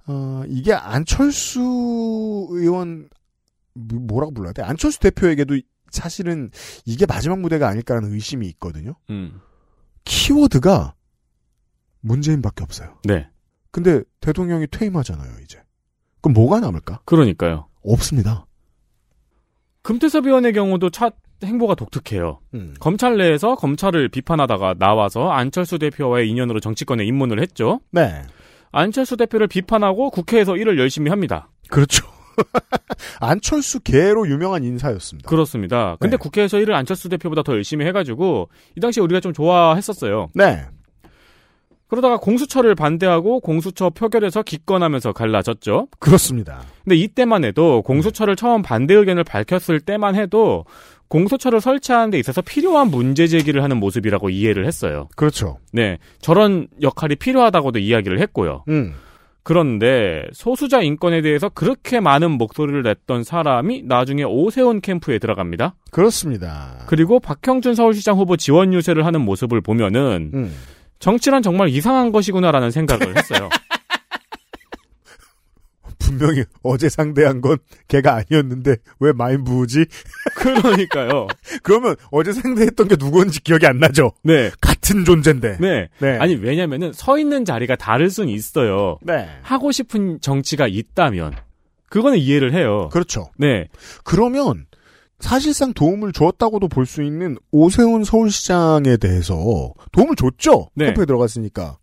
어, 0.06 0.42
이게 0.48 0.72
안철수 0.72 1.60
의원, 2.50 3.08
뭐- 3.74 4.00
뭐라고 4.00 4.32
불러야 4.34 4.52
돼? 4.52 4.62
안철수 4.62 5.00
대표에게도 5.00 5.58
사실은 5.90 6.50
이게 6.84 7.06
마지막 7.06 7.40
무대가 7.40 7.68
아닐까라는 7.68 8.12
의심이 8.12 8.46
있거든요. 8.48 8.94
음. 9.10 9.40
키워드가 10.04 10.94
문재인밖에 12.00 12.62
없어요. 12.64 12.98
네. 13.04 13.28
근데 13.70 14.02
대통령이 14.20 14.66
퇴임하잖아요, 14.70 15.40
이제. 15.42 15.62
그럼 16.20 16.34
뭐가 16.34 16.60
남을까? 16.60 17.00
그러니까요. 17.04 17.68
없습니다. 17.82 18.46
금태섭 19.82 20.26
의원의 20.26 20.52
경우도 20.52 20.90
차 20.90 21.10
행보가 21.42 21.74
독특해요. 21.74 22.40
음. 22.54 22.74
검찰 22.80 23.16
내에서 23.18 23.54
검찰을 23.54 24.08
비판하다가 24.08 24.74
나와서 24.78 25.28
안철수 25.30 25.78
대표와의 25.78 26.28
인연으로 26.30 26.60
정치권에 26.60 27.04
입문을 27.04 27.40
했죠. 27.40 27.80
네. 27.90 28.22
안철수 28.74 29.16
대표를 29.16 29.46
비판하고 29.46 30.10
국회에서 30.10 30.56
일을 30.56 30.78
열심히 30.78 31.10
합니다. 31.10 31.48
그렇죠. 31.68 32.06
안철수 33.20 33.80
개로 33.80 34.28
유명한 34.28 34.64
인사였습니다. 34.64 35.28
그렇습니다. 35.28 35.96
근데 36.00 36.16
네. 36.16 36.20
국회에서 36.20 36.58
일을 36.58 36.74
안철수 36.74 37.08
대표보다 37.08 37.42
더 37.42 37.52
열심히 37.54 37.86
해가지고 37.86 38.48
이 38.76 38.80
당시에 38.80 39.02
우리가 39.02 39.20
좀 39.20 39.32
좋아했었어요. 39.32 40.30
네. 40.34 40.66
그러다가 41.86 42.16
공수처를 42.16 42.74
반대하고 42.74 43.40
공수처 43.40 43.90
표결에서 43.90 44.42
기권하면서 44.42 45.12
갈라졌죠. 45.12 45.88
그렇습니다. 46.00 46.62
근데 46.82 46.96
이때만 46.96 47.44
해도 47.44 47.82
공수처를 47.82 48.34
처음 48.34 48.62
반대 48.62 48.94
의견을 48.94 49.22
밝혔을 49.22 49.80
때만 49.80 50.16
해도 50.16 50.64
공수처를 51.14 51.60
설치하는 51.60 52.10
데 52.10 52.18
있어서 52.18 52.42
필요한 52.42 52.88
문제 52.88 53.28
제기를 53.28 53.62
하는 53.62 53.76
모습이라고 53.76 54.30
이해를 54.30 54.66
했어요. 54.66 55.08
그렇죠. 55.14 55.58
네. 55.72 55.98
저런 56.20 56.66
역할이 56.82 57.14
필요하다고도 57.14 57.78
이야기를 57.78 58.20
했고요. 58.20 58.64
음. 58.68 58.94
그런데 59.44 60.24
소수자 60.32 60.80
인권에 60.80 61.22
대해서 61.22 61.48
그렇게 61.48 62.00
많은 62.00 62.32
목소리를 62.32 62.82
냈던 62.82 63.22
사람이 63.22 63.82
나중에 63.84 64.24
오세훈 64.24 64.80
캠프에 64.80 65.20
들어갑니다. 65.20 65.76
그렇습니다. 65.92 66.84
그리고 66.88 67.20
박형준 67.20 67.76
서울시장 67.76 68.16
후보 68.16 68.36
지원 68.36 68.72
유세를 68.72 69.06
하는 69.06 69.20
모습을 69.20 69.60
보면은 69.60 70.32
음. 70.34 70.52
정치란 70.98 71.42
정말 71.42 71.68
이상한 71.68 72.10
것이구나라는 72.10 72.72
생각을 72.72 73.16
했어요. 73.16 73.48
분명히 76.04 76.44
어제 76.62 76.88
상대한 76.88 77.40
건 77.40 77.56
걔가 77.88 78.14
아니었는데 78.14 78.76
왜 79.00 79.12
마인부지? 79.12 79.86
그러니까요. 80.36 81.26
그러면 81.62 81.96
어제 82.10 82.32
상대했던 82.32 82.88
게 82.88 82.96
누구인지 82.98 83.40
기억이 83.42 83.66
안 83.66 83.78
나죠? 83.78 84.12
네. 84.22 84.50
같은 84.60 85.04
존재인데. 85.04 85.58
네. 85.60 85.88
네. 86.00 86.18
아니 86.18 86.34
왜냐면은 86.34 86.92
서 86.92 87.18
있는 87.18 87.44
자리가 87.44 87.76
다를 87.76 88.10
수는 88.10 88.28
있어요. 88.28 88.98
네. 89.02 89.28
하고 89.42 89.72
싶은 89.72 90.20
정치가 90.20 90.66
있다면 90.68 91.34
그거는 91.88 92.18
이해를 92.18 92.52
해요. 92.54 92.88
그렇죠. 92.92 93.30
네. 93.38 93.68
그러면 94.04 94.66
사실상 95.20 95.72
도움을 95.72 96.12
주었다고도 96.12 96.68
볼 96.68 96.86
수 96.86 97.02
있는 97.02 97.36
오세훈 97.50 98.04
서울시장에 98.04 98.96
대해서 98.98 99.72
도움을 99.92 100.16
줬죠. 100.16 100.68
네. 100.74 100.86
캠프에 100.86 101.06
들어갔으니까. 101.06 101.78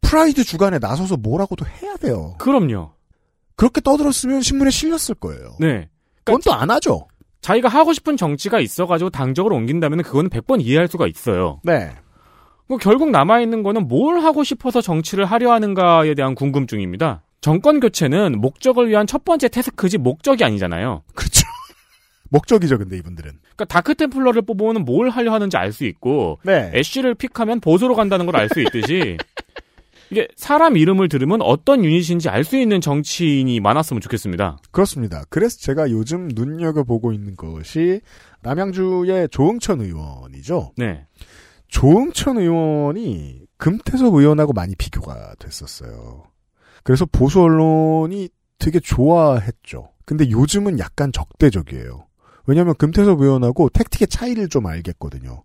프라이드 0.00 0.44
주간에 0.44 0.78
나서서 0.78 1.16
뭐라고도 1.18 1.66
해야 1.66 1.96
돼요. 1.96 2.34
그럼요. 2.38 2.92
그렇게 3.60 3.82
떠들었으면 3.82 4.40
신문에 4.40 4.70
실렸을 4.70 5.14
거예요. 5.20 5.54
네. 5.60 5.90
그건 6.24 6.40
또안 6.40 6.70
하죠. 6.70 7.08
자기가 7.42 7.68
하고 7.68 7.92
싶은 7.92 8.16
정치가 8.16 8.58
있어가지고 8.58 9.10
당적으로 9.10 9.54
옮긴다면 9.56 10.02
그거는 10.02 10.30
100번 10.30 10.62
이해할 10.62 10.88
수가 10.88 11.06
있어요. 11.06 11.60
네. 11.62 11.92
뭐 12.68 12.78
결국 12.78 13.10
남아있는 13.10 13.62
거는 13.62 13.86
뭘 13.86 14.20
하고 14.20 14.44
싶어서 14.44 14.80
정치를 14.80 15.26
하려 15.26 15.52
하는가에 15.52 16.14
대한 16.14 16.34
궁금증입니다. 16.34 17.22
정권 17.42 17.80
교체는 17.80 18.40
목적을 18.40 18.88
위한 18.88 19.06
첫 19.06 19.26
번째 19.26 19.48
task지 19.48 19.98
목적이 19.98 20.44
아니잖아요. 20.44 21.02
그렇죠. 21.14 21.42
목적이죠, 22.30 22.78
근데 22.78 22.96
이분들은. 22.96 23.30
그러니까 23.42 23.64
다크 23.66 23.94
템플러를 23.94 24.40
뽑으면 24.42 24.86
뭘 24.86 25.10
하려 25.10 25.34
하는지 25.34 25.58
알 25.58 25.72
수 25.72 25.84
있고 25.84 26.38
네. 26.44 26.70
애쉬를 26.74 27.14
pick하면 27.14 27.60
보수로 27.60 27.94
간다는 27.94 28.24
걸 28.24 28.36
알 28.36 28.48
수 28.48 28.60
있듯이 28.62 29.18
이게 30.10 30.28
사람 30.36 30.76
이름을 30.76 31.08
들으면 31.08 31.40
어떤 31.42 31.84
유닛인지 31.84 32.28
알 32.28 32.44
수 32.44 32.56
있는 32.58 32.80
정치인이 32.80 33.60
많았으면 33.60 34.00
좋겠습니다. 34.00 34.58
그렇습니다. 34.72 35.24
그래서 35.30 35.58
제가 35.58 35.90
요즘 35.90 36.28
눈여겨보고 36.34 37.12
있는 37.12 37.36
것이 37.36 38.00
남양주의 38.42 39.28
조응천 39.30 39.80
의원이죠. 39.80 40.72
네. 40.76 41.06
조응천 41.68 42.38
의원이 42.38 43.42
금태섭 43.56 44.14
의원하고 44.14 44.52
많이 44.52 44.74
비교가 44.74 45.34
됐었어요. 45.38 46.24
그래서 46.82 47.06
보수 47.06 47.40
언론이 47.42 48.30
되게 48.58 48.80
좋아했죠. 48.80 49.90
근데 50.04 50.28
요즘은 50.30 50.80
약간 50.80 51.12
적대적이에요. 51.12 52.06
왜냐하면 52.46 52.74
금태섭 52.76 53.20
의원하고 53.20 53.68
택틱의 53.68 54.08
차이를 54.08 54.48
좀 54.48 54.66
알겠거든요. 54.66 55.44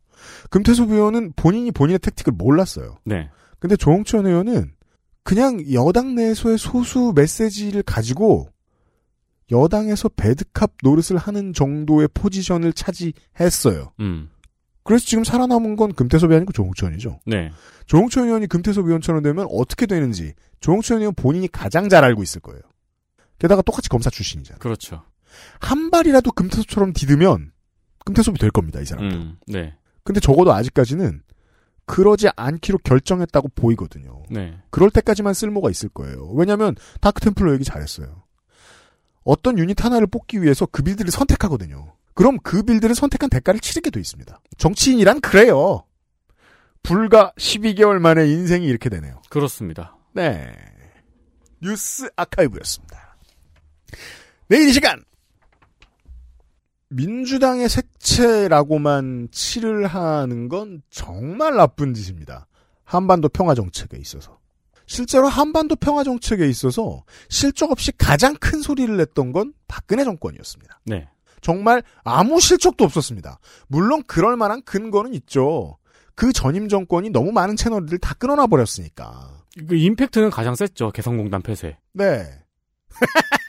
금태섭 0.50 0.90
의원은 0.90 1.34
본인이 1.36 1.72
본인의 1.72 2.00
택틱을 2.00 2.34
몰랐어요. 2.36 2.98
네. 3.04 3.30
근데 3.66 3.76
조홍천 3.78 4.28
의원은 4.28 4.74
그냥 5.24 5.60
여당 5.74 6.14
내에서의 6.14 6.60
소수 6.60 7.14
메시지를 7.16 7.82
가지고 7.82 8.48
여당에서 9.50 10.08
배드캅 10.08 10.74
노릇을 10.84 11.18
하는 11.18 11.52
정도의 11.52 12.08
포지션을 12.14 12.74
차지했어요. 12.74 13.92
음. 14.02 14.30
그래서 14.84 15.04
지금 15.08 15.24
살아남은 15.24 15.78
건 15.78 15.94
금태섭이 15.94 16.36
아니고 16.36 16.52
조홍천이죠. 16.52 17.22
네. 17.26 17.52
조홍천 17.88 18.26
의원이 18.26 18.46
금태섭 18.46 18.86
의원처럼 18.86 19.24
되면 19.24 19.48
어떻게 19.50 19.88
되는지 19.88 20.34
조홍천 20.60 21.00
의원 21.00 21.16
본인이 21.16 21.48
가장 21.48 21.90
잘 21.90 22.04
알고 22.04 22.22
있을 22.22 22.42
거예요. 22.42 22.62
게다가 23.40 23.64
똑같이 23.64 23.90
검사 23.90 24.12
출신이잖아요. 24.12 24.60
그렇죠. 24.60 25.02
한 25.60 25.90
발이라도 25.90 26.34
금태섭처럼 26.34 26.94
디드면 26.94 27.52
금태섭이 28.06 28.38
될 28.38 28.52
겁니다, 28.52 28.80
이 28.80 28.86
사람도. 28.86 29.16
음. 29.16 29.38
네. 29.48 29.76
근데 30.04 30.20
적어도 30.20 30.54
아직까지는 30.54 31.24
그러지 31.86 32.30
않기로 32.36 32.80
결정했다고 32.80 33.50
보이거든요. 33.56 34.24
네. 34.30 34.58
그럴 34.70 34.90
때까지만 34.90 35.34
쓸모가 35.34 35.70
있을 35.70 35.90
거예요. 35.90 36.30
왜냐하면 36.34 36.76
다크템플러 37.02 37.54
얘기 37.54 37.64
잘했어요. 37.64 38.24
어떤 39.24 39.58
유닛 39.58 39.84
하나를 39.84 40.08
뽑기 40.08 40.42
위해서 40.42 40.66
그 40.66 40.84
빌드를 40.84 41.12
선택하거든요. 41.12 41.94
그럼 42.14 42.38
그 42.44 42.64
빌드를 42.64 42.96
선택한 42.96 43.30
대가를 43.30 43.60
치르게 43.60 43.90
돼 43.90 44.00
있습니다. 44.00 44.40
정치인이란 44.58 45.22
그래요. 45.22 45.84
불과 46.82 47.34
12개월 47.38 48.00
만에 48.00 48.28
인생이 48.28 48.66
이렇게 48.66 48.90
되네요. 48.90 49.22
그렇습니다. 49.30 49.98
네. 50.14 50.56
뉴스 51.62 52.10
아카이브였습니다. 52.16 53.18
내일 54.48 54.70
이 54.70 54.74
시간 54.74 55.04
민주당의 56.90 57.70
색채라고만 57.70 59.30
칠을 59.32 59.88
하는 59.88 60.50
건 60.50 60.82
정말 60.90 61.56
나쁜 61.56 61.94
짓입니다. 61.94 62.48
한반도 62.84 63.30
평화 63.30 63.56
정책에 63.56 63.98
있어서. 63.98 64.40
실제로 64.88 65.28
한반도 65.28 65.76
평화 65.76 66.04
정책에 66.04 66.48
있어서 66.48 67.04
실적 67.28 67.72
없이 67.72 67.92
가장 67.98 68.36
큰 68.36 68.62
소리를 68.62 68.96
냈던 68.98 69.32
건 69.32 69.54
박근혜 69.68 70.04
정권이었습니다. 70.04 70.82
네. 70.86 71.10
정말 71.42 71.84
아무 72.04 72.40
실적도 72.40 72.84
없었습니다. 72.86 73.40
물론 73.68 74.04
그럴 74.06 74.38
만한 74.38 74.62
근거는 74.64 75.14
있죠. 75.16 75.78
그 76.14 76.32
전임 76.32 76.70
정권이 76.70 77.10
너무 77.10 77.32
많은 77.32 77.56
채널들을 77.56 78.00
다 78.00 78.14
끊어놔 78.14 78.48
버렸으니까. 78.48 79.44
그 79.68 79.76
임팩트는 79.76 80.30
가장 80.30 80.56
셌죠. 80.56 80.92
개성공단 80.92 81.42
폐쇄. 81.42 81.78
네. 81.94 82.26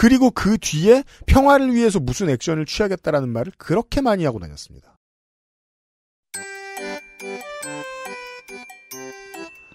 그리고 0.00 0.30
그 0.30 0.56
뒤에 0.56 1.04
평화를 1.26 1.74
위해서 1.74 2.00
무슨 2.00 2.30
액션을 2.30 2.64
취하겠다라는 2.64 3.28
말을 3.28 3.52
그렇게 3.58 4.00
많이 4.00 4.24
하고 4.24 4.38
다녔습니다. 4.38 4.96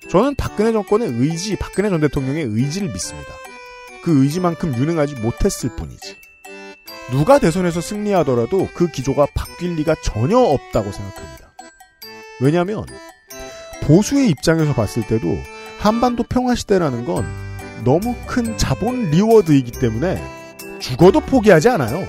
저는 0.09 0.33
박근혜 0.33 0.71
정권의 0.71 1.09
의지, 1.09 1.55
박근혜 1.57 1.91
전 1.91 2.01
대통령의 2.01 2.43
의지를 2.43 2.91
믿습니다. 2.91 3.29
그 4.03 4.23
의지만큼 4.23 4.73
유능하지 4.73 5.13
못했을 5.13 5.69
뿐이지. 5.75 6.15
누가 7.11 7.37
대선에서 7.37 7.79
승리하더라도 7.79 8.67
그 8.73 8.87
기조가 8.87 9.27
바뀔 9.35 9.75
리가 9.75 9.93
전혀 10.03 10.39
없다고 10.39 10.91
생각합니다. 10.91 11.53
왜냐하면 12.41 12.83
보수의 13.83 14.31
입장에서 14.31 14.73
봤을 14.73 15.05
때도 15.05 15.27
한반도 15.77 16.23
평화시대라는 16.23 17.05
건 17.05 17.44
너무 17.83 18.15
큰 18.25 18.57
자본 18.57 19.09
리워드이기 19.11 19.71
때문에 19.71 20.21
죽어도 20.79 21.19
포기하지 21.19 21.69
않아요. 21.69 22.05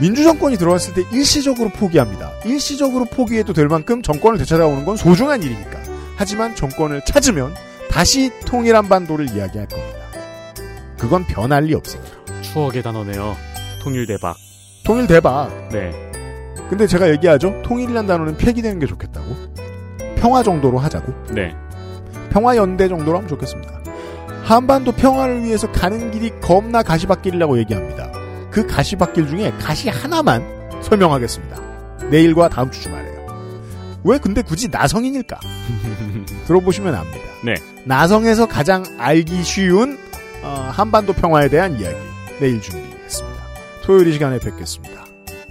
민주정권이 0.00 0.58
들어왔을 0.58 0.94
때 0.94 1.04
일시적으로 1.10 1.70
포기합니다. 1.70 2.30
일시적으로 2.44 3.06
포기해도 3.06 3.52
될 3.52 3.68
만큼 3.68 4.02
정권을 4.02 4.38
되찾아오는 4.38 4.84
건 4.84 4.96
소중한 4.96 5.42
일이니까. 5.42 5.80
하지만 6.16 6.54
정권을 6.54 7.02
찾으면 7.06 7.54
다시 7.90 8.30
통일한 8.44 8.88
반도를 8.88 9.30
이야기할 9.30 9.68
겁니다. 9.68 9.98
그건 10.98 11.24
변할 11.26 11.64
리 11.64 11.74
없습니다. 11.74 12.12
추억의 12.42 12.82
단어네요. 12.82 13.36
통일 13.82 14.06
대박. 14.06 14.36
통일 14.84 15.06
대박. 15.06 15.50
네. 15.70 15.92
근데 16.68 16.86
제가 16.86 17.10
얘기하죠. 17.10 17.62
통일이란 17.62 18.06
단어는 18.06 18.36
폐기되는 18.36 18.78
게 18.78 18.86
좋겠다고. 18.86 19.26
평화 20.16 20.42
정도로 20.42 20.78
하자고. 20.78 21.12
네. 21.32 21.54
평화 22.30 22.56
연대 22.56 22.88
정도로 22.88 23.18
하면 23.18 23.28
좋겠습니다. 23.28 23.75
한반도 24.46 24.92
평화를 24.92 25.42
위해서 25.42 25.70
가는 25.72 26.12
길이 26.12 26.30
겁나 26.40 26.80
가시밭길이라고 26.80 27.58
얘기합니다. 27.58 28.12
그 28.52 28.64
가시밭길 28.64 29.26
중에 29.26 29.50
가시 29.58 29.88
하나만 29.88 30.40
설명하겠습니다. 30.82 31.60
내일과 32.10 32.48
다음 32.48 32.70
주 32.70 32.80
주말에요. 32.80 33.16
왜 34.04 34.18
근데 34.18 34.42
굳이 34.42 34.68
나성인일까? 34.68 35.40
들어보시면 36.46 36.94
압니다. 36.94 37.18
네. 37.44 37.54
나성에서 37.84 38.46
가장 38.46 38.84
알기 38.98 39.42
쉬운 39.42 39.98
어, 40.44 40.70
한반도 40.72 41.12
평화에 41.12 41.48
대한 41.48 41.80
이야기 41.80 41.96
내일 42.38 42.60
준비했습니다. 42.60 43.42
토요일 43.82 44.06
이 44.06 44.12
시간에 44.12 44.38
뵙겠습니다. 44.38 45.04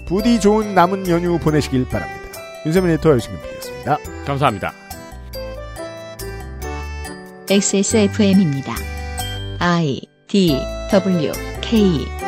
부디 0.05 0.39
좋은 0.39 0.73
남은 0.73 1.09
연휴 1.09 1.37
보내시길 1.37 1.89
바랍니다. 1.89 2.39
윤세민 2.65 2.91
에디터 2.91 3.09
열심히 3.09 3.41
드리겠습니다. 3.41 3.97
감사합니다. 4.25 4.84
XSFM입니다. 7.47 8.75
I 9.59 10.01
D 10.27 10.57
W 10.91 11.31
K 11.61 12.24